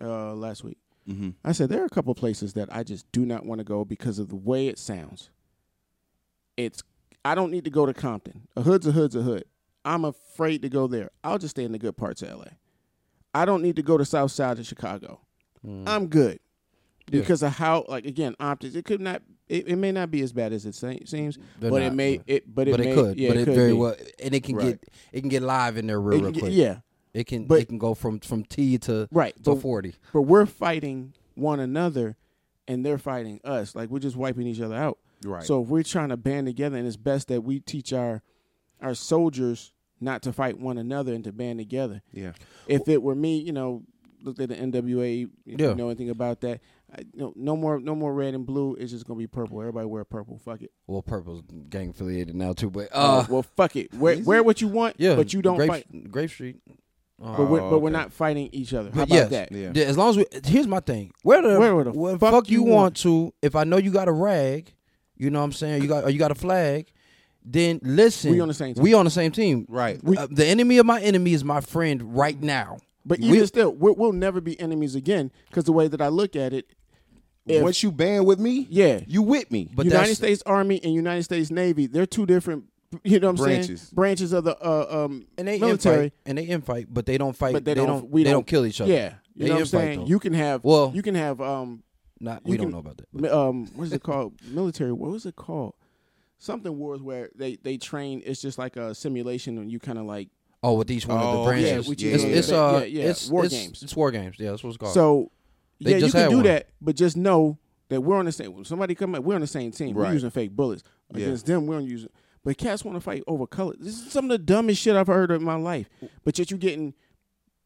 uh, 0.00 0.34
last 0.34 0.62
week. 0.62 0.78
Mm-hmm. 1.08 1.30
I 1.44 1.52
said 1.52 1.68
there 1.68 1.82
are 1.82 1.86
a 1.86 1.90
couple 1.90 2.14
places 2.14 2.54
that 2.54 2.68
I 2.74 2.82
just 2.82 3.10
do 3.12 3.24
not 3.24 3.46
want 3.46 3.60
to 3.60 3.64
go 3.64 3.84
because 3.84 4.18
of 4.18 4.28
the 4.28 4.36
way 4.36 4.66
it 4.68 4.78
sounds. 4.78 5.30
It's 6.56 6.82
I 7.24 7.34
don't 7.34 7.50
need 7.50 7.64
to 7.64 7.70
go 7.70 7.86
to 7.86 7.94
Compton. 7.94 8.48
A 8.56 8.62
hood's 8.62 8.86
a 8.86 8.92
hood's 8.92 9.14
a 9.16 9.22
hood. 9.22 9.44
I'm 9.84 10.04
afraid 10.04 10.62
to 10.62 10.68
go 10.68 10.86
there. 10.86 11.10
I'll 11.22 11.38
just 11.38 11.52
stay 11.56 11.64
in 11.64 11.72
the 11.72 11.78
good 11.78 11.96
parts 11.96 12.22
of 12.22 12.30
LA. 12.38 12.44
I 13.34 13.44
don't 13.44 13.62
need 13.62 13.76
to 13.76 13.82
go 13.82 13.96
to 13.98 14.04
South 14.04 14.32
Side 14.32 14.58
of 14.58 14.66
Chicago. 14.66 15.20
I'm 15.86 16.06
good 16.06 16.38
Yeah. 17.10 17.20
because 17.20 17.42
of 17.42 17.52
how 17.54 17.84
like 17.88 18.06
again 18.06 18.34
optics. 18.40 18.74
It 18.76 18.84
could 18.84 19.00
not. 19.00 19.22
It, 19.48 19.68
it 19.68 19.76
may 19.76 19.92
not 19.92 20.10
be 20.10 20.22
as 20.22 20.32
bad 20.32 20.52
as 20.52 20.64
it 20.66 20.74
seems, 20.74 21.38
They're 21.60 21.70
but 21.70 21.82
it 21.82 21.92
may. 21.92 22.16
but- 22.18 22.24
It 22.28 22.54
but 22.54 22.68
it 22.68 22.70
but 22.72 22.80
may, 22.80 22.90
it 22.90 22.94
could. 22.94 23.18
Yeah, 23.18 23.28
but 23.30 23.36
it, 23.38 23.44
could 23.44 23.54
very 23.54 23.72
be. 23.72 23.78
well, 23.78 23.94
and 24.22 24.34
it 24.34 24.42
can 24.44 24.56
Right. 24.56 24.66
get 24.80 24.88
it 25.12 25.20
can 25.20 25.28
get 25.28 25.42
live 25.42 25.76
in 25.76 25.86
there 25.86 26.00
real, 26.00 26.20
real 26.22 26.30
get- 26.32 26.40
quick. 26.40 26.52
Yeah, 26.52 26.78
It 27.16 27.26
can 27.26 27.46
But- 27.46 27.60
it 27.62 27.68
can 27.68 27.78
go 27.78 27.94
from 27.94 28.20
from 28.20 28.44
T 28.44 28.76
to 28.78 29.08
right. 29.10 29.34
to 29.36 29.52
But 29.54 29.60
forty. 29.62 29.94
but 30.12 30.22
we're 30.22 30.44
fighting 30.46 31.14
one 31.34 31.60
another, 31.60 32.16
and 32.68 32.84
they're 32.84 32.98
fighting 32.98 33.40
us. 33.42 33.74
Like 33.74 33.88
we're 33.88 34.00
just 34.00 34.16
wiping 34.16 34.46
each 34.46 34.60
other 34.60 34.74
out. 34.74 34.98
Right. 35.24 35.42
So 35.44 35.62
if 35.62 35.68
we're 35.68 35.82
trying 35.82 36.10
to 36.10 36.16
band 36.18 36.46
together, 36.46 36.76
and 36.76 36.86
it's 36.86 36.96
best 36.96 37.28
that 37.28 37.42
we 37.42 37.60
teach 37.60 37.92
our 37.92 38.22
our 38.82 38.94
soldiers 38.94 39.72
not 39.98 40.20
to 40.22 40.32
fight 40.32 40.58
one 40.60 40.76
another 40.76 41.14
and 41.14 41.24
to 41.24 41.32
band 41.32 41.58
together. 41.58 42.02
yeah. 42.12 42.32
If 42.68 42.86
it 42.86 43.02
were 43.02 43.14
me, 43.14 43.38
you 43.38 43.52
know, 43.52 43.82
looked 44.22 44.40
at 44.40 44.50
the 44.50 44.56
NWA, 44.56 45.22
if 45.46 45.58
Yeah. 45.58 45.70
you 45.70 45.74
know 45.74 45.86
anything 45.88 46.10
about 46.10 46.42
that, 46.42 46.60
I, 46.92 47.04
no, 47.14 47.32
no 47.34 47.56
more, 47.56 47.80
no 47.80 47.94
more 47.94 48.12
red 48.12 48.34
and 48.34 48.44
blue. 48.44 48.74
It's 48.74 48.92
just 48.92 49.06
gonna 49.06 49.16
be 49.18 49.26
purple. 49.26 49.58
Everybody 49.60 49.86
wear 49.86 50.04
purple. 50.04 50.36
Fuck 50.38 50.60
it. 50.60 50.70
Well, 50.86 51.00
purple's 51.00 51.42
gang 51.70 51.88
affiliated 51.90 52.34
now 52.36 52.52
too, 52.52 52.68
but 52.68 52.88
Uh, 52.94 53.20
uh, 53.20 53.26
well, 53.30 53.42
fuck 53.42 53.74
it. 53.76 53.94
Wear, 53.94 54.22
wear 54.22 54.42
what 54.42 54.60
you 54.60 54.68
want, 54.68 54.96
yeah, 54.98 55.16
but 55.16 55.32
you 55.32 55.40
don't 55.40 55.56
Grape, 55.56 55.68
fight. 55.70 56.10
Grape 56.10 56.28
Street. 56.30 56.56
Uh, 57.22 57.36
But, 57.36 57.46
we're, 57.46 57.60
Oh, 57.60 57.70
but 57.70 57.78
we're 57.80 57.90
not 57.90 58.12
fighting 58.12 58.48
each 58.52 58.74
other. 58.74 58.90
How 58.90 59.04
about 59.04 59.14
yes. 59.14 59.30
that? 59.30 59.52
Yeah. 59.52 59.72
Yeah, 59.74 59.84
as 59.84 59.96
long 59.96 60.10
as 60.10 60.16
we 60.18 60.26
here's 60.44 60.66
my 60.66 60.80
thing. 60.80 61.12
Where 61.22 61.40
the, 61.42 61.58
Where 61.58 61.84
the 61.84 61.92
where 61.92 62.18
fuck 62.18 62.32
fuck, 62.32 62.50
you 62.50 62.64
you 62.64 62.70
want 62.70 62.96
to? 62.98 63.32
If 63.42 63.56
I 63.56 63.64
know 63.64 63.78
you 63.78 63.90
got 63.90 64.08
a 64.08 64.12
rag, 64.12 64.72
you 65.16 65.30
know 65.30 65.38
what 65.38 65.46
I'm 65.46 65.52
saying. 65.52 65.82
You 65.82 65.88
got 65.88 66.04
or 66.04 66.10
you 66.10 66.18
got 66.18 66.30
a 66.30 66.34
flag. 66.34 66.92
Then 67.48 67.78
listen. 67.82 68.32
We 68.32 68.40
on 68.40 68.48
the 68.48 68.54
same 68.54 68.74
team. 68.74 68.82
We 68.82 68.92
on 68.94 69.04
the 69.04 69.10
same 69.10 69.30
team. 69.32 69.66
Right. 69.68 70.02
We- 70.02 70.16
Uh, 70.18 70.26
the 70.30 70.44
enemy 70.46 70.78
of 70.78 70.84
my 70.86 71.00
enemy 71.00 71.32
is 71.32 71.44
my 71.44 71.60
friend 71.60 72.16
right 72.16 72.40
now. 72.42 72.78
But 73.04 73.20
We- 73.20 73.28
even 73.28 73.46
still, 73.46 73.72
we're, 73.72 73.92
we'll 73.92 74.12
never 74.12 74.40
be 74.40 74.58
enemies 74.58 74.94
again 74.96 75.30
because 75.48 75.62
the 75.64 75.72
way 75.72 75.86
that 75.86 76.00
I 76.02 76.08
look 76.08 76.34
at 76.34 76.52
it, 76.52 76.66
if- 77.46 77.62
Once 77.62 77.84
you 77.84 77.92
band 77.92 78.26
with 78.26 78.40
me, 78.40 78.66
yeah, 78.68 79.00
you 79.06 79.22
with 79.22 79.50
me. 79.52 79.70
But 79.72 79.84
United 79.86 80.16
States 80.16 80.42
Army 80.44 80.80
and 80.82 80.92
United 80.92 81.22
States 81.22 81.50
Navy, 81.52 81.86
they're 81.86 82.04
two 82.04 82.26
different. 82.26 82.64
You 83.02 83.18
know 83.20 83.28
what 83.32 83.40
I'm 83.40 83.44
saying? 83.46 83.56
Branches. 83.66 83.90
Branches 83.90 84.32
of 84.32 84.44
the 84.44 84.56
uh, 84.64 85.04
um, 85.04 85.26
And 85.36 85.48
they 85.48 85.58
military. 85.58 86.10
infight, 86.10 86.12
and 86.26 86.38
they 86.38 86.46
infight, 86.46 86.86
but 86.88 87.04
they 87.06 87.18
don't 87.18 87.36
fight. 87.36 87.52
But 87.52 87.64
they 87.64 87.74
they, 87.74 87.80
don't- 87.80 87.86
don't. 88.02 88.10
we 88.10 88.22
they 88.22 88.30
don't- 88.30 88.38
don't 88.40 88.46
kill 88.46 88.64
each 88.66 88.80
other. 88.80 88.92
Yeah, 88.92 89.14
you 89.34 89.42
They 89.44 89.48
know 89.48 89.54
what 89.54 89.60
I'm 89.60 89.66
saying. 89.66 90.00
though. 90.00 90.06
You 90.06 90.18
can 90.18 90.34
have. 90.34 90.62
Well- 90.64 90.92
you 90.94 91.02
can 91.02 91.14
have. 91.16 91.40
Um, 91.40 91.82
Not 92.20 92.44
we 92.44 92.56
can- 92.56 92.66
don't 92.66 92.72
know 92.72 92.78
about 92.78 92.98
that. 92.98 93.08
but- 93.12 93.32
um, 93.32 93.66
what 93.74 93.84
is 93.84 93.92
it 93.92 94.02
called? 94.02 94.34
Military. 94.48 94.92
What 94.92 95.10
was 95.10 95.26
it 95.26 95.36
called? 95.36 95.74
Something 96.38 96.76
wars 96.78 97.02
where 97.02 97.30
they 97.34 97.56
they 97.56 97.76
train. 97.78 98.22
It's 98.24 98.40
just 98.42 98.58
like 98.58 98.76
a 98.76 98.94
simulation, 98.94 99.58
and 99.58 99.70
you 99.72 99.78
kind 99.78 99.98
of 99.98 100.04
like. 100.06 100.28
Oh, 100.62 100.74
with 100.74 100.90
each 100.90 101.06
one 101.06 101.18
of 101.18 101.24
Oh, 101.24 101.38
the 101.44 101.50
branches. 101.50 101.70
yeah, 101.86 101.88
which 101.90 102.02
you 102.02 102.10
it's, 102.12 102.22
know, 102.24 102.28
it's 102.30 102.50
yeah, 102.50 102.56
uh, 102.56 102.78
yeah, 102.80 102.84
yeah, 102.84 103.10
it's 103.10 103.28
war 103.30 103.44
it's, 103.44 103.54
games. 103.54 103.82
It's 103.82 103.94
war 103.96 104.10
games. 104.10 104.36
Yeah, 104.38 104.50
that's 104.50 104.62
what 104.64 104.70
it's 104.70 104.78
called. 104.78 104.94
So, 104.94 105.30
They 105.80 105.92
yeah, 105.92 106.06
you 106.06 106.10
can 106.12 106.30
do 106.30 106.36
one. 106.36 106.44
that, 106.46 106.68
but 106.80 106.96
just 106.96 107.16
know 107.16 107.58
that 107.88 108.00
we're 108.00 108.16
on 108.16 108.24
the 108.24 108.32
same. 108.32 108.52
When 108.54 108.64
somebody 108.64 108.94
come 108.94 109.14
up, 109.14 109.22
we're 109.22 109.34
on 109.36 109.42
the 109.42 109.46
same 109.46 109.70
team. 109.70 109.94
We're 109.94 110.12
using 110.12 110.30
fake 110.30 110.50
bullets 110.56 110.82
against 111.12 111.46
them. 111.46 111.66
We're 111.66 111.80
using. 111.80 112.08
But 112.46 112.58
cats 112.58 112.84
want 112.84 112.94
to 112.94 113.00
fight 113.00 113.24
over 113.26 113.44
color. 113.44 113.74
This 113.76 114.00
is 114.00 114.12
some 114.12 114.26
of 114.26 114.30
the 114.30 114.38
dumbest 114.38 114.80
shit 114.80 114.94
I've 114.94 115.08
heard 115.08 115.32
in 115.32 115.42
my 115.42 115.56
life. 115.56 115.90
But 116.22 116.38
yet 116.38 116.48
you're 116.48 116.60
getting, 116.60 116.94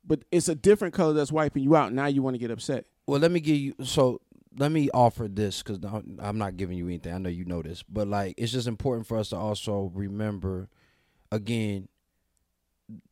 but 0.06 0.24
it's 0.32 0.48
a 0.48 0.54
different 0.54 0.94
color 0.94 1.12
that's 1.12 1.30
wiping 1.30 1.62
you 1.62 1.76
out. 1.76 1.92
Now 1.92 2.06
you 2.06 2.22
want 2.22 2.32
to 2.32 2.38
get 2.38 2.50
upset. 2.50 2.86
Well, 3.06 3.20
let 3.20 3.30
me 3.30 3.40
give 3.40 3.58
you. 3.58 3.74
So 3.84 4.22
let 4.56 4.72
me 4.72 4.88
offer 4.94 5.28
this 5.28 5.62
because 5.62 5.84
I'm 6.18 6.38
not 6.38 6.56
giving 6.56 6.78
you 6.78 6.86
anything. 6.86 7.12
I 7.12 7.18
know 7.18 7.28
you 7.28 7.44
know 7.44 7.60
this, 7.60 7.82
but 7.82 8.08
like 8.08 8.36
it's 8.38 8.52
just 8.52 8.66
important 8.66 9.06
for 9.06 9.18
us 9.18 9.28
to 9.28 9.36
also 9.36 9.92
remember, 9.94 10.70
again. 11.30 11.88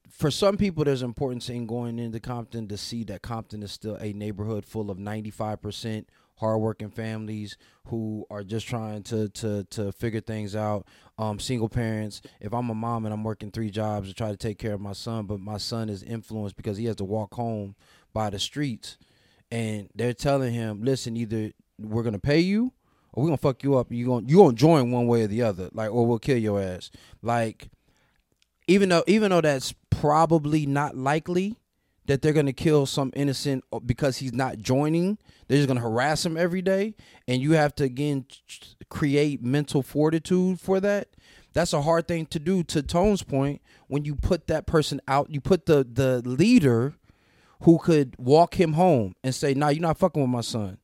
For 0.09 0.31
some 0.31 0.57
people, 0.57 0.85
there's 0.85 1.03
importance 1.03 1.51
in 1.51 1.66
going 1.66 1.99
into 1.99 2.19
Compton 2.19 2.66
to 2.69 2.79
see 2.79 3.05
that 3.05 3.21
Compton 3.21 3.62
is 3.62 3.73
still 3.73 3.97
a 3.97 4.14
neighborhood 4.14 4.64
full 4.64 4.91
of 4.91 4.97
95% 4.97 6.07
hardworking 6.39 6.91
families 6.91 7.57
who 7.86 8.26
are 8.30 8.43
just 8.43 8.66
trying 8.66 9.03
to 9.05 9.28
to 9.30 9.64
to 9.64 9.93
figure 9.93 10.20
things 10.20 10.57
out. 10.57 10.86
Um, 11.18 11.39
single 11.39 11.68
parents. 11.68 12.22
If 12.41 12.53
I'm 12.53 12.70
a 12.70 12.74
mom 12.74 13.05
and 13.05 13.12
I'm 13.12 13.24
working 13.24 13.51
three 13.51 13.70
jobs 13.70 14.09
to 14.09 14.14
try 14.14 14.30
to 14.30 14.36
take 14.36 14.59
care 14.59 14.74
of 14.74 14.80
my 14.80 14.93
son, 14.93 15.26
but 15.26 15.41
my 15.41 15.59
son 15.59 15.89
is 15.89 16.03
influenced 16.03 16.57
because 16.57 16.76
he 16.76 16.86
has 16.86 16.97
to 16.97 17.05
walk 17.05 17.34
home 17.34 17.74
by 18.12 18.30
the 18.30 18.39
streets 18.39 18.97
and 19.51 19.89
they're 19.95 20.14
telling 20.14 20.53
him, 20.53 20.82
"Listen, 20.82 21.16
either 21.16 21.53
we're 21.78 22.03
gonna 22.03 22.18
pay 22.18 22.41
you, 22.41 22.72
or 23.12 23.22
we're 23.22 23.28
gonna 23.28 23.36
fuck 23.39 23.62
you 23.62 23.76
up. 23.76 23.91
You 23.91 24.07
gonna 24.07 24.26
you 24.28 24.36
gonna 24.36 24.55
join 24.55 24.91
one 24.91 25.07
way 25.07 25.22
or 25.22 25.26
the 25.26 25.43
other, 25.43 25.70
like, 25.72 25.91
or 25.91 26.07
we'll 26.07 26.18
kill 26.18 26.39
your 26.39 26.61
ass." 26.61 26.91
Like, 27.22 27.68
even 28.66 28.91
though 28.91 29.05
even 29.07 29.30
though 29.30 29.41
that's 29.41 29.74
probably 29.91 30.66
not 30.66 30.97
likely 30.97 31.57
that 32.09 32.23
they're 32.23 32.33
gonna 32.33 32.55
kill 32.55 32.87
some 32.87 33.13
innocent 33.15 33.63
uh, 33.71 33.79
because 33.79 34.17
he's 34.17 34.33
not 34.33 34.59
joining, 34.59 35.19
they're 35.47 35.59
just 35.59 35.69
gonna 35.69 35.81
harass 35.81 36.25
him 36.27 36.37
every 36.37 36.63
day, 36.63 36.95
and 37.29 37.41
you 37.43 37.53
have 37.53 37.75
to 37.77 37.85
again 37.85 38.25
create 38.89 39.43
mental 39.43 39.83
fortitude 39.83 40.59
for 40.59 40.81
that. 40.81 41.09
That's 41.53 41.75
a 41.75 41.83
hard 41.83 42.09
thing 42.09 42.27
to 42.27 42.39
do. 42.39 42.63
To 42.65 42.83
Tone's 42.83 43.23
point, 43.23 43.61
when 43.89 44.05
you 44.05 44.15
put 44.15 44.47
that 44.47 44.67
person 44.67 45.01
out, 45.07 45.31
you 45.31 45.41
put 45.41 45.67
the 45.67 45.85
the 45.85 46.23
leader 46.27 46.95
who 47.63 47.79
could 47.79 48.15
walk 48.19 48.59
him 48.59 48.73
home 48.73 49.15
and 49.23 49.35
say, 49.35 49.53
"Nah, 49.53 49.69
you're 49.69 49.83
not 49.83 49.99
fucking 49.99 50.23
with 50.23 50.31
my 50.31 50.41
son." 50.41 50.79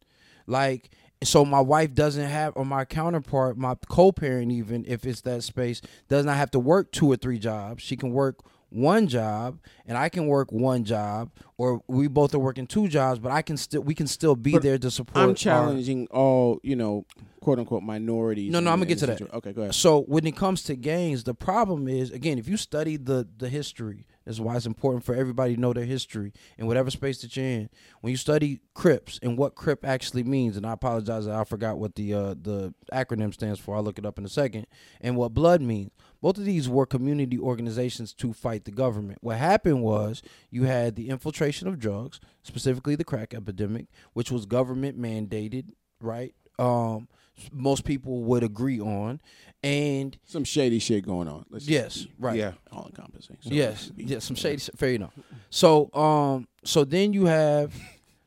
Like, 0.47 0.91
so 1.23 1.43
my 1.47 1.61
wife 1.61 1.95
doesn't 1.95 2.29
have, 2.29 2.53
or 2.55 2.67
my 2.67 2.85
counterpart, 2.85 3.57
my 3.57 3.77
co-parent, 3.89 4.53
even 4.53 4.85
if 4.87 5.07
it's 5.07 5.23
that 5.23 5.43
space, 5.43 5.81
does 6.09 6.27
not 6.27 6.37
have 6.37 6.51
to 6.51 6.59
work 6.59 6.93
two 6.93 7.11
or 7.11 7.17
three 7.17 7.39
jobs. 7.39 7.83
She 7.83 7.97
can 7.97 8.13
work 8.13 8.41
one 8.75 9.07
job, 9.07 9.59
and 9.87 9.97
I 9.97 10.09
can 10.09 10.27
work 10.27 10.51
one 10.53 10.85
job, 10.85 11.31
or 11.57 11.81
we 11.87 12.09
both 12.09 12.35
are 12.35 12.39
working 12.39 12.67
two 12.67 12.89
jobs, 12.89 13.19
but 13.21 13.31
I 13.33 13.41
can 13.43 13.57
still, 13.57 13.83
we 13.83 13.95
can 13.95 14.07
still 14.07 14.35
be 14.37 14.53
But 14.53 14.63
there 14.63 14.79
to 14.79 14.91
support. 14.91 15.23
I'm 15.23 15.29
our- 15.31 15.35
challenging 15.35 16.07
all 16.11 16.59
you 16.63 16.77
know, 16.77 17.07
quote 17.41 17.59
unquote 17.59 17.83
minorities. 17.83 18.51
No, 18.51 18.61
no, 18.61 18.71
I'ma 18.73 18.85
get 18.85 18.99
to 18.99 19.07
that. 19.07 19.21
Okay, 19.35 19.53
go 19.53 19.63
ahead. 19.63 19.75
So 19.75 20.03
when 20.03 20.27
it 20.27 20.37
comes 20.37 20.63
to 20.65 20.75
gangs, 20.77 21.25
the 21.25 21.35
problem 21.35 21.89
is 21.89 22.11
again, 22.11 22.39
if 22.39 22.49
you 22.49 22.57
study 22.57 22.97
the 22.97 23.27
the 23.39 23.49
history, 23.49 24.07
that's 24.25 24.41
why 24.41 24.57
it's 24.57 24.67
important 24.67 25.05
for 25.05 25.15
everybody 25.15 25.55
to 25.55 25.61
know 25.61 25.73
their 25.73 25.85
history 25.85 26.33
in 26.59 26.67
whatever 26.67 26.91
space 26.91 27.21
that 27.21 27.37
you're 27.37 27.45
in. 27.45 27.71
When 28.01 28.11
you 28.11 28.17
study 28.17 28.61
Crips 28.75 29.19
and 29.23 29.37
what 29.37 29.55
Crip 29.55 29.85
actually 29.85 30.25
means, 30.25 30.57
and 30.57 30.67
I 30.67 30.73
apologize, 30.73 31.27
I 31.27 31.45
forgot 31.45 31.79
what 31.79 31.95
the 31.95 32.15
uh, 32.15 32.35
the 32.41 32.75
acronym 32.93 33.33
stands 33.35 33.61
for. 33.61 33.77
I'll 33.77 33.83
look 33.83 33.99
it 33.99 34.07
up 34.07 34.19
in 34.19 34.25
a 34.25 34.29
second. 34.29 34.67
And 35.01 35.17
what 35.17 35.35
Blood 35.35 35.61
means. 35.61 35.91
Both 36.21 36.39
of 36.39 36.47
these 36.47 36.71
were 36.71 36.87
community 36.87 37.39
organizations 37.39 38.15
to 38.15 38.33
fight 38.33 38.65
the 38.65 38.71
government. 38.71 39.19
What 39.21 39.37
happened 39.37 39.83
was 39.83 40.23
you 40.51 40.63
had 40.63 40.97
the 40.97 41.11
infiltration 41.11 41.69
of 41.69 41.79
drugs, 41.79 42.19
specifically 42.43 42.97
the 42.97 43.05
crack 43.05 43.35
epidemic, 43.35 43.89
which 44.15 44.31
was 44.31 44.47
government 44.47 44.99
mandated, 44.99 45.73
right? 46.01 46.35
Um, 46.59 47.09
most 47.53 47.85
people 47.85 48.23
would 48.25 48.43
agree 48.43 48.81
on, 48.81 49.21
and 49.63 50.17
Some 50.25 50.45
shady 50.45 50.79
shit 50.79 51.05
going 51.07 51.27
on. 51.29 51.47
Let's 51.51 51.67
yes, 51.69 52.07
right, 52.19 52.37
Yeah. 52.39 52.53
all 52.71 52.87
encompassing. 52.87 53.39
So 53.41 53.51
yes, 53.51 53.91
yes, 53.97 54.25
some 54.25 54.37
shady, 54.37 54.59
shit, 54.59 54.77
fair 54.79 54.91
enough. 54.95 55.13
So, 55.51 55.93
um, 55.95 56.49
so 56.65 56.85
then 56.85 57.13
you 57.13 57.27
have, 57.27 57.73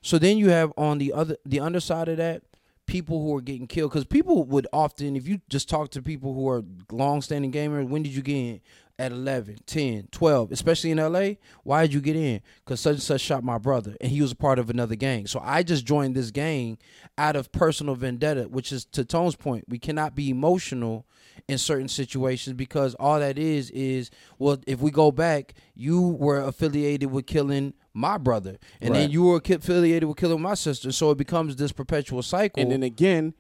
so 0.01 0.18
then 0.18 0.38
you 0.38 0.49
have 0.49 0.74
on 0.78 0.97
the 0.97 1.14
other, 1.14 1.38
the 1.45 1.60
underside 1.60 2.08
of 2.10 2.18
that, 2.18 2.41
people 2.88 3.22
who 3.22 3.36
are 3.36 3.41
getting 3.41 3.68
killed 3.68 3.91
because 3.91 4.05
people 4.05 4.43
would 4.45 4.66
often, 4.72 5.16
if 5.16 5.28
you 5.28 5.41
just 5.49 5.68
talk 5.70 5.89
to 5.91 6.01
people 6.01 6.34
who 6.34 6.47
are 6.49 6.64
long-standing 6.91 7.51
gamers, 7.51 7.88
when 7.88 8.01
did 8.01 8.14
you 8.16 8.22
get 8.22 8.36
in? 8.36 8.62
At 9.00 9.12
11, 9.12 9.58
10, 9.68 10.08
12, 10.12 10.52
especially 10.52 10.89
in 10.89 10.98
LA. 10.98 11.34
Why 11.64 11.84
did 11.84 11.93
you 11.93 12.02
get 12.02 12.16
in? 12.16 12.41
Because 12.66 12.80
such 12.80 12.93
and 12.95 13.02
such 13.04 13.22
shot 13.22 13.43
my 13.43 13.60
brother 13.60 13.95
and 14.02 14.12
he 14.12 14.24
was 14.24 14.32
a 14.32 14.36
part 14.36 14.58
of 14.58 14.72
another 14.72 14.95
gang. 14.95 15.28
So 15.28 15.39
I 15.43 15.62
just 15.62 15.86
joined 15.86 16.16
this 16.16 16.32
gang 16.32 16.80
out 17.16 17.36
of 17.36 17.52
personal 17.52 17.93
vendetta, 17.93 18.45
which 18.50 18.72
is 18.72 18.86
to 18.86 19.06
Tone's 19.06 19.36
point. 19.36 19.66
We 19.68 19.78
cannot 19.78 20.16
be 20.16 20.32
emotional 20.32 21.06
in 21.48 21.60
certain 21.60 21.88
situations 21.89 22.56
because 22.56 22.95
all 22.95 23.20
that 23.20 23.38
is 23.38 23.70
is 23.70 24.10
well 24.39 24.58
if 24.66 24.80
we 24.82 24.89
go 24.89 25.12
back 25.12 25.54
you 25.76 26.02
were 26.02 26.41
affiliated 26.41 27.12
with 27.12 27.28
killing 27.28 27.74
my 27.93 28.18
brother 28.18 28.58
and 28.82 28.95
then 28.95 29.12
you 29.12 29.22
were 29.24 29.38
affiliated 29.38 30.06
with 30.10 30.18
killing 30.18 30.41
my 30.41 30.56
sister 30.56 30.91
so 30.91 31.12
it 31.12 31.18
becomes 31.20 31.56
this 31.58 31.72
perpetual 31.72 32.24
cycle 32.24 32.60
And 32.64 32.72
then 32.72 32.82
again, 32.82 33.36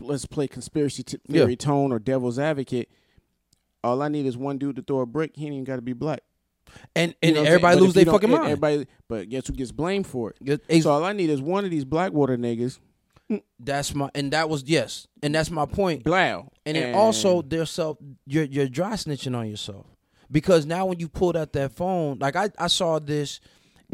let's 0.00 0.26
play 0.26 0.48
conspiracy 0.48 1.04
t- 1.04 1.18
Yeah. 1.28 1.42
theory 1.42 1.56
tone 1.56 1.92
or 1.92 2.00
devil's 2.00 2.38
advocate. 2.38 2.88
All 3.84 4.02
I 4.02 4.08
need 4.08 4.26
is 4.26 4.36
one 4.36 4.58
dude 4.58 4.76
to 4.76 4.82
throw 4.82 5.00
a 5.00 5.06
brick. 5.06 5.32
He 5.34 5.44
ain't 5.46 5.54
even 5.54 5.64
got 5.64 5.76
to 5.76 5.82
be 5.82 5.92
black. 5.92 6.20
and, 6.94 7.12
You 7.22 7.28
and 7.28 7.34
know 7.36 7.42
everybody 7.44 7.80
lose 7.80 7.94
their 7.94 8.04
fucking 8.06 8.30
mind 8.30 8.44
Everybody, 8.44 8.86
but 9.08 9.28
guess 9.28 9.46
who 9.46 9.52
gets 9.52 9.72
blamed 9.72 10.06
for 10.06 10.30
it? 10.30 10.36
It's- 10.68 10.82
So 10.82 10.90
all 10.90 11.04
I 11.04 11.12
need 11.12 11.30
is 11.30 11.40
one 11.40 11.64
of 11.64 11.70
these 11.70 11.84
Blackwater 11.84 12.36
niggas. 12.36 12.78
that's 13.58 13.92
my 13.94 14.08
and 14.14 14.32
that 14.32 14.48
was 14.48 14.62
yes 14.64 15.08
and 15.20 15.34
that's 15.34 15.50
my 15.50 15.66
point 15.66 16.04
Blow. 16.04 16.48
and 16.64 16.76
then 16.76 16.94
also 16.94 17.42
there's 17.42 17.70
self 17.70 17.98
you're 18.24 18.44
you're 18.44 18.68
dry 18.68 18.92
snitching 18.92 19.36
on 19.36 19.48
yourself 19.50 19.84
because 20.30 20.64
now 20.64 20.86
when 20.86 21.00
you 21.00 21.08
pulled 21.08 21.36
out 21.36 21.52
that 21.54 21.72
phone, 21.72 22.18
like 22.20 22.36
I, 22.36 22.50
I 22.58 22.68
saw 22.68 23.00
this, 23.00 23.40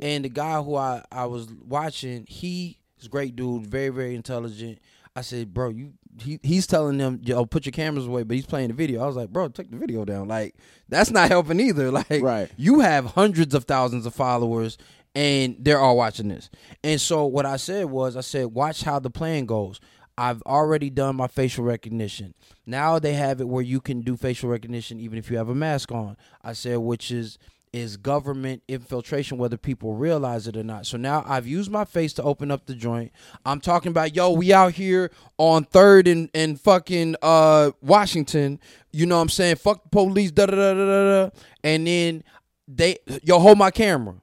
and 0.01 0.25
the 0.25 0.29
guy 0.29 0.61
who 0.63 0.77
I, 0.77 1.03
I 1.11 1.25
was 1.27 1.47
watching, 1.67 2.25
he 2.29 2.79
is 2.99 3.07
a 3.07 3.09
great 3.09 3.35
dude, 3.37 3.67
very 3.67 3.89
very 3.91 4.15
intelligent. 4.15 4.79
I 5.17 5.21
said, 5.23 5.53
bro, 5.55 5.69
you 5.71 5.93
he, 6.21 6.39
he's 6.43 6.67
telling 6.67 6.99
them, 6.99 7.21
yo, 7.23 7.47
put 7.47 7.65
your 7.65 7.73
cameras 7.73 8.07
away, 8.07 8.23
but 8.23 8.35
he's 8.37 8.47
playing 8.47 8.69
the 8.69 8.75
video. 8.75 9.03
I 9.03 9.07
was 9.07 9.17
like, 9.17 9.31
bro, 9.31 9.49
take 9.49 9.71
the 9.71 9.77
video 9.77 10.05
down. 10.05 10.29
Like 10.29 10.55
that's 10.89 11.11
not 11.11 11.29
helping 11.29 11.61
either. 11.61 11.91
Like 11.93 12.23
Right. 12.23 12.51
you 12.57 12.81
have 12.81 13.07
hundreds 13.07 13.55
of 13.55 13.65
thousands 13.65 14.07
of 14.07 14.15
followers 14.15 14.77
and 15.15 15.57
they're 15.59 15.79
all 15.81 15.97
watching 15.97 16.29
this. 16.29 16.51
And 16.85 17.01
so 17.01 17.27
what 17.27 17.47
I 17.47 17.57
said 17.57 17.87
was 17.87 18.17
I 18.17 18.21
said 18.23 18.47
watch 18.47 18.83
how 18.83 18.99
the 18.99 19.11
plan 19.11 19.47
goes. 19.47 19.81
I've 20.19 20.43
already 20.43 20.91
done 20.91 21.17
my 21.17 21.27
facial 21.27 21.65
recognition. 21.65 22.35
Now 22.67 22.99
they 22.99 23.15
have 23.15 23.41
it 23.41 23.49
where 23.49 23.63
you 23.63 23.81
can 23.81 24.03
do 24.03 24.17
facial 24.17 24.51
recognition 24.51 25.01
even 25.01 25.19
if 25.19 25.31
you 25.31 25.39
have 25.39 25.49
a 25.49 25.55
mask 25.55 25.91
on. 25.91 26.17
I 26.43 26.53
said 26.53 26.79
which 26.79 27.11
is 27.11 27.39
is 27.73 27.97
government 27.97 28.63
infiltration 28.69 29.39
whether 29.39 29.57
people 29.57 29.95
realize 29.95 30.47
it 30.47 30.57
or 30.57 30.63
not. 30.63 30.87
So 30.87 30.99
now 30.99 31.25
I've 31.27 31.47
used 31.47 31.71
my 31.71 31.85
face 31.85 32.13
to 32.15 32.23
open 32.23 32.51
up 32.51 32.67
the 32.67 32.75
joint. 32.75 33.13
I'm 33.47 33.61
talking 33.61 33.91
about 33.91 34.15
yo, 34.15 34.31
we 34.33 34.53
out 34.53 34.73
here 34.73 35.11
on 35.39 35.65
3rd 35.65 36.13
and 36.13 36.31
and 36.35 36.61
fucking 36.61 37.17
uh 37.23 37.71
Washington. 37.81 38.61
You 38.93 39.07
know 39.07 39.17
what 39.17 39.23
I'm 39.23 39.29
saying? 39.31 39.57
Fuck 39.57 39.85
the 39.85 39.89
police 39.89 40.31
da 40.31 40.47
da 40.47 40.57
da 40.57 40.75
da. 40.75 41.25
da. 41.25 41.31
And 41.65 41.87
then 41.87 42.25
they 42.69 42.99
yo 43.23 43.39
hold 43.39 43.59
my 43.59 43.71
camera 43.71 44.17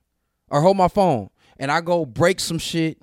or 0.49 0.61
hold 0.61 0.77
my 0.77 0.87
phone 0.87 1.29
and 1.57 1.71
I 1.71 1.81
go 1.81 2.05
break 2.05 2.39
some 2.39 2.59
shit. 2.59 3.01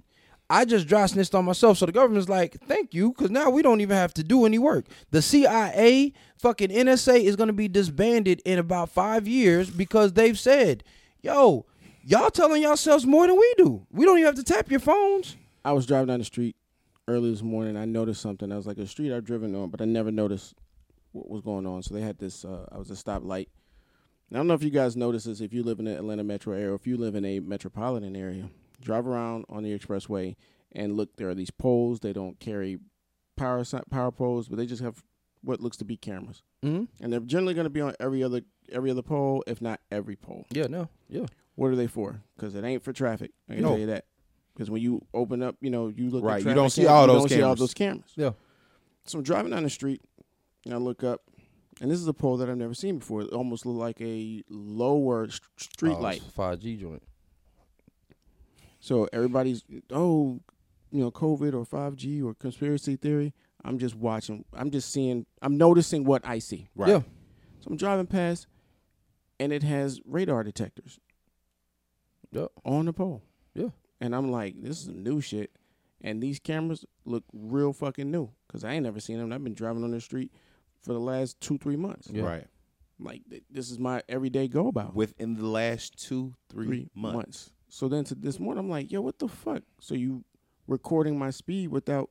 I 0.48 0.64
just 0.64 0.86
dry 0.86 1.06
snitched 1.06 1.34
on 1.34 1.44
myself. 1.44 1.78
So 1.78 1.86
the 1.86 1.92
government's 1.92 2.28
like, 2.28 2.60
thank 2.66 2.94
you, 2.94 3.12
because 3.12 3.30
now 3.30 3.50
we 3.50 3.62
don't 3.62 3.80
even 3.80 3.96
have 3.96 4.14
to 4.14 4.22
do 4.22 4.44
any 4.44 4.58
work. 4.58 4.86
The 5.10 5.20
CIA, 5.22 6.12
fucking 6.38 6.70
NSA 6.70 7.20
is 7.22 7.36
going 7.36 7.48
to 7.48 7.52
be 7.52 7.68
disbanded 7.68 8.42
in 8.44 8.58
about 8.58 8.90
five 8.90 9.26
years 9.26 9.70
because 9.70 10.12
they've 10.12 10.38
said, 10.38 10.84
yo, 11.20 11.66
y'all 12.04 12.30
telling 12.30 12.62
yourselves 12.62 13.06
more 13.06 13.26
than 13.26 13.36
we 13.36 13.54
do. 13.56 13.86
We 13.90 14.04
don't 14.04 14.18
even 14.18 14.26
have 14.26 14.44
to 14.44 14.44
tap 14.44 14.70
your 14.70 14.80
phones. 14.80 15.36
I 15.64 15.72
was 15.72 15.84
driving 15.84 16.06
down 16.06 16.20
the 16.20 16.24
street 16.24 16.54
early 17.08 17.30
this 17.30 17.42
morning. 17.42 17.76
I 17.76 17.84
noticed 17.84 18.20
something. 18.20 18.52
I 18.52 18.56
was 18.56 18.66
like, 18.66 18.78
a 18.78 18.86
street 18.86 19.12
I've 19.12 19.24
driven 19.24 19.54
on, 19.56 19.70
but 19.70 19.80
I 19.80 19.84
never 19.84 20.12
noticed 20.12 20.54
what 21.10 21.28
was 21.28 21.40
going 21.42 21.66
on. 21.66 21.82
So 21.82 21.94
they 21.94 22.02
had 22.02 22.18
this. 22.18 22.44
Uh, 22.44 22.66
I 22.70 22.78
was 22.78 22.90
a 22.90 22.94
stoplight. 22.94 23.48
I 24.32 24.36
don't 24.36 24.46
know 24.46 24.54
if 24.54 24.62
you 24.62 24.70
guys 24.70 24.96
notice 24.96 25.24
this. 25.24 25.40
If 25.40 25.52
you 25.52 25.62
live 25.62 25.78
in 25.78 25.84
the 25.86 25.96
Atlanta 25.96 26.24
metro 26.24 26.52
area, 26.52 26.72
or 26.72 26.74
if 26.74 26.86
you 26.86 26.96
live 26.96 27.14
in 27.14 27.24
a 27.24 27.40
metropolitan 27.40 28.16
area, 28.16 28.48
drive 28.80 29.06
around 29.06 29.44
on 29.48 29.62
the 29.62 29.76
expressway 29.78 30.36
and 30.72 30.96
look. 30.96 31.16
There 31.16 31.28
are 31.28 31.34
these 31.34 31.50
poles. 31.50 32.00
They 32.00 32.12
don't 32.12 32.38
carry 32.40 32.78
power 33.36 33.64
power 33.90 34.10
poles, 34.10 34.48
but 34.48 34.56
they 34.56 34.66
just 34.66 34.82
have 34.82 35.02
what 35.42 35.60
looks 35.60 35.76
to 35.76 35.84
be 35.84 35.96
cameras, 35.96 36.42
Mm-hmm. 36.64 36.84
and 37.04 37.12
they're 37.12 37.20
generally 37.20 37.54
going 37.54 37.64
to 37.66 37.70
be 37.70 37.80
on 37.80 37.94
every 38.00 38.22
other 38.22 38.40
every 38.72 38.90
other 38.90 39.02
pole, 39.02 39.44
if 39.46 39.60
not 39.62 39.80
every 39.92 40.16
pole. 40.16 40.46
Yeah, 40.50 40.66
no, 40.66 40.88
yeah. 41.08 41.26
What 41.54 41.68
are 41.68 41.76
they 41.76 41.86
for? 41.86 42.20
Because 42.36 42.54
it 42.54 42.64
ain't 42.64 42.82
for 42.82 42.92
traffic. 42.92 43.30
I 43.48 43.54
can 43.54 43.62
No. 43.62 43.68
tell 43.70 43.78
you 43.78 43.86
that. 43.86 44.04
Because 44.52 44.70
when 44.70 44.82
you 44.82 45.04
open 45.14 45.42
up, 45.42 45.56
you 45.60 45.70
know, 45.70 45.88
you 45.88 46.10
look 46.10 46.22
at 46.24 46.26
Right, 46.26 46.44
you 46.44 46.54
don't 46.54 46.70
see 46.70 46.82
cam- 46.82 46.90
all 46.92 47.02
you 47.02 47.12
those 47.12 47.22
don't 47.22 47.28
see 47.28 47.34
all 47.36 47.40
cameras. 47.50 47.58
those 47.60 47.74
cameras. 47.74 48.12
Yeah. 48.16 48.30
So 49.04 49.18
I'm 49.18 49.24
driving 49.24 49.52
down 49.52 49.62
the 49.62 49.70
street, 49.70 50.00
and 50.64 50.74
I 50.74 50.78
look 50.78 51.04
up, 51.04 51.20
and 51.80 51.90
this 51.90 52.00
is 52.00 52.08
a 52.08 52.14
pole 52.14 52.38
that 52.38 52.48
I've 52.50 52.56
never 52.56 52.74
seen 52.74 52.98
before. 52.98 53.20
It 53.22 53.28
almost 53.32 53.64
looked 53.66 53.78
like 53.78 54.00
a 54.00 54.42
lower 54.48 55.28
st- 55.28 55.42
street 55.58 55.98
light. 55.98 56.22
Five 56.34 56.58
G 56.60 56.76
joint. 56.76 57.02
So 58.86 59.08
everybody's 59.12 59.64
oh, 59.90 60.38
you 60.92 61.00
know, 61.00 61.10
COVID 61.10 61.54
or 61.54 61.64
5G 61.66 62.24
or 62.24 62.34
conspiracy 62.34 62.94
theory. 62.94 63.34
I'm 63.64 63.80
just 63.80 63.96
watching. 63.96 64.44
I'm 64.54 64.70
just 64.70 64.92
seeing. 64.92 65.26
I'm 65.42 65.56
noticing 65.58 66.04
what 66.04 66.24
I 66.24 66.38
see. 66.38 66.68
Right. 66.76 66.90
Yeah. 66.90 67.00
So 67.58 67.70
I'm 67.70 67.76
driving 67.76 68.06
past, 68.06 68.46
and 69.40 69.52
it 69.52 69.64
has 69.64 70.00
radar 70.04 70.44
detectors 70.44 71.00
Yep. 72.30 72.52
on 72.64 72.84
the 72.86 72.92
pole. 72.92 73.24
Yeah. 73.54 73.70
And 74.00 74.14
I'm 74.14 74.30
like, 74.30 74.62
this 74.62 74.82
is 74.82 74.88
new 74.88 75.20
shit. 75.20 75.50
And 76.00 76.22
these 76.22 76.38
cameras 76.38 76.84
look 77.04 77.24
real 77.32 77.72
fucking 77.72 78.08
new 78.08 78.30
because 78.46 78.62
I 78.62 78.74
ain't 78.74 78.84
never 78.84 79.00
seen 79.00 79.18
them. 79.18 79.32
I've 79.32 79.42
been 79.42 79.54
driving 79.54 79.82
on 79.82 79.90
the 79.90 80.00
street 80.00 80.30
for 80.82 80.92
the 80.92 81.00
last 81.00 81.40
two, 81.40 81.58
three 81.58 81.74
months. 81.76 82.08
Yeah. 82.08 82.22
Right. 82.22 82.46
Like 83.00 83.22
th- 83.28 83.42
this 83.50 83.68
is 83.68 83.80
my 83.80 84.02
everyday 84.08 84.46
go 84.46 84.68
about. 84.68 84.94
Within 84.94 85.34
the 85.34 85.46
last 85.46 86.00
two, 86.06 86.34
three, 86.48 86.88
months. 86.94 87.50
So 87.76 87.88
then 87.88 88.04
to 88.04 88.14
this 88.14 88.40
morning, 88.40 88.64
I'm 88.64 88.70
like, 88.70 88.90
yo, 88.90 89.02
what 89.02 89.18
the 89.18 89.28
fuck? 89.28 89.62
So 89.82 89.94
you 89.94 90.24
recording 90.66 91.18
my 91.18 91.28
speed 91.28 91.68
without, 91.68 92.08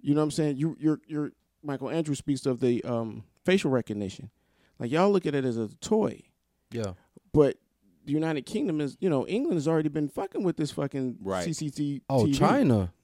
you 0.00 0.14
know 0.14 0.20
what 0.20 0.24
I'm 0.24 0.30
saying? 0.30 0.56
You, 0.56 0.78
you're, 0.80 0.98
you're. 1.06 1.32
Michael 1.62 1.90
Andrews 1.90 2.16
speaks 2.16 2.46
of 2.46 2.60
the 2.60 2.82
um, 2.84 3.22
facial 3.44 3.70
recognition. 3.70 4.30
Like 4.78 4.90
y'all 4.90 5.10
look 5.12 5.26
at 5.26 5.34
it 5.34 5.44
as 5.44 5.58
a 5.58 5.68
toy, 5.82 6.22
Yeah. 6.70 6.94
but 7.34 7.58
the 8.06 8.12
United 8.12 8.46
Kingdom 8.46 8.80
is, 8.80 8.96
you 8.98 9.10
know, 9.10 9.26
England 9.26 9.58
has 9.58 9.68
already 9.68 9.90
been 9.90 10.08
fucking 10.08 10.42
with 10.42 10.56
this 10.56 10.70
fucking 10.70 11.18
Right. 11.20 11.46
CCTV. 11.46 12.00
Oh, 12.08 12.32
China. 12.32 12.94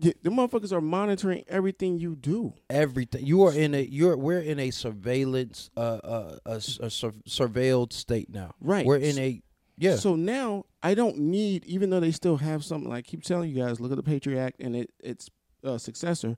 Yeah, 0.00 0.12
the 0.22 0.30
motherfuckers 0.30 0.72
are 0.72 0.80
monitoring 0.80 1.44
everything 1.46 1.98
you 1.98 2.16
do. 2.16 2.54
everything. 2.70 3.26
You 3.26 3.42
are 3.44 3.52
in 3.52 3.74
a 3.74 3.82
you're 3.82 4.16
we're 4.16 4.40
in 4.40 4.58
a 4.60 4.70
surveillance 4.70 5.68
uh 5.76 5.80
uh 6.02 6.36
a, 6.46 6.52
a 6.54 6.88
sur- 6.90 7.12
surveilled 7.28 7.92
state 7.92 8.30
now. 8.32 8.54
Right. 8.60 8.86
We're 8.86 8.96
in 8.96 9.18
a 9.18 9.42
yeah. 9.78 9.96
So 9.96 10.16
now 10.16 10.64
I 10.82 10.94
don't 10.94 11.18
need, 11.18 11.64
even 11.64 11.90
though 11.90 12.00
they 12.00 12.10
still 12.12 12.36
have 12.38 12.64
something. 12.64 12.88
Like 12.90 12.98
I 12.98 13.02
keep 13.02 13.22
telling 13.22 13.50
you 13.50 13.62
guys, 13.64 13.80
look 13.80 13.90
at 13.92 13.96
the 13.96 14.02
Patriot 14.02 14.40
Act 14.40 14.60
and 14.60 14.76
it, 14.76 14.90
its 15.00 15.28
uh, 15.64 15.78
successor. 15.78 16.36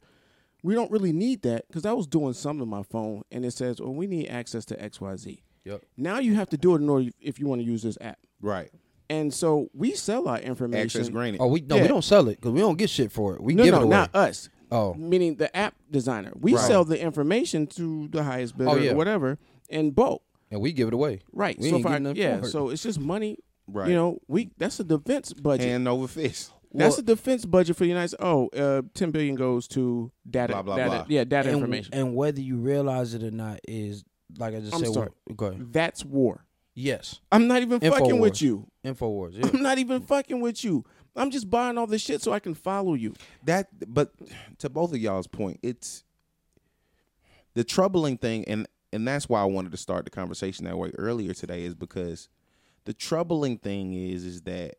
We 0.63 0.75
don't 0.75 0.91
really 0.91 1.13
need 1.13 1.43
that 1.43 1.67
because 1.69 1.87
I 1.87 1.93
was 1.93 2.07
doing 2.07 2.35
something 2.35 2.63
on 2.63 2.69
my 2.69 2.83
phone 2.83 3.23
and 3.33 3.45
it 3.45 3.53
says, 3.53 3.81
"Well, 3.81 3.95
we 3.95 4.07
need 4.07 4.29
access 4.29 4.65
to 4.67 4.83
X, 4.83 5.01
Y, 5.01 5.17
Z." 5.17 5.43
Yep. 5.65 5.83
Now 5.97 6.19
you 6.19 6.35
have 6.35 6.49
to 6.51 6.57
do 6.57 6.75
it 6.75 6.81
in 6.81 6.89
order 6.89 7.11
if 7.21 7.39
you 7.41 7.47
want 7.47 7.61
to 7.61 7.67
use 7.67 7.83
this 7.83 7.97
app. 8.01 8.19
Right. 8.41 8.71
And 9.09 9.33
so 9.35 9.69
we 9.75 9.93
sell 9.95 10.29
our 10.29 10.39
information. 10.39 11.01
Access 11.01 11.09
granted. 11.09 11.41
oh, 11.41 11.49
we 11.49 11.61
no, 11.63 11.77
Yeah. 11.77 11.83
we 11.83 11.89
don't 11.89 12.05
sell 12.05 12.29
it 12.29 12.37
because 12.37 12.53
we 12.53 12.61
don't 12.61 12.77
get 12.79 12.89
shit 12.91 13.11
for 13.11 13.35
it. 13.35 13.43
We 13.43 13.55
no, 13.55 13.65
give 13.65 13.73
no, 13.73 13.81
it 13.81 13.85
away. 13.85 13.91
not 13.91 14.15
us. 14.15 14.49
oh, 14.71 14.95
Meaning 14.95 15.37
the 15.37 15.55
app 15.57 15.75
designer. 15.91 16.33
We 16.39 16.55
Right. 16.55 16.65
sell 16.65 16.85
the 16.85 17.01
information 17.01 17.67
to 17.69 18.09
the 18.09 18.23
highest 18.23 18.57
bidder 18.57 18.71
Oh, 18.71 18.77
yeah. 18.77 18.93
or 18.93 18.95
whatever 18.97 19.39
in 19.69 19.91
bulk. 19.91 20.23
And 20.51 20.61
we 20.61 20.73
give 20.73 20.89
it 20.89 20.95
away. 20.95 21.21
Right. 21.33 21.59
We 21.59 21.71
so 21.71 21.77
ain't 21.77 21.85
if 21.85 21.87
I, 21.87 21.91
getting 21.91 22.03
nothing 22.05 22.23
yeah, 22.23 22.41
for 22.41 22.49
so 22.49 22.69
it's 22.71 22.83
just 22.83 23.01
money. 23.01 23.39
Right. 23.67 23.89
You 23.89 23.95
know, 23.95 24.19
we 24.29 24.51
that's 24.59 24.81
a 24.81 24.85
defense 24.85 25.33
budget. 25.33 25.69
Hand 25.69 25.87
over 25.89 26.09
fist. 26.09 26.53
That's 26.73 26.97
Well- 26.97 27.05
the 27.05 27.15
defense 27.15 27.45
budget 27.45 27.77
for 27.77 27.85
the 27.85 27.89
United 27.89 28.09
States. 28.09 28.23
Oh, 28.23 28.49
uh, 28.49 28.83
10 28.95 29.11
billion 29.11 29.35
goes 29.35 29.67
to 29.69 30.13
data, 30.29 30.53
Blah, 30.53 30.63
blah, 30.63 30.77
data 30.77 30.91
blah. 30.91 31.05
yeah, 31.09 31.25
data 31.25 31.49
and, 31.49 31.59
information. 31.59 31.95
and 31.95 32.15
whether 32.15 32.41
you 32.41 32.59
realize 32.59 33.15
it 33.15 33.23
or 33.23 33.31
not 33.31 33.61
is 33.67 34.05
like 34.39 34.55
I 34.55 34.61
just 34.61 34.75
I'm 34.75 34.85
said. 34.85 34.95
sorry. 34.95 35.11
Go 35.37 35.47
ahead. 35.47 35.73
That's 35.73 36.05
war. 36.05 36.45
Yes, 36.75 37.21
I'm 37.33 37.49
not 37.49 37.63
even 37.63 37.81
fucking 37.81 38.21
with 38.21 38.41
you. 38.41 38.69
Infowars. 38.85 39.35
Yeah. 39.39 39.51
I'm 39.53 39.63
not 39.63 39.79
even 39.79 40.01
fucking 40.03 40.41
with 40.41 40.63
you. 40.65 40.85
I'm 41.17 41.31
just 41.33 41.51
buying 41.51 41.77
all 41.77 41.89
this 41.89 42.01
shit 42.01 42.23
so 42.23 42.33
I 42.33 42.39
can 42.39 42.55
follow 42.55 42.95
you. 42.95 43.15
That, 43.45 43.69
but 43.93 44.13
to 44.59 44.69
both 44.71 44.93
of 44.93 44.99
y'all's 44.99 45.27
point, 45.27 45.59
it's 45.63 46.05
the 47.55 47.65
troubling 47.65 48.17
thing, 48.17 48.45
and 48.47 48.69
and 48.93 49.07
that's 49.07 49.29
why 49.29 49.41
I 49.41 49.45
wanted 49.45 49.73
to 49.73 49.79
start 49.79 50.05
the 50.05 50.11
conversation 50.11 50.65
that 50.65 50.77
way 50.79 50.93
earlier 50.99 51.35
today, 51.35 51.65
is 51.65 51.75
because 51.75 52.29
the 52.85 52.93
troubling 52.93 53.59
thing 53.59 53.93
is 53.95 54.25
is 54.25 54.43
that 54.43 54.77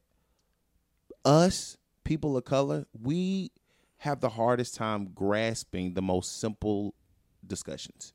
us 1.24 1.78
people 2.03 2.36
of 2.36 2.45
color, 2.45 2.86
we 2.99 3.51
have 3.97 4.20
the 4.20 4.30
hardest 4.30 4.76
time 4.76 5.09
grasping 5.14 5.93
the 5.93 6.01
most 6.01 6.39
simple 6.39 6.95
discussions. 7.45 8.14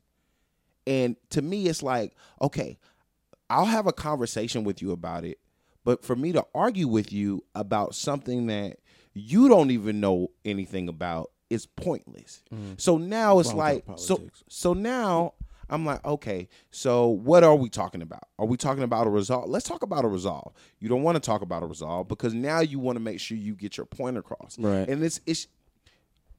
And 0.86 1.16
to 1.30 1.42
me, 1.42 1.66
it's 1.66 1.82
like, 1.82 2.14
okay, 2.42 2.78
I'll 3.48 3.64
have 3.66 3.86
a 3.86 3.92
conversation 3.92 4.64
with 4.64 4.82
you 4.82 4.90
about 4.92 5.24
it, 5.24 5.38
but 5.84 6.04
for 6.04 6.16
me 6.16 6.32
to 6.32 6.44
argue 6.54 6.88
with 6.88 7.12
you 7.12 7.44
about 7.54 7.94
something 7.94 8.46
that 8.48 8.78
you 9.14 9.48
don't 9.48 9.70
even 9.70 10.00
know 10.00 10.32
anything 10.44 10.88
about 10.88 11.30
is 11.48 11.66
pointless. 11.66 12.42
So 12.76 12.98
now 12.98 13.38
it's 13.38 13.50
wrong 13.50 13.58
like, 13.58 13.84
so 13.98 14.16
so 14.48 14.72
now 14.74 15.34
I'm 15.68 15.84
like, 15.84 16.04
okay, 16.04 16.48
so 16.70 17.08
what 17.08 17.42
are 17.42 17.54
we 17.56 17.68
talking 17.68 18.02
about? 18.02 18.24
Are 18.38 18.46
we 18.46 18.56
talking 18.56 18.82
about 18.84 19.06
a 19.06 19.10
resolve? 19.10 19.48
Let's 19.48 19.66
talk 19.68 19.82
about 19.82 20.04
a 20.04 20.08
resolve. 20.08 20.52
You 20.78 20.88
don't 20.88 21.02
want 21.02 21.16
to 21.16 21.20
talk 21.20 21.42
about 21.42 21.62
a 21.62 21.66
resolve 21.66 22.08
because 22.08 22.34
now 22.34 22.60
you 22.60 22.78
want 22.78 22.96
to 22.96 23.00
make 23.00 23.18
sure 23.20 23.36
you 23.36 23.54
get 23.54 23.76
your 23.76 23.86
point 23.86 24.16
across. 24.16 24.58
Right. 24.58 24.88
And 24.88 25.02
it's 25.02 25.20
it's 25.26 25.48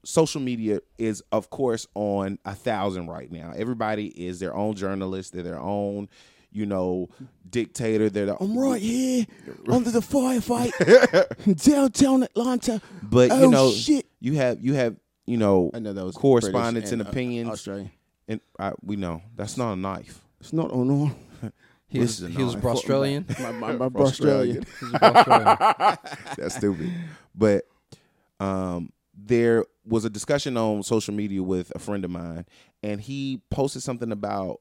social 0.05 0.39
media 0.39 0.79
is 0.97 1.21
of 1.33 1.49
course 1.49 1.85
on 1.93 2.39
a 2.45 2.55
thousand 2.55 3.07
right 3.07 3.31
now. 3.31 3.51
Everybody 3.55 4.07
is 4.07 4.39
their 4.39 4.55
own 4.55 4.75
journalist, 4.75 5.33
they're 5.33 5.43
their 5.43 5.59
own, 5.59 6.07
you 6.51 6.65
know, 6.65 7.09
dictator. 7.49 8.09
They're 8.09 8.27
their 8.27 8.41
I'm 8.41 8.57
right 8.57 8.81
here 8.81 9.25
under 9.67 9.91
the 9.91 9.99
firefight 9.99 10.71
downtown 11.65 12.23
Atlanta. 12.23 12.81
But 13.03 13.31
Oh, 13.31 13.41
you 13.41 13.49
know, 13.51 13.71
shit. 13.71 14.05
you 14.21 14.33
have 14.35 14.61
you 14.63 14.73
have 14.75 14.95
you 15.25 15.35
know 15.35 15.71
I 15.73 15.79
know 15.79 15.91
that 15.91 16.05
was 16.05 16.15
correspondence 16.15 16.73
British 16.73 16.91
and, 16.93 17.01
and, 17.01 17.07
uh, 17.07 17.11
opinions. 17.11 17.49
Australian. 17.49 17.91
And 18.27 18.39
I, 18.59 18.73
we 18.81 18.95
know 18.95 19.21
that's 19.35 19.57
not 19.57 19.73
a 19.73 19.75
knife. 19.75 20.21
It's 20.39 20.53
not 20.53 20.71
on 20.71 20.89
on. 20.89 21.15
He 21.89 21.99
was, 21.99 22.17
he 22.19 22.43
was. 22.43 22.53
Australian. 22.57 23.25
My, 23.39 23.51
my, 23.53 23.71
my 23.77 23.85
Australian. 24.01 24.65
Australian. 25.01 25.57
That's 26.37 26.55
stupid. 26.55 26.91
But 27.33 27.63
um, 28.41 28.91
there 29.15 29.63
was 29.85 30.03
a 30.03 30.09
discussion 30.09 30.57
on 30.57 30.83
social 30.83 31.13
media 31.13 31.41
with 31.41 31.71
a 31.75 31.79
friend 31.79 32.03
of 32.03 32.11
mine, 32.11 32.45
and 32.83 32.99
he 32.99 33.41
posted 33.49 33.83
something 33.83 34.11
about 34.11 34.59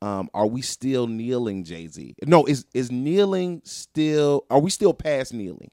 um, 0.00 0.30
are 0.32 0.46
we 0.46 0.62
still 0.62 1.06
kneeling, 1.06 1.62
Jay 1.64 1.88
Z? 1.88 2.14
No, 2.24 2.46
is 2.46 2.64
is 2.72 2.90
kneeling 2.90 3.60
still? 3.64 4.46
Are 4.48 4.58
we 4.58 4.70
still 4.70 4.94
past 4.94 5.34
kneeling? 5.34 5.70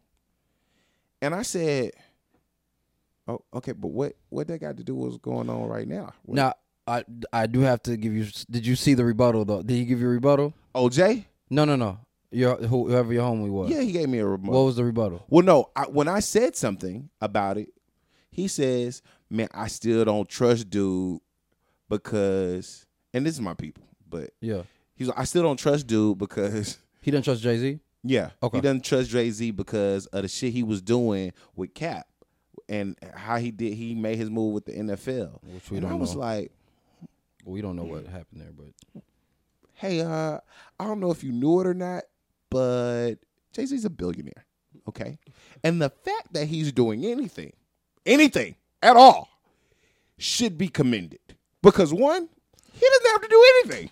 And 1.22 1.34
I 1.34 1.44
said, 1.44 1.92
"Oh, 3.26 3.42
okay, 3.54 3.72
but 3.72 3.88
what 3.88 4.16
what 4.28 4.48
that 4.50 4.60
got 4.60 4.76
to 4.78 4.84
do 4.84 4.96
with 4.96 5.12
what's 5.14 5.18
going 5.18 5.50
on 5.50 5.68
right 5.70 5.88
now?" 5.88 6.12
What- 6.24 6.36
Now, 6.36 6.54
I 6.90 7.04
I 7.32 7.48
do 7.48 7.60
have 7.62 7.82
to 7.84 7.96
give 7.98 8.14
you. 8.14 8.26
Did 8.50 8.66
you 8.66 8.76
see 8.76 8.94
the 8.96 9.06
rebuttal 9.06 9.46
though? 9.46 9.62
Did 9.62 9.76
he 9.76 9.86
give 9.86 10.00
you 10.02 10.08
a 10.08 10.12
rebuttal? 10.12 10.54
OJ, 10.76 11.26
No, 11.50 11.66
no, 11.66 11.76
no. 11.76 12.00
Your 12.32 12.58
whoever 12.58 13.12
your 13.14 13.24
homie 13.24 13.50
was. 13.50 13.70
yeah, 13.72 13.82
he 13.82 13.92
gave 13.92 14.08
me 14.10 14.20
a 14.20 14.26
remote. 14.26 14.52
What 14.52 14.62
was 14.66 14.76
the 14.76 14.84
rebuttal? 14.84 15.26
Well, 15.30 15.44
no, 15.46 15.70
I, 15.76 15.84
when 15.84 16.08
I 16.08 16.20
said 16.20 16.56
something 16.56 17.10
about 17.22 17.58
it, 17.58 17.70
he 18.30 18.48
says, 18.48 19.02
"Man, 19.30 19.48
I 19.54 19.68
still 19.68 20.06
don't 20.06 20.30
trust 20.30 20.70
dude 20.70 21.20
because," 21.90 22.86
and 23.14 23.26
this 23.26 23.34
is 23.36 23.42
my 23.42 23.54
people, 23.56 23.84
but 24.08 24.32
Yeah. 24.42 24.64
he's 24.96 25.08
like, 25.08 25.20
"I 25.20 25.24
still 25.26 25.44
don't 25.44 25.58
trust 25.58 25.88
dude 25.88 26.18
because." 26.18 26.78
He 27.02 27.12
doesn't 27.12 27.24
trust 27.24 27.42
Jay 27.42 27.58
Z. 27.58 27.80
Yeah. 28.04 28.32
Okay. 28.44 28.58
He 28.58 28.62
doesn't 28.62 28.84
trust 28.84 29.10
Jay 29.10 29.32
Z 29.32 29.52
because 29.52 30.06
of 30.08 30.22
the 30.24 30.28
shit 30.28 30.52
he 30.52 30.64
was 30.64 30.82
doing 30.82 31.32
with 31.56 31.74
Kap 31.74 32.06
and 32.68 32.98
how 33.16 33.38
he 33.38 33.52
did 33.52 33.74
he 33.74 33.96
made 33.96 34.18
his 34.18 34.30
move 34.30 34.54
with 34.54 34.66
the 34.66 34.74
NFL. 34.74 35.40
Which 35.54 35.72
we 35.72 35.78
and 35.78 35.84
don't 35.86 35.94
I 35.94 35.96
was 35.96 36.14
know. 36.14 36.20
like, 36.20 36.52
We 37.46 37.62
don't 37.62 37.76
know 37.76 37.84
what 37.84 38.06
happened 38.06 38.42
there, 38.42 38.52
but 38.56 39.02
hey, 39.74 40.02
uh, 40.02 40.40
I 40.80 40.84
don't 40.84 41.00
know 41.00 41.12
if 41.12 41.24
you 41.24 41.32
knew 41.32 41.62
it 41.62 41.68
or 41.68 41.74
not, 41.74 42.04
but 42.50 43.16
Jay 43.54 43.66
Z's 43.66 43.86
a 43.86 43.90
billionaire. 43.90 44.46
Okay. 44.88 45.18
And 45.64 45.82
the 45.82 45.90
fact 45.90 46.34
that 46.34 46.48
he's 46.48 46.72
doing 46.72 47.06
anything, 47.06 47.54
anything 48.06 48.56
at 48.82 48.98
all, 48.98 49.30
should 50.18 50.58
be 50.58 50.68
commended. 50.68 51.20
Because 51.62 51.94
one, 51.94 52.30
he 52.74 52.86
doesn't 52.88 53.12
have 53.12 53.22
to 53.22 53.28
do 53.28 53.46
anything. 53.64 53.90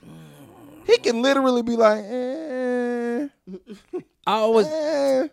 He 0.85 0.97
can 0.97 1.21
literally 1.21 1.61
be 1.61 1.75
like, 1.75 2.03
eh, 2.05 3.27
I 4.25 4.33
always 4.33 4.67
eh. 4.67 5.27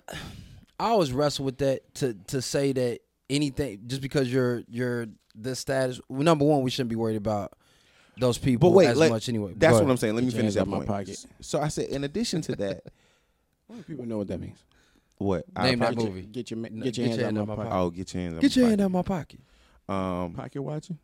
I 0.78 0.88
always 0.88 1.12
wrestle 1.12 1.44
with 1.44 1.58
that 1.58 1.94
to 1.96 2.14
to 2.28 2.42
say 2.42 2.72
that 2.72 3.00
anything 3.30 3.82
just 3.86 4.02
because 4.02 4.32
you're 4.32 4.62
you're 4.68 5.06
this 5.34 5.60
status. 5.60 6.00
well, 6.08 6.22
Number 6.22 6.44
one, 6.44 6.62
we 6.62 6.70
shouldn't 6.70 6.90
be 6.90 6.96
worried 6.96 7.16
about 7.16 7.52
those 8.18 8.38
people 8.38 8.70
But 8.70 8.76
wait, 8.76 8.86
as 8.88 8.96
let- 8.98 9.10
much 9.10 9.28
anyway. 9.28 9.54
That's 9.56 9.78
Go 9.78 9.84
what. 9.84 9.90
I'm 9.90 9.96
saying. 9.96 10.14
Let 10.14 10.24
me 10.24 10.30
finish 10.30 10.42
hands 10.42 10.54
that 10.54 10.66
my 10.68 10.76
point. 10.78 10.88
pocket. 10.88 11.26
So 11.40 11.60
I 11.60 11.68
said, 11.68 11.88
in 11.88 12.04
addition 12.04 12.40
to 12.42 12.56
that, 12.56 12.84
People 13.86 14.06
know 14.06 14.18
what 14.18 14.28
that 14.28 14.38
means. 14.40 14.58
what? 15.18 15.44
Name 15.56 15.82
Our 15.82 15.88
that 15.88 15.96
pocket- 15.96 16.08
movie. 16.10 16.22
Get 16.26 16.50
your 16.50 16.58
ma- 16.58 16.68
No, 16.70 16.84
get 16.84 16.96
your 16.98 17.08
hands 17.08 17.22
out 17.22 17.34
my 17.34 17.44
pocket. 17.56 17.70
Oh, 17.72 17.90
get 17.90 18.14
your 18.14 18.22
hands. 18.22 18.34
on 18.34 18.40
Get 18.40 18.56
your 18.56 18.68
hand 18.68 18.80
out 18.80 18.90
my 18.90 19.02
pocket. 19.02 19.40
pocket. 19.86 19.94
Um, 19.96 20.34
Pocket 20.34 20.62
watching, 20.62 20.98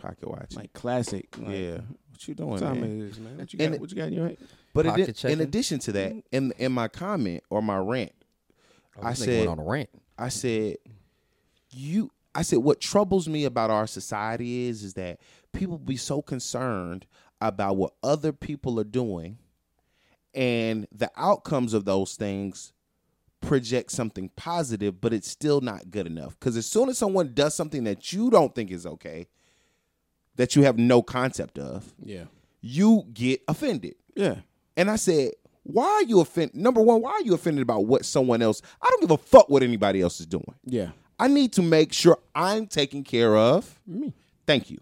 pocket 0.00 0.28
watch. 0.28 0.54
like 0.56 0.72
classic. 0.72 1.28
Like, 1.38 1.48
yeah. 1.48 1.78
What 2.10 2.26
you 2.28 2.34
doing, 2.34 2.48
What 2.50 2.60
time 2.60 2.80
man? 2.80 3.00
it 3.02 3.10
is, 3.10 3.20
man? 3.20 3.36
What 3.38 3.52
you 3.52 3.58
got? 3.58 3.72
it- 3.74 3.80
What 3.80 3.90
you 3.90 3.96
got 3.96 4.06
in 4.08 4.12
your 4.14 4.26
hand? 4.26 4.38
But 4.74 4.86
in, 4.86 5.30
in 5.32 5.40
addition 5.40 5.78
to 5.80 5.92
that, 5.92 6.12
in 6.32 6.52
in 6.58 6.72
my 6.72 6.88
comment 6.88 7.42
or 7.50 7.62
my 7.62 7.76
rant, 7.78 8.12
I 9.00 9.06
Oh, 9.06 9.10
This 9.10 9.20
nigga 9.20 9.24
said, 9.24 9.46
went 9.46 9.60
on 9.60 9.66
a 9.66 9.68
rant. 9.70 9.90
I 10.18 10.28
said, 10.28 10.76
you. 11.70 12.10
I 12.34 12.42
said, 12.42 12.58
what 12.58 12.80
troubles 12.80 13.28
me 13.28 13.44
about 13.44 13.70
our 13.70 13.86
society 13.86 14.66
is, 14.68 14.82
is 14.82 14.94
that 14.94 15.18
people 15.58 15.78
be 15.78 15.96
so 15.96 16.22
concerned 16.22 17.06
about 17.40 17.76
what 17.76 17.92
other 18.02 18.32
people 18.32 18.78
are 18.80 18.84
doing, 18.84 19.38
and 20.34 20.86
the 20.92 21.10
outcomes 21.16 21.74
of 21.74 21.84
those 21.84 22.14
things 22.16 22.72
project 23.40 23.92
something 23.92 24.30
positive, 24.36 25.00
but 25.00 25.12
it's 25.12 25.28
still 25.30 25.60
not 25.60 25.90
good 25.90 26.06
enough. 26.06 26.38
Because 26.38 26.56
as 26.56 26.66
soon 26.66 26.88
as 26.88 26.98
someone 26.98 27.32
does 27.34 27.54
something 27.54 27.84
that 27.84 28.12
you 28.12 28.30
don't 28.30 28.54
think 28.54 28.70
is 28.70 28.84
okay, 28.84 29.28
that 30.36 30.56
you 30.56 30.62
have 30.64 30.76
no 30.78 31.02
concept 31.02 31.58
of, 31.58 31.94
Yeah. 32.02 32.24
you 32.60 33.04
get 33.12 33.40
offended. 33.46 33.94
Yeah. 34.16 34.40
And 34.76 34.90
I 34.90 34.96
said, 34.96 35.32
why 35.62 35.84
are 35.86 36.02
you 36.02 36.20
offended? 36.20 36.56
Number 36.56 36.80
one, 36.80 37.00
why 37.00 37.10
are 37.12 37.22
you 37.22 37.34
offended 37.34 37.62
about 37.62 37.86
what 37.86 38.04
someone 38.04 38.42
else? 38.42 38.60
I 38.82 38.88
don't 38.90 39.00
give 39.02 39.10
a 39.12 39.18
fuck 39.18 39.48
what 39.48 39.62
anybody 39.62 40.00
else 40.00 40.18
is 40.18 40.26
doing. 40.26 40.54
Yeah. 40.64 40.90
I 41.18 41.28
need 41.28 41.52
to 41.54 41.62
make 41.62 41.92
sure 41.92 42.18
I'm 42.34 42.66
taken 42.66 43.04
care 43.04 43.36
of. 43.36 43.80
Me. 43.86 44.14
Thank 44.46 44.70
you. 44.70 44.78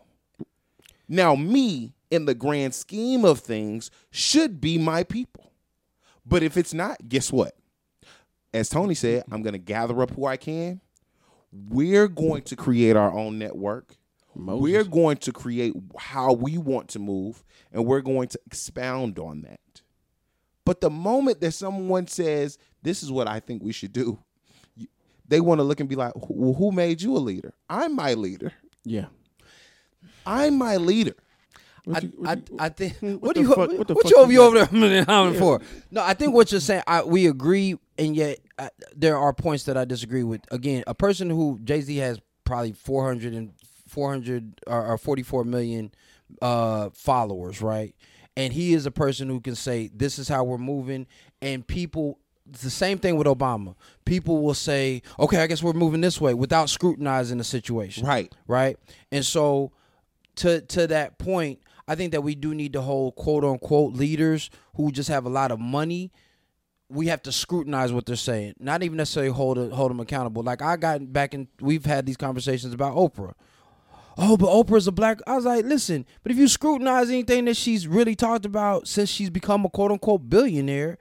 Now, 1.08 1.34
me, 1.34 1.94
in 2.10 2.24
the 2.24 2.34
grand 2.34 2.74
scheme 2.74 3.24
of 3.24 3.40
things, 3.40 3.90
should 4.10 4.60
be 4.60 4.78
my 4.78 5.04
people. 5.04 5.52
But 6.24 6.42
if 6.42 6.56
it's 6.56 6.74
not, 6.74 7.08
guess 7.08 7.32
what? 7.32 7.56
As 8.52 8.68
Tony 8.68 8.94
said, 8.94 9.24
I'm 9.30 9.42
going 9.42 9.52
to 9.52 9.58
gather 9.58 10.00
up 10.02 10.10
who 10.12 10.26
I 10.26 10.36
can. 10.36 10.80
We're 11.52 12.08
going 12.08 12.42
to 12.42 12.56
create 12.56 12.96
our 12.96 13.12
own 13.12 13.38
network. 13.38 13.96
Moses. 14.34 14.62
We're 14.62 14.84
going 14.84 15.16
to 15.18 15.32
create 15.32 15.74
how 15.98 16.32
we 16.32 16.58
want 16.58 16.88
to 16.88 16.98
move, 16.98 17.42
and 17.72 17.86
we're 17.86 18.02
going 18.02 18.28
to 18.28 18.40
expound 18.46 19.18
on 19.18 19.42
that. 19.42 19.60
But 20.64 20.80
the 20.80 20.90
moment 20.90 21.40
that 21.40 21.52
someone 21.52 22.06
says, 22.06 22.58
This 22.82 23.02
is 23.02 23.10
what 23.10 23.28
I 23.28 23.40
think 23.40 23.62
we 23.62 23.72
should 23.72 23.92
do, 23.92 24.18
they 25.26 25.40
want 25.40 25.58
to 25.60 25.62
look 25.62 25.80
and 25.80 25.88
be 25.88 25.96
like, 25.96 26.12
Well, 26.28 26.54
who 26.54 26.72
made 26.72 27.00
you 27.00 27.16
a 27.16 27.18
leader? 27.18 27.54
I'm 27.68 27.94
my 27.94 28.14
leader. 28.14 28.52
Yeah. 28.84 29.06
I'm 30.26 30.58
my 30.58 30.76
leader. 30.76 31.14
What 31.84 31.98
I, 31.98 32.00
you- 32.00 32.12
what 32.16 32.28
I, 32.28 32.32
you- 32.34 32.56
I 32.58 32.68
think 32.68 32.94
what 33.00 33.22
what, 33.22 33.34
the 33.36 33.42
do 33.42 33.48
you 33.48 33.54
fuck- 33.54 33.58
what, 33.58 33.78
what 33.78 33.90
what 33.90 34.04
you 34.06 34.10
you 34.10 34.16
over 34.22 34.32
you 34.32 34.42
over 34.42 34.56
there 34.58 34.66
humming 34.66 34.92
and 34.92 35.06
hawing 35.06 35.34
for? 35.34 35.60
No, 35.90 36.02
I 36.02 36.14
think 36.14 36.34
what 36.34 36.50
you're 36.50 36.60
saying, 36.60 36.82
I, 36.86 37.02
we 37.04 37.26
agree, 37.28 37.76
and 37.96 38.16
yet 38.16 38.38
uh, 38.58 38.68
there 38.94 39.16
are 39.16 39.32
points 39.32 39.64
that 39.64 39.76
I 39.76 39.84
disagree 39.84 40.24
with. 40.24 40.40
Again, 40.50 40.82
a 40.86 40.94
person 40.94 41.30
who 41.30 41.58
Jay 41.62 41.80
Z 41.80 41.96
has 41.98 42.20
probably 42.44 42.72
400 42.72 43.34
and 43.34 43.52
400 43.88 44.60
or, 44.66 44.84
or 44.92 44.98
44 44.98 45.44
million 45.44 45.92
uh, 46.42 46.90
followers, 46.92 47.62
right? 47.62 47.94
And 48.36 48.52
he 48.52 48.74
is 48.74 48.84
a 48.84 48.90
person 48.90 49.28
who 49.28 49.40
can 49.40 49.54
say, 49.54 49.88
"This 49.94 50.18
is 50.18 50.28
how 50.28 50.44
we're 50.44 50.58
moving," 50.58 51.06
and 51.40 51.66
people. 51.66 52.18
It's 52.48 52.62
the 52.62 52.70
same 52.70 52.98
thing 52.98 53.16
with 53.16 53.26
Obama. 53.26 53.74
People 54.04 54.42
will 54.42 54.54
say, 54.54 55.02
"Okay, 55.18 55.38
I 55.42 55.46
guess 55.46 55.62
we're 55.62 55.72
moving 55.72 56.00
this 56.00 56.20
way," 56.20 56.32
without 56.34 56.68
scrutinizing 56.68 57.38
the 57.38 57.44
situation 57.44 58.06
Right. 58.06 58.32
right? 58.46 58.76
And 59.10 59.24
so 59.24 59.72
to 60.36 60.60
to 60.60 60.86
that 60.88 61.18
point, 61.18 61.60
I 61.88 61.94
think 61.94 62.12
that 62.12 62.22
we 62.22 62.34
do 62.34 62.54
need 62.54 62.72
to 62.74 62.80
hold 62.80 63.16
quote 63.16 63.44
unquote 63.44 63.94
leaders 63.94 64.50
who 64.74 64.90
just 64.92 65.08
have 65.08 65.24
a 65.24 65.30
lot 65.30 65.50
of 65.50 65.58
money. 65.60 66.12
We 66.88 67.08
have 67.08 67.22
to 67.22 67.32
scrutinize 67.32 67.92
what 67.92 68.06
they're 68.06 68.14
saying, 68.14 68.54
not 68.60 68.82
even 68.82 68.96
necessarily 68.96 69.32
hold 69.32 69.72
hold 69.72 69.90
them 69.90 70.00
accountable. 70.00 70.42
Like 70.42 70.62
I 70.62 70.76
got 70.76 71.12
back 71.12 71.34
in, 71.34 71.48
we've 71.60 71.84
had 71.84 72.06
these 72.06 72.16
conversations 72.16 72.72
about 72.72 72.94
Oprah. 72.94 73.34
Oh, 74.18 74.36
but 74.36 74.48
Oprah's 74.48 74.86
a 74.86 74.92
black. 74.92 75.20
I 75.26 75.34
was 75.34 75.44
like, 75.44 75.64
listen, 75.64 76.06
but 76.22 76.32
if 76.32 76.38
you 76.38 76.48
scrutinize 76.48 77.10
anything 77.10 77.44
that 77.46 77.56
she's 77.56 77.86
really 77.86 78.14
talked 78.14 78.46
about 78.46 78.88
since 78.88 79.10
she's 79.10 79.30
become 79.30 79.64
a 79.64 79.68
quote 79.68 79.90
unquote 79.90 80.30
billionaire, 80.30 80.96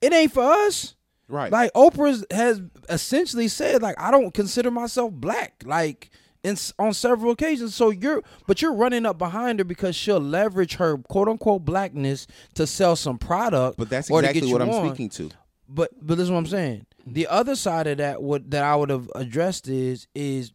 it 0.00 0.12
ain't 0.12 0.32
for 0.32 0.44
us. 0.44 0.94
Right. 1.28 1.52
Like 1.52 1.72
Oprah 1.74 2.24
has 2.32 2.62
essentially 2.88 3.48
said, 3.48 3.82
like 3.82 4.00
I 4.00 4.10
don't 4.10 4.32
consider 4.32 4.70
myself 4.70 5.12
black, 5.12 5.62
like 5.66 6.10
in 6.48 6.56
on 6.78 6.94
several 6.94 7.32
occasions. 7.32 7.74
So 7.74 7.90
you're, 7.90 8.22
but 8.46 8.62
you're 8.62 8.72
running 8.72 9.06
up 9.06 9.18
behind 9.18 9.58
her 9.60 9.64
because 9.64 9.94
she'll 9.94 10.20
leverage 10.20 10.74
her 10.76 10.98
quote 10.98 11.28
unquote 11.28 11.64
blackness 11.64 12.26
to 12.54 12.66
sell 12.66 12.96
some 12.96 13.18
product. 13.18 13.78
but 13.78 13.88
that's 13.88 14.10
exactly 14.10 14.52
what 14.52 14.62
I'm 14.62 14.70
on. 14.70 14.88
speaking 14.88 15.08
to. 15.10 15.30
But 15.68 15.90
but 16.00 16.16
this 16.16 16.24
is 16.24 16.30
what 16.30 16.38
I'm 16.38 16.46
saying. 16.46 16.86
The 17.06 17.26
other 17.26 17.56
side 17.56 17.86
of 17.86 17.98
that, 17.98 18.22
what 18.22 18.50
that 18.50 18.64
I 18.64 18.74
would 18.76 18.90
have 18.90 19.10
addressed 19.14 19.68
is 19.68 20.06
is 20.14 20.52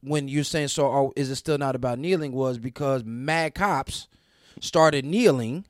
when 0.00 0.28
you're 0.28 0.44
saying 0.44 0.68
so. 0.68 0.86
Oh, 0.86 1.12
is 1.16 1.30
it 1.30 1.36
still 1.36 1.58
not 1.58 1.74
about 1.74 1.98
kneeling? 1.98 2.32
Was 2.32 2.58
because 2.58 3.04
mad 3.04 3.54
cops 3.54 4.08
started 4.60 5.04
kneeling, 5.04 5.66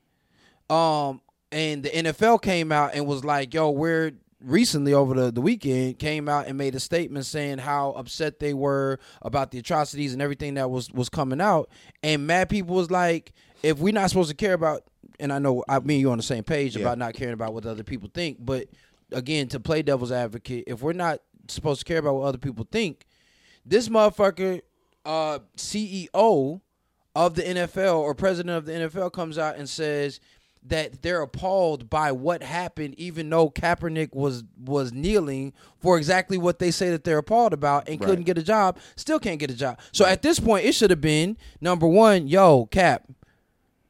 um, 0.68 1.20
and 1.50 1.82
the 1.82 1.90
NFL 1.90 2.42
came 2.42 2.72
out 2.72 2.94
and 2.94 3.06
was 3.06 3.24
like, 3.24 3.54
"Yo, 3.54 3.70
we're." 3.70 4.12
Recently, 4.44 4.92
over 4.92 5.14
the, 5.14 5.30
the 5.32 5.40
weekend, 5.40 5.98
came 5.98 6.28
out 6.28 6.46
and 6.46 6.58
made 6.58 6.74
a 6.74 6.80
statement 6.80 7.24
saying 7.26 7.58
how 7.58 7.92
upset 7.92 8.38
they 8.40 8.52
were 8.54 8.98
about 9.22 9.50
the 9.50 9.58
atrocities 9.58 10.12
and 10.12 10.20
everything 10.20 10.54
that 10.54 10.70
was 10.70 10.90
was 10.92 11.08
coming 11.08 11.40
out. 11.40 11.70
And 12.02 12.26
mad 12.26 12.48
people 12.50 12.76
was 12.76 12.90
like, 12.90 13.32
if 13.62 13.78
we're 13.78 13.94
not 13.94 14.10
supposed 14.10 14.28
to 14.30 14.36
care 14.36 14.52
about, 14.52 14.82
and 15.18 15.32
I 15.32 15.38
know 15.38 15.64
I 15.68 15.78
mean 15.80 16.00
you 16.00 16.10
on 16.10 16.18
the 16.18 16.22
same 16.22 16.44
page 16.44 16.76
Yeah. 16.76 16.82
about 16.82 16.98
not 16.98 17.14
caring 17.14 17.34
about 17.34 17.54
what 17.54 17.64
other 17.64 17.84
people 17.84 18.10
think, 18.12 18.38
but 18.40 18.68
again, 19.12 19.48
to 19.48 19.60
play 19.60 19.82
devil's 19.82 20.12
advocate, 20.12 20.64
if 20.66 20.82
we're 20.82 20.92
not 20.92 21.20
supposed 21.48 21.80
to 21.80 21.84
care 21.86 21.98
about 21.98 22.14
what 22.16 22.24
other 22.26 22.38
people 22.38 22.66
think, 22.70 23.06
this 23.64 23.88
motherfucker, 23.88 24.60
uh, 25.06 25.38
CEO 25.56 26.60
of 27.16 27.34
the 27.34 27.42
NFL 27.42 27.98
or 27.98 28.14
president 28.14 28.56
of 28.56 28.66
the 28.66 28.72
NFL 28.72 29.12
comes 29.12 29.38
out 29.38 29.56
and 29.56 29.68
says 29.68 30.18
that 30.66 31.02
they're 31.02 31.20
appalled 31.20 31.90
by 31.90 32.10
what 32.10 32.42
happened, 32.42 32.94
even 32.98 33.28
though 33.28 33.50
Kaepernick 33.50 34.14
was 34.14 34.44
was 34.64 34.92
kneeling 34.92 35.52
for 35.78 35.98
exactly 35.98 36.38
what 36.38 36.58
they 36.58 36.70
say 36.70 36.88
that 36.90 37.04
they're 37.04 37.18
appalled 37.18 37.52
about 37.52 37.86
and 37.88 38.00
Right. 38.00 38.08
couldn't 38.08 38.24
get 38.24 38.38
a 38.38 38.42
job, 38.42 38.78
still 38.96 39.18
can't 39.18 39.38
get 39.38 39.50
a 39.50 39.54
job. 39.54 39.78
So 39.92 40.06
at 40.06 40.22
this 40.22 40.40
point, 40.40 40.64
it 40.64 40.74
should 40.74 40.90
have 40.90 41.00
been 41.02 41.36
number 41.60 41.86
one, 41.86 42.28
yo, 42.28 42.66
Kap, 42.66 43.04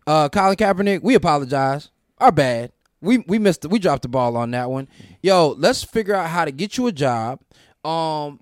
uh, 0.06 0.28
Colin 0.28 0.56
Kaepernick, 0.56 1.02
we 1.02 1.14
apologize. 1.14 1.90
Our 2.18 2.32
bad. 2.32 2.72
We 3.00 3.18
we 3.18 3.38
missed. 3.38 3.60
The, 3.62 3.68
we 3.68 3.78
dropped 3.78 4.02
the 4.02 4.08
ball 4.08 4.36
on 4.36 4.50
that 4.52 4.70
one. 4.70 4.88
Yo, 5.22 5.54
let's 5.58 5.84
figure 5.84 6.14
out 6.14 6.30
how 6.30 6.44
to 6.44 6.50
get 6.50 6.76
you 6.78 6.86
a 6.86 6.92
job. 6.92 7.38
Um, 7.84 8.40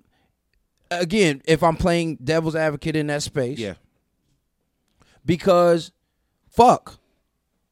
again, 0.89 1.41
if 1.45 1.61
I'm 1.61 1.75
playing 1.75 2.17
devil's 2.23 2.55
advocate 2.55 2.95
in 2.95 3.07
that 3.07 3.23
space, 3.23 3.59
Yeah. 3.59 3.73
because 5.25 5.91
fuck, 6.49 6.97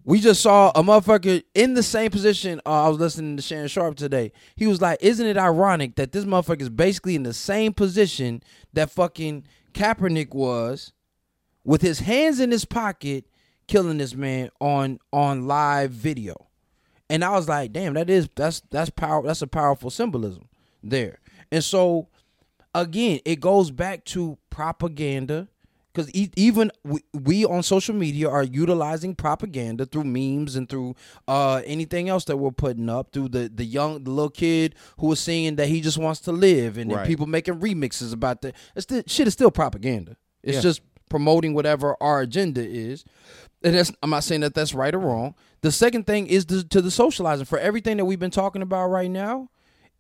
We 0.03 0.19
just 0.19 0.41
saw 0.41 0.71
a 0.73 0.81
motherfucker 0.81 1.43
in 1.53 1.75
the 1.75 1.83
same 1.83 2.09
position. 2.09 2.59
Uh, 2.65 2.85
I 2.85 2.89
was 2.89 2.99
listening 2.99 3.37
to 3.37 3.43
Shannon 3.43 3.67
Sharpe 3.67 3.95
today. 3.95 4.31
He 4.55 4.65
was 4.65 4.81
like, 4.81 4.97
"Isn't 5.01 5.27
it 5.27 5.37
ironic 5.37 5.95
that 5.95 6.11
this 6.11 6.25
motherfucker 6.25 6.61
is 6.61 6.69
basically 6.69 7.15
in 7.15 7.23
the 7.23 7.33
same 7.33 7.73
position 7.73 8.41
that 8.73 8.89
fucking 8.89 9.43
Kaepernick 9.73 10.33
was, 10.33 10.93
with 11.63 11.81
his 11.81 11.99
hands 11.99 12.39
in 12.39 12.51
his 12.51 12.65
pocket, 12.65 13.25
killing 13.67 13.99
this 13.99 14.15
man 14.15 14.49
on 14.59 14.99
on 15.13 15.47
live 15.47 15.91
video?" 15.91 16.47
And 17.07 17.23
I 17.23 17.31
was 17.31 17.47
like, 17.47 17.71
"Damn, 17.71 17.93
that 17.93 18.09
is 18.09 18.27
that's 18.35 18.61
that's 18.71 18.89
power. 18.89 19.21
That's 19.21 19.43
a 19.43 19.47
powerful 19.47 19.91
symbolism 19.91 20.49
there." 20.81 21.19
And 21.51 21.63
so, 21.63 22.07
again, 22.73 23.19
it 23.23 23.39
goes 23.39 23.69
back 23.69 24.05
to 24.05 24.39
propaganda 24.49 25.47
because 25.93 26.09
e- 26.13 26.29
even 26.35 26.71
we, 26.83 27.01
we 27.13 27.45
on 27.45 27.63
social 27.63 27.93
media 27.95 28.29
are 28.29 28.43
utilizing 28.43 29.15
propaganda 29.15 29.85
through 29.85 30.05
memes 30.05 30.55
and 30.55 30.69
through 30.69 30.95
uh, 31.27 31.61
anything 31.65 32.07
else 32.09 32.25
that 32.25 32.37
we're 32.37 32.51
putting 32.51 32.89
up 32.89 33.11
through 33.11 33.29
the 33.29 33.51
the 33.53 33.65
young 33.65 34.03
the 34.03 34.09
little 34.11 34.29
kid 34.29 34.75
who 34.99 35.07
is 35.07 35.11
was 35.11 35.19
saying 35.19 35.55
that 35.57 35.67
he 35.67 35.81
just 35.81 35.97
wants 35.97 36.19
to 36.21 36.31
live 36.31 36.77
and 36.77 36.89
then 36.89 36.97
Right. 36.99 37.07
people 37.07 37.25
making 37.27 37.59
remixes 37.59 38.13
about 38.13 38.41
that. 38.43 38.55
It's 38.75 38.85
the, 38.85 39.03
shit 39.07 39.27
is 39.27 39.33
still 39.33 39.51
propaganda. 39.51 40.15
It's 40.43 40.55
Yeah. 40.55 40.61
just 40.61 40.81
promoting 41.09 41.53
whatever 41.53 41.95
our 42.01 42.21
agenda 42.21 42.61
is. 42.65 43.03
And 43.63 43.75
that's 43.75 43.91
i'm 44.01 44.09
not 44.09 44.23
saying 44.23 44.41
that 44.41 44.53
that's 44.55 44.73
right 44.73 44.93
or 44.95 44.99
wrong. 44.99 45.35
The 45.61 45.71
second 45.71 46.07
thing 46.07 46.25
is 46.27 46.45
the, 46.45 46.63
to 46.63 46.81
the 46.81 46.89
socializing. 46.89 47.45
For 47.45 47.59
everything 47.59 47.97
that 47.97 48.05
we've 48.05 48.17
been 48.19 48.31
talking 48.31 48.61
about 48.61 48.87
right 48.87 49.11
now 49.11 49.49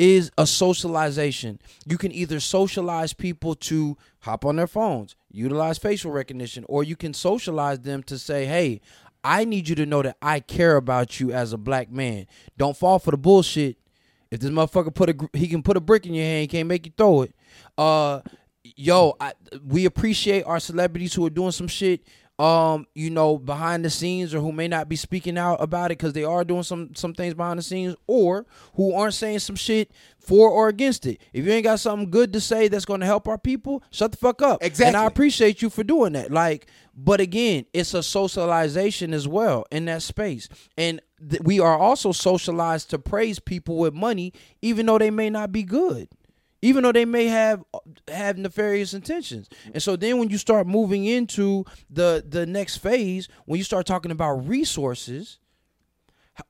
is 0.01 0.31
a 0.35 0.47
socialization. 0.47 1.59
You 1.85 1.99
can 1.99 2.11
either 2.11 2.39
socialize 2.39 3.13
people 3.13 3.53
to 3.55 3.95
hop 4.21 4.45
on 4.45 4.55
their 4.55 4.65
phones, 4.65 5.15
utilize 5.31 5.77
facial 5.77 6.09
recognition, 6.09 6.65
or 6.67 6.83
you 6.83 6.95
can 6.95 7.13
socialize 7.13 7.81
them 7.81 8.01
to 8.03 8.17
say, 8.17 8.47
hey, 8.47 8.81
I 9.23 9.45
need 9.45 9.69
you 9.69 9.75
to 9.75 9.85
know 9.85 10.01
that 10.01 10.17
I 10.19 10.39
care 10.39 10.75
about 10.75 11.19
you 11.19 11.31
as 11.31 11.53
a 11.53 11.57
black 11.57 11.91
man. 11.91 12.25
Don't 12.57 12.75
fall 12.75 12.97
for 12.97 13.11
the 13.11 13.17
bullshit. 13.17 13.77
If 14.31 14.39
this 14.39 14.49
motherfucker 14.49 14.95
put 14.95 15.09
a 15.09 15.29
he 15.37 15.47
can 15.47 15.61
put 15.61 15.77
a 15.77 15.81
brick 15.81 16.07
in 16.07 16.15
your 16.15 16.25
hand, 16.25 16.41
he 16.41 16.47
can't 16.47 16.67
make 16.67 16.87
you 16.87 16.93
throw 16.97 17.21
it. 17.21 17.35
Uh 17.77 18.21
yo, 18.63 19.15
I, 19.19 19.33
we 19.63 19.85
appreciate 19.85 20.43
our 20.43 20.59
celebrities 20.59 21.13
who 21.13 21.25
are 21.27 21.29
doing 21.31 21.51
some 21.51 21.67
shit 21.67 22.01
um 22.41 22.87
you 22.95 23.11
know 23.11 23.37
behind 23.37 23.85
the 23.85 23.89
scenes 23.89 24.33
or 24.33 24.39
who 24.39 24.51
may 24.51 24.67
not 24.67 24.89
be 24.89 24.95
speaking 24.95 25.37
out 25.37 25.61
about 25.61 25.91
it 25.91 25.99
because 25.99 26.13
they 26.13 26.23
are 26.23 26.43
doing 26.43 26.63
some 26.63 26.89
some 26.95 27.13
things 27.13 27.35
behind 27.35 27.59
the 27.59 27.63
scenes 27.63 27.95
or 28.07 28.47
who 28.73 28.95
aren't 28.95 29.13
saying 29.13 29.37
some 29.37 29.55
shit 29.55 29.91
for 30.17 30.49
or 30.49 30.67
against 30.67 31.05
it. 31.05 31.21
If 31.33 31.45
you 31.45 31.51
ain't 31.51 31.65
got 31.65 31.79
something 31.79 32.09
good 32.09 32.33
to 32.33 32.41
say 32.41 32.67
that's 32.67 32.85
going 32.85 32.99
to 33.01 33.05
help 33.05 33.27
our 33.27 33.37
people 33.37 33.83
shut 33.91 34.11
the 34.11 34.17
fuck 34.17 34.41
up. 34.41 34.63
Exactly. 34.63 34.87
and 34.87 34.97
i 34.97 35.05
appreciate 35.05 35.61
you 35.61 35.69
for 35.69 35.83
doing 35.83 36.13
that. 36.13 36.31
Like 36.31 36.65
but 36.95 37.21
again 37.21 37.65
it's 37.73 37.93
a 37.93 38.01
socialization 38.01 39.13
as 39.13 39.27
well 39.27 39.65
in 39.69 39.85
that 39.85 40.01
space. 40.01 40.49
And 40.75 40.99
th- 41.29 41.43
we 41.43 41.59
are 41.59 41.77
also 41.77 42.11
socialized 42.11 42.89
to 42.89 42.97
praise 42.97 43.37
people 43.37 43.77
with 43.77 43.93
money 43.93 44.33
even 44.63 44.87
though 44.87 44.97
they 44.97 45.11
may 45.11 45.29
not 45.29 45.51
be 45.51 45.61
good 45.61 46.09
even 46.61 46.83
though 46.83 46.91
they 46.91 47.05
may 47.05 47.25
have 47.25 47.63
have 48.07 48.37
nefarious 48.37 48.93
intentions. 48.93 49.49
And 49.73 49.81
so 49.81 49.95
then 49.95 50.17
when 50.17 50.29
you 50.29 50.37
start 50.37 50.67
moving 50.67 51.05
into 51.05 51.65
the 51.89 52.23
the 52.27 52.45
next 52.45 52.77
phase, 52.77 53.27
when 53.45 53.57
you 53.57 53.63
start 53.63 53.85
talking 53.85 54.11
about 54.11 54.47
resources, 54.47 55.39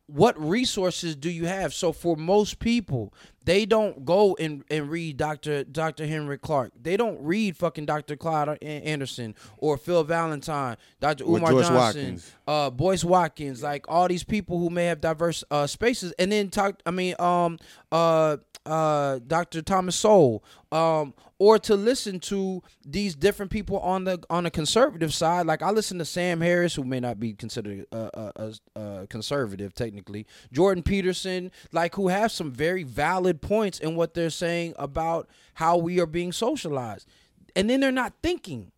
what 0.07 0.39
resources 0.39 1.15
do 1.15 1.29
you 1.29 1.45
have? 1.45 1.73
So 1.73 1.91
for 1.91 2.15
most 2.15 2.59
people, 2.59 3.13
they 3.43 3.65
don't 3.65 4.05
go 4.05 4.35
and, 4.39 4.63
and 4.69 4.89
read 4.89 5.17
Dr. 5.17 5.63
Dr. 5.63 6.05
Henrik 6.05 6.41
Clarke. 6.41 6.71
They 6.79 6.95
don't 6.95 7.19
read 7.21 7.57
fucking 7.57 7.87
Dr. 7.87 8.15
Claud 8.15 8.57
Anderson 8.61 9.33
or 9.57 9.77
Phil 9.77 10.03
Valentine, 10.03 10.77
Dr. 10.99 11.23
Umar 11.23 11.51
Johnson, 11.51 11.75
Watkins. 11.75 12.31
uh 12.47 12.69
Boyce 12.69 13.03
Watkins, 13.03 13.63
like 13.63 13.85
all 13.89 14.07
these 14.07 14.23
people 14.23 14.59
who 14.59 14.69
may 14.69 14.85
have 14.85 15.01
diverse 15.01 15.43
uh 15.49 15.65
spaces 15.67 16.13
and 16.19 16.31
then 16.31 16.49
talk 16.49 16.79
I 16.85 16.91
mean 16.91 17.15
um 17.19 17.57
uh 17.91 18.37
uh 18.65 19.19
Dr. 19.25 19.61
Thomas 19.61 19.95
Sowell 19.95 20.43
um 20.71 21.13
or 21.39 21.57
to 21.57 21.75
listen 21.75 22.19
to 22.19 22.61
these 22.85 23.15
different 23.15 23.51
people 23.51 23.79
on 23.79 24.03
the 24.03 24.23
on 24.29 24.43
the 24.43 24.51
conservative 24.51 25.13
side 25.13 25.47
like 25.47 25.63
I 25.63 25.71
listen 25.71 25.97
to 25.97 26.05
Sam 26.05 26.41
Harris 26.41 26.75
who 26.75 26.83
may 26.83 26.99
not 26.99 27.19
be 27.19 27.33
considered 27.33 27.85
a, 27.91 28.31
uh, 28.37 28.51
uh 28.75 29.05
conservative 29.09 29.73
technically 29.73 30.27
Jordan 30.51 30.83
Peterson 30.83 31.51
like 31.71 31.95
who 31.95 32.09
have 32.09 32.31
some 32.31 32.51
very 32.51 32.83
valid 32.83 33.41
points 33.41 33.79
in 33.79 33.95
what 33.95 34.13
they're 34.13 34.29
saying 34.29 34.75
about 34.77 35.27
how 35.55 35.77
we 35.77 35.99
are 35.99 36.05
being 36.05 36.31
socialized 36.31 37.07
and 37.55 37.69
then 37.69 37.79
they're 37.79 37.91
not 37.91 38.13
thinking 38.21 38.71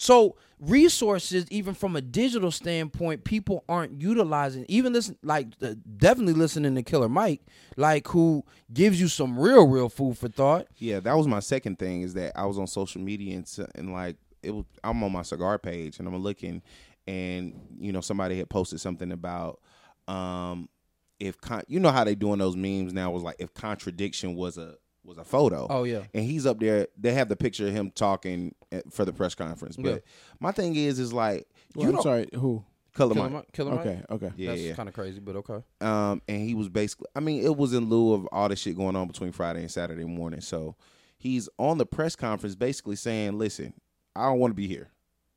so 0.00 0.34
resources, 0.58 1.44
even 1.50 1.74
from 1.74 1.94
a 1.94 2.00
digital 2.00 2.50
standpoint, 2.50 3.22
people 3.22 3.64
aren't 3.68 4.00
utilizing. 4.00 4.64
Even 4.66 4.94
listen, 4.94 5.18
like 5.22 5.48
uh, 5.60 5.74
definitely 5.98 6.32
listening 6.32 6.74
to 6.74 6.82
Killer 6.82 7.10
Mike, 7.10 7.42
like 7.76 8.08
who 8.08 8.42
gives 8.72 8.98
you 8.98 9.08
some 9.08 9.38
real, 9.38 9.66
real 9.66 9.90
food 9.90 10.16
for 10.16 10.28
thought. 10.28 10.68
Yeah, 10.78 11.00
that 11.00 11.14
was 11.18 11.28
my 11.28 11.40
second 11.40 11.78
thing 11.78 12.00
is 12.00 12.14
that 12.14 12.32
I 12.34 12.46
was 12.46 12.58
on 12.58 12.66
social 12.66 13.02
media 13.02 13.36
and, 13.36 13.68
and 13.74 13.92
like 13.92 14.16
it 14.42 14.52
was 14.52 14.64
I'm 14.82 15.04
on 15.04 15.12
my 15.12 15.20
cigar 15.20 15.58
page 15.58 15.98
and 15.98 16.08
I'm 16.08 16.16
looking 16.16 16.62
and 17.06 17.60
you 17.78 17.92
know 17.92 18.00
somebody 18.00 18.38
had 18.38 18.48
posted 18.48 18.80
something 18.80 19.12
about 19.12 19.60
um 20.08 20.70
if 21.18 21.38
con- 21.42 21.64
you 21.68 21.78
know 21.78 21.90
how 21.90 22.04
they 22.04 22.14
doing 22.14 22.38
those 22.38 22.56
memes 22.56 22.94
now 22.94 23.10
was 23.10 23.22
like 23.22 23.36
if 23.38 23.52
contradiction 23.52 24.34
was 24.34 24.56
a 24.56 24.76
was 25.04 25.18
a 25.18 25.24
photo. 25.24 25.66
Oh 25.70 25.84
yeah, 25.84 26.02
and 26.14 26.24
he's 26.24 26.46
up 26.46 26.60
there. 26.60 26.86
They 26.98 27.12
have 27.14 27.28
the 27.28 27.36
picture 27.36 27.66
of 27.66 27.72
him 27.72 27.90
talking 27.90 28.54
at, 28.70 28.92
for 28.92 29.04
the 29.04 29.12
press 29.12 29.34
conference. 29.34 29.76
But 29.76 29.92
Yeah. 29.94 29.98
my 30.40 30.52
thing 30.52 30.76
is, 30.76 30.98
is 30.98 31.12
like 31.12 31.46
Well, 31.74 31.90
you 31.90 31.96
I'm 31.96 32.02
sorry, 32.02 32.28
who? 32.34 32.64
Killer 32.96 33.14
Killer 33.14 33.28
Mike. 33.28 33.32
Mike. 33.32 33.52
Killer 33.52 33.70
Mike. 33.76 33.80
Okay, 33.86 34.02
okay. 34.10 34.30
Yeah, 34.36 34.50
That's 34.50 34.62
yeah. 34.62 34.74
kind 34.74 34.88
of 34.88 34.94
crazy, 34.94 35.20
but 35.20 35.36
okay. 35.36 35.62
Um, 35.80 36.20
and 36.28 36.42
he 36.42 36.54
was 36.54 36.68
basically, 36.68 37.06
I 37.14 37.20
mean, 37.20 37.44
it 37.44 37.56
was 37.56 37.72
in 37.72 37.88
lieu 37.88 38.12
of 38.14 38.26
all 38.32 38.48
the 38.48 38.56
shit 38.56 38.76
going 38.76 38.96
on 38.96 39.06
between 39.06 39.30
Friday 39.32 39.60
and 39.60 39.70
Saturday 39.70 40.04
morning. 40.04 40.40
So 40.40 40.74
he's 41.16 41.48
on 41.58 41.78
the 41.78 41.86
press 41.86 42.16
conference 42.16 42.56
basically 42.56 42.96
saying, 42.96 43.38
listen, 43.38 43.74
I 44.16 44.24
don't 44.24 44.40
want 44.40 44.50
to 44.50 44.56
be 44.56 44.66
here. 44.66 44.88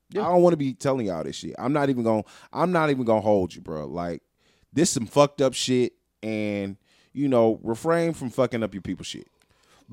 Yeah. 0.09 0.27
I 0.27 0.31
don't 0.31 0.41
want 0.41 0.53
to 0.53 0.57
be 0.57 0.73
telling 0.73 1.05
y'all 1.05 1.23
this 1.23 1.35
shit. 1.35 1.55
I'm 1.59 1.73
not 1.73 1.89
even 1.89 2.03
going 2.03 2.23
to 2.23 2.29
I'm 2.51 2.71
not 2.71 2.89
even 2.89 3.05
going 3.05 3.21
to 3.21 3.25
hold 3.25 3.53
you, 3.53 3.61
bro. 3.61 3.85
Like 3.85 4.23
this 4.73 4.89
some 4.89 5.05
fucked 5.05 5.39
up 5.41 5.53
shit 5.53 5.93
and 6.23 6.77
you 7.13 7.27
know, 7.27 7.59
refrain 7.61 8.13
from 8.13 8.31
fucking 8.31 8.63
up 8.63 8.73
your 8.73 8.81
people 8.81 9.03
shit. 9.03 9.27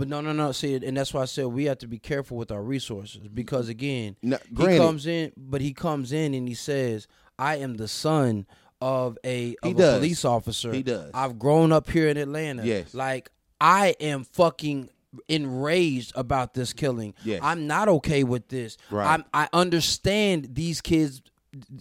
But 0.01 0.09
no, 0.09 0.23
no, 0.23 0.33
no. 0.33 0.51
See, 0.53 0.75
and 0.75 0.97
that's 0.97 1.13
why 1.13 1.21
I 1.21 1.27
said 1.27 1.45
we 1.49 1.67
have 1.67 1.77
to 1.79 1.87
be 1.87 1.99
careful 1.99 2.39
with 2.39 2.51
our 2.51 2.63
resources 2.63 3.29
because 3.29 3.69
again, 3.69 4.17
No, 4.23 4.39
he 4.49 4.79
comes 4.79 5.07
in, 5.07 5.33
but 5.37 5.61
he 5.61 5.75
comes 5.75 6.11
in 6.11 6.33
and 6.33 6.49
he 6.49 6.55
says, 6.55 7.07
"I 7.39 7.57
am 7.57 7.75
the 7.75 7.87
son 7.87 8.47
of 8.81 9.19
a 9.27 9.57
of 9.63 9.79
a 9.79 9.99
police 9.99 10.25
officer. 10.25 10.73
He 10.73 10.83
does. 10.83 11.11
I've 11.13 11.39
grown 11.39 11.71
up 11.71 11.91
here 11.91 12.09
in 12.09 12.17
Atlanta. 12.17 12.65
Yes. 12.65 12.95
like 12.95 13.31
I 13.61 13.95
am 14.01 14.25
fucking 14.25 14.89
enraged 15.29 16.13
about 16.15 16.55
this 16.55 16.73
killing. 16.73 17.13
Yes. 17.23 17.41
I'm 17.43 17.67
not 17.67 17.89
okay 17.89 18.25
with 18.25 18.49
this. 18.49 18.79
Right. 18.91 19.07
I'm, 19.07 19.25
I 19.35 19.49
understand 19.53 20.55
these 20.55 20.81
kids. 20.81 21.21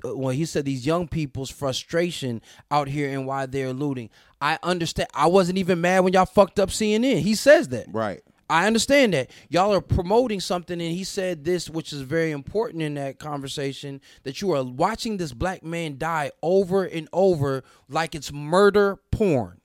Well, 0.04 0.34
he 0.34 0.46
said 0.46 0.66
these 0.66 0.86
young 0.86 1.08
people's 1.08 1.50
frustration 1.50 2.42
out 2.72 2.88
here 2.88 3.10
and 3.10 3.28
why 3.28 3.46
they're 3.46 3.74
looting. 3.74 4.10
I 4.42 4.58
understand. 4.64 5.10
I 5.14 5.28
wasn't 5.28 5.58
even 5.58 5.82
mad 5.82 6.00
when 6.00 6.14
y'all 6.14 6.26
fucked 6.26 6.60
up 6.60 6.70
CNN. 6.70 7.20
He 7.20 7.36
says 7.36 7.70
that. 7.70 7.88
right. 7.92 8.22
I 8.52 8.66
understand 8.66 9.14
that 9.14 9.30
y'all 9.50 9.74
are 9.74 9.82
promoting 9.82 10.40
something, 10.40 10.82
and 10.82 10.92
he 10.92 11.04
said 11.04 11.44
this, 11.44 11.70
which 11.70 11.94
is 11.94 12.02
very 12.02 12.32
important 12.32 12.82
in 12.82 12.96
that 12.96 13.20
conversation, 13.20 14.02
that 14.24 14.42
you 14.42 14.52
are 14.54 14.64
watching 14.64 15.18
this 15.18 15.34
black 15.34 15.64
man 15.64 16.00
die 16.00 16.32
over 16.42 16.84
and 16.84 17.08
over 17.14 17.64
like 17.88 18.16
it's 18.16 18.34
murder 18.34 18.98
porn. 19.12 19.62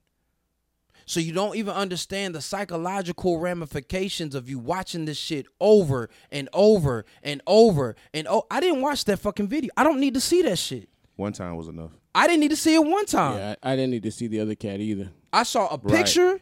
So 1.07 1.21
you 1.21 1.33
don't 1.33 1.57
even 1.57 1.75
understand 1.75 2.35
the 2.35 2.41
psychological 2.41 3.39
ramifications 3.39 4.35
of 4.35 4.49
you 4.49 4.59
watching 4.59 5.05
this 5.05 5.19
shit 5.19 5.47
over 5.61 6.09
and 6.31 6.49
over 6.53 7.05
and 7.23 7.43
over 7.47 7.97
and 8.13 8.27
oh, 8.29 8.47
I 8.51 8.61
didn't 8.61 8.81
watch 8.81 9.05
that 9.07 9.19
fucking 9.19 9.49
video. 9.49 9.71
I 9.77 9.85
don't 9.85 10.01
need 10.01 10.15
to 10.15 10.21
see 10.21 10.43
that 10.43 10.59
shit. 10.59 10.89
One 11.17 11.33
time 11.33 11.57
was 11.57 11.69
enough. 11.69 11.93
I 12.15 12.27
didn't 12.27 12.41
need 12.41 12.51
to 12.51 12.57
see 12.57 12.75
it 12.75 12.85
one 12.85 13.07
time. 13.07 13.39
Yeah, 13.39 13.55
I, 13.63 13.73
I 13.73 13.77
didn't 13.77 13.91
need 13.91 14.03
to 14.05 14.11
see 14.11 14.27
the 14.27 14.41
other 14.41 14.55
cat 14.55 14.81
either. 14.81 15.11
I 15.33 15.43
saw 15.43 15.69
a 15.69 15.79
picture. 15.79 16.41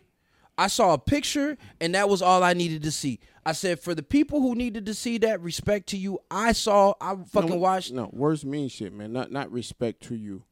I 0.59 0.67
saw 0.67 0.93
a 0.93 0.99
picture, 0.99 1.57
and 1.81 1.95
that 1.95 2.09
was 2.11 2.21
all 2.21 2.43
I 2.43 2.53
needed 2.53 2.83
to 2.83 2.91
see. 2.91 3.21
I 3.45 3.53
said, 3.53 3.81
for 3.81 3.95
the 3.95 4.03
people 4.03 4.41
who 4.41 4.55
needed 4.55 4.85
to 4.87 4.95
see 4.95 5.19
that, 5.19 5.41
respect 5.41 5.89
to 5.89 5.97
you. 5.97 6.21
I 6.31 6.53
saw. 6.53 6.93
I 7.01 7.17
fucking 7.31 7.51
no, 7.51 7.57
watched. 7.57 7.93
No, 7.93 8.11
words 8.13 8.45
mean 8.45 8.69
shit, 8.69 8.93
man. 8.93 9.13
Not 9.13 9.33
not 9.33 9.51
respect 9.51 10.03
to 10.05 10.15
you. 10.15 10.45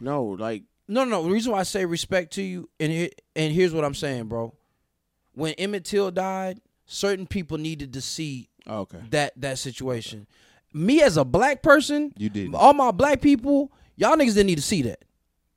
No, 0.00 0.24
like 0.24 0.62
No, 0.88 1.04
no. 1.04 1.22
The 1.22 1.30
reason 1.30 1.52
why 1.52 1.60
I 1.60 1.64
say 1.64 1.84
respect 1.84 2.32
to 2.34 2.42
you, 2.42 2.68
and 2.78 2.92
here, 2.92 3.10
and 3.34 3.52
here's 3.52 3.74
what 3.74 3.84
I'm 3.84 3.94
saying, 3.94 4.26
bro. 4.26 4.54
When 5.34 5.52
Emmett 5.54 5.84
Till 5.84 6.10
died, 6.10 6.60
certain 6.86 7.26
people 7.26 7.58
needed 7.58 7.92
to 7.94 8.00
see 8.00 8.48
oh, 8.66 8.80
okay. 8.80 9.00
that 9.10 9.32
that 9.40 9.58
situation. 9.58 10.26
Me 10.72 11.02
as 11.02 11.16
a 11.16 11.24
black 11.24 11.62
person, 11.62 12.12
You 12.16 12.28
didn't. 12.28 12.54
All 12.54 12.74
my 12.74 12.90
black 12.90 13.20
people, 13.20 13.72
y'all 13.96 14.16
niggas 14.16 14.34
didn't 14.34 14.46
need 14.46 14.56
to 14.56 14.62
see 14.62 14.82
that. 14.82 15.04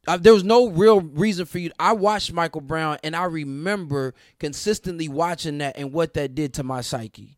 Uh, 0.08 0.18
there 0.18 0.34
was 0.34 0.44
no 0.46 0.70
real 0.70 1.02
reason 1.02 1.46
for 1.46 1.60
you. 1.60 1.72
I 1.78 1.92
watched 1.94 2.32
Michael 2.34 2.62
Brown, 2.62 2.98
and 3.04 3.16
I 3.16 3.26
remember 3.26 4.16
consistently 4.40 5.08
watching 5.08 5.58
that 5.60 5.78
and 5.78 5.92
what 5.94 6.14
that 6.16 6.36
did 6.36 6.54
to 6.56 6.64
my 6.64 6.82
psyche. 6.82 7.38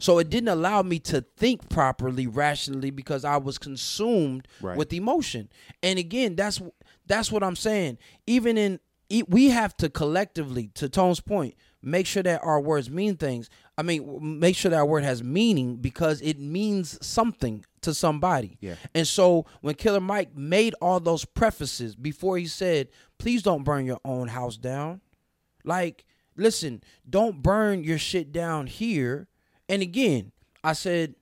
So 0.00 0.18
it 0.18 0.30
didn't 0.30 0.48
allow 0.48 0.82
me 0.82 1.00
to 1.00 1.24
think 1.36 1.68
properly, 1.68 2.26
rationally, 2.26 2.90
because 2.90 3.24
I 3.24 3.36
was 3.36 3.58
consumed 3.58 4.46
Right. 4.60 4.76
with 4.76 4.92
emotion. 4.92 5.48
And 5.82 5.98
again, 5.98 6.34
that's 6.36 6.62
that's 7.08 7.32
what 7.32 7.42
I'm 7.42 7.56
saying. 7.56 7.98
Even 8.26 8.56
in 8.56 8.80
we 9.28 9.48
have 9.48 9.76
to 9.78 9.88
collectively, 9.88 10.70
to 10.74 10.88
Tone's 10.88 11.20
point, 11.20 11.54
make 11.82 12.06
sure 12.06 12.22
that 12.22 12.42
our 12.44 12.60
words 12.60 12.90
mean 12.90 13.16
things. 13.16 13.48
I 13.78 13.82
mean, 13.82 14.38
make 14.38 14.54
sure 14.54 14.70
that 14.70 14.76
our 14.76 14.86
word 14.86 15.04
has 15.04 15.22
meaning 15.22 15.76
because 15.76 16.20
it 16.20 16.38
means 16.38 16.98
something 17.04 17.64
to 17.80 17.94
somebody. 17.94 18.58
Yeah. 18.60 18.74
And 18.94 19.06
so 19.06 19.46
when 19.60 19.76
Killer 19.76 20.00
Mike 20.00 20.36
made 20.36 20.74
all 20.82 21.00
those 21.00 21.24
prefaces 21.24 21.96
before 21.96 22.36
he 22.36 22.46
said, 22.46 22.88
"Please 23.18 23.42
don't 23.42 23.64
burn 23.64 23.86
your 23.86 24.00
own 24.04 24.28
house 24.28 24.56
down," 24.56 25.00
like, 25.64 26.04
listen, 26.36 26.82
don't 27.08 27.42
burn 27.42 27.84
your 27.84 27.98
shit 27.98 28.30
down 28.32 28.66
here. 28.66 29.28
And 29.68 29.80
again, 29.80 30.32
I 30.64 30.72
said, 30.72 31.14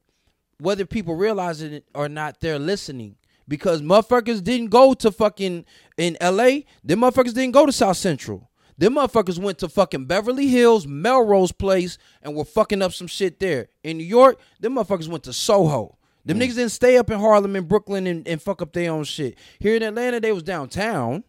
whether 0.59 0.87
people 0.87 1.14
realize 1.14 1.61
it 1.61 1.84
or 1.95 2.09
not, 2.09 2.41
they're 2.41 2.59
listening 2.59 3.16
because 3.49 3.82
motherfuckers 3.82 4.42
didn't 4.42 4.68
go 4.68 4.94
to 4.94 5.11
fucking 5.11 5.64
in 5.97 6.16
L.A. 6.20 6.66
Them 6.84 7.01
motherfuckers 7.01 7.34
didn't 7.34 7.53
go 7.53 7.66
to 7.66 7.72
South 7.72 7.97
Central. 7.97 8.51
Them 8.78 8.94
motherfuckers 8.94 9.38
went 9.38 9.59
to 9.59 9.68
fucking 9.68 10.05
Beverly 10.05 10.49
Hills, 10.49 10.86
Melrose 10.86 11.53
Place, 11.53 11.97
and 12.22 12.34
were 12.34 12.44
fucking 12.44 12.82
up 12.82 12.92
some 12.92 13.07
shit 13.07 13.40
there. 13.40 13.68
In 13.82 13.97
New 13.97 14.05
York, 14.05 14.38
them 14.61 14.74
motherfuckers 14.74 15.09
went 15.09 15.24
to 15.24 15.32
Soho. 15.32 15.97
Them 16.26 16.38
mm. 16.38 16.42
niggas 16.42 16.57
didn't 16.57 16.70
stay 16.70 16.99
up 16.99 17.11
in 17.11 17.18
Harlem 17.18 17.57
and 17.57 17.66
Brooklyn 17.66 18.07
and, 18.07 18.26
and 18.28 18.42
fuck 18.42 18.61
up 18.61 18.72
their 18.72 18.92
own 18.92 19.05
shit. 19.05 19.38
Here 19.59 19.76
in 19.76 19.82
Atlanta, 19.82 20.20
they 20.20 20.32
was 20.32 20.42
downtown. 20.42 21.24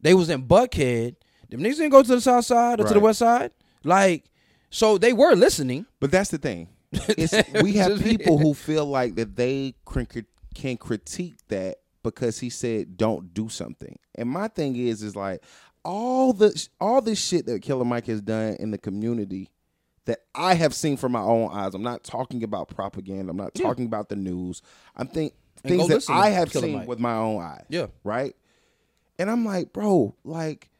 They 0.00 0.14
was 0.14 0.30
in 0.30 0.46
Buckhead. 0.46 1.16
Them 1.50 1.60
niggas 1.60 1.76
didn't 1.76 1.90
go 1.90 2.02
to 2.02 2.14
the 2.14 2.20
south 2.20 2.44
side 2.44 2.80
or 2.80 2.84
to 2.86 2.94
the 2.94 3.00
west 3.00 3.18
side. 3.18 3.50
Like, 3.84 4.24
so 4.70 4.98
they 4.98 5.12
were 5.12 5.34
listening. 5.34 5.86
But 6.00 6.10
that's 6.10 6.30
the 6.30 6.38
thing. 6.38 6.68
It's, 7.08 7.34
we 7.62 7.74
have 7.74 8.02
people 8.02 8.38
who 8.42 8.54
feel 8.54 8.86
like 8.86 9.16
that 9.16 9.36
they 9.36 9.74
cri- 9.84 10.06
can 10.58 10.76
critique 10.76 11.36
that 11.48 11.78
because 12.02 12.40
he 12.40 12.50
said 12.50 12.96
don't 12.96 13.32
do 13.32 13.48
something. 13.48 13.98
And 14.14 14.28
my 14.28 14.48
thing 14.48 14.76
is, 14.76 15.02
is 15.02 15.14
like 15.14 15.42
all 15.84 16.32
the 16.32 16.68
all 16.80 17.00
this 17.00 17.18
shit 17.24 17.46
that 17.46 17.62
Killer 17.62 17.84
Mike 17.84 18.06
has 18.06 18.20
done 18.20 18.56
in 18.58 18.72
the 18.72 18.78
community 18.78 19.50
that 20.06 20.20
I 20.34 20.54
have 20.54 20.74
seen 20.74 20.96
from 20.96 21.12
my 21.12 21.20
own 21.20 21.50
eyes. 21.52 21.74
I'm 21.74 21.82
not 21.82 22.02
talking 22.02 22.42
about 22.42 22.68
propaganda. 22.68 23.30
I'm 23.30 23.36
not 23.36 23.54
talking 23.54 23.86
about 23.86 24.08
the 24.08 24.16
news. 24.16 24.62
I'm 24.96 25.06
think 25.06 25.34
things 25.62 25.86
that 25.88 26.10
I 26.10 26.30
have 26.30 26.50
Killer 26.50 26.66
seen 26.66 26.76
Mike. 26.78 26.88
with 26.88 26.98
my 26.98 27.14
own 27.14 27.40
eyes. 27.40 27.64
Yeah. 27.68 27.86
Right. 28.02 28.34
And 29.18 29.30
I'm 29.30 29.44
like, 29.44 29.72
bro, 29.72 30.14
like, 30.24 30.70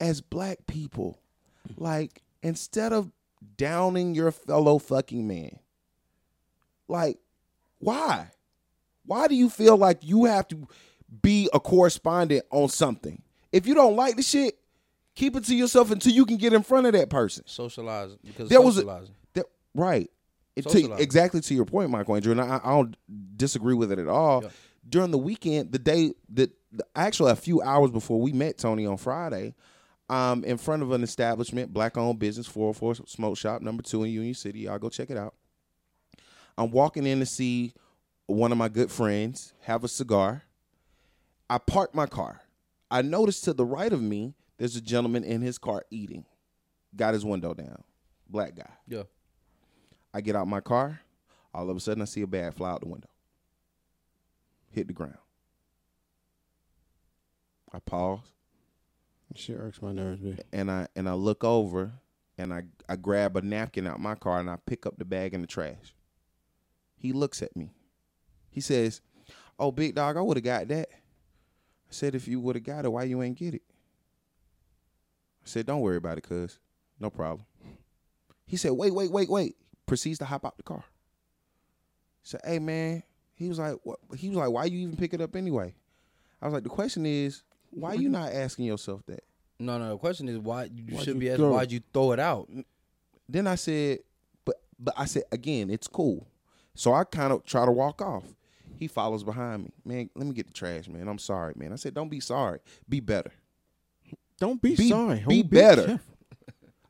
as 0.00 0.20
black 0.20 0.66
people, 0.66 1.18
like, 1.76 2.22
instead 2.42 2.92
of 2.92 3.10
downing 3.56 4.14
your 4.14 4.30
fellow 4.30 4.78
fucking 4.78 5.26
man, 5.26 5.58
like, 6.88 7.18
why? 7.78 8.30
Why 9.06 9.28
do 9.28 9.34
you 9.34 9.48
feel 9.48 9.76
like 9.76 9.98
you 10.02 10.24
have 10.24 10.46
to 10.48 10.66
be 11.22 11.48
a 11.52 11.60
correspondent 11.60 12.44
on 12.50 12.68
something? 12.68 13.22
If 13.52 13.66
you 13.66 13.74
don't 13.74 13.96
like 13.96 14.16
the 14.16 14.22
shit, 14.22 14.58
keep 15.14 15.36
it 15.36 15.44
to 15.44 15.54
yourself 15.54 15.90
until 15.90 16.12
you 16.12 16.26
can 16.26 16.36
get 16.36 16.52
in 16.52 16.62
front 16.62 16.86
of 16.86 16.92
that 16.92 17.08
person. 17.10 17.44
Socializing 17.46 18.18
because 18.24 18.48
There 18.48 18.60
was 18.60 18.78
a, 18.78 18.84
that, 19.34 19.46
right. 19.74 20.10
It- 20.56 20.68
to- 20.68 20.94
exactly 20.94 21.40
to 21.40 21.54
your 21.54 21.64
point, 21.66 21.90
Michael 21.90 22.16
Andrew, 22.16 22.32
and 22.32 22.40
I, 22.40 22.60
I 22.62 22.70
don't 22.70 22.96
disagree 23.36 23.74
with 23.74 23.92
it 23.92 23.98
at 23.98 24.08
all. 24.08 24.42
Yeah. 24.42 24.48
During 24.88 25.10
the 25.10 25.18
weekend, 25.18 25.72
the 25.72 25.78
day 25.78 26.12
that 26.34 26.50
actually 26.94 27.32
a 27.32 27.36
few 27.36 27.60
hours 27.60 27.90
before 27.90 28.20
we 28.20 28.32
met 28.32 28.56
Tony 28.58 28.86
on 28.86 28.96
Friday, 28.96 29.54
um, 30.08 30.44
in 30.44 30.56
front 30.56 30.82
of 30.82 30.92
an 30.92 31.02
establishment, 31.02 31.72
black 31.72 31.96
owned 31.98 32.18
business, 32.20 32.46
404 32.46 33.06
Smoke 33.08 33.36
Shop, 33.36 33.60
number 33.62 33.82
two 33.82 34.04
in 34.04 34.10
Union 34.12 34.34
City. 34.34 34.60
Y'all 34.60 34.78
go 34.78 34.88
check 34.88 35.10
it 35.10 35.16
out. 35.16 35.34
I'm 36.56 36.70
walking 36.70 37.06
in 37.06 37.18
to 37.18 37.26
see 37.26 37.72
one 38.26 38.52
of 38.52 38.58
my 38.58 38.68
good 38.68 38.90
friends 38.90 39.52
have 39.62 39.84
a 39.84 39.88
cigar. 39.88 40.42
I 41.48 41.58
park 41.58 41.94
my 41.94 42.06
car. 42.06 42.42
I 42.90 43.02
notice 43.02 43.40
to 43.42 43.52
the 43.52 43.64
right 43.64 43.92
of 43.92 44.02
me, 44.02 44.34
there's 44.58 44.76
a 44.76 44.80
gentleman 44.80 45.24
in 45.24 45.42
his 45.42 45.58
car 45.58 45.84
eating. 45.90 46.24
Got 46.94 47.14
his 47.14 47.24
window 47.24 47.54
down. 47.54 47.82
Black 48.28 48.56
guy. 48.56 48.70
Yeah. 48.88 49.02
I 50.14 50.20
get 50.20 50.34
out 50.34 50.48
my 50.48 50.60
car. 50.60 51.00
All 51.54 51.68
of 51.70 51.76
a 51.76 51.80
sudden, 51.80 52.02
I 52.02 52.06
see 52.06 52.22
a 52.22 52.26
bag 52.26 52.54
fly 52.54 52.70
out 52.70 52.80
the 52.80 52.88
window, 52.88 53.08
hit 54.70 54.86
the 54.88 54.92
ground. 54.92 55.16
I 57.72 57.78
pause 57.80 58.20
Shit 59.34 59.58
irks 59.58 59.82
my 59.82 59.92
nerves, 59.92 60.22
man. 60.22 60.38
and 60.52 60.70
I 60.70 60.86
and 60.96 61.08
I 61.08 61.12
look 61.14 61.44
over 61.44 61.92
and 62.38 62.54
I 62.54 62.62
I 62.88 62.96
grab 62.96 63.36
a 63.36 63.42
napkin 63.42 63.86
out 63.86 64.00
my 64.00 64.14
car 64.14 64.38
and 64.38 64.48
I 64.48 64.56
pick 64.64 64.86
up 64.86 64.96
the 64.98 65.04
bag 65.04 65.34
in 65.34 65.40
the 65.40 65.46
trash. 65.46 65.94
He 66.96 67.12
looks 67.12 67.42
at 67.42 67.54
me. 67.56 67.72
He 68.56 68.62
says, 68.62 69.02
"Oh, 69.58 69.70
big 69.70 69.94
dog, 69.94 70.16
I 70.16 70.22
would 70.22 70.38
have 70.38 70.44
got 70.44 70.66
that." 70.68 70.88
I 70.90 71.90
said, 71.90 72.14
"If 72.14 72.26
you 72.26 72.40
would 72.40 72.56
have 72.56 72.64
got 72.64 72.86
it, 72.86 72.88
why 72.88 73.02
you 73.02 73.22
ain't 73.22 73.36
get 73.36 73.52
it?" 73.52 73.60
I 75.44 75.46
said, 75.46 75.66
"Don't 75.66 75.82
worry 75.82 75.98
about 75.98 76.16
it, 76.16 76.22
cuz. 76.22 76.58
No 76.98 77.10
problem." 77.10 77.44
He 78.46 78.56
said, 78.56 78.72
"Wait, 78.72 78.94
wait, 78.94 79.10
wait, 79.12 79.28
wait." 79.28 79.56
Proceeds 79.84 80.18
to 80.20 80.24
hop 80.24 80.46
out 80.46 80.56
the 80.56 80.62
car. 80.62 80.84
Said, 82.22 82.40
"Hey, 82.46 82.58
man." 82.58 83.02
He 83.34 83.50
was 83.50 83.58
like, 83.58 83.76
"What?" 83.82 83.98
He 84.16 84.30
was 84.30 84.38
like, 84.38 84.50
"Why 84.50 84.64
you 84.64 84.78
even 84.78 84.96
pick 84.96 85.12
it 85.12 85.20
up 85.20 85.36
anyway?" 85.36 85.74
I 86.40 86.46
was 86.46 86.54
like, 86.54 86.62
"The 86.62 86.70
question 86.70 87.04
is, 87.04 87.42
why 87.68 87.92
you 87.92 88.08
not 88.08 88.32
asking 88.32 88.64
yourself 88.64 89.04
that?" 89.04 89.22
No, 89.58 89.78
no. 89.78 89.90
The 89.90 89.98
question 89.98 90.30
is 90.30 90.38
why 90.38 90.64
you 90.64 90.82
Why'd 90.94 91.04
should 91.04 91.14
you 91.16 91.20
be 91.20 91.28
asking 91.28 91.44
throw 91.44 91.52
why'd 91.52 91.72
you 91.72 91.82
throw 91.92 92.12
it 92.12 92.20
out? 92.20 92.48
Then 93.28 93.46
I 93.46 93.56
said, 93.56 93.98
but 94.46 94.62
but 94.78 94.94
I 94.96 95.04
said 95.04 95.24
again, 95.30 95.68
it's 95.68 95.88
cool. 95.88 96.26
So 96.74 96.94
I 96.94 97.04
kind 97.04 97.34
of 97.34 97.44
try 97.44 97.66
to 97.66 97.72
walk 97.72 98.00
off. 98.00 98.24
He 98.78 98.86
follows 98.88 99.24
behind 99.24 99.64
me. 99.64 99.70
Man, 99.84 100.10
let 100.14 100.26
me 100.26 100.34
get 100.34 100.46
the 100.46 100.52
trash, 100.52 100.88
man. 100.88 101.08
I'm 101.08 101.18
sorry, 101.18 101.54
man. 101.56 101.72
I 101.72 101.76
said, 101.76 101.94
don't 101.94 102.08
be 102.08 102.20
sorry. 102.20 102.60
Be 102.88 103.00
better. 103.00 103.30
Don't 104.38 104.60
be, 104.60 104.76
Be- 104.76 104.88
sorry. 104.90 105.24
be 105.26 105.42
Homie, 105.42 105.50
better. 105.50 105.86
careful. 105.86 106.14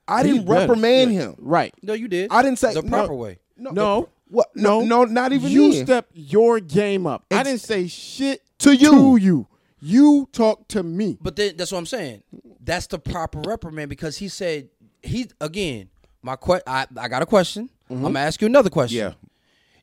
I 0.08 0.22
Be 0.24 0.32
didn't 0.32 0.46
better. 0.46 0.60
reprimand 0.60 1.12
Yeah. 1.14 1.20
him. 1.20 1.34
Right. 1.38 1.72
No, 1.80 1.92
you 1.92 2.08
did. 2.08 2.30
I 2.32 2.42
didn't 2.42 2.58
say 2.58 2.74
the 2.74 2.82
no, 2.82 2.88
proper 2.88 3.14
way. 3.14 3.38
No, 3.56 3.70
No. 3.70 4.00
the- 4.00 4.08
what? 4.28 4.48
No, 4.56 4.80
no, 4.80 5.04
not 5.04 5.32
even 5.32 5.50
you 5.52 5.72
then. 5.72 5.84
step 5.86 6.08
your 6.12 6.58
game 6.58 7.06
up. 7.06 7.24
I 7.30 7.44
didn't 7.44 7.60
say 7.60 7.86
shit 7.86 8.42
To 8.58 8.74
you. 8.74 8.90
To 8.90 9.16
you. 9.16 9.46
You 9.80 10.28
talk 10.32 10.66
to 10.68 10.82
me. 10.82 11.16
But 11.20 11.36
then 11.36 11.56
that's 11.56 11.70
what 11.70 11.78
I'm 11.78 11.86
saying. 11.86 12.22
That's 12.60 12.88
the 12.88 12.98
proper 12.98 13.38
reprimand 13.40 13.88
because 13.90 14.16
he 14.16 14.26
said 14.26 14.68
he 15.02 15.28
again. 15.40 15.88
My 16.22 16.34
que- 16.34 16.62
I 16.66 16.86
I 16.96 17.06
got 17.06 17.22
a 17.22 17.26
question. 17.26 17.70
Mm-hmm. 17.84 17.94
I'm 18.06 18.12
gonna 18.14 18.26
ask 18.26 18.40
you 18.40 18.46
another 18.46 18.70
question. 18.70 18.98
Yeah. 18.98 19.12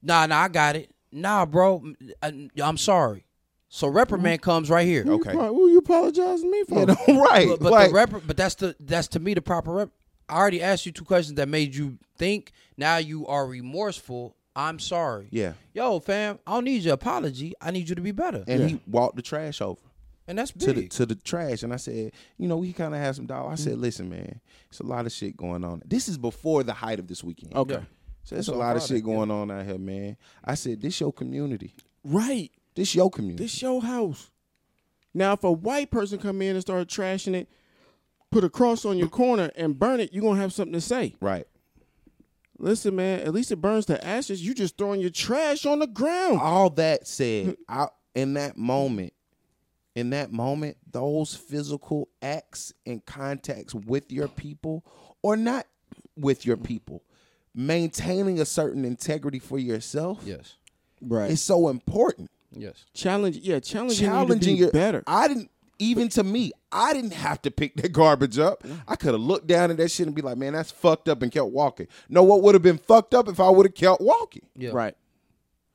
Nah, 0.01 0.25
nah, 0.25 0.41
I 0.41 0.47
got 0.49 0.75
it. 0.75 0.91
Nah, 1.13 1.45
bro, 1.45 1.93
I, 2.21 2.27
uh, 2.27 2.63
I'm 2.63 2.77
sorry. 2.77 3.25
So 3.69 3.87
reprimand 3.87 4.41
comes 4.41 4.69
right 4.69 4.85
here. 4.85 5.03
Okay. 5.07 5.31
Who, 5.31 5.39
who 5.39 5.69
you 5.69 5.79
apologizing 5.79 6.51
to 6.51 6.51
me 6.51 6.63
for? 6.63 6.85
Yeah, 7.07 7.21
right. 7.21 7.47
But, 7.47 7.59
but 7.59 7.71
like, 7.71 7.87
the 7.89 7.95
rep- 7.95 8.23
but 8.27 8.37
that's 8.37 8.55
the 8.55 8.75
that's 8.79 9.07
to 9.09 9.19
me 9.19 9.33
the 9.33 9.41
proper 9.41 9.71
rep. 9.71 9.89
I 10.29 10.37
already 10.37 10.61
asked 10.61 10.85
you 10.85 10.91
two 10.91 11.05
questions 11.05 11.37
that 11.37 11.49
made 11.49 11.73
you 11.75 11.97
think. 12.17 12.51
Now 12.77 12.97
you 12.97 13.25
are 13.27 13.45
remorseful. 13.47 14.35
I'm 14.55 14.77
sorry. 14.77 15.27
yeah. 15.31 15.53
Yo, 15.73 15.99
fam, 15.99 16.37
I 16.45 16.53
don't 16.53 16.65
need 16.65 16.83
your 16.83 16.93
apology. 16.93 17.53
I 17.59 17.71
need 17.71 17.89
you 17.89 17.95
to 17.95 18.01
be 18.01 18.11
better. 18.11 18.43
And 18.47 18.61
Yeah. 18.61 18.67
he 18.67 18.79
walked 18.85 19.15
the 19.15 19.23
trash 19.23 19.59
over. 19.61 19.81
And 20.27 20.37
that's 20.37 20.51
big. 20.51 20.61
to 20.61 20.73
the 20.73 20.87
to 20.89 21.05
the 21.07 21.15
trash, 21.15 21.63
and 21.63 21.73
I 21.73 21.77
said, 21.77 22.11
you 22.37 22.47
know, 22.47 22.57
we 22.57 22.71
kind 22.71 22.93
of 22.93 23.01
had 23.01 23.15
some 23.15 23.25
dog. 23.25 23.51
I 23.51 23.55
said, 23.55 23.73
mm-hmm. 23.73 23.81
listen, 23.81 24.09
man, 24.09 24.39
it's 24.69 24.79
a 24.79 24.83
lot 24.83 25.05
of 25.05 25.11
shit 25.11 25.35
going 25.35 25.65
on. 25.65 25.81
This 25.85 26.07
is 26.07 26.17
before 26.17 26.63
the 26.63 26.73
height 26.73 26.99
of 26.99 27.07
this 27.07 27.23
weekend. 27.23 27.53
Okay. 27.55 27.73
Yeah. 27.73 27.81
So 28.23 28.35
there's 28.35 28.47
a 28.47 28.55
lot 28.55 28.75
of 28.75 28.83
shit 28.83 29.03
going 29.03 29.31
on 29.31 29.51
out 29.51 29.65
here, 29.65 29.77
man. 29.77 30.17
I 30.43 30.55
said, 30.55 30.81
this 30.81 30.99
your 30.99 31.11
community. 31.13 31.75
Right. 32.03 32.51
This 32.75 32.95
your 32.95 33.09
community. 33.11 33.43
This 33.43 33.61
your 33.61 33.81
house. 33.81 34.31
Now, 35.13 35.33
if 35.33 35.43
a 35.43 35.51
white 35.51 35.91
person 35.91 36.17
come 36.17 36.41
in 36.41 36.55
and 36.55 36.61
start 36.61 36.87
trashing 36.87 37.35
it, 37.35 37.49
put 38.31 38.43
a 38.43 38.49
cross 38.49 38.83
on 38.83 38.97
your 38.97 39.09
corner 39.09 39.51
and 39.55 39.77
burn 39.77 39.99
it, 39.99 40.11
you're 40.11 40.23
gonna 40.23 40.39
have 40.41 40.53
something 40.53 40.73
to 40.73 40.81
say. 40.81 41.15
right. 41.21 41.47
Listen, 42.59 42.95
man, 42.95 43.19
at 43.21 43.33
least 43.33 43.51
it 43.51 43.57
burns 43.57 43.85
to 43.87 44.05
ashes. 44.05 44.45
You 44.45 44.53
just 44.53 44.77
throwing 44.77 45.01
your 45.01 45.09
trash 45.09 45.65
on 45.65 45.79
the 45.79 45.87
ground. 45.87 46.39
All 46.39 46.69
that 46.71 47.07
said, 47.07 47.57
I 47.67 47.87
in 48.15 48.35
that 48.35 48.57
moment, 48.57 49.11
in 49.95 50.11
that 50.11 50.31
moment, 50.31 50.77
those 50.89 51.35
physical 51.35 52.07
acts 52.21 52.71
and 52.85 53.03
contacts 53.05 53.73
with 53.73 54.11
your 54.11 54.27
people 54.27 54.85
or 55.21 55.35
not 55.35 55.65
with 56.15 56.45
your 56.45 56.55
people, 56.55 57.03
maintaining 57.55 58.39
a 58.39 58.45
certain 58.45 58.85
integrity 58.85 59.39
for 59.39 59.59
yourself 59.59 60.21
yes. 60.25 60.55
Right. 61.01 61.31
is 61.31 61.41
so 61.41 61.69
important. 61.69 62.29
Yes. 62.55 62.85
challenge, 62.93 63.37
yeah, 63.37 63.59
challenging, 63.59 64.05
challenging 64.05 64.35
you 64.35 64.39
to 64.39 64.45
be 64.45 64.53
your 64.53 64.71
better. 64.71 65.03
I 65.07 65.27
didn't 65.27 65.49
even 65.79 66.07
to 66.09 66.23
me, 66.23 66.51
I 66.71 66.93
didn't 66.93 67.13
have 67.13 67.41
to 67.43 67.51
pick 67.51 67.75
that 67.77 67.91
garbage 67.91 68.39
up. 68.39 68.63
I 68.87 68.95
could 68.95 69.13
have 69.13 69.21
looked 69.21 69.47
down 69.47 69.71
at 69.71 69.77
that 69.77 69.89
shit 69.89 70.07
and 70.07 70.15
be 70.15 70.21
like, 70.21 70.37
man, 70.37 70.53
that's 70.53 70.71
fucked 70.71 71.09
up 71.09 71.21
and 71.21 71.31
kept 71.31 71.47
walking. 71.47 71.87
No, 72.09 72.23
what 72.23 72.41
would 72.41 72.55
have 72.55 72.61
been 72.61 72.77
fucked 72.77 73.13
up 73.13 73.27
if 73.27 73.39
I 73.39 73.49
would 73.49 73.65
have 73.65 73.75
kept 73.75 74.01
walking? 74.01 74.45
Yeah. 74.55 74.71
Right. 74.71 74.95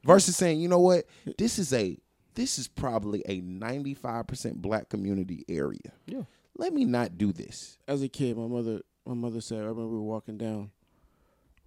Versus 0.05 0.37
saying, 0.37 0.61
you 0.61 0.69
know 0.69 0.79
what, 0.79 1.05
this 1.37 1.59
is 1.59 1.73
a 1.73 1.99
this 2.35 2.57
is 2.57 2.69
probably 2.69 3.21
a 3.27 3.41
95% 3.41 4.55
black 4.55 4.89
community 4.89 5.45
area. 5.49 5.93
Yeah. 6.07 6.23
Let 6.57 6.73
me 6.73 6.85
not 6.85 7.19
do 7.19 7.33
this. 7.33 7.79
As 7.89 8.01
a 8.01 8.09
kid, 8.09 8.37
my 8.37 8.47
mother, 8.47 8.81
my 9.05 9.15
mother 9.15 9.41
said, 9.41 9.59
I 9.59 9.63
remember 9.63 9.89
we 9.89 9.97
were 9.97 10.03
walking 10.03 10.39
down, 10.39 10.71
we 10.78 10.78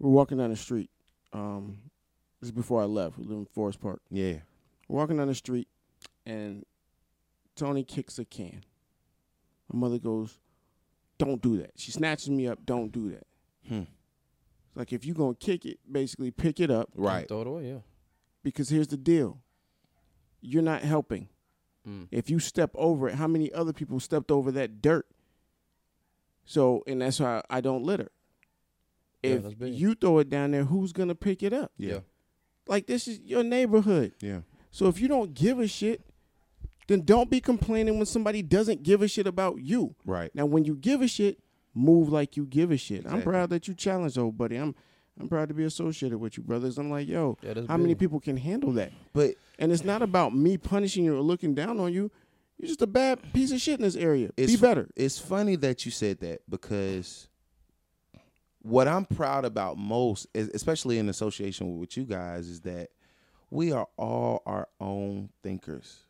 were 0.02 0.10
walking 0.12 0.38
down 0.38 0.50
the 0.50 0.56
street, 0.56 0.90
Um, 1.34 1.80
this 2.40 2.48
is 2.48 2.52
before 2.52 2.82
I 2.82 2.86
left. 2.86 3.18
We 3.18 3.26
live 3.26 3.38
in 3.38 3.46
Forest 3.46 3.80
Park. 3.80 4.02
Yeah. 4.10 4.40
We're 4.88 4.98
Walking 4.98 5.18
down 5.18 5.28
the 5.28 5.36
street, 5.36 5.68
and 6.26 6.66
Tony 7.56 7.84
kicks 7.84 8.20
a 8.20 8.26
can. 8.26 8.64
My 9.72 9.80
mother 9.80 10.00
goes, 10.00 10.40
"Don't 11.18 11.42
do 11.42 11.58
that." 11.58 11.72
She 11.78 11.92
snatches 11.92 12.30
me 12.30 12.48
up. 12.48 12.66
Don't 12.66 12.92
do 12.92 13.10
that. 13.12 13.28
Hmm. 13.68 13.84
Like 14.76 14.92
if 14.92 15.06
you're 15.06 15.16
gonna 15.16 15.36
kick 15.36 15.66
it, 15.66 15.80
basically 15.90 16.32
pick 16.32 16.60
it 16.60 16.70
up 16.72 16.90
Right. 16.96 17.28
Throw 17.28 17.42
it 17.42 17.48
away. 17.48 17.68
Yeah. 17.70 17.80
because 18.44 18.70
here's 18.70 18.88
the 18.88 18.98
deal. 18.98 19.40
You're 20.42 20.64
not 20.64 20.82
helping. 20.82 21.30
Mm. 21.88 22.08
If 22.12 22.30
you 22.30 22.40
step 22.40 22.72
over 22.74 23.08
it, 23.08 23.16
how 23.16 23.28
many 23.28 23.52
other 23.54 23.72
people 23.74 24.00
stepped 24.00 24.32
over 24.32 24.52
that 24.54 24.82
dirt? 24.82 25.06
So, 26.46 26.84
and 26.88 27.02
that's 27.02 27.20
why 27.20 27.44
I 27.50 27.62
don't 27.62 27.84
litter. 27.84 28.10
Yeah, 29.24 29.32
If 29.34 29.58
big. 29.60 29.74
you 29.74 29.96
throw 29.96 30.20
it 30.20 30.30
down 30.30 30.52
there, 30.52 30.64
who's 30.64 30.92
gonna 30.94 31.16
pick 31.16 31.44
it 31.44 31.54
up? 31.54 31.72
Yeah. 31.78 32.00
Like 32.68 32.88
this 32.88 33.08
is 33.08 33.20
your 33.22 33.44
neighborhood. 33.44 34.14
Yeah. 34.22 34.42
So 34.72 34.88
if 34.88 35.00
you 35.02 35.08
don't 35.08 35.34
give 35.34 35.60
a 35.60 35.68
shit, 35.68 36.02
then 36.88 37.02
don't 37.02 37.30
be 37.30 37.40
complaining 37.42 37.98
when 37.98 38.06
somebody 38.06 38.42
doesn't 38.42 38.84
give 38.84 39.02
a 39.02 39.08
shit 39.08 39.28
about 39.28 39.62
you. 39.62 39.96
Right. 40.06 40.34
Now, 40.34 40.46
when 40.46 40.66
you 40.66 40.76
give 40.76 41.02
a 41.02 41.08
shit, 41.08 41.40
move 41.74 42.10
like 42.12 42.36
you 42.38 42.46
give 42.46 42.72
a 42.72 42.78
shit. 42.78 43.06
I'm 43.06 43.22
proud 43.22 43.50
that 43.52 43.68
you 43.68 43.74
challenged 43.74 44.18
old 44.18 44.38
buddy. 44.38 44.56
I'm 44.58 44.76
I'm 45.20 45.28
proud 45.28 45.50
to 45.50 45.54
be 45.54 45.66
associated 45.66 46.18
with 46.18 46.38
you, 46.38 46.44
brothers. 46.44 46.78
I'm 46.78 46.90
like, 46.90 47.08
yo, 47.08 47.38
Yeah, 47.44 47.54
how 47.68 47.78
many 47.78 47.96
people 47.96 48.20
can 48.20 48.38
handle 48.38 48.72
that? 48.74 48.92
But 49.14 49.36
And 49.60 49.72
it's 49.72 49.84
not 49.84 50.02
about 50.02 50.34
me 50.36 50.58
punishing 50.58 51.04
you 51.06 51.16
or 51.16 51.22
looking 51.22 51.54
down 51.54 51.80
on 51.80 51.94
you. 51.94 52.10
You're 52.58 52.68
just 52.68 52.82
a 52.82 52.88
bad 52.88 53.20
piece 53.34 53.52
of 53.52 53.60
shit 53.60 53.80
in 53.80 53.84
this 53.84 53.96
area. 53.96 54.30
It's 54.38 54.54
be 54.54 54.58
better. 54.62 54.88
it's 54.96 55.20
funny 55.20 55.56
that 55.58 55.86
you 55.86 55.92
said 55.92 56.20
that 56.22 56.42
because 56.50 57.28
what 58.62 58.88
I'm 58.88 59.06
proud 59.06 59.46
about 59.46 59.78
most, 59.78 60.28
es- 60.36 60.50
especially 60.54 60.98
in 61.00 61.10
association 61.10 61.80
with 61.80 61.98
you 61.98 62.04
guys, 62.06 62.48
is 62.48 62.62
that 62.62 62.90
we 63.50 63.72
are 63.72 63.88
all 63.98 64.42
our 64.46 64.68
own 64.80 65.30
thinkers. 65.44 66.04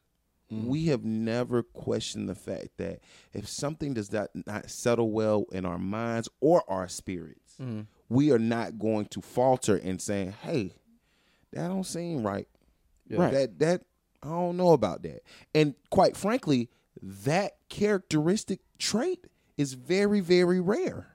We 0.49 0.87
have 0.87 1.05
never 1.05 1.63
questioned 1.63 2.27
the 2.27 2.35
fact 2.35 2.71
that 2.75 2.99
if 3.33 3.47
something 3.47 3.93
does 3.93 4.11
not, 4.11 4.31
not 4.45 4.69
settle 4.69 5.09
well 5.09 5.45
in 5.53 5.65
our 5.65 5.77
minds 5.77 6.27
or 6.41 6.63
our 6.69 6.89
spirits, 6.89 7.37
Mm-hmm. 7.61 7.81
we 8.09 8.31
are 8.31 8.39
not 8.39 8.77
going 8.79 9.05
to 9.07 9.21
falter 9.21 9.77
in 9.77 9.99
saying, 9.99 10.31
"Hey, 10.41 10.73
that 11.53 11.67
don't 11.69 11.85
seem 11.85 12.25
right." 12.25 12.47
Right. 13.09 13.31
That 13.31 13.59
that 13.59 13.81
I 14.23 14.27
don't 14.29 14.57
know 14.57 14.71
about 14.73 15.03
that. 15.03 15.21
And 15.55 15.75
quite 15.89 16.17
frankly, 16.17 16.69
that 17.01 17.53
characteristic 17.69 18.59
trait 18.77 19.27
is 19.57 19.73
very 19.73 20.19
very 20.21 20.59
rare. 20.59 21.10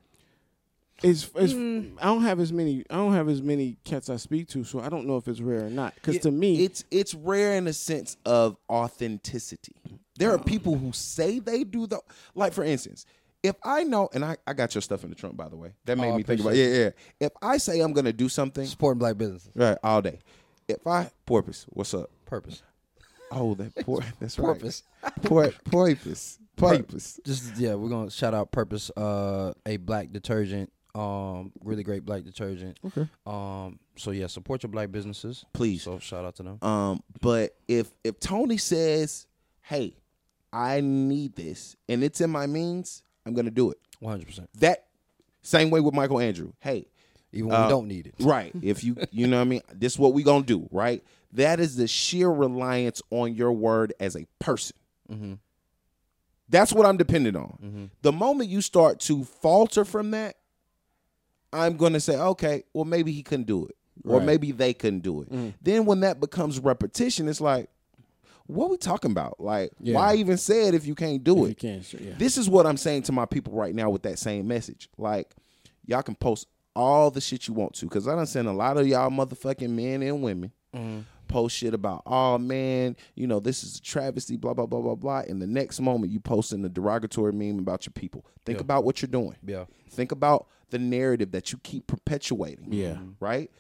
It's, 1.02 1.30
it's 1.34 1.52
I 2.00 2.04
don't 2.06 2.22
have 2.22 2.40
as 2.40 2.52
many 2.52 2.84
I 2.88 2.94
don't 2.96 3.12
have 3.12 3.28
as 3.28 3.42
many 3.42 3.76
cats 3.84 4.08
I 4.08 4.16
speak 4.16 4.48
to, 4.48 4.64
so 4.64 4.80
I 4.80 4.88
don't 4.88 5.06
know 5.06 5.16
if 5.18 5.28
it's 5.28 5.40
rare 5.40 5.66
or 5.66 5.70
not. 5.70 5.94
Because 5.94 6.18
to 6.20 6.30
me, 6.30 6.64
it's 6.64 6.84
it's 6.90 7.14
rare 7.14 7.54
in 7.56 7.64
the 7.64 7.72
sense 7.74 8.16
of 8.24 8.56
authenticity. 8.70 9.74
There 10.18 10.32
are 10.32 10.38
people 10.38 10.76
who 10.78 10.92
say 10.92 11.38
they 11.38 11.64
do 11.64 11.86
the 11.86 12.00
like 12.34 12.52
for 12.54 12.64
instance, 12.64 13.04
if 13.42 13.56
I 13.62 13.82
know 13.84 14.08
and 14.14 14.24
I, 14.24 14.36
I 14.46 14.54
got 14.54 14.74
your 14.74 14.80
stuff 14.82 15.04
in 15.04 15.10
the 15.10 15.16
trunk 15.16 15.36
by 15.36 15.48
the 15.50 15.56
way. 15.56 15.72
That 15.84 15.98
made 15.98 16.10
Oh, 16.10 16.16
me 16.16 16.22
think 16.22 16.40
about 16.40 16.54
yeah, 16.56 16.66
yeah. 16.66 16.90
If 17.20 17.32
I 17.42 17.58
say 17.58 17.80
I'm 17.80 17.92
gonna 17.92 18.12
do 18.14 18.28
something 18.30 18.64
Supporting 18.64 18.98
black 18.98 19.18
businesses. 19.18 19.50
right 19.54 19.76
all 19.84 20.00
day. 20.00 20.20
If 20.66 20.86
I 20.86 21.10
porpoise, 21.26 21.66
what's 21.68 21.92
up? 21.92 22.10
Purpose. 22.24 22.62
Oh 23.30 23.54
that 23.56 23.74
por 23.84 24.00
that's 24.18 24.38
right. 24.38 24.54
Purpose. 24.58 24.82
Por- 25.24 25.52
porpoise. 25.70 26.38
Porpoise. 26.56 27.20
Just 27.26 27.58
yeah, 27.58 27.74
we're 27.74 27.90
gonna 27.90 28.10
shout 28.10 28.32
out 28.32 28.50
Purpose, 28.50 28.90
uh, 28.96 29.52
a 29.66 29.76
black 29.76 30.10
detergent, 30.10 30.72
um, 30.98 31.52
really 31.62 31.82
great 31.82 32.04
black 32.04 32.24
detergent. 32.24 32.78
Okay. 32.86 33.08
Um, 33.26 33.78
so 33.96 34.10
yeah, 34.12 34.26
support 34.28 34.62
your 34.62 34.70
black 34.70 34.90
businesses, 34.90 35.44
Please. 35.52 35.82
So 35.82 35.98
shout 35.98 36.24
out 36.24 36.36
to 36.36 36.42
them. 36.42 36.58
Um, 36.62 37.02
but 37.20 37.54
if 37.68 37.92
if 38.04 38.18
Tony 38.20 38.56
says, 38.56 39.26
"Hey, 39.62 39.96
I 40.52 40.80
need 40.80 41.36
this," 41.36 41.76
and 41.88 42.02
it's 42.04 42.20
in 42.20 42.30
my 42.30 42.46
means, 42.46 43.02
I'm 43.26 43.34
gonna 43.34 43.50
do 43.50 43.70
it. 43.70 43.78
One 44.00 44.12
hundred 44.12 44.26
percent. 44.28 44.48
That 44.60 44.86
same 45.42 45.70
way 45.70 45.80
with 45.80 45.94
Michael 45.94 46.18
Andrew. 46.20 46.52
Hey, 46.60 46.86
Even 47.32 47.50
when 47.50 47.60
Uh, 47.60 47.64
we 47.64 47.68
don't 47.70 47.88
need 47.88 48.06
it. 48.06 48.14
right? 48.20 48.52
If 48.62 48.82
you 48.84 48.96
you 49.10 49.26
know 49.26 49.36
what 49.38 49.42
I 49.42 49.48
mean, 49.48 49.62
this 49.74 49.92
is 49.94 49.98
what 49.98 50.12
we 50.14 50.22
gonna 50.22 50.44
do, 50.44 50.68
right? 50.72 51.02
That 51.32 51.60
is 51.60 51.76
the 51.76 51.86
sheer 51.86 52.30
reliance 52.30 53.02
on 53.10 53.34
your 53.34 53.52
word 53.52 53.92
as 54.00 54.16
a 54.16 54.26
person. 54.38 54.76
Mm-hmm. 55.10 55.34
That's 56.48 56.72
what 56.72 56.86
I'm 56.86 56.96
dependent 56.96 57.36
on. 57.36 57.58
Mm-hmm. 57.62 57.84
The 58.02 58.12
moment 58.12 58.48
you 58.50 58.60
start 58.60 59.00
to 59.00 59.24
falter 59.24 59.84
from 59.84 60.12
that, 60.12 60.36
I'm 61.52 61.76
going 61.76 61.92
to 61.94 62.00
say, 62.00 62.16
okay, 62.16 62.64
well, 62.72 62.84
maybe 62.84 63.12
he 63.12 63.22
couldn't 63.22 63.46
do 63.46 63.66
it. 63.66 63.76
Or 64.04 64.18
Right. 64.18 64.26
maybe 64.26 64.52
they 64.52 64.74
couldn't 64.74 65.00
do 65.00 65.22
it. 65.22 65.32
Mm. 65.32 65.54
Then 65.62 65.86
when 65.86 66.00
that 66.00 66.20
becomes 66.20 66.58
repetition, 66.60 67.28
it's 67.28 67.40
like, 67.40 67.68
what 68.46 68.70
we 68.70 68.76
talking 68.76 69.10
about? 69.10 69.40
Like, 69.40 69.72
Yeah. 69.80 69.94
why 69.96 70.14
even 70.16 70.36
say 70.36 70.68
it 70.68 70.74
if 70.74 70.86
you 70.86 70.94
can't 70.94 71.24
do 71.24 71.44
If 71.44 71.44
it? 71.44 71.48
you 71.48 71.54
can, 71.70 71.82
sure, 71.82 72.00
yeah. 72.00 72.14
This 72.18 72.36
is 72.38 72.48
what 72.48 72.66
I'm 72.66 72.76
saying 72.76 73.02
to 73.04 73.12
my 73.12 73.24
people 73.26 73.54
right 73.54 73.74
now 73.74 73.90
with 73.90 74.02
that 74.02 74.18
same 74.18 74.46
message. 74.46 74.88
Like, 74.98 75.34
y'all 75.86 76.02
can 76.02 76.14
post 76.14 76.46
all 76.74 77.10
the 77.10 77.20
shit 77.20 77.48
you 77.48 77.54
want 77.54 77.74
to, 77.76 77.86
because 77.86 78.06
I 78.06 78.14
done 78.14 78.26
seen 78.26 78.46
a 78.46 78.52
lot 78.52 78.76
of 78.76 78.86
y'all 78.86 79.10
motherfucking 79.10 79.70
men 79.70 80.02
and 80.02 80.22
women 80.22 80.52
Mm-hmm. 80.74 81.00
post 81.28 81.56
shit 81.56 81.72
about, 81.72 82.02
oh 82.04 82.36
man, 82.36 82.96
you 83.14 83.26
know, 83.26 83.40
this 83.40 83.64
is 83.64 83.76
a 83.78 83.80
travesty, 83.82 84.36
blah, 84.36 84.52
blah, 84.52 84.66
blah, 84.66 84.80
blah, 84.82 84.94
blah. 84.94 85.20
And 85.26 85.40
the 85.40 85.46
next 85.46 85.80
moment 85.80 86.12
you 86.12 86.20
posting 86.20 86.62
a 86.66 86.68
derogatory 86.68 87.32
meme 87.32 87.58
about 87.58 87.86
your 87.86 87.94
people. 87.94 88.26
Think 88.44 88.58
Yeah. 88.58 88.62
about 88.64 88.84
what 88.84 89.00
you're 89.00 89.08
doing. 89.08 89.36
Yeah. 89.44 89.64
Think 89.88 90.12
about 90.12 90.46
the 90.70 90.78
narrative 90.78 91.32
that 91.32 91.52
you 91.52 91.58
keep 91.62 91.86
perpetuating. 91.86 92.72
Yeah. 92.72 92.92
Mm-hmm. 92.94 93.10
Right? 93.20 93.50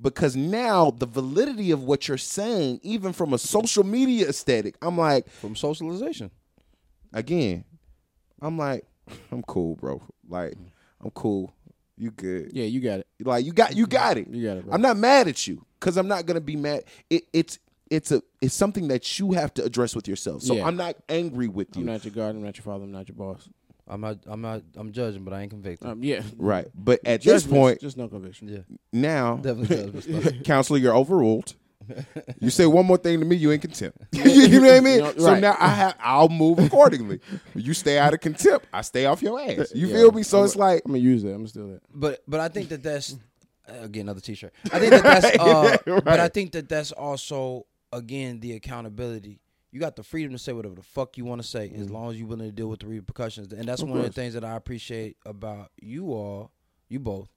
Because 0.00 0.36
now 0.36 0.90
the 0.90 1.06
validity 1.06 1.70
of 1.70 1.82
what 1.82 2.06
you're 2.06 2.18
saying, 2.18 2.80
even 2.82 3.12
from 3.12 3.32
a 3.32 3.38
social 3.38 3.84
media 3.84 4.28
aesthetic, 4.28 4.76
I'm 4.82 4.98
like, 4.98 5.28
From 5.30 5.56
socialization. 5.56 6.30
again, 7.14 7.64
I'm 8.42 8.58
like, 8.58 8.84
I'm 9.32 9.42
cool, 9.42 9.76
bro. 9.76 10.02
Like, 10.28 10.54
I'm 11.02 11.10
cool. 11.10 11.54
You 11.96 12.10
good. 12.10 12.50
Yeah, 12.52 12.64
you 12.64 12.80
got 12.80 13.00
it. 13.00 13.06
Like 13.20 13.46
you 13.46 13.52
got 13.52 13.74
you 13.74 13.86
mm-hmm. 13.86 13.96
got 13.96 14.18
it. 14.18 14.28
You 14.28 14.46
got 14.46 14.58
it, 14.58 14.64
bro. 14.66 14.74
I'm 14.74 14.82
not 14.82 14.98
mad 14.98 15.28
at 15.28 15.46
you 15.46 15.64
because 15.80 15.96
I'm 15.96 16.08
not 16.08 16.26
gonna 16.26 16.42
be 16.42 16.56
mad. 16.56 16.84
It, 17.08 17.24
it's 17.32 17.58
it's 17.90 18.12
a 18.12 18.22
it's 18.42 18.54
something 18.54 18.88
that 18.88 19.18
you 19.18 19.32
have 19.32 19.54
to 19.54 19.64
address 19.64 19.96
with 19.96 20.06
yourself. 20.06 20.42
So 20.42 20.56
Yeah. 20.56 20.66
I'm 20.66 20.76
not 20.76 20.96
angry 21.08 21.48
with 21.48 21.74
you. 21.74 21.82
I'm 21.82 21.86
not 21.86 22.04
your 22.04 22.12
guard. 22.12 22.36
I'm 22.36 22.42
not 22.42 22.56
your 22.56 22.64
father. 22.64 22.84
I'm 22.84 22.92
not 22.92 23.08
your 23.08 23.16
boss. 23.16 23.48
I'm 23.88 24.00
not. 24.00 24.18
I'm 24.26 24.40
not. 24.40 24.62
I'm 24.76 24.90
judging, 24.92 25.22
but 25.24 25.32
I 25.32 25.42
ain't 25.42 25.50
convicted. 25.50 25.88
Um, 25.88 26.02
yeah. 26.02 26.22
right. 26.36 26.66
But 26.74 27.00
at 27.04 27.22
this 27.22 27.46
point 27.46 27.80
just 27.80 27.96
no 27.96 28.08
conviction. 28.08 28.48
yeah, 28.48 28.76
now, 28.92 29.36
definitely 29.36 29.76
judging 30.02 30.20
stuff. 30.22 30.42
counselor, 30.44 30.78
you're 30.78 30.94
overruled. 30.94 31.54
You 32.40 32.50
say 32.50 32.66
one 32.66 32.84
more 32.84 32.96
thing 32.96 33.20
to 33.20 33.24
me, 33.26 33.36
you 33.36 33.52
in 33.52 33.60
contempt. 33.60 33.98
you 34.12 34.48
know 34.48 34.66
what 34.66 34.74
I 34.74 34.80
mean? 34.80 34.94
You 34.96 35.00
know, 35.02 35.14
So 35.16 35.30
right. 35.32 35.40
now 35.40 35.56
I 35.60 35.68
have 35.68 35.94
I'll 36.00 36.28
move 36.28 36.58
accordingly. 36.58 37.20
You 37.54 37.74
stay 37.74 37.96
out 37.96 38.12
of 38.12 38.18
contempt, 38.20 38.66
I 38.72 38.80
stay 38.82 39.06
off 39.06 39.22
your 39.22 39.40
ass. 39.40 39.70
You 39.72 39.86
Yeah. 39.86 39.94
feel 39.94 40.10
me? 40.12 40.24
So 40.24 40.40
I'm 40.40 40.44
it's 40.46 40.56
like 40.56 40.82
I'm 40.84 40.90
gonna 40.92 40.98
use 40.98 41.22
that. 41.22 41.28
I'm 41.30 41.36
gonna 41.38 41.48
steal 41.48 41.68
that. 41.68 41.82
But 41.94 42.24
but 42.26 42.40
I 42.40 42.48
think 42.48 42.70
that 42.70 42.82
that's 42.82 43.14
again 43.68 44.02
another 44.02 44.20
T-shirt. 44.20 44.52
I 44.72 44.80
think 44.80 44.90
that 44.90 45.02
that's. 45.04 45.38
Uh, 45.38 45.76
But 46.04 46.18
I 46.18 46.26
think 46.28 46.50
that 46.52 46.68
that's 46.68 46.90
also 46.90 47.66
again 47.92 48.40
the 48.40 48.54
accountability. 48.54 49.38
You 49.76 49.80
got 49.80 49.94
the 49.94 50.02
freedom 50.02 50.32
to 50.32 50.38
say 50.38 50.54
whatever 50.54 50.74
the 50.74 50.82
fuck 50.82 51.18
you 51.18 51.26
want 51.26 51.42
to 51.42 51.46
say, 51.46 51.70
as 51.76 51.90
long 51.90 52.10
as 52.10 52.16
you're 52.18 52.26
willing 52.26 52.46
to 52.48 52.50
deal 52.52 52.68
with 52.68 52.80
the 52.80 52.86
repercussions. 52.86 53.52
And 53.52 53.68
that's 53.68 53.82
Of 53.82 53.90
one 53.90 53.98
of 53.98 54.04
the 54.06 54.10
things 54.10 54.32
that 54.32 54.42
I 54.42 54.56
appreciate 54.56 55.18
about 55.26 55.70
you 55.78 56.14
all, 56.14 56.50
you 56.88 56.98
both, 56.98 57.28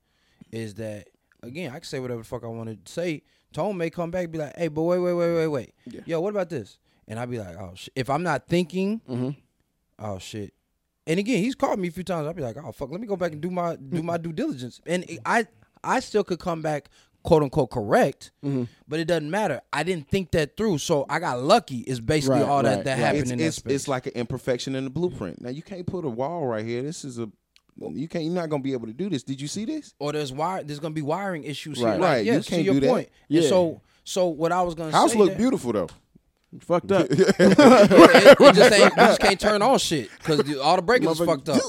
is 0.49 0.75
that 0.75 1.09
again 1.43 1.69
I 1.71 1.73
can 1.79 1.83
say 1.83 1.99
whatever 1.99 2.21
the 2.21 2.25
fuck 2.25 2.45
I 2.45 2.47
want 2.47 2.85
to 2.85 2.89
say. 2.89 3.23
Tone 3.51 3.75
may 3.75 3.89
come 3.89 4.09
back 4.09 4.23
and 4.23 4.31
be 4.31 4.37
like, 4.39 4.55
"Hey, 4.55 4.69
but 4.69 4.83
wait, 4.83 4.99
wait, 4.99 5.11
wait, 5.15 5.33
wait, 5.35 5.47
wait, 5.47 5.73
Yeah. 5.85 5.99
yo, 6.05 6.21
what 6.21 6.29
about 6.29 6.49
this?" 6.49 6.79
And 7.09 7.19
I'd 7.19 7.29
be 7.29 7.39
like, 7.39 7.57
"Oh 7.57 7.73
shit." 7.75 7.91
If 7.97 8.09
I'm 8.09 8.23
not 8.23 8.47
thinking, 8.47 9.01
Mm-hmm. 9.09 9.31
oh 9.99 10.17
shit. 10.19 10.53
And 11.07 11.19
again, 11.19 11.43
he's 11.43 11.55
called 11.55 11.77
me 11.77 11.89
a 11.89 11.91
few 11.91 12.05
times. 12.05 12.25
I'd 12.25 12.37
be 12.37 12.41
like, 12.41 12.55
oh 12.55 12.71
fuck, 12.71 12.89
let 12.89 13.01
me 13.01 13.07
go 13.07 13.17
back 13.17 13.33
and 13.33 13.41
do 13.41 13.51
my 13.51 13.75
do 13.75 14.01
my 14.01 14.15
due 14.25 14.31
diligence. 14.31 14.79
And 14.85 15.03
I 15.25 15.45
I 15.83 15.99
still 15.99 16.23
could 16.23 16.39
come 16.39 16.61
back 16.61 16.89
quote 17.23 17.43
unquote 17.43 17.69
correct, 17.71 18.31
Mm-hmm. 18.43 18.63
but 18.87 18.99
it 18.99 19.05
doesn't 19.05 19.29
matter. 19.29 19.61
I 19.73 19.83
didn't 19.83 20.09
think 20.09 20.31
that 20.31 20.55
through, 20.57 20.77
so 20.79 21.05
I 21.09 21.19
got 21.19 21.41
lucky. 21.41 21.79
Is 21.79 21.99
basically 21.99 22.39
Right, 22.41 22.47
all 22.49 22.63
that 22.63 22.75
right, 22.77 22.83
that 22.85 22.91
right. 22.93 22.99
happened 22.99 23.21
it's 23.23 23.31
in 23.31 23.37
that 23.39 23.45
it's, 23.45 23.55
space. 23.57 23.73
it's 23.73 23.87
like 23.87 24.05
an 24.07 24.13
imperfection 24.13 24.75
in 24.75 24.83
the 24.85 24.89
blueprint. 24.89 25.41
Now 25.41 25.49
you 25.49 25.61
can't 25.61 25.85
put 25.85 26.05
a 26.05 26.09
wall 26.09 26.45
right 26.47 26.65
here. 26.65 26.81
This 26.81 27.03
is 27.05 27.19
a 27.19 27.29
you 27.93 28.07
can't. 28.09 28.25
You're 28.25 28.33
not 28.33 28.49
gonna 28.49 28.61
be 28.63 28.73
able 28.73 28.87
to 28.87 28.93
do 28.93 29.09
this. 29.09 29.23
Did 29.23 29.39
you 29.39 29.47
see 29.47 29.63
this? 29.65 29.93
or 29.99 30.11
there's 30.11 30.33
wire. 30.33 30.63
There's 30.63 30.79
gonna 30.79 30.93
be 30.93 31.01
wiring 31.01 31.43
issues 31.45 31.81
Right. 31.81 31.91
here. 31.93 31.99
Like, 32.01 32.09
Right, 32.09 32.25
you 32.25 32.31
can't 32.33 32.45
to 32.45 32.61
your 32.61 32.73
do 32.75 32.79
that. 32.81 32.89
point. 32.89 33.09
And 33.29 33.41
Yeah. 33.43 33.49
so 33.49 33.81
so 34.03 34.27
what 34.27 34.51
I 34.51 34.61
was 34.63 34.75
gonna 34.75 34.91
House 34.91 35.13
say 35.13 35.17
look 35.17 35.29
that- 35.29 35.37
beautiful 35.37 35.71
though. 35.71 35.87
Fucked 36.61 36.91
up. 36.91 37.07
it, 37.11 37.19
it 37.39 38.55
just 38.55 38.73
ain't, 38.73 38.83
you 38.85 38.95
just 38.95 39.21
can't 39.21 39.39
turn 39.39 39.61
on 39.61 39.77
shit 39.77 40.09
because 40.17 40.57
all 40.57 40.75
the 40.77 40.81
breakers 40.81 41.19
is 41.19 41.25
fucked 41.25 41.47
up. 41.49 41.61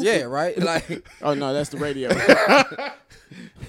yeah, 0.00 0.22
right. 0.22 0.56
Like 0.62 1.04
oh 1.22 1.34
no, 1.34 1.52
that's 1.52 1.70
the 1.70 1.78
radio. 1.78 2.10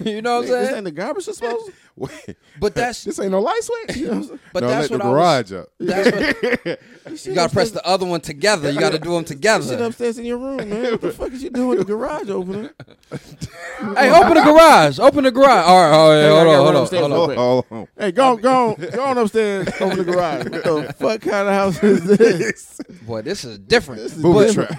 you 0.04 0.22
know 0.22 0.36
what 0.36 0.44
I'm 0.44 0.50
This 0.50 0.66
saying? 0.66 0.76
ain't 0.76 0.84
the 0.84 0.90
garbage 0.92 1.24
disposal. 1.26 1.68
Wait, 1.94 2.36
But 2.60 2.74
that's 2.74 3.04
this 3.04 3.18
ain't 3.18 3.32
no 3.32 3.40
light 3.40 3.60
switch. 3.62 3.96
You 3.98 4.06
know 4.06 4.10
what 4.12 4.16
I'm 4.16 4.24
saying? 4.28 4.40
but 4.54 4.62
no, 4.62 4.68
that's 4.68 4.90
let 4.90 5.00
what 5.00 5.04
the 5.04 5.04
I 5.04 5.12
was. 5.12 5.50
garage 5.50 5.52
up. 5.52 5.68
That's 5.78 6.76
what, 7.16 7.26
you 7.26 7.34
gotta 7.34 7.52
press 7.52 7.70
the 7.72 7.86
other 7.86 8.06
one 8.06 8.20
together. 8.22 8.70
You 8.70 8.80
gotta 8.80 8.98
do 8.98 9.12
them 9.12 9.24
together. 9.24 9.62
Sit 9.64 9.70
together. 9.72 9.88
upstairs 9.88 10.18
in 10.18 10.24
your 10.24 10.38
room, 10.38 10.56
man. 10.70 10.92
What 10.92 11.00
the 11.02 11.10
fuck 11.10 11.32
is 11.32 11.42
you 11.42 11.50
doing 11.50 11.78
the 11.78 11.84
garage 11.84 12.30
opener? 12.30 12.72
Hey, 13.10 14.10
open 14.10 14.34
the 14.34 14.42
garage. 14.44 14.98
Open 14.98 15.24
the 15.24 15.30
garage. 15.32 15.66
All 15.66 15.80
right, 15.82 15.92
all 15.92 16.10
right. 16.10 16.20
Hey, 16.22 16.28
Hold 16.28 16.38
gotta 16.46 16.50
on, 16.50 16.56
hold 16.64 16.76
on, 16.76 16.82
upstairs 16.82 17.06
hold 17.08 17.30
on. 17.30 17.36
Hold 17.36 17.64
on. 17.70 17.88
Hey, 17.98 18.12
go 18.12 18.32
on, 18.32 18.40
go 18.40 18.68
on, 18.70 18.74
go 18.90 19.04
on 19.04 19.18
upstairs. 19.18 19.68
Open 19.80 19.98
the 19.98 20.04
garage. 20.04 20.44
What 20.44 20.64
the 20.64 20.94
fuck 20.98 21.20
kind 21.20 21.48
of 21.48 21.54
house 21.54 21.82
is 21.82 22.04
this? 22.04 22.80
Boy, 23.02 23.22
this 23.22 23.44
is 23.44 23.58
different. 23.58 24.02
This 24.02 24.16
is 24.16 24.22
Booby 24.22 24.46
different. 24.46 24.70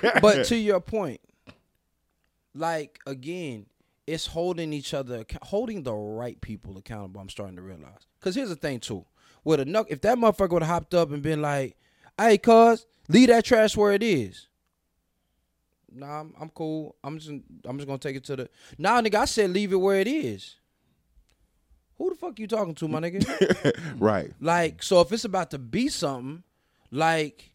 trap. 0.00 0.20
but 0.22 0.46
to 0.46 0.56
your 0.56 0.80
point, 0.80 1.20
like 2.54 2.98
again, 3.06 3.66
it's 4.06 4.26
holding 4.26 4.72
each 4.72 4.94
other, 4.94 5.24
holding 5.42 5.82
the 5.82 5.92
right 5.92 6.40
people 6.40 6.78
accountable. 6.78 7.20
I'm 7.20 7.28
starting 7.28 7.56
to 7.56 7.62
realize. 7.62 8.06
Cause 8.20 8.34
here's 8.34 8.48
the 8.48 8.56
thing 8.56 8.80
too, 8.80 9.04
with 9.44 9.60
a 9.60 9.64
knuck, 9.64 9.86
if 9.88 10.00
that 10.02 10.18
motherfucker 10.18 10.50
would 10.50 10.62
have 10.62 10.70
hopped 10.70 10.94
up 10.94 11.10
and 11.10 11.22
been 11.22 11.42
like, 11.42 11.76
"Hey, 12.18 12.38
cuz, 12.38 12.86
leave 13.08 13.28
that 13.28 13.44
trash 13.44 13.76
where 13.76 13.92
it 13.92 14.02
is." 14.02 14.48
Nah, 15.92 16.20
I'm, 16.20 16.34
I'm 16.40 16.48
cool. 16.50 16.96
I'm 17.02 17.18
just, 17.18 17.30
I'm 17.64 17.78
just 17.78 17.86
gonna 17.86 17.98
take 17.98 18.16
it 18.16 18.24
to 18.24 18.36
the. 18.36 18.50
Nah, 18.78 19.00
nigga, 19.00 19.16
I 19.16 19.24
said 19.24 19.50
leave 19.50 19.72
it 19.72 19.76
where 19.76 20.00
it 20.00 20.08
is. 20.08 20.56
Who 21.98 22.10
the 22.10 22.16
fuck 22.16 22.38
you 22.38 22.46
talking 22.46 22.74
to, 22.74 22.88
my 22.88 23.00
nigga? 23.00 23.72
right. 23.98 24.32
Like, 24.40 24.82
so 24.82 25.00
if 25.00 25.10
it's 25.12 25.24
about 25.24 25.50
to 25.52 25.58
be 25.58 25.88
something, 25.88 26.42
like 26.90 27.52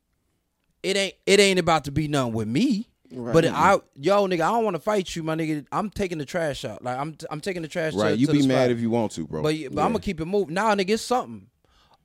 it 0.83 0.97
ain't 0.97 1.15
it 1.25 1.39
ain't 1.39 1.59
about 1.59 1.85
to 1.85 1.91
be 1.91 2.07
nothing 2.07 2.33
with 2.33 2.47
me. 2.47 2.90
Right. 3.13 3.33
But 3.33 3.45
I 3.45 3.49
mm-hmm. 3.49 4.03
yo 4.03 4.27
nigga, 4.27 4.41
I 4.41 4.51
don't 4.51 4.63
want 4.63 4.75
to 4.75 4.81
fight 4.81 5.15
you, 5.15 5.23
my 5.23 5.35
nigga. 5.35 5.65
I'm 5.71 5.89
taking 5.89 6.17
the 6.17 6.25
trash 6.25 6.63
out. 6.65 6.83
Like 6.83 6.97
I'm 6.97 7.17
I'm 7.29 7.41
taking 7.41 7.61
the 7.61 7.67
trash. 7.67 7.93
Right. 7.93 8.11
To, 8.11 8.17
You 8.17 8.27
to 8.27 8.33
be 8.33 8.41
the 8.41 8.47
mad 8.47 8.65
spot. 8.65 8.71
if 8.71 8.79
you 8.79 8.89
want 8.89 9.11
to, 9.13 9.27
bro. 9.27 9.43
But, 9.43 9.55
but 9.71 9.81
I'm 9.81 9.91
gonna 9.91 9.99
keep 9.99 10.21
it 10.21 10.25
moving. 10.25 10.53
Nah, 10.53 10.75
nigga, 10.75 10.91
it's 10.91 11.03
something. 11.03 11.47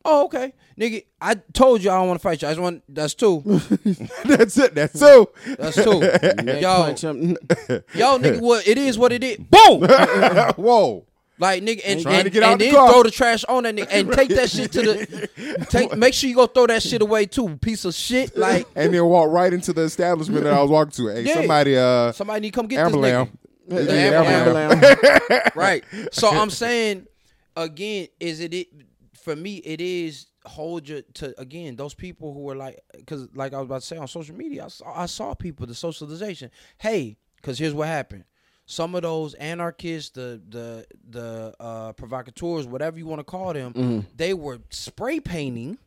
Oh, 0.08 0.26
okay, 0.26 0.52
nigga. 0.78 1.04
I 1.20 1.34
told 1.52 1.82
you 1.82 1.90
I 1.90 1.94
don't 1.94 2.06
want 2.06 2.20
to 2.20 2.22
fight 2.22 2.40
you. 2.40 2.48
I 2.48 2.52
just 2.52 2.60
want 2.60 2.82
that's 2.88 3.14
two. 3.14 3.42
That's 4.24 4.56
it. 4.56 4.74
That's 4.74 4.98
so. 4.98 5.32
That's 5.58 5.74
two. 5.74 5.98
Neck 6.44 6.62
yo, 6.62 6.76
punch 6.76 7.02
him. 7.02 7.36
yo, 7.92 8.18
nigga. 8.18 8.40
What 8.40 8.68
it 8.68 8.78
is, 8.78 8.96
what 8.96 9.12
it 9.12 9.24
is. 9.24 9.38
Boom. 9.38 9.82
Whoa. 10.56 11.06
Like 11.38 11.62
nigga, 11.62 11.82
and, 11.84 12.00
to 12.00 12.08
and, 12.08 12.26
and 12.34 12.60
the 12.60 12.64
then 12.64 12.74
car. 12.74 12.90
throw 12.92 13.02
the 13.02 13.10
trash 13.10 13.44
on 13.44 13.64
that 13.64 13.74
nigga 13.76 13.88
and 13.90 14.12
take 14.12 14.30
that 14.30 14.48
shit 14.50 14.72
to 14.72 14.82
the 14.82 15.66
take. 15.68 15.94
Make 15.96 16.14
sure 16.14 16.30
you 16.30 16.36
go 16.36 16.46
throw 16.46 16.66
that 16.66 16.82
shit 16.82 17.02
away 17.02 17.26
too, 17.26 17.56
piece 17.58 17.84
of 17.84 17.94
shit. 17.94 18.36
Like 18.36 18.66
And 18.74 18.92
then 18.94 19.04
walk 19.04 19.30
right 19.30 19.52
into 19.52 19.72
the 19.72 19.82
establishment 19.82 20.44
that 20.44 20.54
I 20.54 20.62
was 20.62 20.70
walking 20.70 20.92
to. 20.92 21.08
Hey, 21.08 21.22
Yeah. 21.22 21.34
somebody, 21.34 21.76
uh, 21.76 22.12
somebody 22.12 22.40
need 22.40 22.52
to 22.52 22.54
come 22.56 22.66
get 22.66 22.78
Amber 22.80 23.00
this 23.00 23.10
nigga. 23.12 23.30
Yeah, 23.68 24.22
Amber 24.22 24.30
Amber 24.30 24.52
Lamb. 24.52 24.80
Lamb. 24.80 25.40
right. 25.54 25.84
So 26.12 26.28
I'm 26.30 26.50
saying 26.50 27.06
again, 27.56 28.08
is 28.20 28.40
it, 28.40 28.54
it 28.54 28.68
for 29.14 29.34
me? 29.36 29.56
It 29.56 29.80
is 29.80 30.26
hold 30.44 30.88
your 30.88 31.02
to 31.14 31.38
again 31.40 31.74
those 31.74 31.92
people 31.92 32.32
who 32.32 32.48
are 32.48 32.54
like 32.54 32.80
because 32.94 33.28
like 33.34 33.52
I 33.52 33.56
was 33.58 33.64
about 33.66 33.80
to 33.80 33.86
say 33.86 33.96
on 33.96 34.06
social 34.08 34.36
media, 34.36 34.64
I 34.66 34.68
saw, 34.68 35.00
I 35.02 35.06
saw 35.06 35.34
people 35.34 35.66
the 35.66 35.74
socialization. 35.74 36.50
Hey, 36.78 37.18
because 37.36 37.58
here's 37.58 37.74
what 37.74 37.88
happened. 37.88 38.24
Some 38.68 38.96
of 38.96 39.02
those 39.02 39.34
anarchists, 39.34 40.10
the 40.10 40.42
the 40.48 40.86
the 41.08 41.54
uh, 41.60 41.92
provocateurs, 41.92 42.66
whatever 42.66 42.98
you 42.98 43.06
want 43.06 43.20
to 43.20 43.24
call 43.24 43.52
them, 43.52 44.06
they 44.16 44.34
were 44.34 44.58
spray 44.70 45.20
painting 45.20 45.78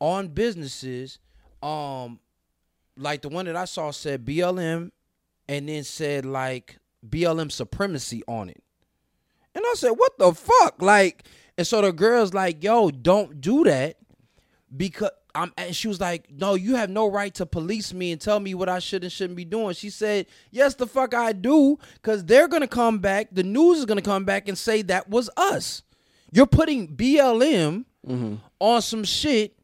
on 0.00 0.28
businesses. 0.28 1.18
Um, 1.62 2.18
like 2.96 3.20
the 3.22 3.28
one 3.28 3.44
that 3.46 3.56
I 3.56 3.66
saw 3.66 3.90
said 3.90 4.24
BLM, 4.24 4.90
and 5.48 5.68
then 5.68 5.84
said 5.84 6.24
like 6.24 6.78
BLM 7.06 7.52
supremacy 7.52 8.22
on 8.26 8.48
it. 8.48 8.62
And 9.54 9.62
I 9.66 9.74
said, 9.76 9.90
"What 9.90 10.16
the 10.18 10.32
fuck?" 10.32 10.80
Like, 10.80 11.26
and 11.58 11.66
so 11.66 11.82
the 11.82 11.92
girl's 11.92 12.32
like, 12.32 12.64
"Yo, 12.64 12.90
don't 12.90 13.40
do 13.42 13.64
that," 13.64 13.96
because 14.74 15.10
I'm. 15.34 15.52
And 15.56 15.74
she 15.74 15.88
was 15.88 16.00
like, 16.00 16.30
"No, 16.30 16.54
you 16.54 16.76
have 16.76 16.90
no 16.90 17.10
right 17.10 17.34
to 17.34 17.46
police 17.46 17.92
me 17.92 18.12
and 18.12 18.20
tell 18.20 18.40
me 18.40 18.54
what 18.54 18.68
I 18.68 18.78
should 18.78 19.02
and 19.02 19.12
shouldn't 19.12 19.36
be 19.36 19.44
doing." 19.44 19.74
She 19.74 19.90
said, 19.90 20.26
"Yes, 20.50 20.74
the 20.74 20.86
fuck 20.86 21.14
I 21.14 21.32
do, 21.32 21.78
because 21.94 22.24
they're 22.24 22.48
gonna 22.48 22.68
come 22.68 22.98
back. 22.98 23.28
The 23.32 23.42
news 23.42 23.78
is 23.78 23.84
gonna 23.84 24.02
come 24.02 24.24
back 24.24 24.48
and 24.48 24.56
say 24.56 24.82
that 24.82 25.08
was 25.08 25.30
us. 25.36 25.82
You're 26.32 26.46
putting 26.46 26.88
BLM 26.88 27.84
mm-hmm. 28.06 28.34
on 28.58 28.82
some 28.82 29.04
shit." 29.04 29.56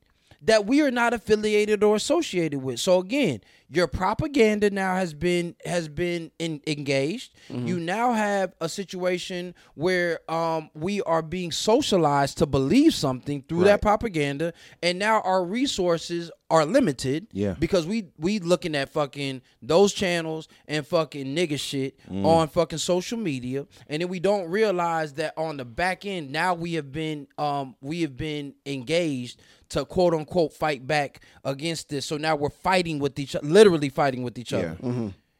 that 0.43 0.65
we 0.65 0.81
are 0.81 0.91
not 0.91 1.13
affiliated 1.13 1.83
or 1.83 1.97
associated 1.97 2.63
with. 2.63 2.79
So 2.79 3.01
again, 3.01 3.41
your 3.69 3.89
propaganda 3.89 4.71
now 4.71 4.95
has 4.95 5.13
been 5.13 5.57
has 5.65 5.89
been 5.89 6.31
in, 6.39 6.61
engaged. 6.67 7.35
You 7.67 7.81
now 7.81 8.13
have 8.13 8.55
a 8.61 8.69
situation 8.69 9.55
where 9.75 10.21
um, 10.31 10.71
we 10.75 11.03
are 11.03 11.23
being 11.23 11.51
socialized 11.53 12.39
to 12.39 12.47
believe 12.47 12.95
something 12.95 13.43
through 13.49 13.65
that 13.65 13.83
propaganda, 13.83 14.53
and 14.83 14.99
now 14.99 15.21
our 15.23 15.45
resources 15.45 16.31
are 16.49 16.65
limited. 16.65 17.27
Yeah. 17.33 17.55
because 17.59 17.87
we 17.87 18.09
we 18.19 18.39
looking 18.39 18.75
at 18.77 18.91
fucking 18.93 19.43
those 19.61 19.93
channels 19.93 20.47
and 20.69 20.87
fucking 20.87 21.35
nigga 21.35 21.59
shit 21.59 21.99
on 22.11 22.49
fucking 22.49 22.79
social 22.79 23.19
media, 23.19 23.67
and 23.89 24.01
then 24.01 24.09
we 24.09 24.21
don't 24.21 24.49
realize 24.51 25.15
that 25.15 25.35
on 25.37 25.57
the 25.57 25.65
back 25.65 26.05
end 26.07 26.31
now 26.31 26.55
we 26.55 26.75
have 26.75 26.93
been 26.93 27.27
um 27.39 27.75
we 27.81 28.03
have 28.03 28.17
been 28.17 28.55
engaged 28.65 29.41
to 29.71 29.85
quote 29.85 30.15
unquote 30.15 30.53
fight 30.53 30.87
back 30.87 31.21
against 31.45 31.89
this. 31.89 32.07
So 32.07 32.17
now 32.17 32.37
we're 32.37 32.51
fighting 32.51 32.99
with 33.01 33.19
each 33.19 33.35
other, 33.35 33.47
literally 33.47 33.89
fighting 33.89 34.23
with 34.23 34.39
each 34.39 34.53
other. 34.53 34.77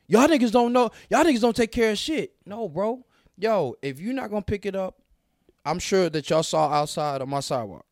Y'all 0.09 0.29
niggas 0.29 0.53
don't 0.53 0.73
know. 0.73 0.91
Y'all 1.11 1.25
niggas 1.25 1.41
don't 1.41 1.55
take 1.57 1.73
care 1.73 1.91
of 1.93 1.99
shit. 1.99 2.33
No, 2.45 2.69
bro. 2.69 3.05
Yo, 3.39 3.75
if 3.83 4.01
you're 4.01 4.15
not 4.15 4.31
gonna 4.31 4.43
pick 4.43 4.65
it 4.67 4.75
up, 4.75 5.01
I'm 5.65 5.79
sure 5.79 6.09
that 6.11 6.31
y'all 6.31 6.43
saw 6.43 6.69
outside 6.71 7.21
of 7.21 7.29
my 7.29 7.41
sidewalk. 7.41 7.85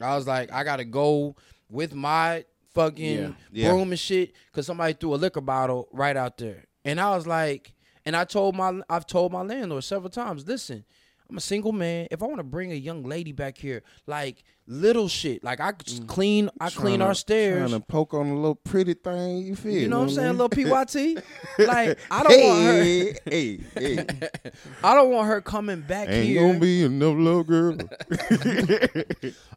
I 0.00 0.16
was 0.16 0.26
like, 0.26 0.50
I 0.52 0.64
gotta 0.64 0.84
go 0.84 1.36
with 1.72 1.94
my 1.94 2.44
fucking 2.74 3.18
Yeah. 3.18 3.30
Yeah. 3.50 3.70
broom 3.70 3.90
and 3.90 3.98
shit 3.98 4.32
because 4.46 4.66
somebody 4.66 4.92
threw 4.92 5.14
a 5.14 5.16
liquor 5.16 5.40
bottle 5.40 5.88
right 5.92 6.16
out 6.16 6.36
there. 6.36 6.66
And 6.84 7.00
I 7.00 7.16
was 7.16 7.26
like, 7.26 7.74
and 8.04 8.16
I 8.16 8.24
told 8.24 8.54
my, 8.54 8.80
I've 8.88 9.06
told 9.06 9.32
my 9.32 9.42
landlord 9.42 9.84
several 9.84 10.10
times, 10.10 10.46
listen, 10.46 10.84
I'm 11.32 11.38
a 11.38 11.40
single 11.40 11.72
man. 11.72 12.08
If 12.10 12.22
I 12.22 12.26
want 12.26 12.38
to 12.38 12.44
bring 12.44 12.72
a 12.72 12.74
young 12.74 13.04
lady 13.04 13.32
back 13.32 13.56
here, 13.56 13.82
like 14.06 14.44
little 14.66 15.08
shit, 15.08 15.42
like 15.42 15.60
I 15.60 15.72
just 15.82 16.02
mm. 16.02 16.06
clean, 16.06 16.50
I 16.60 16.68
clean 16.68 17.00
our 17.00 17.14
stairs. 17.14 17.70
Trying 17.70 17.80
to 17.80 17.86
poke 17.86 18.12
on 18.12 18.26
a 18.26 18.34
little 18.34 18.54
pretty 18.54 18.92
thing. 18.92 19.38
You 19.38 19.56
feel? 19.56 19.72
You 19.72 19.88
know 19.88 20.00
what 20.00 20.10
I'm 20.10 20.14
saying, 20.14 20.36
little 20.36 20.50
PYT? 20.50 21.24
like 21.58 21.98
I 22.10 22.22
don't 22.22 22.42
want 22.42 22.62
her. 22.64 22.82
Hey, 22.82 23.16
hey, 23.24 23.58
hey. 23.74 24.06
I 24.84 24.94
don't 24.94 25.10
want 25.10 25.28
her 25.28 25.40
coming 25.40 25.80
back 25.80 26.10
Ain't 26.10 26.26
here. 26.26 26.46
gonna 26.46 26.58
be 26.58 26.82
enough 26.82 27.16
little 27.16 27.44
girl. 27.44 27.78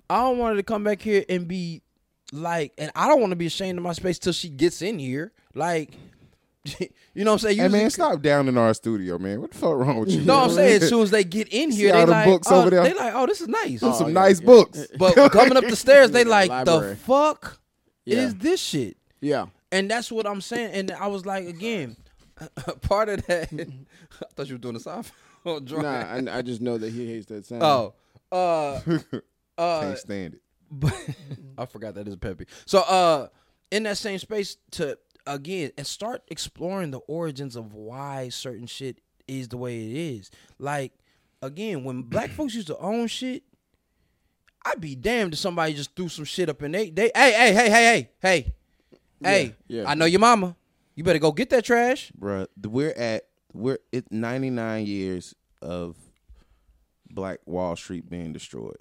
I 0.09 0.21
don't 0.21 0.37
want 0.37 0.55
her 0.55 0.61
to 0.61 0.63
come 0.63 0.85
back 0.85 1.01
here 1.01 1.25
and 1.27 1.45
be 1.45 1.81
like, 2.36 2.74
and 2.78 2.91
I 2.95 3.07
don't 3.07 3.20
want 3.20 3.32
to 3.32 3.36
be 3.36 3.45
ashamed 3.45 3.78
of 3.78 3.84
my 3.84 3.94
space 3.94 4.20
till 4.20 4.34
she 4.34 4.49
gets 4.49 4.82
in 4.82 4.99
here. 4.99 5.32
Like, 5.53 5.94
you 6.80 6.90
know 7.16 7.32
what 7.32 7.34
I'm 7.34 7.40
saying? 7.40 7.57
hey 7.57 7.68
man, 7.68 7.90
stop 7.90 8.22
down 8.22 8.48
in 8.48 8.57
our 8.57 8.74
studio, 8.74 9.18
man. 9.18 9.41
What 9.41 9.52
the 9.52 9.57
fuck 9.57 9.76
wrong 9.76 9.99
with 9.99 10.10
you? 10.10 10.22
No, 10.22 10.44
I'm 10.44 10.52
saying 10.52 10.82
as 10.84 10.90
soon 10.90 11.03
as 11.03 11.12
they 11.12 11.24
get 11.24 11.49
in 11.49 11.72
here, 11.72 11.91
they 11.91 12.06
the 12.06 12.12
like, 12.12 12.26
books 12.26 12.48
oh, 12.49 12.62
over 12.62 12.70
there? 12.70 12.84
they 12.84 12.94
like, 12.94 13.14
oh, 13.14 13.26
this 13.26 13.41
is 13.41 13.48
nice. 13.48 13.80
Some 13.80 14.07
yeah, 14.07 14.14
nice 14.14 14.40
yeah. 14.40 14.45
books. 14.45 14.88
But 14.98 15.32
coming 15.32 15.57
up 15.57 15.64
the 15.64 15.76
stairs, 15.76 16.12
they 16.12 16.24
like, 16.24 16.49
library. 16.49 16.91
the 16.91 16.95
fuck 16.95 17.60
Yeah. 18.06 18.20
is 18.20 18.36
this 18.36 18.60
shit? 18.60 18.98
Yeah. 19.22 19.48
And 19.72 19.90
that's 19.90 20.12
what 20.12 20.26
I'm 20.26 20.41
saying. 20.41 20.72
And 20.74 20.91
I 20.91 21.07
was 21.07 21.26
like, 21.26 21.45
again, 21.48 21.98
part 22.82 23.10
of 23.10 23.26
that. 23.28 23.49
I 23.52 24.26
thought 24.36 24.48
you 24.48 24.56
were 24.56 24.60
doing 24.60 24.76
a 24.76 24.80
sound. 24.80 25.12
Oh, 25.45 25.60
Nah, 25.60 25.88
I, 25.88 26.38
I 26.38 26.41
just 26.41 26.60
know 26.60 26.78
that 26.78 26.91
he 26.91 27.07
hates 27.07 27.28
that 27.28 27.45
sound. 27.45 27.62
Oh, 27.62 27.94
uh, 28.32 28.80
uh, 29.57 29.82
Can't 29.82 29.98
stand 29.99 30.34
it. 30.36 30.41
But 30.71 30.93
I 31.57 31.65
forgot 31.65 31.95
that 31.95 32.07
is 32.07 32.15
Peppy. 32.15 32.45
So 32.65 32.79
uh 32.79 33.27
in 33.71 33.83
that 33.83 33.97
same 33.97 34.19
space 34.19 34.57
to 34.71 34.97
again 35.27 35.71
and 35.77 35.85
start 35.85 36.23
exploring 36.27 36.91
the 36.91 36.99
origins 36.99 37.55
of 37.55 37.73
why 37.73 38.29
certain 38.29 38.67
shit 38.67 39.01
is 39.27 39.49
the 39.49 39.57
way 39.57 39.77
it 39.85 39.95
is. 39.95 40.31
Like 40.59 40.93
again, 41.41 41.83
when 41.83 42.03
black 42.03 42.29
folks 42.29 42.55
used 42.55 42.67
to 42.67 42.77
own 42.77 43.07
shit, 43.07 43.43
I'd 44.63 44.81
be 44.81 44.95
damned 44.95 45.33
if 45.33 45.39
somebody 45.39 45.73
just 45.73 45.95
threw 45.95 46.09
some 46.09 46.25
shit 46.25 46.49
up 46.49 46.61
in 46.63 46.71
they 46.71 46.89
they 46.89 47.11
hey 47.15 47.31
hey 47.31 47.53
hey 47.53 47.69
hey 47.69 47.71
hey 47.71 48.09
hey 48.21 48.53
yeah, 49.21 49.29
hey 49.29 49.55
yeah. 49.67 49.83
I 49.87 49.95
know 49.95 50.05
your 50.05 50.19
mama. 50.19 50.55
You 50.95 51.03
better 51.03 51.19
go 51.19 51.31
get 51.31 51.49
that 51.49 51.65
trash. 51.65 52.11
Bruh, 52.19 52.47
we're 52.63 52.91
at 52.91 53.27
we're 53.53 53.79
it's 53.91 54.07
ninety 54.11 54.49
nine 54.49 54.85
years 54.85 55.35
of 55.61 55.97
Black 57.09 57.39
Wall 57.45 57.75
Street 57.75 58.09
being 58.09 58.33
destroyed. 58.33 58.77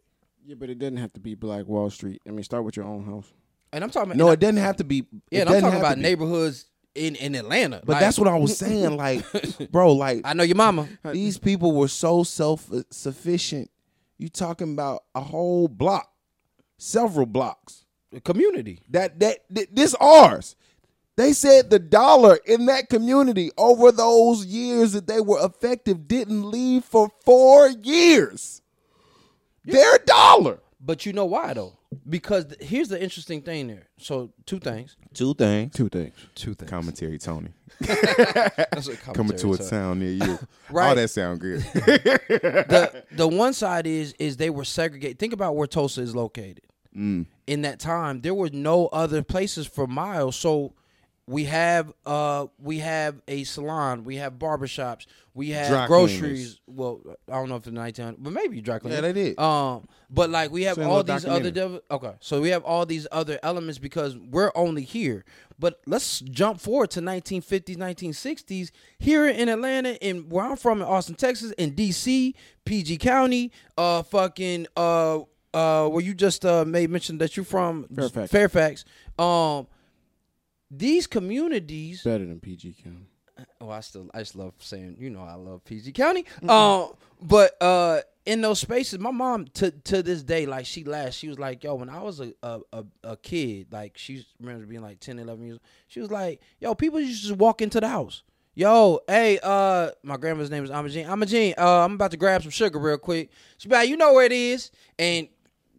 Yeah, 0.47 0.57
but 0.59 0.69
it 0.71 0.79
doesn't 0.79 0.99
have 0.99 1.13
to 1.15 1.21
be 1.21 1.35
Black 1.35 1.67
Wall 1.67 1.89
Street. 1.91 2.21
I 2.27 2.31
mean, 2.31 2.43
start 2.43 2.65
with 2.65 2.77
your 2.77 2.85
own 2.87 3.05
house. 3.05 3.33
And 3.73 3.83
I'm 3.83 3.91
talking 3.91 4.11
about 4.11 4.19
No, 4.19 4.31
it 4.31 4.41
doesn't 4.41 4.59
have 4.59 4.77
to 4.77 4.85
be. 4.85 5.07
yeah, 5.31 5.41
and 5.43 5.51
I'm 5.51 5.61
talking 5.61 5.79
about 5.79 5.99
neighborhoods 5.99 6.67
in 6.95 7.17
in 7.17 7.35
Atlanta. 7.35 7.81
But 7.85 7.95
Like, 7.95 8.01
that's 8.01 8.19
what 8.19 8.29
I 8.29 8.37
was 8.37 8.57
saying. 8.65 8.97
Like, 8.97 9.25
bro, 9.73 9.93
like 9.93 10.21
I 10.25 10.35
know 10.35 10.43
your 10.45 10.57
mama. 10.57 10.89
these 11.13 11.39
people 11.39 11.73
were 11.73 11.89
so 11.89 12.23
self 12.23 12.71
sufficient. 12.91 13.71
You 14.19 14.29
talking 14.29 14.73
about 14.75 15.05
a 15.15 15.21
whole 15.21 15.67
block, 15.67 16.13
several 16.79 17.27
blocks. 17.27 17.85
A 18.15 18.21
community. 18.21 18.81
That 18.91 19.19
that 19.21 19.39
th- 19.53 19.71
this 19.73 19.95
ours. 19.95 20.55
They 21.17 21.33
said 21.33 21.71
the 21.71 21.79
dollar 21.79 22.39
in 22.45 22.67
that 22.67 22.89
community 22.89 23.51
over 23.57 23.91
those 23.93 24.45
years 24.47 24.93
that 24.93 25.07
they 25.07 25.21
were 25.21 25.45
effective 25.45 26.07
didn't 26.09 26.49
leave 26.51 26.85
for 26.85 27.09
four 27.25 27.69
years. 27.69 28.63
Their 29.65 29.99
dollar. 29.99 30.61
But 30.81 31.07
you 31.07 31.13
know 31.15 31.25
why 31.25 31.55
though? 31.55 31.73
Because 32.09 32.45
th- 32.47 32.61
here's 32.61 32.89
the 32.89 33.03
interesting 33.03 33.41
thing 33.41 33.69
there. 33.69 33.87
So 33.99 34.31
two 34.45 34.59
things. 34.59 34.97
Two 35.15 35.33
things. 35.33 35.75
Two 35.75 35.89
things. 35.89 36.13
Two 36.35 36.55
things. 36.55 36.71
Commentary, 36.71 37.19
Tony. 37.19 37.49
That's 37.81 38.89
what 38.89 39.01
Coming 39.15 39.37
to 39.37 39.55
a 39.55 39.57
commentary 39.57 39.71
town 39.71 39.99
near 40.01 40.11
you. 40.11 40.39
Right. 40.71 40.93
Oh, 40.93 40.95
that 40.95 41.09
sound 41.09 41.41
good. 41.41 41.61
the 41.61 43.05
the 43.13 43.29
one 43.29 43.53
side 43.53 43.87
is 43.87 44.15
is 44.19 44.37
they 44.37 44.51
were 44.51 44.65
segregated. 44.65 45.19
Think 45.19 45.33
about 45.33 45.57
where 45.57 45.67
Tulsa 45.67 46.03
is 46.03 46.15
located. 46.15 46.63
Mm. 46.97 47.27
In 47.47 47.63
that 47.63 47.81
time, 47.81 48.21
there 48.21 48.35
were 48.35 48.51
no 48.51 48.87
other 48.89 49.23
places 49.23 49.67
for 49.67 49.87
miles. 49.87 50.37
So 50.37 50.73
we 51.27 51.45
have 51.45 51.93
uh 52.05 52.47
we 52.59 52.79
have 52.81 53.21
a 53.29 53.45
salon, 53.45 54.05
we 54.05 54.17
have 54.17 54.35
barbershops, 54.35 55.07
we 55.33 55.51
have 55.51 55.69
Dry 55.69 55.87
groceries. 55.87 56.21
cleaners. 56.21 56.61
Well, 56.67 57.01
I 57.29 57.33
don't 57.33 57.49
know 57.49 57.57
if 57.57 57.63
the 57.63 57.71
nighttime, 57.71 58.17
but 58.19 58.33
maybe 58.33 58.61
dry. 58.61 58.79
Yeah, 58.85 59.01
they 59.01 59.13
did. 59.13 59.39
Um, 59.39 59.89
but 60.11 60.31
like 60.31 60.51
we 60.51 60.65
have 60.65 60.77
Same 60.77 60.87
all 60.87 60.99
little 60.99 61.15
these 61.15 61.25
other 61.27 61.51
dev- 61.51 61.81
okay, 61.91 62.13
so 62.21 62.41
we 62.41 62.51
have 62.51 62.63
all 62.65 62.85
these 62.85 63.07
other 63.11 63.39
elements 63.43 63.79
because 63.79 64.17
we're 64.17 64.53
only 64.55 64.83
here. 64.83 65.25
But 65.59 65.81
let's 65.87 66.21
jump 66.21 66.61
forward 66.61 66.91
to 66.91 67.01
1950s, 67.01 67.77
1960s 67.77 68.71
here 68.99 69.27
in 69.27 69.49
Atlanta, 69.49 70.03
and 70.03 70.31
where 70.31 70.45
I'm 70.45 70.57
from 70.57 70.83
in 70.83 70.87
Austin, 70.87 71.15
Texas, 71.15 71.53
in 71.53 71.73
DC, 71.75 72.35
PG 72.65 72.99
County, 72.99 73.53
uh, 73.79 74.03
fucking 74.03 74.67
uh, 74.77 75.21
uh, 75.55 75.89
where 75.89 76.03
you 76.03 76.13
just 76.13 76.45
uh 76.45 76.65
made 76.65 76.91
mention 76.91 77.19
that 77.19 77.37
you're 77.37 77.45
from 77.45 77.87
Fairfax. 77.95 78.31
Fairfax. 78.31 78.85
Um, 79.19 79.69
these 80.71 81.07
communities 81.07 82.03
Better 82.03 82.27
than 82.27 82.41
PG 82.41 82.77
County. 82.83 83.07
Oh, 83.61 83.69
I 83.71 83.81
still 83.81 84.09
I 84.15 84.21
just 84.21 84.37
love 84.37 84.55
saying, 84.59 84.97
you 84.99 85.11
know, 85.11 85.23
I 85.23 85.35
love 85.35 85.65
PG 85.65 85.93
County. 85.93 86.25
Um, 86.49 86.93
but 87.21 87.61
uh, 87.61 88.01
in 88.27 88.41
those 88.41 88.61
spaces, 88.61 88.99
my 88.99 89.11
mom 89.11 89.47
to 89.55 89.71
to 89.71 90.03
this 90.03 90.23
day, 90.23 90.47
like 90.47 90.67
she 90.67 90.85
last, 90.85 91.15
She 91.15 91.29
was 91.29 91.39
like, 91.39 91.65
"Yo, 91.65 91.75
when 91.75 91.91
I 91.91 92.01
was 92.01 92.21
a 92.21 92.33
a, 92.43 92.61
a, 92.73 92.85
a 93.03 93.17
kid, 93.17 93.69
like 93.73 93.99
she 93.99 94.25
remembers 94.41 94.69
being 94.69 94.83
like 94.83 95.01
10, 95.01 95.19
11 95.19 95.45
years. 95.45 95.59
She 95.89 96.01
was 96.01 96.11
like, 96.11 96.41
"Yo, 96.61 96.75
people 96.75 97.01
used 97.01 97.23
to 97.23 97.29
just 97.29 97.39
walk 97.39 97.61
into 97.61 97.81
the 97.81 97.89
house." 97.89 98.23
Yo, 98.57 99.01
hey, 99.09 99.41
uh, 99.43 99.91
my 100.05 100.17
grandma's 100.17 100.49
name 100.51 100.63
is 100.63 100.71
Amajin. 100.71 101.07
Amajin, 101.07 101.55
uh, 101.59 101.85
I'm 101.85 101.95
about 101.95 102.13
to 102.13 102.17
grab 102.17 102.43
some 102.43 102.53
sugar 102.53 102.79
real 102.79 102.99
quick. 102.99 103.31
She 103.59 103.69
be 103.69 103.75
like, 103.75 103.89
you 103.89 103.97
know 103.97 104.13
where 104.13 104.25
it 104.25 104.31
is, 104.31 104.71
and 104.97 105.27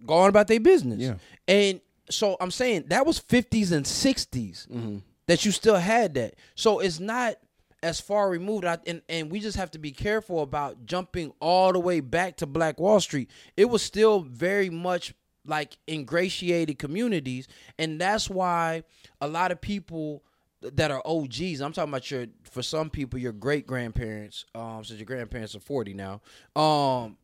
go 0.06 0.16
on 0.16 0.30
about 0.30 0.48
their 0.48 0.60
business. 0.60 0.99
Yeah. 0.99 1.16
And 1.48 1.80
so 2.10 2.38
I'm 2.40 2.52
saying 2.52 2.86
that 2.88 3.06
was 3.06 3.19
50s 3.19 3.72
and 3.72 3.86
60s 3.86 5.02
that 5.27 5.45
you 5.45 5.52
still 5.52 5.76
had 5.76 6.14
that. 6.15 6.36
So 6.56 6.80
it's 6.80 6.99
not 6.99 7.36
as 7.84 7.99
far 7.99 8.30
removed. 8.30 8.65
I, 8.65 8.77
and, 8.88 9.02
and 9.07 9.32
we 9.32 9.40
just 9.40 9.57
have 9.57 9.72
to 9.72 9.80
be 9.80 9.91
careful 9.91 10.41
about 10.41 10.86
jumping 10.86 11.34
all 11.40 11.72
the 11.72 11.80
way 11.80 11.99
back 11.99 12.38
to 12.38 12.45
Black 12.45 12.80
Wall 12.80 12.99
Street. 12.99 13.30
It 13.56 13.65
was 13.65 13.82
still 13.82 14.22
very 14.22 14.69
much 14.69 15.14
like 15.45 15.77
ingratiated 15.88 16.80
communities. 16.80 17.48
And 17.77 18.02
that's 18.02 18.30
why 18.30 18.84
a 19.22 19.27
lot 19.27 19.52
of 19.52 19.61
people 19.61 20.23
that 20.61 20.90
are 20.90 21.02
OGs, 21.06 21.61
I'm 21.61 21.73
talking 21.73 21.91
about 21.91 22.10
your, 22.10 22.26
for 22.44 22.64
some 22.64 22.90
people, 22.90 23.19
your 23.19 23.34
great 23.34 23.68
grandparents, 23.68 24.45
um, 24.56 24.84
since 24.84 24.99
your 24.99 25.06
grandparents 25.06 25.56
are 25.56 25.60
40 25.60 25.94
now. 25.94 26.22
Um, 26.56 27.18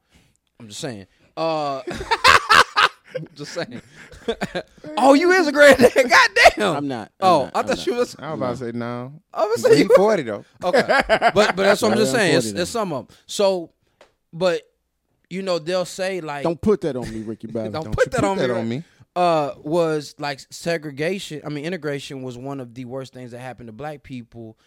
I'm 0.60 0.68
just 0.68 0.80
saying. 0.80 1.08
Uh, 1.36 1.82
just 3.36 3.54
saying. 3.54 3.82
oh, 4.98 5.14
you 5.14 5.32
is 5.32 5.48
a 5.48 5.52
granddad. 5.52 5.94
Goddamn. 5.96 6.76
I'm 6.76 6.88
not. 6.88 7.12
I'm 7.20 7.28
oh, 7.28 7.44
not, 7.46 7.56
I 7.56 7.60
I'm 7.60 7.68
thought 7.68 7.78
not. 7.78 7.88
you 7.88 7.94
was. 7.96 8.16
I 8.20 8.32
was 8.34 8.38
about 8.40 8.50
to 8.52 8.58
say 8.58 8.72
no. 8.78 9.14
I 9.34 9.46
was 9.46 9.66
He 9.66 9.72
saying. 9.76 9.90
40 9.96 10.24
though. 10.24 10.46
Okay, 10.64 10.82
but 11.08 11.34
but 11.34 11.56
that's 11.58 11.82
what 11.82 11.92
I'm 11.92 11.98
just 11.98 12.14
I'm 12.14 12.20
saying. 12.20 12.36
It's, 12.38 12.46
40 12.48 12.54
then. 12.54 12.62
it's 12.62 12.72
some 12.72 12.94
of 12.94 13.10
'em. 13.10 13.16
So, 13.26 13.72
but 14.34 14.62
you 15.30 15.42
know 15.42 15.60
they'll 15.60 15.86
say 15.86 16.22
like 16.22 16.44
Don't 16.44 16.62
put 16.62 16.82
that 16.82 16.96
on 16.96 17.12
me, 17.12 17.22
Ricky 17.24 17.48
Bobby. 17.48 17.70
don't 17.70 17.86
Don't 17.86 17.96
put 17.96 18.06
you 18.08 18.12
that 18.12 18.24
on 18.24 18.38
me. 18.38 18.42
that 18.44 18.50
right? 18.54 18.60
on 18.60 18.70
me. 18.70 18.84
Uh, 19.14 19.54
was 19.64 20.16
like 20.20 20.40
segregation. 20.52 21.42
I 21.46 21.50
mean, 21.50 21.66
integration 21.66 22.22
was 22.22 22.38
one 22.38 22.60
of 22.62 22.74
the 22.74 22.86
worst 22.86 23.14
things 23.14 23.32
that 23.32 23.40
happened 23.40 23.68
to 23.68 23.74
black 23.74 24.04
people. 24.04 24.58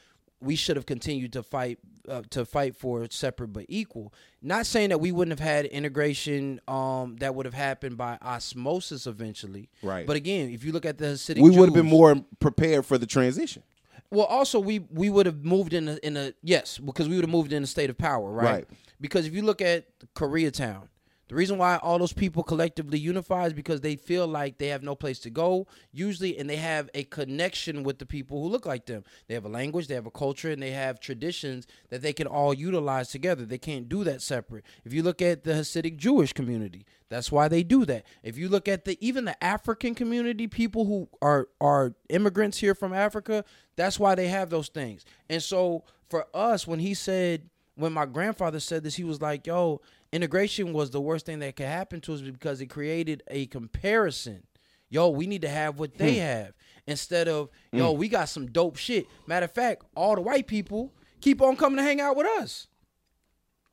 We 0.45 0.57
should 0.57 0.77
have 0.77 0.87
continued 0.87 1.33
to 1.33 1.43
fight 1.43 1.79
uh, 2.09 2.23
to 2.31 2.45
fight 2.45 2.77
for 2.77 3.07
separate 3.11 3.49
but 3.49 3.67
equal. 3.69 4.13
Not 4.43 4.67
saying 4.67 4.91
that 4.91 4.99
we 4.99 5.11
wouldn't 5.11 5.39
have 5.39 5.47
had 5.47 5.65
integration 5.67 6.61
um, 6.69 7.17
that 7.21 7.35
would 7.35 7.47
have 7.47 7.55
happened 7.55 7.97
by 7.97 8.19
osmosis 8.21 9.07
eventually. 9.07 9.71
Right. 9.83 10.07
But 10.07 10.17
again, 10.17 10.51
if 10.51 10.65
you 10.65 10.73
look 10.73 10.85
at 10.85 10.99
the 10.99 11.07
Hasidic 11.07 11.43
We 11.43 11.51
would 11.51 11.67
have 11.67 11.75
been 11.75 11.87
more 11.87 12.17
prepared 12.41 12.85
for 12.85 12.99
the 12.99 13.07
transition. 13.07 13.63
Well, 14.11 14.27
also 14.27 14.61
we 14.61 14.81
we 14.91 15.11
would 15.11 15.27
have 15.27 15.45
moved 15.45 15.73
in 15.73 15.89
a, 15.89 15.97
in 16.03 16.17
a 16.17 16.35
yes 16.43 16.79
because 16.79 17.09
we 17.09 17.17
would 17.17 17.25
have 17.25 17.33
moved 17.33 17.53
in 17.53 17.63
a 17.63 17.67
state 17.67 17.91
of 17.91 17.99
power, 17.99 18.31
right? 18.31 18.45
Right. 18.45 18.69
Because 19.01 19.27
if 19.27 19.35
you 19.35 19.43
look 19.43 19.61
at 19.61 19.87
Koreatown, 20.15 20.89
the 21.35 21.39
reason 21.39 21.59
why 21.59 21.79
all 21.79 21.99
those 21.99 22.13
people 22.13 22.45
collectively 22.45 22.97
unify 22.97 23.47
is 23.47 23.53
because 23.53 23.81
they 23.81 23.97
feel 23.97 24.29
like 24.29 24.59
they 24.59 24.69
have 24.69 24.85
no 24.85 24.95
place 24.95 25.19
to 25.19 25.31
go 25.31 25.67
usually, 25.91 26.39
and 26.39 26.49
they 26.49 26.55
have 26.55 26.89
a 26.95 27.03
connection 27.03 27.83
with 27.83 27.99
the 27.99 28.07
people 28.07 28.41
who 28.41 28.49
look 28.49 28.67
like 28.67 28.87
them. 28.87 29.03
They 29.27 29.35
have 29.35 29.45
a 29.45 29.49
language, 29.49 29.89
they 29.89 29.97
have 29.97 30.07
a 30.07 30.13
culture, 30.13 30.53
and 30.53 30.63
they 30.63 30.71
have 30.71 31.01
traditions 31.01 31.67
that 31.91 32.03
they 32.03 32.13
can 32.13 32.29
all 32.29 32.55
utilize 32.55 33.09
together. 33.09 33.45
They 33.45 33.59
can't 33.59 33.89
do 33.89 34.05
that 34.05 34.23
separate. 34.23 34.65
If 34.85 34.93
you 34.93 35.03
look 35.03 35.21
at 35.21 35.43
the 35.43 35.55
Hasidic 35.55 35.97
Jewish 35.97 36.33
community, 36.33 36.87
that's 37.09 37.33
why 37.33 37.49
they 37.49 37.65
do 37.65 37.85
that. 37.85 38.07
If 38.23 38.39
you 38.39 38.49
look 38.49 38.69
at 38.69 38.85
the 38.85 38.97
even 39.05 39.25
the 39.25 39.43
African 39.43 39.97
community, 39.97 40.47
people 40.47 40.85
who 40.85 41.09
are 41.21 41.49
are 41.61 41.97
immigrants 42.11 42.59
here 42.59 42.77
from 42.77 42.93
Africa, 42.93 43.45
that's 43.75 43.99
why 43.99 44.15
they 44.15 44.29
have 44.29 44.51
those 44.51 44.69
things. 44.69 45.05
And 45.29 45.43
so 45.43 45.83
for 46.09 46.29
us, 46.33 46.65
when 46.65 46.79
he 46.79 46.95
said, 46.95 47.51
when 47.75 47.93
my 47.93 48.07
grandfather 48.07 48.61
said 48.61 48.85
this, 48.85 48.95
he 48.95 49.03
was 49.03 49.21
like, 49.21 49.49
"Yo, 49.49 49.81
integration 50.15 50.73
was 50.73 50.91
the 50.91 51.01
worst 51.01 51.27
thing 51.27 51.41
that 51.41 51.57
could 51.57 51.67
happen 51.67 52.01
to 52.03 52.15
us 52.15 52.21
because 52.21 52.61
it 52.61 52.67
created 52.67 53.23
a 53.29 53.47
comparison. 53.47 54.45
Yo, 54.89 55.09
we 55.09 55.27
need 55.27 55.43
to 55.43 55.49
have 55.49 55.79
what 55.79 55.99
they 55.99 56.15
hmm. 56.15 56.21
have 56.21 56.53
instead 56.87 57.29
of 57.29 57.51
yo, 57.73 57.93
hmm. 57.93 57.99
we 57.99 58.09
got 58.09 58.29
some 58.29 58.47
dope 58.47 58.77
shit. 58.77 59.07
Matter 59.27 59.45
of 59.45 59.53
fact, 59.53 59.85
all 59.97 60.15
the 60.15 60.21
white 60.21 60.47
people 60.47 60.93
keep 61.21 61.43
on 61.43 61.57
coming 61.57 61.79
to 61.79 61.83
hang 61.83 62.01
out 62.01 62.17
with 62.17 62.27
us." 62.27 62.69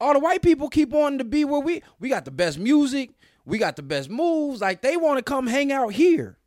all 0.02 0.14
the 0.14 0.20
white 0.20 0.42
people 0.42 0.68
keep 0.68 0.94
on 0.94 1.20
to 1.20 1.24
be 1.24 1.46
where 1.46 1.62
we 1.62 1.84
we 2.00 2.10
got 2.10 2.26
the 2.26 2.32
best 2.32 2.58
music, 2.58 3.12
we 3.46 3.58
got 3.58 3.76
the 3.76 3.84
best 3.84 4.10
moves. 4.10 4.60
Like 4.60 4.82
they 4.82 4.98
want 4.98 5.20
to 5.20 5.24
come 5.24 5.48
hang 5.48 5.72
out 5.72 5.94
here. 5.94 6.38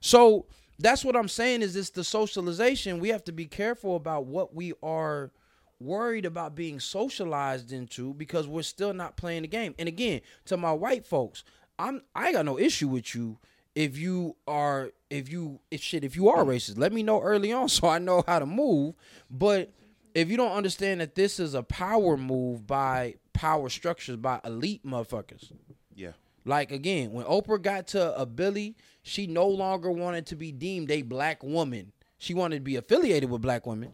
So 0.00 0.46
that's 0.78 1.04
what 1.04 1.16
I'm 1.16 1.28
saying 1.28 1.62
is 1.62 1.74
it's 1.74 1.90
the 1.90 2.04
socialization. 2.04 3.00
We 3.00 3.08
have 3.08 3.24
to 3.24 3.32
be 3.32 3.46
careful 3.46 3.96
about 3.96 4.26
what 4.26 4.54
we 4.54 4.74
are 4.82 5.32
worried 5.80 6.24
about 6.24 6.54
being 6.54 6.80
socialized 6.80 7.72
into 7.72 8.14
because 8.14 8.46
we're 8.46 8.62
still 8.62 8.92
not 8.94 9.16
playing 9.16 9.42
the 9.42 9.48
game. 9.48 9.74
And 9.78 9.88
again, 9.88 10.20
to 10.46 10.56
my 10.56 10.72
white 10.72 11.06
folks, 11.06 11.44
I'm 11.78 12.02
I 12.14 12.32
got 12.32 12.44
no 12.44 12.58
issue 12.58 12.88
with 12.88 13.14
you 13.14 13.38
if 13.74 13.98
you 13.98 14.36
are 14.46 14.90
if 15.10 15.30
you 15.30 15.60
if 15.70 15.82
shit 15.82 16.04
if 16.04 16.16
you 16.16 16.28
are 16.28 16.44
racist. 16.44 16.78
Let 16.78 16.92
me 16.92 17.02
know 17.02 17.20
early 17.20 17.52
on 17.52 17.68
so 17.70 17.88
I 17.88 17.98
know 17.98 18.22
how 18.26 18.38
to 18.38 18.46
move. 18.46 18.94
But 19.30 19.72
if 20.14 20.30
you 20.30 20.36
don't 20.36 20.52
understand 20.52 21.00
that 21.00 21.14
this 21.14 21.40
is 21.40 21.54
a 21.54 21.62
power 21.62 22.16
move 22.16 22.66
by 22.66 23.14
power 23.32 23.68
structures 23.68 24.16
by 24.16 24.40
elite 24.44 24.86
motherfuckers. 24.86 25.50
Yeah. 25.94 26.12
Like 26.44 26.70
again, 26.70 27.12
when 27.12 27.24
Oprah 27.24 27.60
got 27.60 27.88
to 27.88 28.18
a 28.18 28.26
Billy, 28.26 28.76
she 29.02 29.26
no 29.26 29.48
longer 29.48 29.90
wanted 29.90 30.26
to 30.26 30.36
be 30.36 30.52
deemed 30.52 30.90
a 30.90 31.02
black 31.02 31.42
woman. 31.42 31.92
She 32.18 32.32
wanted 32.34 32.56
to 32.56 32.62
be 32.62 32.76
affiliated 32.76 33.30
with 33.30 33.42
black 33.42 33.66
women, 33.66 33.92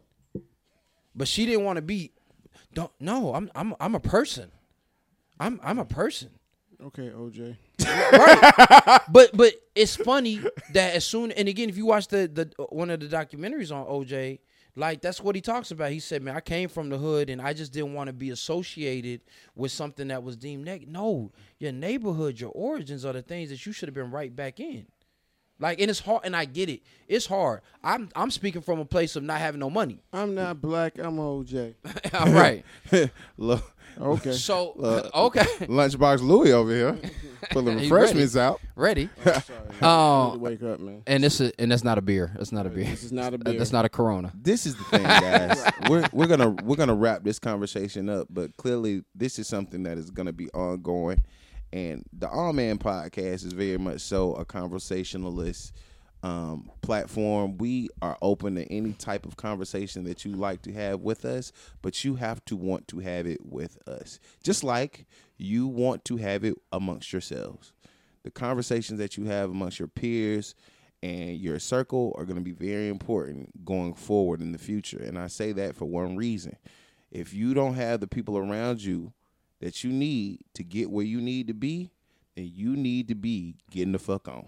but 1.14 1.28
she 1.28 1.46
didn't 1.46 1.64
want 1.64 1.76
to 1.76 1.82
be. 1.82 2.12
Don't 2.74 2.92
no. 3.00 3.34
I'm 3.34 3.50
I'm 3.54 3.74
I'm 3.80 3.94
a 3.94 4.00
person. 4.00 4.50
I'm 5.38 5.60
I'm 5.62 5.78
a 5.78 5.84
person. 5.84 6.30
Okay, 6.82 7.10
OJ. 7.10 7.56
right. 7.84 9.00
But 9.10 9.30
but 9.36 9.54
it's 9.74 9.96
funny 9.96 10.40
that 10.72 10.94
as 10.94 11.04
soon 11.04 11.30
and 11.32 11.48
again, 11.48 11.68
if 11.68 11.76
you 11.76 11.86
watch 11.86 12.08
the 12.08 12.28
the 12.28 12.64
one 12.70 12.90
of 12.90 13.00
the 13.00 13.06
documentaries 13.06 13.74
on 13.74 13.86
OJ, 13.86 14.38
like 14.76 15.02
that's 15.02 15.20
what 15.20 15.34
he 15.34 15.40
talks 15.40 15.70
about. 15.70 15.90
He 15.90 16.00
said, 16.00 16.22
"Man, 16.22 16.36
I 16.36 16.40
came 16.40 16.68
from 16.68 16.88
the 16.88 16.96
hood 16.98 17.28
and 17.28 17.42
I 17.42 17.52
just 17.52 17.72
didn't 17.72 17.94
want 17.94 18.06
to 18.06 18.12
be 18.12 18.30
associated 18.30 19.20
with 19.54 19.72
something 19.72 20.08
that 20.08 20.22
was 20.22 20.36
deemed 20.36 20.64
negative." 20.64 20.92
No, 20.92 21.32
your 21.58 21.72
neighborhood, 21.72 22.40
your 22.40 22.50
origins 22.50 23.04
are 23.04 23.12
the 23.12 23.22
things 23.22 23.50
that 23.50 23.66
you 23.66 23.72
should 23.72 23.88
have 23.88 23.94
been 23.94 24.10
right 24.10 24.34
back 24.34 24.60
in. 24.60 24.86
Like, 25.60 25.80
and 25.80 25.90
it's 25.90 26.00
hard, 26.00 26.22
and 26.24 26.34
I 26.34 26.46
get 26.46 26.68
it. 26.68 26.80
It's 27.06 27.26
hard. 27.26 27.60
I'm 27.84 28.08
I'm 28.16 28.30
speaking 28.30 28.62
from 28.62 28.80
a 28.80 28.84
place 28.84 29.14
of 29.16 29.22
not 29.22 29.38
having 29.40 29.60
no 29.60 29.68
money. 29.70 30.00
I'm 30.12 30.34
not 30.34 30.60
black. 30.60 30.98
I'm 30.98 31.16
OJ. 31.18 31.74
All 32.14 32.32
right. 32.32 32.64
Look, 33.36 33.62
Okay. 34.00 34.32
So 34.32 34.72
Uh, 34.82 35.10
okay, 35.26 35.42
Lunchbox 35.66 36.20
Louie 36.22 36.52
over 36.52 36.70
here 36.72 36.98
pulling 37.50 37.78
He 37.78 37.84
refreshments 37.90 38.36
out. 38.36 38.60
ready. 38.76 39.08
Sorry. 39.24 39.42
I 39.82 39.86
Um, 39.86 40.26
need 40.26 40.32
to 40.34 40.38
wake 40.38 40.62
up, 40.62 40.80
man. 40.80 41.02
and 41.06 41.22
this 41.24 41.40
is 41.40 41.52
and 41.58 41.72
that's 41.72 41.82
not 41.84 41.98
a 41.98 42.00
beer. 42.00 42.32
That's 42.36 42.52
not 42.52 42.66
a 42.66 42.70
beer. 42.70 42.84
This 42.84 43.02
is 43.04 43.12
not 43.12 43.34
a 43.34 43.38
beer. 43.38 43.58
That's 43.58 43.72
not 43.72 43.84
a 43.84 43.88
Corona. 43.88 44.32
this 44.34 44.64
is 44.64 44.76
the 44.76 44.84
thing, 44.84 45.02
guys. 45.02 45.62
we're 45.90 46.08
we're 46.12 46.28
gonna 46.28 46.50
we're 46.50 46.76
gonna 46.76 46.94
wrap 46.94 47.24
this 47.24 47.38
conversation 47.40 48.08
up, 48.08 48.28
but 48.30 48.56
clearly 48.56 49.02
this 49.14 49.38
is 49.38 49.48
something 49.48 49.82
that 49.82 49.98
is 49.98 50.10
gonna 50.10 50.32
be 50.32 50.48
ongoing. 50.50 51.24
And 51.72 52.04
the 52.12 52.28
Awe 52.28 52.52
Man 52.52 52.78
podcast 52.78 53.44
is 53.46 53.52
very 53.52 53.78
much 53.78 54.00
so 54.00 54.34
a 54.34 54.44
conversationalist 54.44 55.72
um, 56.22 56.70
platform. 56.82 57.58
We 57.58 57.88
are 58.02 58.18
open 58.20 58.56
to 58.56 58.64
any 58.72 58.92
type 58.92 59.24
of 59.24 59.36
conversation 59.36 60.04
that 60.04 60.24
you 60.24 60.32
like 60.32 60.62
to 60.62 60.72
have 60.72 61.00
with 61.00 61.24
us, 61.24 61.52
but 61.82 62.04
you 62.04 62.16
have 62.16 62.44
to 62.46 62.56
want 62.56 62.88
to 62.88 62.98
have 62.98 63.26
it 63.26 63.40
with 63.44 63.78
us, 63.88 64.18
just 64.42 64.64
like 64.64 65.06
you 65.38 65.66
want 65.66 66.04
to 66.06 66.16
have 66.16 66.44
it 66.44 66.56
amongst 66.72 67.12
yourselves. 67.12 67.72
The 68.22 68.30
conversations 68.30 68.98
that 68.98 69.16
you 69.16 69.24
have 69.26 69.50
amongst 69.50 69.78
your 69.78 69.88
peers 69.88 70.54
and 71.02 71.38
your 71.38 71.58
circle 71.58 72.14
are 72.18 72.24
going 72.24 72.36
to 72.36 72.42
be 72.42 72.52
very 72.52 72.88
important 72.88 73.64
going 73.64 73.94
forward 73.94 74.42
in 74.42 74.52
the 74.52 74.58
future. 74.58 75.02
And 75.02 75.18
I 75.18 75.28
say 75.28 75.52
that 75.52 75.74
for 75.74 75.86
one 75.86 76.16
reason. 76.16 76.56
If 77.10 77.32
you 77.32 77.54
don't 77.54 77.74
have 77.74 78.00
the 78.00 78.06
people 78.06 78.36
around 78.36 78.82
you 78.82 79.12
that 79.60 79.84
you 79.84 79.90
need 79.90 80.40
to 80.54 80.62
get 80.62 80.90
where 80.90 81.04
you 81.04 81.20
need 81.20 81.48
to 81.48 81.54
be, 81.54 81.90
then 82.36 82.50
you 82.52 82.76
need 82.76 83.08
to 83.08 83.14
be 83.14 83.56
getting 83.70 83.92
the 83.92 83.98
fuck 83.98 84.28
on. 84.28 84.46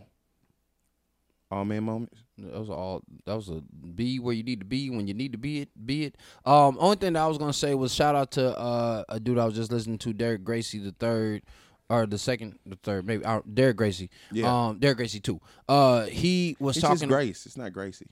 Awe 1.50 1.64
Man 1.64 1.84
moments. 1.84 2.18
That 2.38 2.58
was 2.58 2.70
all. 2.70 3.02
That 3.26 3.36
was 3.36 3.50
a 3.50 3.62
be 3.94 4.18
where 4.18 4.34
you 4.34 4.42
need 4.42 4.60
to 4.60 4.66
be 4.66 4.88
when 4.88 5.06
you 5.06 5.12
need 5.12 5.32
to 5.32 5.38
be 5.38 5.60
it. 5.60 5.68
Be 5.86 6.04
it. 6.04 6.16
Um, 6.46 6.78
only 6.80 6.96
thing 6.96 7.12
that 7.12 7.20
I 7.22 7.26
was 7.26 7.36
gonna 7.36 7.52
say 7.52 7.74
was 7.74 7.94
shout 7.94 8.14
out 8.14 8.30
to 8.32 8.58
uh, 8.58 9.04
a 9.10 9.20
dude 9.20 9.38
I 9.38 9.44
was 9.44 9.54
just 9.54 9.70
listening 9.70 9.98
to, 9.98 10.14
Derek 10.14 10.44
Gracie 10.44 10.78
the 10.78 10.92
third, 10.92 11.42
or 11.90 12.06
the 12.06 12.16
second, 12.16 12.58
the 12.64 12.76
third, 12.76 13.06
maybe 13.06 13.24
uh, 13.26 13.42
Derek 13.52 13.76
Gracie. 13.76 14.08
Yeah. 14.32 14.68
Um, 14.68 14.78
Derek 14.78 14.96
Gracie 14.96 15.20
too. 15.20 15.40
Uh, 15.68 16.04
he 16.06 16.56
was 16.58 16.78
It's 16.78 16.86
talking. 16.86 17.08
Grace. 17.08 17.44
It's 17.44 17.58
not 17.58 17.72
Gracie. 17.74 18.08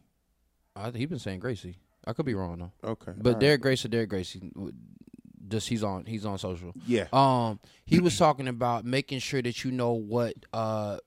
I, 0.77 0.91
he 0.91 1.07
been 1.07 1.19
saying 1.19 1.41
Gracie. 1.41 1.79
I 2.07 2.13
could 2.13 2.27
be 2.27 2.35
wrong 2.35 2.59
though. 2.59 2.91
Okay. 2.91 3.13
But 3.17 3.27
all 3.27 3.33
right. 3.35 3.41
Derek 3.41 3.63
Gracie, 3.63 3.89
Derek 3.89 4.11
Gracie, 4.11 4.53
just 5.51 5.69
he's 5.69 5.83
on 5.83 6.05
he's 6.07 6.25
on 6.25 6.39
social. 6.39 6.73
Yeah. 6.87 7.07
Um, 7.13 7.61
he 7.85 8.01
was 8.01 8.17
talking 8.17 8.49
about 8.49 8.85
making 8.85 9.19
sure 9.19 9.43
that 9.43 9.65
you 9.65 9.71
know 9.73 9.93
what 9.93 10.35
uh 10.53 10.99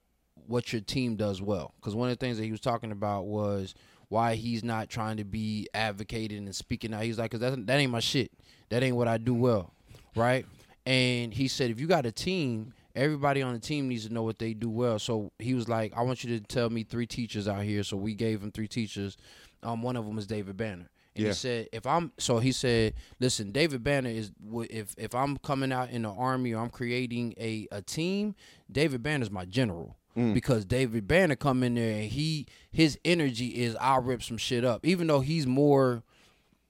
what 0.47 0.73
your 0.73 0.81
team 0.81 1.15
does 1.15 1.41
well. 1.41 1.73
Because 1.79 1.95
one 1.95 2.09
of 2.09 2.17
the 2.17 2.23
things 2.23 2.37
that 2.37 2.43
he 2.43 2.51
was 2.51 2.59
talking 2.59 2.91
about 2.91 3.25
was 3.25 3.73
why 4.09 4.35
he's 4.35 4.63
not 4.63 4.89
trying 4.89 5.17
to 5.17 5.23
be 5.23 5.67
advocating 5.73 6.45
and 6.45 6.55
speaking 6.55 6.93
out. 6.93 7.03
He's 7.03 7.17
like, 7.17 7.31
because 7.31 7.39
that 7.39 7.65
that 7.67 7.79
ain't 7.79 7.91
my 7.91 7.99
shit. 7.99 8.31
That 8.69 8.83
ain't 8.83 8.95
what 8.95 9.07
I 9.07 9.17
do 9.17 9.33
well, 9.33 9.73
right? 10.15 10.45
And 10.85 11.33
he 11.33 11.47
said, 11.47 11.71
if 11.71 11.79
you 11.79 11.87
got 11.87 12.05
a 12.05 12.11
team, 12.11 12.73
everybody 12.95 13.41
on 13.41 13.53
the 13.53 13.59
team 13.59 13.87
needs 13.87 14.05
to 14.07 14.13
know 14.13 14.23
what 14.23 14.39
they 14.39 14.53
do 14.53 14.69
well. 14.69 14.99
So 14.99 15.31
he 15.39 15.53
was 15.53 15.69
like, 15.69 15.93
I 15.95 16.01
want 16.01 16.23
you 16.23 16.37
to 16.37 16.43
tell 16.43 16.69
me 16.69 16.83
three 16.83 17.07
teachers 17.07 17.47
out 17.47 17.63
here. 17.63 17.83
So 17.83 17.97
we 17.97 18.13
gave 18.13 18.41
him 18.43 18.51
three 18.51 18.67
teachers. 18.67 19.17
Um, 19.61 19.81
one 19.81 19.95
of 19.95 20.05
them 20.05 20.17
is 20.17 20.27
David 20.27 20.57
Banner. 20.57 20.89
And 21.15 21.23
Yeah. 21.23 21.29
he 21.29 21.35
said, 21.35 21.69
if 21.71 21.85
I'm 21.85 22.11
so 22.17 22.39
he 22.39 22.51
said, 22.51 22.93
listen, 23.19 23.51
David 23.51 23.83
Banner 23.83 24.09
is 24.09 24.31
if 24.69 24.95
if 24.97 25.13
I'm 25.13 25.37
coming 25.37 25.71
out 25.71 25.89
in 25.91 26.03
the 26.03 26.09
army 26.09 26.53
or 26.53 26.61
I'm 26.63 26.69
creating 26.69 27.33
a 27.39 27.67
a 27.71 27.81
team, 27.81 28.35
David 28.71 29.03
Banner's 29.03 29.31
my 29.31 29.45
general. 29.45 29.97
Mm. 30.17 30.33
Because 30.35 30.63
David 30.65 31.07
Banner 31.07 31.35
come 31.35 31.63
in 31.63 31.73
there 31.75 31.93
and 32.01 32.03
he 32.11 32.45
his 32.71 32.99
energy 33.03 33.47
is 33.63 33.75
I'll 33.81 34.01
rip 34.01 34.21
some 34.21 34.37
shit 34.37 34.63
up. 34.63 34.85
Even 34.85 35.07
though 35.07 35.21
he's 35.21 35.47
more 35.47 36.03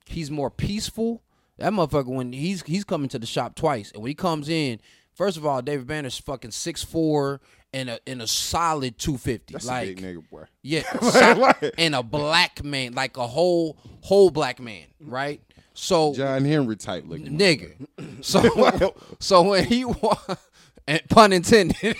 he's 0.05 0.31
more 0.31 0.49
peaceful. 0.49 1.23
That 1.57 1.71
motherfucker 1.73 2.07
when 2.07 2.33
he's 2.33 2.63
he's 2.63 2.83
coming 2.83 3.09
to 3.09 3.19
the 3.19 3.25
shop 3.25 3.55
twice. 3.55 3.91
And 3.91 4.01
when 4.01 4.09
he 4.09 4.15
comes 4.15 4.49
in, 4.49 4.79
first 5.13 5.37
of 5.37 5.45
all, 5.45 5.61
David 5.61 5.87
Banner's 5.87 6.17
fucking 6.17 6.51
six 6.51 6.83
four 6.83 7.41
and 7.73 7.89
a 7.89 7.99
in 8.05 8.21
a 8.21 8.27
solid 8.27 8.97
two 8.97 9.17
fifty. 9.17 9.53
That's 9.53 9.65
Like 9.65 9.89
a 9.89 9.93
big 9.95 10.01
nigga, 10.01 10.29
boy. 10.29 10.43
yeah, 10.61 10.83
so- 10.99 11.71
and 11.77 11.95
a 11.95 12.03
black 12.03 12.63
man, 12.63 12.93
like 12.93 13.17
a 13.17 13.27
whole 13.27 13.77
whole 14.01 14.29
black 14.29 14.59
man, 14.59 14.85
right? 14.99 15.41
So 15.73 16.13
John 16.13 16.45
Henry 16.45 16.75
type 16.75 17.03
looking. 17.07 17.37
nigga. 17.37 17.73
So 18.23 18.95
so 19.19 19.41
when 19.43 19.65
he 19.65 19.85
wa- 19.85 20.15
and 20.87 21.01
pun 21.09 21.33
intended. 21.33 21.97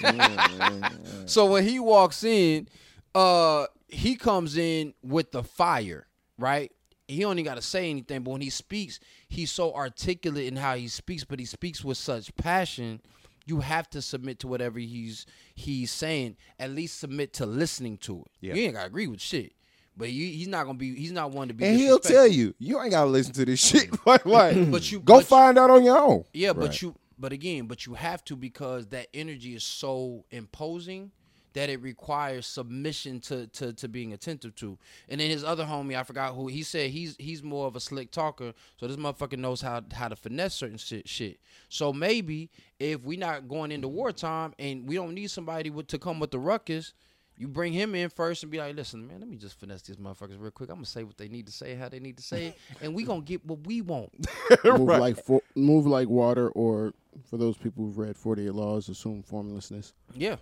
so 1.26 1.46
when 1.48 1.66
he 1.68 1.80
walks 1.80 2.24
in, 2.24 2.68
uh 3.16 3.66
he 3.88 4.16
comes 4.16 4.58
in 4.58 4.94
with 5.04 5.32
the 5.32 5.44
fire, 5.44 6.08
right? 6.38 6.72
He 7.08 7.26
only 7.26 7.44
got 7.44 7.56
to 7.56 7.62
say 7.62 7.90
anything, 7.90 8.24
but 8.24 8.32
when 8.32 8.42
he 8.42 8.50
speaks, 8.50 9.00
he's 9.28 9.52
so 9.52 9.74
articulate 9.74 10.48
in 10.48 10.56
how 10.56 10.76
he 10.76 10.88
speaks, 10.88 11.24
but 11.24 11.38
he 11.40 11.46
speaks 11.46 11.84
with 11.84 11.98
such 11.98 12.34
passion. 12.36 13.02
You 13.46 13.60
have 13.60 13.90
to 13.92 14.02
submit 14.02 14.40
to 14.40 14.48
whatever 14.48 14.80
he's 14.80 15.26
he's 15.54 15.92
saying. 15.92 16.38
At 16.60 16.72
least 16.72 17.00
submit 17.00 17.34
to 17.34 17.46
listening 17.46 17.98
to 18.00 18.22
it. 18.22 18.32
Yeah. 18.42 18.54
You 18.56 18.64
ain't 18.64 18.74
gotta 18.76 18.88
agree 18.88 19.08
with 19.08 19.20
shit, 19.22 19.54
but 19.98 20.12
you, 20.12 20.26
he's 20.28 20.48
not 20.48 20.66
gonna 20.66 20.78
be. 20.78 20.96
He's 20.96 21.12
not 21.12 21.32
one 21.32 21.48
to 21.50 21.54
be. 21.54 21.66
And 21.66 21.78
he'll 21.78 22.00
tell 22.00 22.28
you, 22.28 22.54
you 22.60 22.80
ain't 22.82 22.92
gotta 22.92 23.10
listen 23.10 23.34
to 23.34 23.46
this 23.46 23.60
shit. 23.66 23.90
like, 24.06 24.26
what? 24.26 24.56
But 24.72 24.92
you 24.92 25.00
go 25.00 25.18
but- 25.18 25.26
find 25.26 25.58
out 25.58 25.70
on 25.70 25.84
your 25.84 25.98
own. 25.98 26.24
Yeah, 26.34 26.54
but 26.54 26.68
Right. 26.70 26.82
you 26.82 26.96
but 27.20 27.32
again, 27.32 27.68
but 27.68 27.86
you 27.86 27.94
have 27.94 28.24
to 28.26 28.36
because 28.36 28.88
that 28.88 29.08
energy 29.14 29.56
is 29.56 29.64
so 29.64 30.26
imposing 30.32 31.12
that 31.54 31.70
it 31.70 31.82
requires 31.82 32.46
submission 32.46 33.20
to 33.22 33.48
to 33.48 33.74
to 33.74 33.88
being 33.88 34.14
attentive 34.14 34.56
to. 34.56 34.78
And 35.08 35.22
then 35.22 35.30
his 35.30 35.44
other 35.44 35.66
homie, 35.66 35.98
I 35.98 36.04
forgot 36.04 36.34
who 36.34 36.48
he 36.48 36.64
said 36.64 36.92
he's 36.92 37.16
he's 37.18 37.44
more 37.44 37.68
of 37.68 37.76
a 37.76 37.80
slick 37.80 38.12
talker, 38.12 38.54
so 38.78 38.88
this 38.88 38.98
motherfucker 38.98 39.38
knows 39.38 39.62
how 39.62 39.82
how 39.94 40.08
to 40.10 40.16
finesse 40.16 40.56
certain 40.56 40.78
shit. 40.78 41.08
shit. 41.08 41.40
So 41.70 41.94
maybe 41.94 42.50
if 42.80 43.04
we 43.04 43.18
not 43.18 43.48
going 43.48 43.72
into 43.72 43.88
wartime 43.88 44.54
and 44.60 44.88
we 44.88 44.96
don't 44.96 45.14
need 45.14 45.30
somebody 45.32 45.70
with, 45.70 45.88
to 45.88 45.98
come 45.98 46.20
with 46.20 46.32
the 46.32 46.40
ruckus. 46.40 46.94
You 47.36 47.48
bring 47.48 47.74
him 47.74 47.96
in 47.96 48.12
first 48.12 48.44
and 48.44 48.52
be 48.52 48.60
like, 48.60 48.76
listen, 48.76 49.08
man, 49.08 49.20
let 49.20 49.28
me 49.28 49.38
just 49.38 49.60
finesse 49.60 49.82
these 49.82 49.96
motherfuckers 49.96 50.40
real 50.40 50.52
quick. 50.52 50.70
I'm 50.70 50.76
gonna 50.76 50.86
say 50.86 51.04
what 51.04 51.18
they 51.18 51.28
need 51.28 51.48
to 51.48 51.52
say, 51.52 51.74
how 51.74 51.90
they 51.90 52.00
need 52.00 52.18
to 52.18 52.24
say 52.24 52.48
it, 52.48 52.58
and 52.82 52.94
we 52.94 53.04
gonna 53.04 53.22
get 53.22 53.44
what 53.44 53.66
we 53.66 53.82
want. 53.82 54.12
move 54.64 54.82
like 54.82 55.18
fo- 55.18 55.42
move 55.56 55.88
like 55.88 56.08
water, 56.08 56.50
or 56.50 56.94
for 57.26 57.38
those 57.38 57.58
people 57.58 57.86
who've 57.86 57.98
read 57.98 58.16
Forty 58.16 58.46
Eight 58.46 58.54
Laws, 58.54 58.88
assume 58.88 59.24
formlessness. 59.24 59.94
Yeah. 60.14 60.36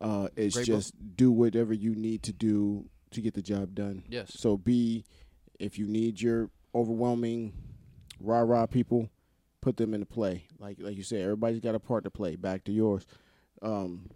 Uh, 0.00 0.28
it's 0.36 0.54
Great 0.56 0.66
book. 0.68 0.76
just 0.76 1.16
do 1.16 1.30
whatever 1.32 1.72
you 1.72 1.94
need 1.94 2.22
to 2.24 2.32
do 2.32 2.84
to 3.12 3.20
get 3.20 3.34
the 3.34 3.42
job 3.42 3.74
done. 3.74 4.02
Yes. 4.08 4.32
So 4.36 4.56
be, 4.56 5.04
if 5.58 5.78
you 5.78 5.86
need 5.86 6.20
your 6.20 6.50
overwhelming 6.74 7.52
rah 8.20 8.40
rah 8.40 8.66
people, 8.66 9.08
put 9.62 9.76
them 9.78 9.94
into 9.94 10.06
play. 10.06 10.44
Like 10.58 10.76
like 10.80 10.96
you 10.96 11.02
said, 11.02 11.22
everybody's 11.22 11.60
got 11.60 11.74
a 11.74 11.78
part 11.80 12.04
to 12.04 12.10
play. 12.10 12.36
Back 12.36 12.64
to 12.64 12.72
yours. 12.72 13.06
Um, 13.62 14.10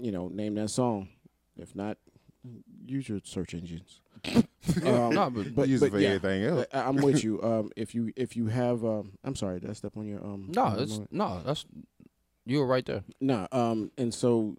you 0.00 0.10
know, 0.10 0.28
name 0.28 0.54
that 0.56 0.70
song. 0.70 1.08
If 1.56 1.76
not, 1.76 1.98
use 2.86 3.08
your 3.08 3.20
search 3.24 3.54
engines. 3.54 4.00
um, 4.34 5.14
No, 5.14 5.30
but- 5.30 5.54
but, 5.54 5.68
Use 5.68 5.82
it 5.82 5.90
for 5.90 5.98
yeah, 6.00 6.10
everything 6.10 6.44
else. 6.44 6.66
I, 6.72 6.80
I'm 6.80 6.96
with 6.96 7.22
you. 7.24 7.40
Um, 7.42 7.70
if 7.76 7.94
you 7.94 8.12
if 8.16 8.36
you 8.36 8.46
have, 8.46 8.84
um, 8.84 9.12
I'm 9.22 9.36
sorry, 9.36 9.60
did 9.60 9.70
I 9.70 9.74
step 9.74 9.96
on 9.96 10.06
your 10.08 10.24
um? 10.24 10.50
No, 10.54 10.74
it's 10.78 10.92
moment? 10.92 11.12
no, 11.12 11.40
that's 11.44 11.64
you 12.44 12.58
were 12.58 12.66
right 12.66 12.84
there. 12.84 13.04
No, 13.20 13.46
um, 13.52 13.92
and 13.96 14.12
so 14.12 14.56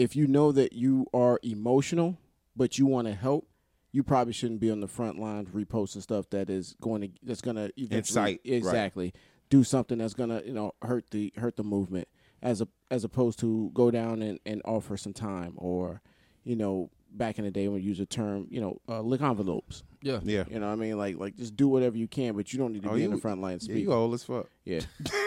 if 0.00 0.16
you 0.16 0.26
know 0.26 0.50
that 0.52 0.72
you 0.72 1.06
are 1.12 1.38
emotional, 1.42 2.16
but 2.56 2.78
you 2.78 2.86
want 2.86 3.06
to 3.06 3.14
help, 3.14 3.46
you 3.92 4.02
probably 4.02 4.32
shouldn't 4.32 4.60
be 4.60 4.70
on 4.70 4.80
the 4.80 4.88
front 4.88 5.18
line 5.18 5.46
reposting 5.46 6.00
stuff 6.02 6.30
that 6.30 6.48
is 6.48 6.74
going 6.80 7.02
to 7.02 7.08
that's 7.22 7.40
going 7.42 7.56
to 7.56 7.70
eventually 7.76 8.32
Incite, 8.34 8.40
right. 8.46 8.54
exactly 8.56 9.12
do 9.50 9.64
something 9.64 9.98
that's 9.98 10.14
going 10.14 10.30
to 10.30 10.42
you 10.46 10.52
know 10.52 10.72
hurt 10.82 11.10
the 11.10 11.32
hurt 11.36 11.56
the 11.56 11.64
movement 11.64 12.06
as 12.40 12.60
a 12.60 12.68
as 12.90 13.02
opposed 13.04 13.38
to 13.40 13.70
go 13.74 13.90
down 13.90 14.22
and, 14.22 14.38
and 14.46 14.62
offer 14.64 14.96
some 14.96 15.12
time 15.12 15.52
or 15.56 16.00
you 16.44 16.54
know 16.56 16.88
back 17.12 17.36
in 17.40 17.44
the 17.44 17.50
day 17.50 17.66
when 17.66 17.74
we 17.74 17.80
use 17.82 17.98
the 17.98 18.06
term 18.06 18.46
you 18.48 18.60
know 18.60 18.80
uh, 18.88 19.00
lick 19.00 19.20
envelopes 19.20 19.82
Yeah. 20.02 20.20
Yeah. 20.22 20.44
you 20.48 20.60
know 20.60 20.66
what 20.68 20.72
I 20.72 20.76
mean 20.76 20.96
like 20.96 21.16
like 21.18 21.36
just 21.36 21.56
do 21.56 21.66
whatever 21.66 21.96
you 21.98 22.06
can 22.06 22.34
but 22.36 22.52
you 22.52 22.58
don't 22.60 22.72
need 22.72 22.84
to 22.84 22.90
Oh, 22.90 22.94
be 22.94 23.02
in 23.02 23.10
the 23.10 23.18
front 23.18 23.40
line 23.42 23.58
Yeah, 23.62 23.74
you 23.74 23.92
old 23.92 24.14
as 24.14 24.22
fuck. 24.22 24.46
yeah. 24.64 24.80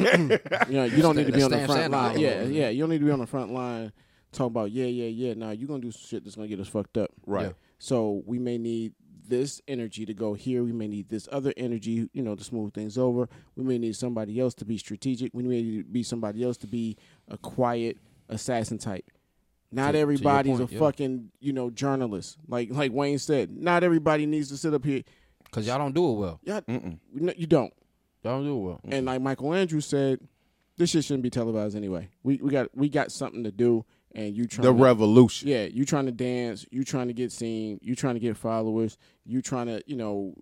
you 0.00 0.74
know, 0.74 0.84
you 0.84 1.02
don't 1.02 1.16
need 1.16 1.26
to 1.26 1.32
be 1.32 1.42
on 1.42 1.50
the 1.50 1.66
front 1.66 1.90
line. 1.92 2.18
Yeah, 2.18 2.42
yeah. 2.44 2.68
You 2.70 2.80
don't 2.82 2.90
need 2.90 3.00
to 3.00 3.04
be 3.04 3.10
on 3.10 3.18
the 3.20 3.26
front 3.26 3.52
line 3.52 3.92
talking 4.32 4.46
about 4.46 4.70
yeah, 4.70 4.86
yeah, 4.86 5.06
yeah. 5.08 5.34
Now 5.34 5.50
you're 5.50 5.68
gonna 5.68 5.80
do 5.80 5.90
some 5.92 6.06
shit 6.06 6.24
that's 6.24 6.36
gonna 6.36 6.48
get 6.48 6.60
us 6.60 6.68
fucked 6.68 6.98
up. 6.98 7.10
Right. 7.26 7.46
Yeah. 7.46 7.52
So 7.78 8.22
we 8.26 8.38
may 8.38 8.58
need 8.58 8.94
this 9.28 9.60
energy 9.66 10.06
to 10.06 10.14
go 10.14 10.34
here. 10.34 10.62
We 10.62 10.72
may 10.72 10.86
need 10.86 11.08
this 11.08 11.28
other 11.32 11.52
energy, 11.56 12.08
you 12.12 12.22
know, 12.22 12.36
to 12.36 12.44
smooth 12.44 12.72
things 12.74 12.96
over. 12.96 13.28
We 13.56 13.64
may 13.64 13.76
need 13.78 13.96
somebody 13.96 14.38
else 14.38 14.54
to 14.56 14.64
be 14.64 14.78
strategic. 14.78 15.32
We 15.34 15.42
may 15.42 15.62
need 15.62 15.78
to 15.78 15.84
be 15.84 16.02
somebody 16.04 16.44
else 16.44 16.56
to 16.58 16.66
be 16.66 16.96
a 17.28 17.36
quiet 17.36 17.98
assassin 18.28 18.78
type. 18.78 19.04
Not 19.72 19.88
To- 19.88 19.92
to 19.94 19.98
everybody's 19.98 20.58
point, 20.58 20.70
a 20.70 20.74
yeah. 20.74 20.78
fucking, 20.78 21.30
you 21.40 21.52
know, 21.52 21.70
journalist. 21.70 22.38
Like 22.46 22.70
like 22.70 22.92
Wayne 22.92 23.18
said, 23.18 23.50
not 23.56 23.82
everybody 23.82 24.26
needs 24.26 24.48
to 24.50 24.56
sit 24.56 24.72
up 24.72 24.84
here. 24.84 25.02
Cause 25.50 25.66
y'all 25.66 25.78
don't 25.78 25.94
do 25.94 26.10
it 26.12 26.14
well. 26.14 26.40
Yeah, 26.44 26.60
Mm-mm. 26.60 26.98
no, 27.14 27.32
you 27.36 27.46
don't. 27.46 27.72
Y'all 28.22 28.38
don't 28.38 28.44
do 28.44 28.56
it 28.58 28.62
well. 28.62 28.80
And 28.84 29.06
like 29.06 29.20
Michael 29.22 29.54
Andrews 29.54 29.86
said, 29.86 30.20
this 30.76 30.90
shit 30.90 31.04
shouldn't 31.04 31.22
be 31.22 31.30
televised 31.30 31.76
anyway. 31.76 32.10
We 32.22 32.36
we 32.36 32.50
got 32.50 32.68
we 32.76 32.88
got 32.88 33.10
something 33.10 33.42
to 33.44 33.50
do, 33.50 33.84
and 34.16 34.36
you 34.36 34.46
trying 34.46 34.64
The 34.64 34.72
to, 34.72 34.82
revolution. 34.82 35.46
yeah, 35.48 35.64
you 35.66 35.84
trying 35.84 36.06
to 36.06 36.12
dance, 36.12 36.66
you 36.72 36.82
trying 36.82 37.06
to 37.08 37.14
get 37.14 37.30
seen, 37.30 37.78
you 37.82 37.94
trying 37.94 38.14
to 38.14 38.20
get 38.20 38.36
followers, 38.36 38.98
you 39.24 39.40
trying 39.42 39.66
to 39.66 39.82
you 39.86 39.94
know 39.96 40.34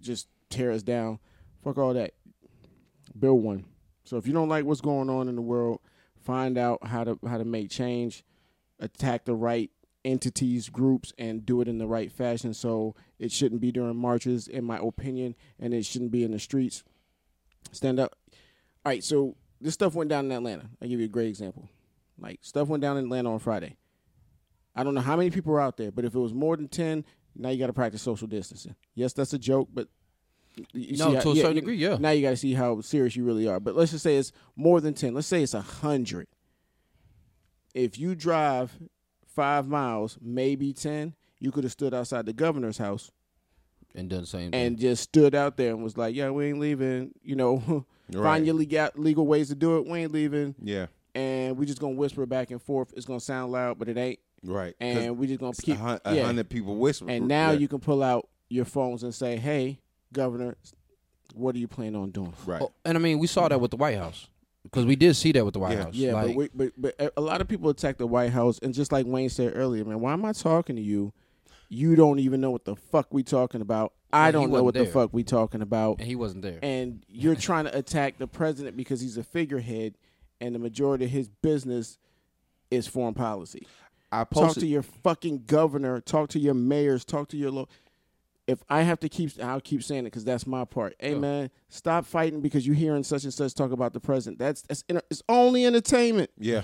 just 0.00 0.28
tear 0.50 0.70
us 0.70 0.82
down. 0.84 1.18
Fuck 1.64 1.78
all 1.78 1.94
that. 1.94 2.12
Build 3.18 3.42
one. 3.42 3.64
So 4.04 4.16
if 4.18 4.26
you 4.26 4.32
don't 4.32 4.48
like 4.48 4.64
what's 4.64 4.80
going 4.80 5.10
on 5.10 5.28
in 5.28 5.34
the 5.34 5.42
world, 5.42 5.80
find 6.22 6.56
out 6.56 6.86
how 6.86 7.02
to 7.02 7.18
how 7.26 7.38
to 7.38 7.44
make 7.44 7.70
change, 7.70 8.24
attack 8.78 9.24
the 9.24 9.34
right 9.34 9.70
entities, 10.04 10.68
groups, 10.68 11.12
and 11.18 11.44
do 11.44 11.60
it 11.60 11.66
in 11.66 11.78
the 11.78 11.86
right 11.86 12.12
fashion. 12.12 12.54
So 12.54 12.94
it 13.18 13.32
shouldn't 13.32 13.60
be 13.60 13.72
during 13.72 13.96
marches, 13.96 14.46
in 14.46 14.64
my 14.64 14.78
opinion, 14.78 15.34
and 15.58 15.74
it 15.74 15.84
shouldn't 15.84 16.12
be 16.12 16.22
in 16.22 16.30
the 16.30 16.38
streets. 16.38 16.84
Stand 17.72 17.98
up. 17.98 18.14
All 18.84 18.90
right, 18.92 19.02
so 19.02 19.34
this 19.60 19.74
stuff 19.74 19.94
went 19.96 20.08
down 20.10 20.26
in 20.26 20.32
Atlanta. 20.32 20.66
I'll 20.80 20.88
give 20.88 21.00
you 21.00 21.06
a 21.06 21.08
great 21.08 21.26
example. 21.28 21.68
Like 22.18 22.38
stuff 22.42 22.68
went 22.68 22.80
down 22.82 22.96
in 22.96 23.04
Atlanta 23.04 23.32
on 23.32 23.38
Friday. 23.38 23.76
I 24.74 24.84
don't 24.84 24.94
know 24.94 25.00
how 25.00 25.16
many 25.16 25.30
people 25.30 25.52
were 25.52 25.60
out 25.60 25.76
there, 25.76 25.90
but 25.90 26.04
if 26.04 26.14
it 26.14 26.18
was 26.18 26.34
more 26.34 26.56
than 26.56 26.68
ten, 26.68 27.04
now 27.34 27.48
you 27.50 27.58
got 27.58 27.66
to 27.68 27.72
practice 27.72 28.02
social 28.02 28.26
distancing. 28.28 28.74
Yes, 28.94 29.12
that's 29.12 29.32
a 29.32 29.38
joke, 29.38 29.68
but 29.72 29.88
you 30.72 30.96
No, 30.96 31.08
see 31.10 31.14
how- 31.16 31.20
to 31.20 31.30
a 31.32 31.36
certain 31.36 31.54
degree, 31.56 31.76
yeah. 31.76 31.96
Now 32.00 32.10
you 32.10 32.22
got 32.22 32.30
to 32.30 32.36
see 32.36 32.54
how 32.54 32.80
serious 32.80 33.14
you 33.16 33.24
really 33.24 33.46
are. 33.46 33.60
But 33.60 33.74
let's 33.76 33.90
just 33.92 34.02
say 34.02 34.16
it's 34.16 34.32
more 34.54 34.80
than 34.80 34.94
ten. 34.94 35.12
Let's 35.14 35.26
say 35.26 35.42
it's 35.42 35.54
a 35.54 35.60
hundred. 35.60 36.28
If 37.74 37.98
you 37.98 38.14
drive 38.14 38.72
five 39.26 39.68
miles, 39.68 40.18
maybe 40.22 40.72
ten, 40.72 41.14
you 41.40 41.50
could 41.52 41.64
have 41.64 41.72
stood 41.72 41.92
outside 41.92 42.24
the 42.26 42.32
governor's 42.32 42.78
house 42.78 43.10
and 43.94 44.08
done 44.08 44.22
the 44.22 44.26
same 44.26 44.50
thing. 44.50 44.60
and 44.66 44.78
just 44.78 45.02
stood 45.02 45.34
out 45.34 45.56
there 45.58 45.70
and 45.74 45.82
was 45.84 45.96
like, 45.98 46.14
"Yeah, 46.14 46.30
we 46.30 46.46
ain't 46.46 46.58
leaving." 46.58 47.12
You 47.22 47.36
know, 47.36 47.86
Right. 48.12 48.22
find 48.22 48.46
your 48.46 48.54
legal 48.54 48.88
legal 48.94 49.26
ways 49.26 49.48
to 49.48 49.54
do 49.54 49.76
it. 49.78 49.86
We 49.86 49.98
ain't 50.00 50.12
leaving, 50.12 50.54
Yeah. 50.62 50.86
And 51.16 51.56
we 51.56 51.64
just 51.64 51.80
gonna 51.80 51.94
whisper 51.94 52.26
back 52.26 52.50
and 52.50 52.62
forth. 52.62 52.92
It's 52.94 53.06
gonna 53.06 53.20
sound 53.20 53.50
loud, 53.50 53.78
but 53.78 53.88
it 53.88 53.96
ain't. 53.96 54.20
Right. 54.44 54.74
And 54.80 55.18
we 55.18 55.26
just 55.26 55.40
gonna 55.40 55.54
keep 55.54 55.76
a, 55.76 55.78
hun- 55.78 56.00
a 56.04 56.14
yeah. 56.14 56.24
hundred 56.24 56.50
people 56.50 56.76
whisper. 56.76 57.06
And 57.08 57.26
now 57.26 57.52
yeah. 57.52 57.58
you 57.58 57.68
can 57.68 57.80
pull 57.80 58.02
out 58.02 58.28
your 58.48 58.66
phones 58.66 59.02
and 59.02 59.14
say, 59.14 59.36
"Hey, 59.36 59.80
Governor, 60.12 60.56
what 61.34 61.54
are 61.54 61.58
you 61.58 61.68
planning 61.68 61.96
on 61.96 62.10
doing?" 62.10 62.34
right. 62.44 62.60
Oh, 62.62 62.72
and 62.84 62.96
I 62.96 63.00
mean, 63.00 63.18
we 63.18 63.26
saw 63.26 63.48
that 63.48 63.60
with 63.60 63.70
the 63.70 63.78
White 63.78 63.96
House 63.96 64.28
because 64.62 64.84
we 64.84 64.94
did 64.94 65.14
see 65.16 65.32
that 65.32 65.44
with 65.44 65.54
the 65.54 65.60
White 65.60 65.78
Yeah. 65.78 65.84
House. 65.84 65.94
Yeah, 65.94 66.12
like, 66.12 66.26
but, 66.26 66.36
we, 66.36 66.48
but 66.54 66.72
but 66.76 67.12
a 67.16 67.20
lot 67.20 67.40
of 67.40 67.48
people 67.48 67.70
attack 67.70 67.96
the 67.96 68.06
White 68.06 68.32
House, 68.32 68.58
and 68.62 68.74
just 68.74 68.92
like 68.92 69.06
Wayne 69.06 69.30
said 69.30 69.52
earlier, 69.56 69.84
man, 69.84 70.00
why 70.00 70.12
am 70.12 70.24
I 70.24 70.32
talking 70.32 70.76
to 70.76 70.82
you? 70.82 71.12
You 71.68 71.96
don't 71.96 72.20
even 72.20 72.40
know 72.40 72.50
what 72.50 72.64
the 72.64 72.76
fuck 72.76 73.12
we 73.12 73.22
talking 73.24 73.60
about. 73.60 73.92
I 74.12 74.30
don't 74.30 74.50
know 74.50 74.62
wasn't 74.62 74.64
what 74.64 74.74
the 74.74 74.86
fuck 74.86 75.12
we 75.12 75.24
talking 75.24 75.62
about. 75.62 75.98
and 75.98 76.06
he 76.06 76.14
wasn't 76.14 76.42
there. 76.42 76.60
And 76.62 77.04
you're 77.08 77.34
trying 77.34 77.64
to 77.64 77.76
attack 77.76 78.18
the 78.18 78.28
president 78.28 78.76
because 78.76 79.00
he's 79.00 79.16
a 79.16 79.24
figurehead, 79.24 79.94
and 80.40 80.54
the 80.54 80.58
majority 80.58 81.04
of 81.06 81.10
his 81.10 81.28
business 81.28 81.98
is 82.70 82.86
foreign 82.86 83.14
policy. 83.14 83.66
I 84.12 84.24
Talk 84.24 84.54
to 84.54 84.66
your 84.66 84.82
fucking 84.82 85.44
governor. 85.46 86.00
Talk 86.00 86.28
to 86.30 86.38
your 86.38 86.54
mayors. 86.54 87.04
Talk 87.04 87.28
to 87.28 87.36
your 87.36 87.50
lo- 87.50 87.68
If 88.46 88.62
I 88.68 88.82
have 88.82 89.00
to 89.00 89.08
keep, 89.08 89.32
I'll 89.42 89.60
keep 89.60 89.82
saying 89.82 90.00
it 90.02 90.04
because 90.10 90.24
that's 90.24 90.46
my 90.46 90.64
part. 90.64 90.94
Hey 91.00 91.12
Yeah. 91.12 91.18
man, 91.18 91.50
stop 91.68 92.06
fighting 92.06 92.40
because 92.40 92.66
you're 92.66 92.76
hearing 92.76 93.02
such 93.02 93.24
and 93.24 93.34
such 93.34 93.54
talk 93.54 93.72
about 93.72 93.92
the 93.92 94.00
president. 94.00 94.38
That's 94.38 94.62
that's 94.62 94.84
inter- 94.88 95.02
it's 95.10 95.22
only 95.28 95.66
entertainment. 95.66 96.30
yeah. 96.38 96.62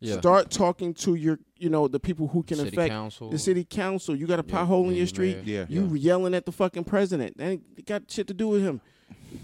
yeah. 0.00 0.18
Start 0.18 0.50
talking 0.50 0.92
to 0.94 1.14
your, 1.14 1.38
you 1.56 1.70
know, 1.70 1.88
the 1.88 1.98
people 2.00 2.28
who 2.28 2.42
can 2.42 2.58
City 2.58 2.68
affect 2.68 2.90
council. 2.90 3.30
the 3.30 3.38
city 3.38 3.64
council. 3.64 4.14
You 4.14 4.26
got 4.26 4.38
a 4.40 4.44
Yeah, 4.46 4.54
pothole 4.66 4.88
in 4.88 4.94
your 4.94 5.06
street. 5.06 5.38
Yeah. 5.44 5.64
You 5.68 5.94
yelling 5.94 6.34
at 6.34 6.44
the 6.44 6.52
fucking 6.52 6.84
president. 6.84 7.38
That 7.38 7.44
ain't 7.48 7.86
got 7.86 8.10
shit 8.10 8.26
to 8.28 8.34
do 8.34 8.48
with 8.48 8.62
him. 8.62 8.80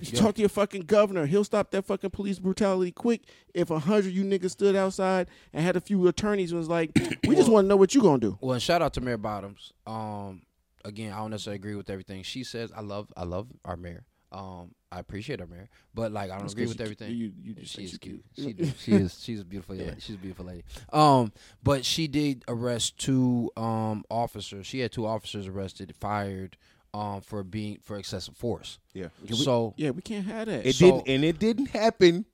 You 0.01 0.09
Yeah. 0.12 0.20
Talk 0.20 0.35
to 0.36 0.40
your 0.40 0.48
fucking 0.48 0.82
governor. 0.82 1.27
He'll 1.27 1.44
stop 1.44 1.70
that 1.73 1.85
fucking 1.86 2.10
police 2.10 2.39
brutality 2.39 2.93
quick. 2.93 3.23
If 3.55 3.70
a 3.70 3.78
hundred 3.78 4.12
you 4.12 4.24
niggas 4.24 4.51
stood 4.51 4.77
outside 4.77 5.28
and 5.52 5.64
had 5.64 5.77
a 5.77 5.81
few 5.81 6.06
attorneys 6.09 6.52
and 6.52 6.59
was 6.59 6.69
like, 6.69 6.90
we 7.27 7.35
just 7.36 7.51
want 7.51 7.64
to 7.64 7.69
know 7.69 7.77
what 7.77 7.94
you 7.94 8.02
gonna 8.02 8.19
do. 8.19 8.39
Well, 8.40 8.55
and 8.55 8.62
shout 8.62 8.82
out 8.82 8.94
to 8.94 9.01
Mayor 9.01 9.19
Bottoms. 9.19 9.73
Um, 9.86 10.43
again, 10.85 11.12
I 11.12 11.19
don't 11.19 11.31
necessarily 11.31 11.56
agree 11.56 11.74
with 11.74 11.90
everything 11.90 12.23
she 12.23 12.44
says. 12.44 12.70
I 12.74 12.81
love, 12.81 13.12
I 13.16 13.24
love 13.24 13.48
our 13.64 13.77
mayor. 13.77 14.05
Um, 14.32 14.74
I 14.90 14.98
appreciate 14.98 15.40
our 15.43 15.47
mayor, 15.47 15.69
but 15.94 16.10
like 16.10 16.31
I 16.31 16.39
don't 16.39 16.51
agree 16.51 16.66
with 16.66 16.81
everything. 16.81 17.14
You, 17.14 17.32
you 17.43 17.55
just 17.55 17.74
she's 17.74 17.90
she 17.90 17.98
cute. 17.98 18.24
cute. 18.35 18.59
She, 18.59 18.73
she 18.78 18.93
is. 18.93 19.23
She's 19.23 19.40
a 19.40 19.44
beautiful. 19.44 19.77
lady. 19.77 19.94
She's 19.98 20.16
a 20.16 20.19
beautiful 20.19 20.47
lady. 20.47 20.64
Um, 20.90 21.32
but 21.62 21.85
she 21.85 22.09
did 22.09 22.43
arrest 22.48 22.98
two 22.98 23.51
um 23.59 24.05
officers. 24.10 24.66
She 24.66 24.81
had 24.81 24.90
two 24.90 25.06
officers 25.06 25.47
arrested, 25.47 25.94
fired, 26.01 26.56
um, 26.94 27.20
for 27.23 27.43
being 27.43 27.78
for 27.82 27.97
excessive 27.97 28.36
force. 28.36 28.78
Yeah. 28.93 29.09
so 29.32 29.74
yeah, 29.77 29.90
we 29.90 30.02
can't 30.02 30.27
have 30.27 30.47
that. 30.47 30.66
It 30.66 30.74
So- 30.74 30.86
didn't, 30.86 31.09
and 31.09 31.24
it 31.24 31.39
didn't 31.39 31.66
happen 31.70 32.27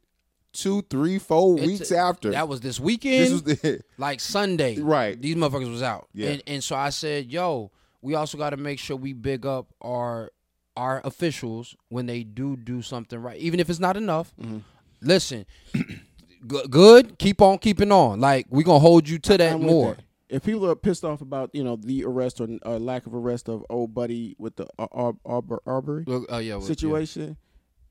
two, 0.53 0.83
three, 0.91 1.19
four 1.19 1.55
it's- 1.55 1.67
weeks 1.67 1.93
after. 1.93 2.31
that 2.31 2.49
was 2.49 2.61
this 2.61 2.81
weekend. 2.81 3.25
this 3.25 3.31
was 3.33 3.43
the 3.43 3.81
like 3.99 4.21
Sunday. 4.21 4.79
Right. 4.81 5.21
These 5.21 5.37
motherfuckers 5.37 5.71
was 5.71 5.83
out. 5.83 6.09
Yeah. 6.13 6.31
And 6.31 6.43
and 6.47 6.65
so 6.65 6.75
I 6.77 6.91
said, 6.91 7.31
yo, 7.33 7.71
we 8.03 8.15
also 8.15 8.37
got 8.39 8.51
to 8.51 8.57
make 8.57 8.79
sure 8.79 8.97
we 8.97 9.13
big 9.13 9.47
up 9.47 9.69
our 9.81 10.33
our 10.77 11.01
officials 11.05 11.75
when 11.89 12.07
they 12.07 12.23
do 12.23 12.57
do 12.57 12.83
something 12.83 13.19
right, 13.21 13.39
even 13.41 13.59
if 13.61 13.69
it's 13.71 13.81
not 13.81 13.97
enough. 13.97 14.33
Mm-hmm. 14.41 14.59
Listen, 15.01 15.45
good. 16.47 17.19
Keep 17.19 17.43
on 17.43 17.59
keeping 17.59 17.93
on. 17.93 18.21
Like 18.21 18.47
we 18.51 18.65
gonna 18.65 18.79
hold 18.79 19.09
you 19.09 19.19
to 19.19 19.39
that 19.39 19.55
I'm 19.55 19.63
more. 19.63 19.95
that. 19.95 20.05
If 20.29 20.45
people 20.45 20.69
are 20.71 20.77
pissed 20.77 21.05
off 21.05 21.21
about 21.23 21.51
you 21.55 21.65
know 21.65 21.77
the 21.77 22.05
arrest 22.05 22.41
or, 22.41 22.49
or 22.65 22.79
lack 22.79 23.07
of 23.07 23.15
arrest 23.15 23.49
of 23.49 23.65
old 23.71 23.95
buddy 23.95 24.37
with 24.39 24.57
the 24.57 24.67
Ar- 24.79 24.89
Ar- 24.93 25.15
Arbor- 25.25 25.63
Arbery 25.67 26.05
Look, 26.07 26.31
uh, 26.31 26.37
yeah, 26.37 26.57
well, 26.57 26.67
situation, 26.67 27.37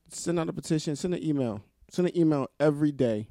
send 0.09 0.39
out 0.39 0.47
a 0.49 0.53
petition, 0.53 0.95
send 0.95 1.15
an 1.15 1.23
email, 1.23 1.61
send 1.89 2.07
an 2.09 2.17
email 2.17 2.47
every 2.59 2.91
day, 2.91 3.29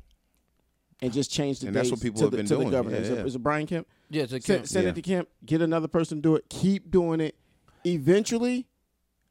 and 1.01 1.13
just 1.13 1.31
change 1.31 1.61
the 1.61 1.69
And 1.69 1.77
that's 1.77 1.91
dates 1.91 2.01
what 2.01 2.03
people 2.03 2.19
to 2.19 2.25
have 2.25 2.31
the, 2.33 2.37
been 2.39 2.47
to 2.47 2.55
doing. 2.57 2.67
the 2.67 2.71
governor. 2.77 2.97
Yeah, 2.97 3.03
is, 3.03 3.11
it- 3.11 3.19
yeah. 3.19 3.25
is 3.25 3.35
it 3.37 3.39
Brian 3.43 3.67
Kemp? 3.67 3.87
Yeah, 4.11 4.21
yeah 4.23 4.27
to 4.27 4.31
Send, 4.41 4.45
Kemp. 4.45 4.67
send 4.67 4.85
Yeah. 4.85 4.91
it 4.91 4.95
to 4.97 5.03
Kemp. 5.03 5.29
Get 5.45 5.63
another 5.63 5.89
person 5.89 6.19
to 6.19 6.23
do 6.23 6.35
it. 6.37 6.49
Keep 6.49 6.91
doing 6.91 7.21
it. 7.21 7.37
Eventually, 7.85 8.67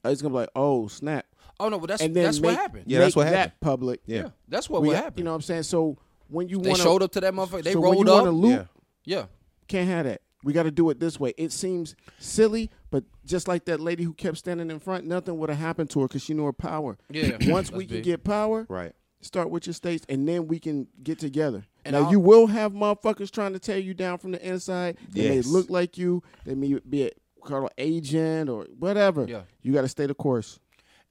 uh, 0.06 0.10
it's 0.10 0.22
gonna 0.22 0.34
be 0.34 0.38
like, 0.40 0.50
oh 0.56 0.88
snap, 0.88 1.26
Oh 1.60 1.68
no, 1.70 1.80
but 1.80 1.88
that's 1.88 2.02
and 2.02 2.16
then 2.16 2.24
that's 2.26 2.40
make, 2.40 2.52
what 2.52 2.60
happened. 2.60 2.84
Yeah, 2.88 3.00
that's 3.00 3.16
make 3.16 3.26
what 3.26 3.32
that 3.32 3.38
happened. 3.38 3.60
public. 3.62 4.02
yeah. 4.06 4.30
That's 4.48 4.70
what 4.70 4.82
We 4.82 4.88
would 4.90 4.94
got- 4.96 5.04
happen. 5.04 5.18
You 5.20 5.24
know 5.26 5.32
what 5.32 5.36
I'm 5.36 5.42
saying? 5.42 5.64
So 5.64 5.98
when 6.28 6.48
you 6.50 6.60
they 6.62 6.70
want 6.70 6.82
showed 6.82 7.04
up 7.04 7.12
to 7.14 7.22
that 7.22 7.34
motherfucker. 7.34 7.64
They 7.64 7.74
so 7.74 7.82
when 7.82 7.92
rolled 7.94 8.08
you 8.08 8.14
up. 8.14 8.20
wanna 8.26 8.32
loop, 8.38 8.68
Yeah. 9.06 9.26
Yeah. 9.68 9.72
Can't 9.80 9.88
have 9.90 10.06
that. 10.06 10.22
We 10.44 10.54
got 10.54 10.64
to 10.64 10.72
do 10.72 10.90
it 10.92 11.00
this 11.00 11.20
way. 11.20 11.34
It 11.38 11.52
seems 11.52 11.96
silly, 12.20 12.70
but 12.92 13.04
just 13.26 13.48
like 13.48 13.66
that 13.66 13.80
lady 13.80 14.04
who 14.04 14.14
kept 14.14 14.38
standing 14.38 14.70
in 14.70 14.80
front, 14.80 15.06
nothing 15.06 15.38
would 15.40 15.50
have 15.50 15.58
happened 15.58 15.90
to 15.92 16.02
her 16.02 16.08
because 16.08 16.22
she 16.24 16.34
knew 16.36 16.46
her 16.46 16.54
power. 16.54 16.98
Yeah. 17.10 17.38
Once 17.48 17.72
we 17.72 17.86
can 17.88 17.98
big. 17.98 18.04
get 18.04 18.24
power, 18.24 18.68
Right. 18.70 18.94
start 19.22 19.50
with 19.50 19.66
your 19.66 19.74
states, 19.74 20.06
and 20.08 20.28
then 20.28 20.48
we 20.48 20.60
can 20.60 20.88
get 21.02 21.18
together. 21.18 21.66
And 21.84 21.94
now 21.94 22.04
I'll- 22.04 22.12
you 22.12 22.20
will 22.20 22.46
have 22.48 22.74
motherfuckers 22.74 23.32
trying 23.32 23.54
to 23.54 23.60
tear 23.60 23.80
you 23.80 23.96
down 23.96 24.20
from 24.20 24.32
the 24.34 24.48
inside. 24.48 24.98
They 25.10 25.36
Yes. 25.36 25.46
may 25.48 25.52
look 25.52 25.70
like 25.72 25.98
you. 25.98 26.22
They 26.46 26.54
may 26.54 26.78
be 26.88 27.06
a 27.08 27.12
called 27.44 27.70
agent 27.80 28.50
or 28.50 28.66
whatever. 28.78 29.26
Yeah. 29.28 29.44
You 29.64 29.74
got 29.74 29.82
to 29.82 29.88
stay 29.88 30.06
the 30.06 30.14
course. 30.16 30.60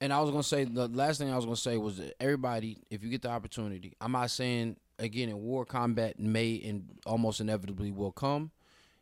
And 0.01 0.11
I 0.11 0.19
was 0.19 0.29
gonna 0.29 0.43
say 0.43 0.65
the 0.65 0.89
last 0.89 1.17
thing 1.19 1.29
I 1.31 1.37
was 1.37 1.45
gonna 1.45 1.55
say 1.55 1.77
was 1.77 1.97
that 1.97 2.15
everybody, 2.21 2.77
if 2.89 3.01
you 3.01 3.09
get 3.09 3.21
the 3.21 3.29
opportunity, 3.29 3.93
I'm 4.01 4.11
not 4.11 4.29
saying 4.29 4.75
again 4.99 5.29
in 5.29 5.37
war 5.41 5.65
combat 5.65 6.19
may 6.19 6.61
and 6.65 6.85
almost 7.05 7.39
inevitably 7.41 7.91
will 7.91 8.11
come. 8.11 8.51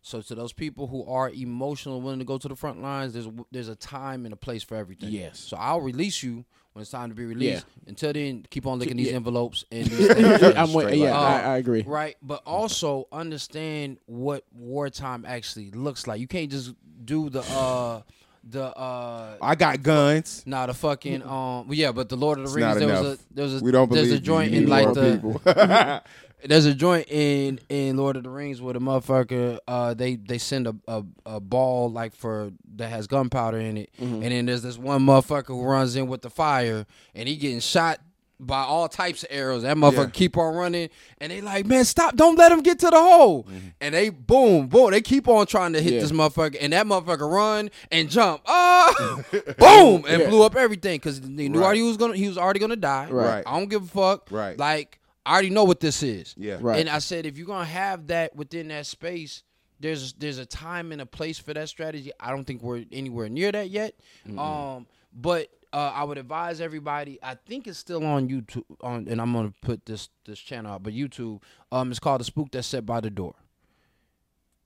So 0.05 0.21
to 0.21 0.35
those 0.35 0.51
people 0.51 0.87
who 0.87 1.05
are 1.05 1.29
emotional, 1.29 2.01
willing 2.01 2.19
to 2.19 2.25
go 2.25 2.37
to 2.37 2.47
the 2.49 2.55
front 2.57 2.81
lines, 2.81 3.13
there's 3.13 3.27
there's 3.51 3.69
a 3.69 3.75
time 3.75 4.25
and 4.25 4.33
a 4.33 4.37
place 4.37 4.61
for 4.61 4.75
everything. 4.75 5.09
Yes. 5.11 5.39
So 5.39 5.55
I'll 5.57 5.79
release 5.79 6.21
you 6.21 6.43
when 6.73 6.81
it's 6.81 6.91
time 6.91 7.07
to 7.09 7.15
be 7.15 7.23
released. 7.25 7.65
Yeah. 7.77 7.83
Until 7.89 8.11
then, 8.11 8.45
keep 8.49 8.65
on 8.67 8.79
licking 8.79 8.97
these 8.97 9.11
Yeah. 9.11 9.15
envelopes 9.15 9.63
and 9.71 9.85
these. 9.85 10.09
I'm 10.57 10.73
with, 10.73 10.93
yeah, 10.93 11.17
line. 11.17 11.43
I, 11.45 11.53
I 11.53 11.57
agree. 11.57 11.83
Right, 11.87 12.17
but 12.21 12.41
also 12.45 13.07
understand 13.13 13.97
what 14.05 14.43
wartime 14.51 15.23
actually 15.25 15.71
looks 15.71 16.05
like. 16.05 16.19
You 16.19 16.27
can't 16.27 16.51
just 16.51 16.73
do 17.05 17.29
the 17.29 17.41
uh 17.43 18.01
the 18.49 18.63
uh 18.65 19.37
I 19.41 19.55
got 19.55 19.81
guns. 19.83 20.43
Nah, 20.45 20.65
the 20.67 20.73
fucking 20.73 21.23
um, 21.23 21.67
yeah, 21.71 21.91
but 21.91 22.09
the 22.09 22.17
Lord 22.17 22.39
of 22.39 22.49
the 22.51 22.55
Rings. 22.59 22.77
There 22.77 22.87
was 22.87 23.01
a 23.01 23.17
there 23.33 23.43
was 23.45 23.61
a 23.61 23.63
We 23.63 23.71
don't 23.71 23.89
there's 23.91 24.07
believe 24.07 24.21
a 24.21 24.23
joint 24.25 24.53
in 24.53 24.67
like 24.67 24.93
the 24.93 26.01
there's 26.45 26.65
a 26.65 26.73
joint 26.75 27.07
in 27.09 27.59
in 27.69 27.95
Lord 27.97 28.17
of 28.17 28.23
the 28.23 28.29
Rings 28.29 28.61
where 28.61 28.73
the 28.73 28.79
motherfucker 28.81 29.59
uh 29.67 29.93
they 29.93 30.15
they 30.15 30.37
send 30.37 30.67
a 30.67 30.75
a, 30.87 31.03
a 31.25 31.39
ball 31.39 31.89
like 31.91 32.13
for 32.15 32.51
that 32.75 32.89
has 32.89 33.07
gunpowder 33.07 33.57
in 33.59 33.77
it, 33.77 33.89
Mm-hmm. 33.99 34.13
and 34.23 34.31
then 34.31 34.45
there's 34.47 34.61
this 34.63 34.77
one 34.77 35.05
motherfucker 35.05 35.47
who 35.47 35.63
runs 35.63 35.95
in 35.95 36.07
with 36.07 36.21
the 36.21 36.29
fire, 36.29 36.85
and 37.15 37.29
he 37.29 37.35
getting 37.37 37.59
shot. 37.61 37.99
By 38.39 38.61
all 38.63 38.89
types 38.89 39.23
of 39.23 39.29
arrows, 39.31 39.63
that 39.63 39.77
motherfucker 39.77 40.05
Yeah. 40.05 40.09
keep 40.11 40.37
on 40.37 40.53
running, 40.55 40.89
and 41.19 41.31
they 41.31 41.39
like, 41.39 41.65
man, 41.65 41.85
stop! 41.85 42.15
Don't 42.17 42.35
let 42.37 42.51
him 42.51 42.61
get 42.61 42.79
to 42.79 42.89
the 42.89 42.99
hole. 42.99 43.47
And 43.79 43.93
they 43.95 44.09
boom, 44.09 44.67
boom, 44.67 44.91
they 44.91 45.01
keep 45.01 45.27
on 45.29 45.45
trying 45.45 45.73
to 45.73 45.81
hit 45.81 45.93
Yeah. 45.93 45.99
this 46.01 46.11
motherfucker, 46.11 46.57
and 46.59 46.73
that 46.73 46.85
motherfucker 46.85 47.31
run 47.31 47.69
and 47.91 48.09
jump, 48.09 48.41
ah, 48.45 49.23
boom, 49.57 50.03
and 50.07 50.21
Yeah. 50.23 50.29
blew 50.29 50.43
up 50.43 50.55
everything 50.57 50.97
because 50.97 51.21
they 51.21 51.47
knew 51.47 51.59
Right. 51.59 51.65
already 51.65 51.81
he 51.81 51.87
was 51.87 51.95
gonna, 51.97 52.15
he 52.17 52.27
was 52.27 52.37
already 52.37 52.59
gonna 52.59 52.75
die. 52.75 53.07
Right. 53.09 53.43
I 53.47 53.57
don't 53.57 53.69
give 53.69 53.83
a 53.83 53.87
fuck. 53.87 54.27
Right. 54.31 54.57
Like 54.57 54.99
I 55.25 55.33
already 55.33 55.51
know 55.51 55.63
what 55.63 55.79
this 55.79 56.03
is. 56.03 56.33
Yeah. 56.37 56.57
Right. 56.59 56.79
And 56.81 56.89
I 56.89 56.99
said, 56.99 57.25
if 57.25 57.37
you're 57.37 57.47
gonna 57.47 57.63
have 57.65 58.07
that 58.07 58.35
within 58.35 58.67
that 58.69 58.87
space, 58.87 59.43
there's 59.79 60.13
there's 60.13 60.37
a 60.39 60.45
time 60.45 60.91
and 60.91 60.99
a 61.01 61.05
place 61.05 61.37
for 61.37 61.53
that 61.53 61.69
strategy. 61.69 62.11
I 62.19 62.31
don't 62.31 62.43
think 62.45 62.61
we're 62.61 62.83
anywhere 62.91 63.29
near 63.29 63.51
that 63.53 63.69
yet. 63.69 63.93
Um, 64.37 64.85
but 65.13 65.47
uh, 65.73 65.91
I 65.95 66.03
would 66.03 66.17
advise 66.17 66.61
everybody. 66.61 67.19
I 67.23 67.35
think 67.35 67.67
it's 67.67 67.79
still 67.79 68.05
on 68.05 68.29
YouTube. 68.29 68.63
On 68.81 69.07
and 69.09 69.19
I'm 69.19 69.33
gonna 69.33 69.53
put 69.61 69.85
this 69.85 70.09
this 70.25 70.39
channel 70.39 70.71
out, 70.73 70.83
but 70.83 70.93
YouTube. 70.93 71.41
Um, 71.71 71.89
it's 71.91 71.99
called 71.99 72.21
the 72.21 72.25
Spook 72.25 72.51
That 72.51 72.63
Set 72.63 72.85
by 72.85 73.01
the 73.01 73.09
Door. 73.09 73.35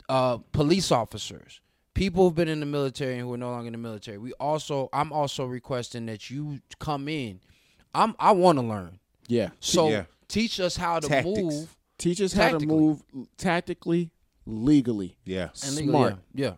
Uh, 0.09 0.37
police 0.53 0.91
officers, 0.91 1.59
people 1.93 2.23
who've 2.23 2.35
been 2.35 2.47
in 2.47 2.59
the 2.61 2.65
military 2.65 3.13
and 3.13 3.21
who 3.23 3.33
are 3.33 3.37
no 3.37 3.49
longer 3.51 3.67
in 3.67 3.73
the 3.73 3.77
military. 3.77 4.17
We 4.17 4.31
also, 4.33 4.87
I'm 4.93 5.11
also 5.11 5.45
requesting 5.45 6.05
that 6.05 6.29
you 6.29 6.59
come 6.79 7.09
in. 7.09 7.41
I'm 7.93 8.15
I 8.19 8.31
want 8.31 8.57
to 8.59 8.63
learn. 8.65 8.99
Yeah. 9.27 9.49
So 9.59 9.89
Yeah. 9.89 10.03
teach 10.29 10.59
us 10.61 10.77
how 10.77 10.99
to 10.99 11.07
Tactics. 11.07 11.37
move 11.39 11.73
Teach 11.97 12.21
us 12.21 12.31
how 12.31 12.49
to 12.57 12.59
move 12.65 13.01
tactically, 13.37 14.11
legally. 14.45 15.17
Yeah. 15.25 15.49
and 15.65 15.75
legally. 15.75 15.89
Smart. 15.91 16.13
Yeah. 16.33 16.45
yeah. 16.45 16.53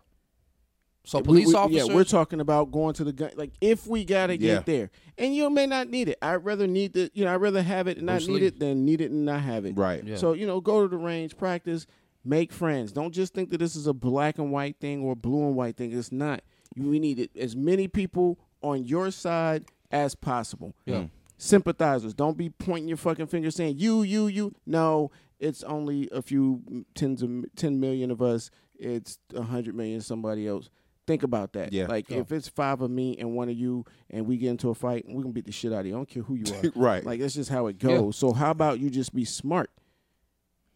So 1.04 1.18
We- 1.18 1.24
police 1.24 1.48
we- 1.48 1.54
officers. 1.54 1.88
Yeah, 1.88 1.94
we're 1.94 2.04
talking 2.04 2.40
about 2.40 2.70
going 2.70 2.94
to 2.94 3.04
the 3.04 3.12
gun. 3.12 3.30
Like 3.36 3.52
if 3.60 3.86
we 3.86 4.04
gotta 4.04 4.36
get 4.36 4.66
there, 4.66 4.90
and 5.16 5.34
you 5.34 5.48
may 5.50 5.66
not 5.66 5.88
need 5.88 6.08
it. 6.08 6.18
I'd 6.20 6.44
rather 6.44 6.66
need 6.66 6.92
the. 6.92 7.10
You 7.14 7.24
know, 7.24 7.32
I'd 7.34 7.40
rather 7.40 7.62
have 7.62 7.86
it 7.88 7.96
and 7.96 8.06
not 8.06 8.26
need 8.26 8.42
it 8.42 8.58
than 8.60 8.84
need 8.84 9.00
it 9.00 9.10
and 9.10 9.24
not 9.24 9.40
have 9.40 9.64
it. 9.64 9.76
Right. 9.76 10.04
Yeah. 10.04 10.16
So 10.16 10.34
you 10.34 10.46
know, 10.46 10.60
go 10.60 10.82
to 10.82 10.88
the 10.88 10.98
range, 10.98 11.36
practice, 11.36 11.86
Make 12.22 12.52
friends. 12.52 12.92
Don't 12.92 13.12
just 13.12 13.32
think 13.32 13.48
that 13.50 13.58
this 13.58 13.74
is 13.74 13.86
a 13.86 13.94
black 13.94 14.38
and 14.38 14.52
white 14.52 14.76
thing 14.78 15.02
or 15.02 15.16
blue 15.16 15.46
and 15.46 15.56
white 15.56 15.76
thing. 15.78 15.90
It's 15.92 16.12
not. 16.12 16.42
You 16.74 16.88
we 16.90 16.98
need 16.98 17.18
it, 17.18 17.30
as 17.34 17.56
many 17.56 17.88
people 17.88 18.38
on 18.62 18.84
your 18.84 19.10
side 19.10 19.64
as 19.90 20.14
possible. 20.14 20.74
Yeah. 20.84 21.04
Sympathizers. 21.38 22.12
Don't 22.12 22.36
be 22.36 22.50
pointing 22.50 22.88
your 22.88 22.98
fucking 22.98 23.26
finger 23.28 23.50
saying 23.50 23.78
you, 23.78 24.02
you, 24.02 24.26
you. 24.26 24.54
No, 24.66 25.10
it's 25.38 25.62
only 25.62 26.10
a 26.12 26.20
few 26.20 26.84
tens 26.94 27.22
of 27.22 27.30
ten 27.56 27.80
million 27.80 28.10
of 28.10 28.20
us. 28.20 28.50
It's 28.78 29.18
a 29.34 29.42
hundred 29.42 29.74
million 29.74 30.02
somebody 30.02 30.46
else. 30.46 30.68
Think 31.10 31.22
about 31.24 31.52
that. 31.54 31.72
Yeah. 31.72 31.86
Like 31.88 32.08
Yeah. 32.08 32.18
if 32.18 32.30
it's 32.30 32.48
five 32.48 32.80
of 32.82 32.90
me 32.90 33.16
and 33.18 33.34
one 33.34 33.48
of 33.48 33.56
you, 33.56 33.84
and 34.10 34.26
we 34.26 34.36
get 34.36 34.50
into 34.50 34.70
a 34.70 34.74
fight, 34.74 35.04
we 35.08 35.22
can 35.22 35.32
beat 35.32 35.44
the 35.46 35.52
shit 35.52 35.72
out 35.72 35.80
of 35.80 35.86
you. 35.86 35.94
I 35.94 35.96
don't 35.96 36.08
care 36.08 36.22
who 36.22 36.36
you 36.36 36.44
are. 36.54 36.70
right. 36.76 37.04
Like 37.04 37.18
that's 37.20 37.34
just 37.34 37.50
how 37.50 37.66
it 37.66 37.78
goes. 37.78 38.16
So 38.16 38.32
how 38.32 38.50
about 38.52 38.78
you 38.78 38.90
just 38.90 39.12
be 39.14 39.24
smart? 39.24 39.70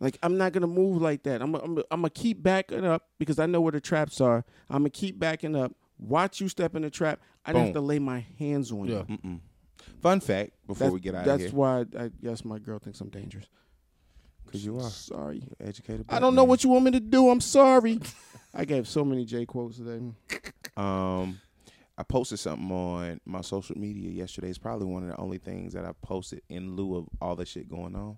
Like 0.01 0.19
I'm 0.23 0.37
not 0.37 0.53
gonna 0.53 0.67
move 0.67 1.01
like 1.01 1.23
that. 1.23 1.41
I'm 1.41 1.55
I'm 1.55 1.79
I'm 1.91 2.01
gonna 2.01 2.11
keep 2.11 2.43
backing 2.43 2.85
up 2.85 3.07
because 3.19 3.39
I 3.39 3.47
know 3.47 3.61
where 3.61 3.73
the 3.73 3.81
traps 3.81 4.21
are. 4.21 4.45
I'm 4.69 4.79
gonna 4.79 4.91
keep 4.91 5.19
backing 5.19 5.55
up. 5.55 5.73
Watch 5.99 6.41
you 6.41 6.49
step 6.49 6.75
in 6.75 6.83
the 6.83 6.91
trap. 6.91 7.21
I 7.47 7.53
don't 7.53 7.67
have 7.67 7.75
to 7.75 7.81
lay 7.81 8.01
my 8.01 8.27
hands 8.39 8.73
on 8.73 8.87
Yeah. 8.87 9.05
you. 9.09 9.17
Mm-mm. 9.19 9.41
Fun 10.01 10.19
fact 10.21 10.53
before 10.67 10.87
That's, 10.87 10.95
we 10.95 11.01
get 11.01 11.15
out 11.15 11.25
that's 11.25 11.35
of 11.35 11.41
here, 11.41 11.49
That's 11.49 11.95
why 11.95 12.05
I 12.05 12.11
guess 12.23 12.45
my 12.45 12.59
girl 12.59 12.79
thinks 12.81 13.01
I'm 13.01 13.09
dangerous. 13.11 13.47
Because 14.45 14.65
you 14.65 14.79
are 14.79 14.91
Sorry. 14.91 15.43
educated. 15.61 16.07
I 16.09 16.19
don't 16.21 16.35
know 16.35 16.45
what 16.45 16.63
you 16.65 16.71
want 16.71 16.85
me 16.85 16.91
to 16.93 17.01
do. 17.01 17.29
I'm 17.31 17.41
sorry. 17.41 18.01
I 18.55 18.65
gave 18.65 18.87
so 18.89 19.05
many 19.05 19.25
J 19.25 19.47
quotes 19.47 19.79
today. 19.79 20.01
Um, 20.77 21.41
I 21.99 22.03
posted 22.03 22.39
something 22.39 22.71
on 22.71 23.21
my 23.25 23.41
social 23.41 23.77
media 23.79 24.11
yesterday. 24.11 24.49
It's 24.49 24.59
probably 24.59 24.87
one 24.87 25.03
of 25.05 25.09
the 25.11 25.17
only 25.21 25.39
things 25.39 25.73
that 25.75 25.85
I 25.85 25.93
posted 26.03 26.43
in 26.49 26.75
lieu 26.77 26.97
of 26.97 27.07
all 27.21 27.37
the 27.37 27.47
shit 27.47 27.69
going 27.69 27.95
on. 27.97 28.17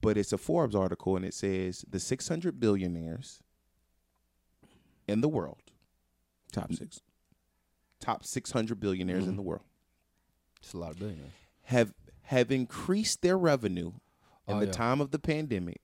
But 0.00 0.16
it's 0.18 0.32
a 0.32 0.38
Forbes 0.38 0.74
article, 0.74 1.16
and 1.16 1.24
it 1.24 1.32
says 1.34 1.84
the 1.88 2.00
600 2.00 2.58
billionaires 2.58 3.40
in 5.06 5.20
the 5.20 5.28
world, 5.28 5.58
Top 6.52 6.72
six. 6.72 7.00
top 8.00 8.24
600 8.24 8.78
billionaires 8.80 9.26
in 9.26 9.36
the 9.36 9.42
world, 9.42 9.62
It's 10.60 10.72
a 10.74 10.78
lot 10.78 10.90
of 10.92 10.98
billionaires. 10.98 11.30
have 11.64 11.94
have 12.26 12.50
increased 12.50 13.20
their 13.22 13.36
revenue 13.38 13.92
in 14.48 14.56
Oh, 14.56 14.60
the 14.60 14.66
yeah. 14.66 14.72
time 14.72 15.00
of 15.00 15.10
the 15.10 15.18
pandemic 15.18 15.80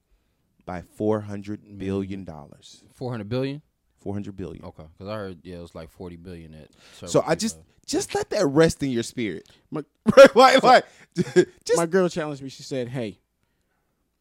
by 0.65 0.81
400 0.81 1.77
billion 1.77 2.23
dollars. 2.25 2.83
Four 2.93 3.11
hundred 3.11 3.29
billion. 3.29 3.57
Mm-hmm. 3.57 4.03
400 4.03 4.35
billion. 4.37 4.63
Okay, 4.65 4.83
because 4.97 5.09
I 5.11 5.15
heard 5.15 5.39
yeah, 5.43 5.57
it 5.57 5.61
was 5.61 5.75
like 5.75 5.89
forty 5.89 6.15
billion 6.15 6.53
at. 6.53 6.69
So 7.09 7.23
I 7.25 7.35
just 7.35 7.57
people. 7.57 7.71
just 7.85 8.15
let 8.15 8.29
that 8.29 8.45
rest 8.45 8.81
in 8.83 8.91
your 8.91 9.03
spirit. 9.03 9.49
My, 9.71 9.83
like 10.35 10.63
like 10.63 10.85
just 11.15 11.77
my 11.77 11.85
girl 11.85 12.07
challenged 12.07 12.41
me. 12.41 12.49
She 12.49 12.63
said, 12.63 12.87
"Hey, 12.87 13.19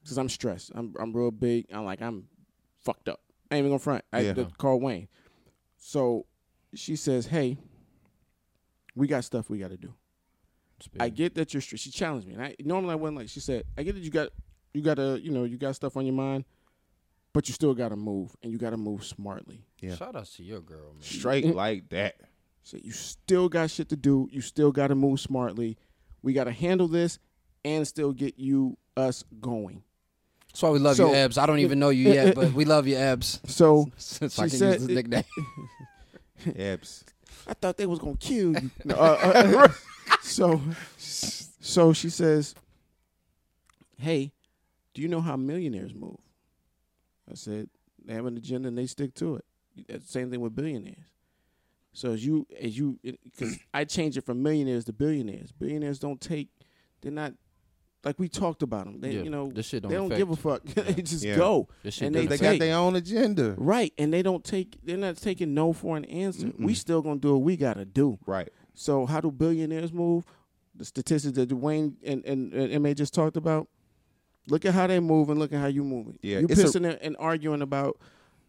because 0.03 0.17
I'm 0.19 0.29
stressed. 0.29 0.73
I'm 0.75 0.95
I'm 0.99 1.13
real 1.13 1.31
big. 1.31 1.67
I'm 1.73 1.85
like 1.85 2.01
I'm 2.03 2.25
fucked 2.81 3.09
up. 3.09 3.21
I 3.51 3.55
ain't 3.57 3.61
even 3.61 3.71
gonna 3.71 3.79
front. 3.79 4.05
I 4.13 4.21
Yeah. 4.21 4.33
the, 4.33 4.45
call 4.59 4.81
Wayne. 4.81 5.09
So 5.77 6.27
she 6.75 6.97
says, 6.97 7.27
"Hey, 7.27 7.57
we 8.97 9.07
got 9.07 9.23
stuff 9.25 9.49
we 9.49 9.59
got 9.59 9.71
to 9.71 9.77
do. 9.77 9.95
Speak. 10.81 11.03
I 11.03 11.09
get 11.09 11.35
that 11.35 11.53
you're 11.55 11.61
stressed." 11.61 11.85
She 11.85 11.91
challenged 11.91 12.27
me, 12.29 12.35
and 12.35 12.43
I 12.43 12.55
normally 12.61 12.93
I 12.93 12.97
wouldn't 12.97 13.17
like. 13.19 13.29
She 13.29 13.41
said, 13.41 13.65
"I 13.77 13.83
get 13.83 13.95
that 13.95 14.03
you 14.03 14.11
got 14.11 14.29
you 14.75 14.83
got 14.83 14.95
to 14.95 15.19
you 15.23 15.31
know 15.31 15.45
you 15.45 15.57
got 15.57 15.75
stuff 15.77 15.97
on 15.97 16.05
your 16.07 16.15
mind, 16.15 16.45
but 17.33 17.49
you 17.49 17.55
still 17.55 17.75
got 17.75 17.89
to 17.91 17.97
move, 17.97 18.35
and 18.43 18.53
you 18.53 18.59
got 18.59 18.71
to 18.71 18.77
move 18.77 19.05
smartly. 19.05 19.65
Yeah. 19.81 19.97
Shout 19.97 20.15
out 20.17 20.27
to 20.27 20.43
your 20.43 20.61
girl, 20.61 20.93
man. 20.95 21.03
straight 21.03 21.55
like 21.55 21.89
that. 21.91 22.17
So 22.63 22.77
you 22.77 22.93
still 22.93 23.49
got 23.49 23.71
shit 23.71 23.89
to 23.91 23.97
do. 23.97 24.29
You 24.31 24.41
still 24.41 24.73
got 24.73 24.89
to 24.89 24.95
move 24.95 25.21
smartly. 25.21 25.79
We 26.23 26.33
got 26.33 26.45
to 26.45 26.53
handle 26.53 26.89
this 26.89 27.19
and 27.65 27.87
still 27.87 28.13
get 28.13 28.39
you 28.39 28.77
us 28.97 29.25
going." 29.41 29.83
That's 30.49 30.63
why 30.63 30.71
we 30.71 30.79
love 30.79 30.97
So- 30.97 31.09
you, 31.11 31.15
Ebs. 31.15 31.39
I 31.39 31.47
don't 31.47 31.59
even 31.67 31.79
know 31.79 31.91
you 31.91 32.11
yet, 32.13 32.35
but 32.35 32.53
we 32.53 32.65
love 32.65 32.87
you, 32.87 32.95
Ebs. 32.97 33.47
So 33.49 33.87
Since 33.97 34.39
I 34.39 34.47
She 34.47 34.51
can 34.51 34.59
said- 34.59 34.73
use 34.81 34.87
this 34.87 34.95
nickname. 34.97 35.25
Ebbs. 36.57 37.05
I 37.47 37.55
thought 37.55 37.77
they 37.77 37.87
was 37.87 37.99
gonna 37.99 38.17
kill 38.17 38.53
you. 38.53 38.71
No, 38.85 38.95
uh, 38.99 39.67
uh, 39.67 39.69
so, 40.21 40.61
so 40.97 41.93
she 41.93 42.11
says, 42.11 42.55
"Hey, 43.99 44.33
do 44.95 45.03
you 45.03 45.09
know 45.09 45.21
how 45.21 45.37
millionaires 45.37 45.95
move?" 45.95 46.19
I 47.31 47.35
said, 47.35 47.69
"They 48.05 48.15
have 48.15 48.27
an 48.27 48.37
agenda 48.37 48.69
and 48.69 48.79
they 48.79 48.87
stick 48.87 49.15
to 49.15 49.37
it. 49.37 49.45
That's 49.89 50.11
same 50.11 50.31
thing 50.31 50.41
with 50.41 50.55
billionaires. 50.55 51.09
So 51.93 52.13
as 52.13 52.25
you 52.25 52.47
as 52.61 52.79
you 52.79 52.99
because 53.03 53.59
I 53.75 53.85
change 53.85 54.17
it 54.17 54.25
from 54.25 54.43
millionaires 54.43 54.85
to 54.85 54.93
billionaires. 54.93 55.53
Billionaires 55.53 55.99
don't 55.99 56.21
take. 56.21 56.49
They're 57.01 57.13
not 57.13 57.35
like 58.05 58.19
we 58.19 58.29
talked 58.29 58.63
about 58.63 58.85
them. 58.85 59.01
They 59.01 59.13
Yeah, 59.13 59.23
you 59.23 59.31
know 59.31 59.49
this 59.51 59.67
shit 59.67 59.83
don't 59.83 59.91
they 59.91 59.97
don't 59.97 60.09
give 60.09 60.29
a 60.29 60.33
you. 60.33 60.37
fuck. 60.37 60.63
they 60.65 61.03
just 61.03 61.25
Yeah. 61.25 61.37
go. 61.37 61.69
This 61.83 61.95
shit 61.95 62.07
And 62.07 62.15
they 62.17 62.27
They 62.27 62.39
got 62.39 62.59
their 62.59 62.77
own 62.77 62.97
agenda. 62.97 63.55
Right, 63.59 63.93
and 63.99 64.13
they 64.13 64.23
don't 64.23 64.45
take. 64.45 64.79
They're 64.85 64.97
not 64.97 65.17
taking 65.17 65.55
no 65.55 65.73
for 65.73 65.97
an 65.97 66.05
answer. 66.07 66.53
We 66.59 66.73
Mm-mm. 66.73 66.77
still 66.77 67.03
gonna 67.03 67.19
do 67.21 67.33
what 67.35 67.43
we 67.43 67.57
gotta 67.57 67.85
do. 67.85 68.19
Right. 68.27 68.49
So 68.75 69.07
how 69.07 69.21
do 69.21 69.31
billionaires 69.31 69.93
move? 69.93 70.25
The 70.75 70.85
statistics 70.85 71.35
that 71.37 71.49
Dwayne 71.49 71.95
and, 72.05 72.25
and, 72.25 72.53
and 72.55 72.83
Ma 72.85 72.93
just 72.93 73.13
talked 73.13 73.37
about. 73.37 73.67
Look 74.47 74.65
at 74.65 74.73
how 74.73 74.87
they 74.87 75.01
move 75.01 75.29
and 75.29 75.39
look 75.39 75.53
at 75.53 75.59
how 75.61 75.67
you 75.67 75.83
moving. 75.85 76.19
Yeah, 76.23 76.39
you 76.39 76.47
it's 76.49 76.61
a- 76.61 76.65
pissing 76.65 76.89
and- 76.89 76.99
and 77.03 77.17
arguing 77.19 77.63
about. 77.63 77.99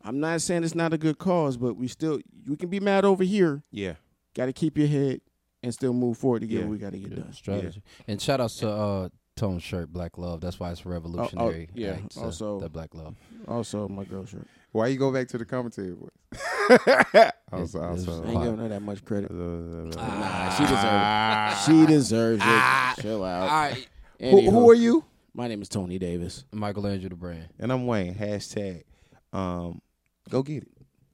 I'm 0.01 0.19
not 0.21 0.41
saying 0.41 0.63
it's 0.63 0.75
not 0.75 0.93
a 0.93 0.97
good 0.97 1.17
cause, 1.17 1.57
but 1.57 1.73
we 1.75 1.87
still 1.89 2.19
you 2.45 2.55
can 2.55 2.69
be 2.69 2.79
mad 2.79 3.03
over 3.03 3.23
here. 3.23 3.63
Yeah. 3.71 3.95
Got 4.35 4.45
to 4.45 4.53
keep 4.53 4.77
your 4.77 4.87
head 4.87 5.19
and 5.61 5.73
still 5.73 5.91
move 5.91 6.17
forward 6.17 6.39
to 6.41 6.47
get 6.47 6.59
Yeah. 6.59 6.61
what 6.61 6.69
we 6.69 6.77
got 6.77 6.93
to 6.93 6.99
get 6.99 7.09
Yeah, 7.09 7.17
done. 7.17 7.33
strategy. 7.33 7.81
And 8.07 8.21
shout 8.21 8.39
outs 8.39 8.55
to 8.57 8.69
uh, 8.69 9.09
Tone 9.39 9.59
Shirt, 9.59 9.93
Black 9.93 10.17
Love. 10.17 10.41
That's 10.41 10.59
why 10.59 10.69
it's 10.71 10.85
revolutionary. 10.85 11.69
Oh, 11.69 11.73
yeah, 11.73 11.91
act, 11.93 12.13
so 12.13 12.21
also- 12.23 12.59
that 12.59 12.73
Black 12.73 12.93
Love. 12.93 13.15
Also, 13.47 13.87
my 13.87 14.03
girl 14.03 14.25
shirt. 14.25 14.45
Why 14.73 14.87
you 14.87 14.99
go 14.99 15.11
back 15.11 15.29
to 15.29 15.37
the 15.37 15.45
commentary 15.45 15.91
voice? 15.91 16.09
also, 17.51 17.77
It's- 17.93 18.07
also. 18.07 18.23
I 18.25 18.31
ain't 18.31 18.43
giving 18.43 18.59
her 18.59 18.67
that 18.67 18.81
much 18.81 19.03
credit. 19.05 19.31
Ah. 19.97 20.55
she 20.57 20.65
deserves 20.65 21.79
it. 21.79 21.87
She 21.87 21.93
deserves 21.93 22.41
it. 22.45 23.01
Chill 23.01 23.23
out. 23.23 23.49
right, 23.49 23.87
Who, 24.19 24.51
who 24.51 24.69
are 24.69 24.75
you? 24.75 25.05
My 25.33 25.47
name 25.47 25.61
is 25.61 25.69
Tony 25.69 25.97
Davis. 25.97 26.43
Michael 26.51 26.85
Andrew 26.85 27.07
the 27.09 27.15
brand. 27.15 27.47
And 27.59 27.71
I'm 27.71 27.87
Wayne. 27.87 28.15
Hashtag. 28.15 28.83
Um, 29.31 29.81
go 30.29 30.43
get 30.43 30.63
it. 30.63 30.71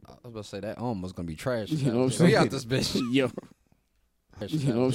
I 0.08 0.12
was 0.12 0.20
about 0.24 0.44
to 0.44 0.50
say 0.50 0.60
that 0.62 0.80
was 0.80 1.14
gonna 1.14 1.28
be 1.28 1.36
trash. 1.36 1.70
You 1.70 1.92
know 1.92 1.98
what 2.00 2.04
I'm 2.06 2.12
saying? 2.12 2.28
we 2.30 2.34
saying? 2.34 2.46
out 2.46 2.52
this 2.52 2.66
bitch. 2.66 2.96
Yo, 3.14 3.32
you 4.48 4.74
know 4.74 4.80
what 4.80 4.86
I'm 4.88 4.92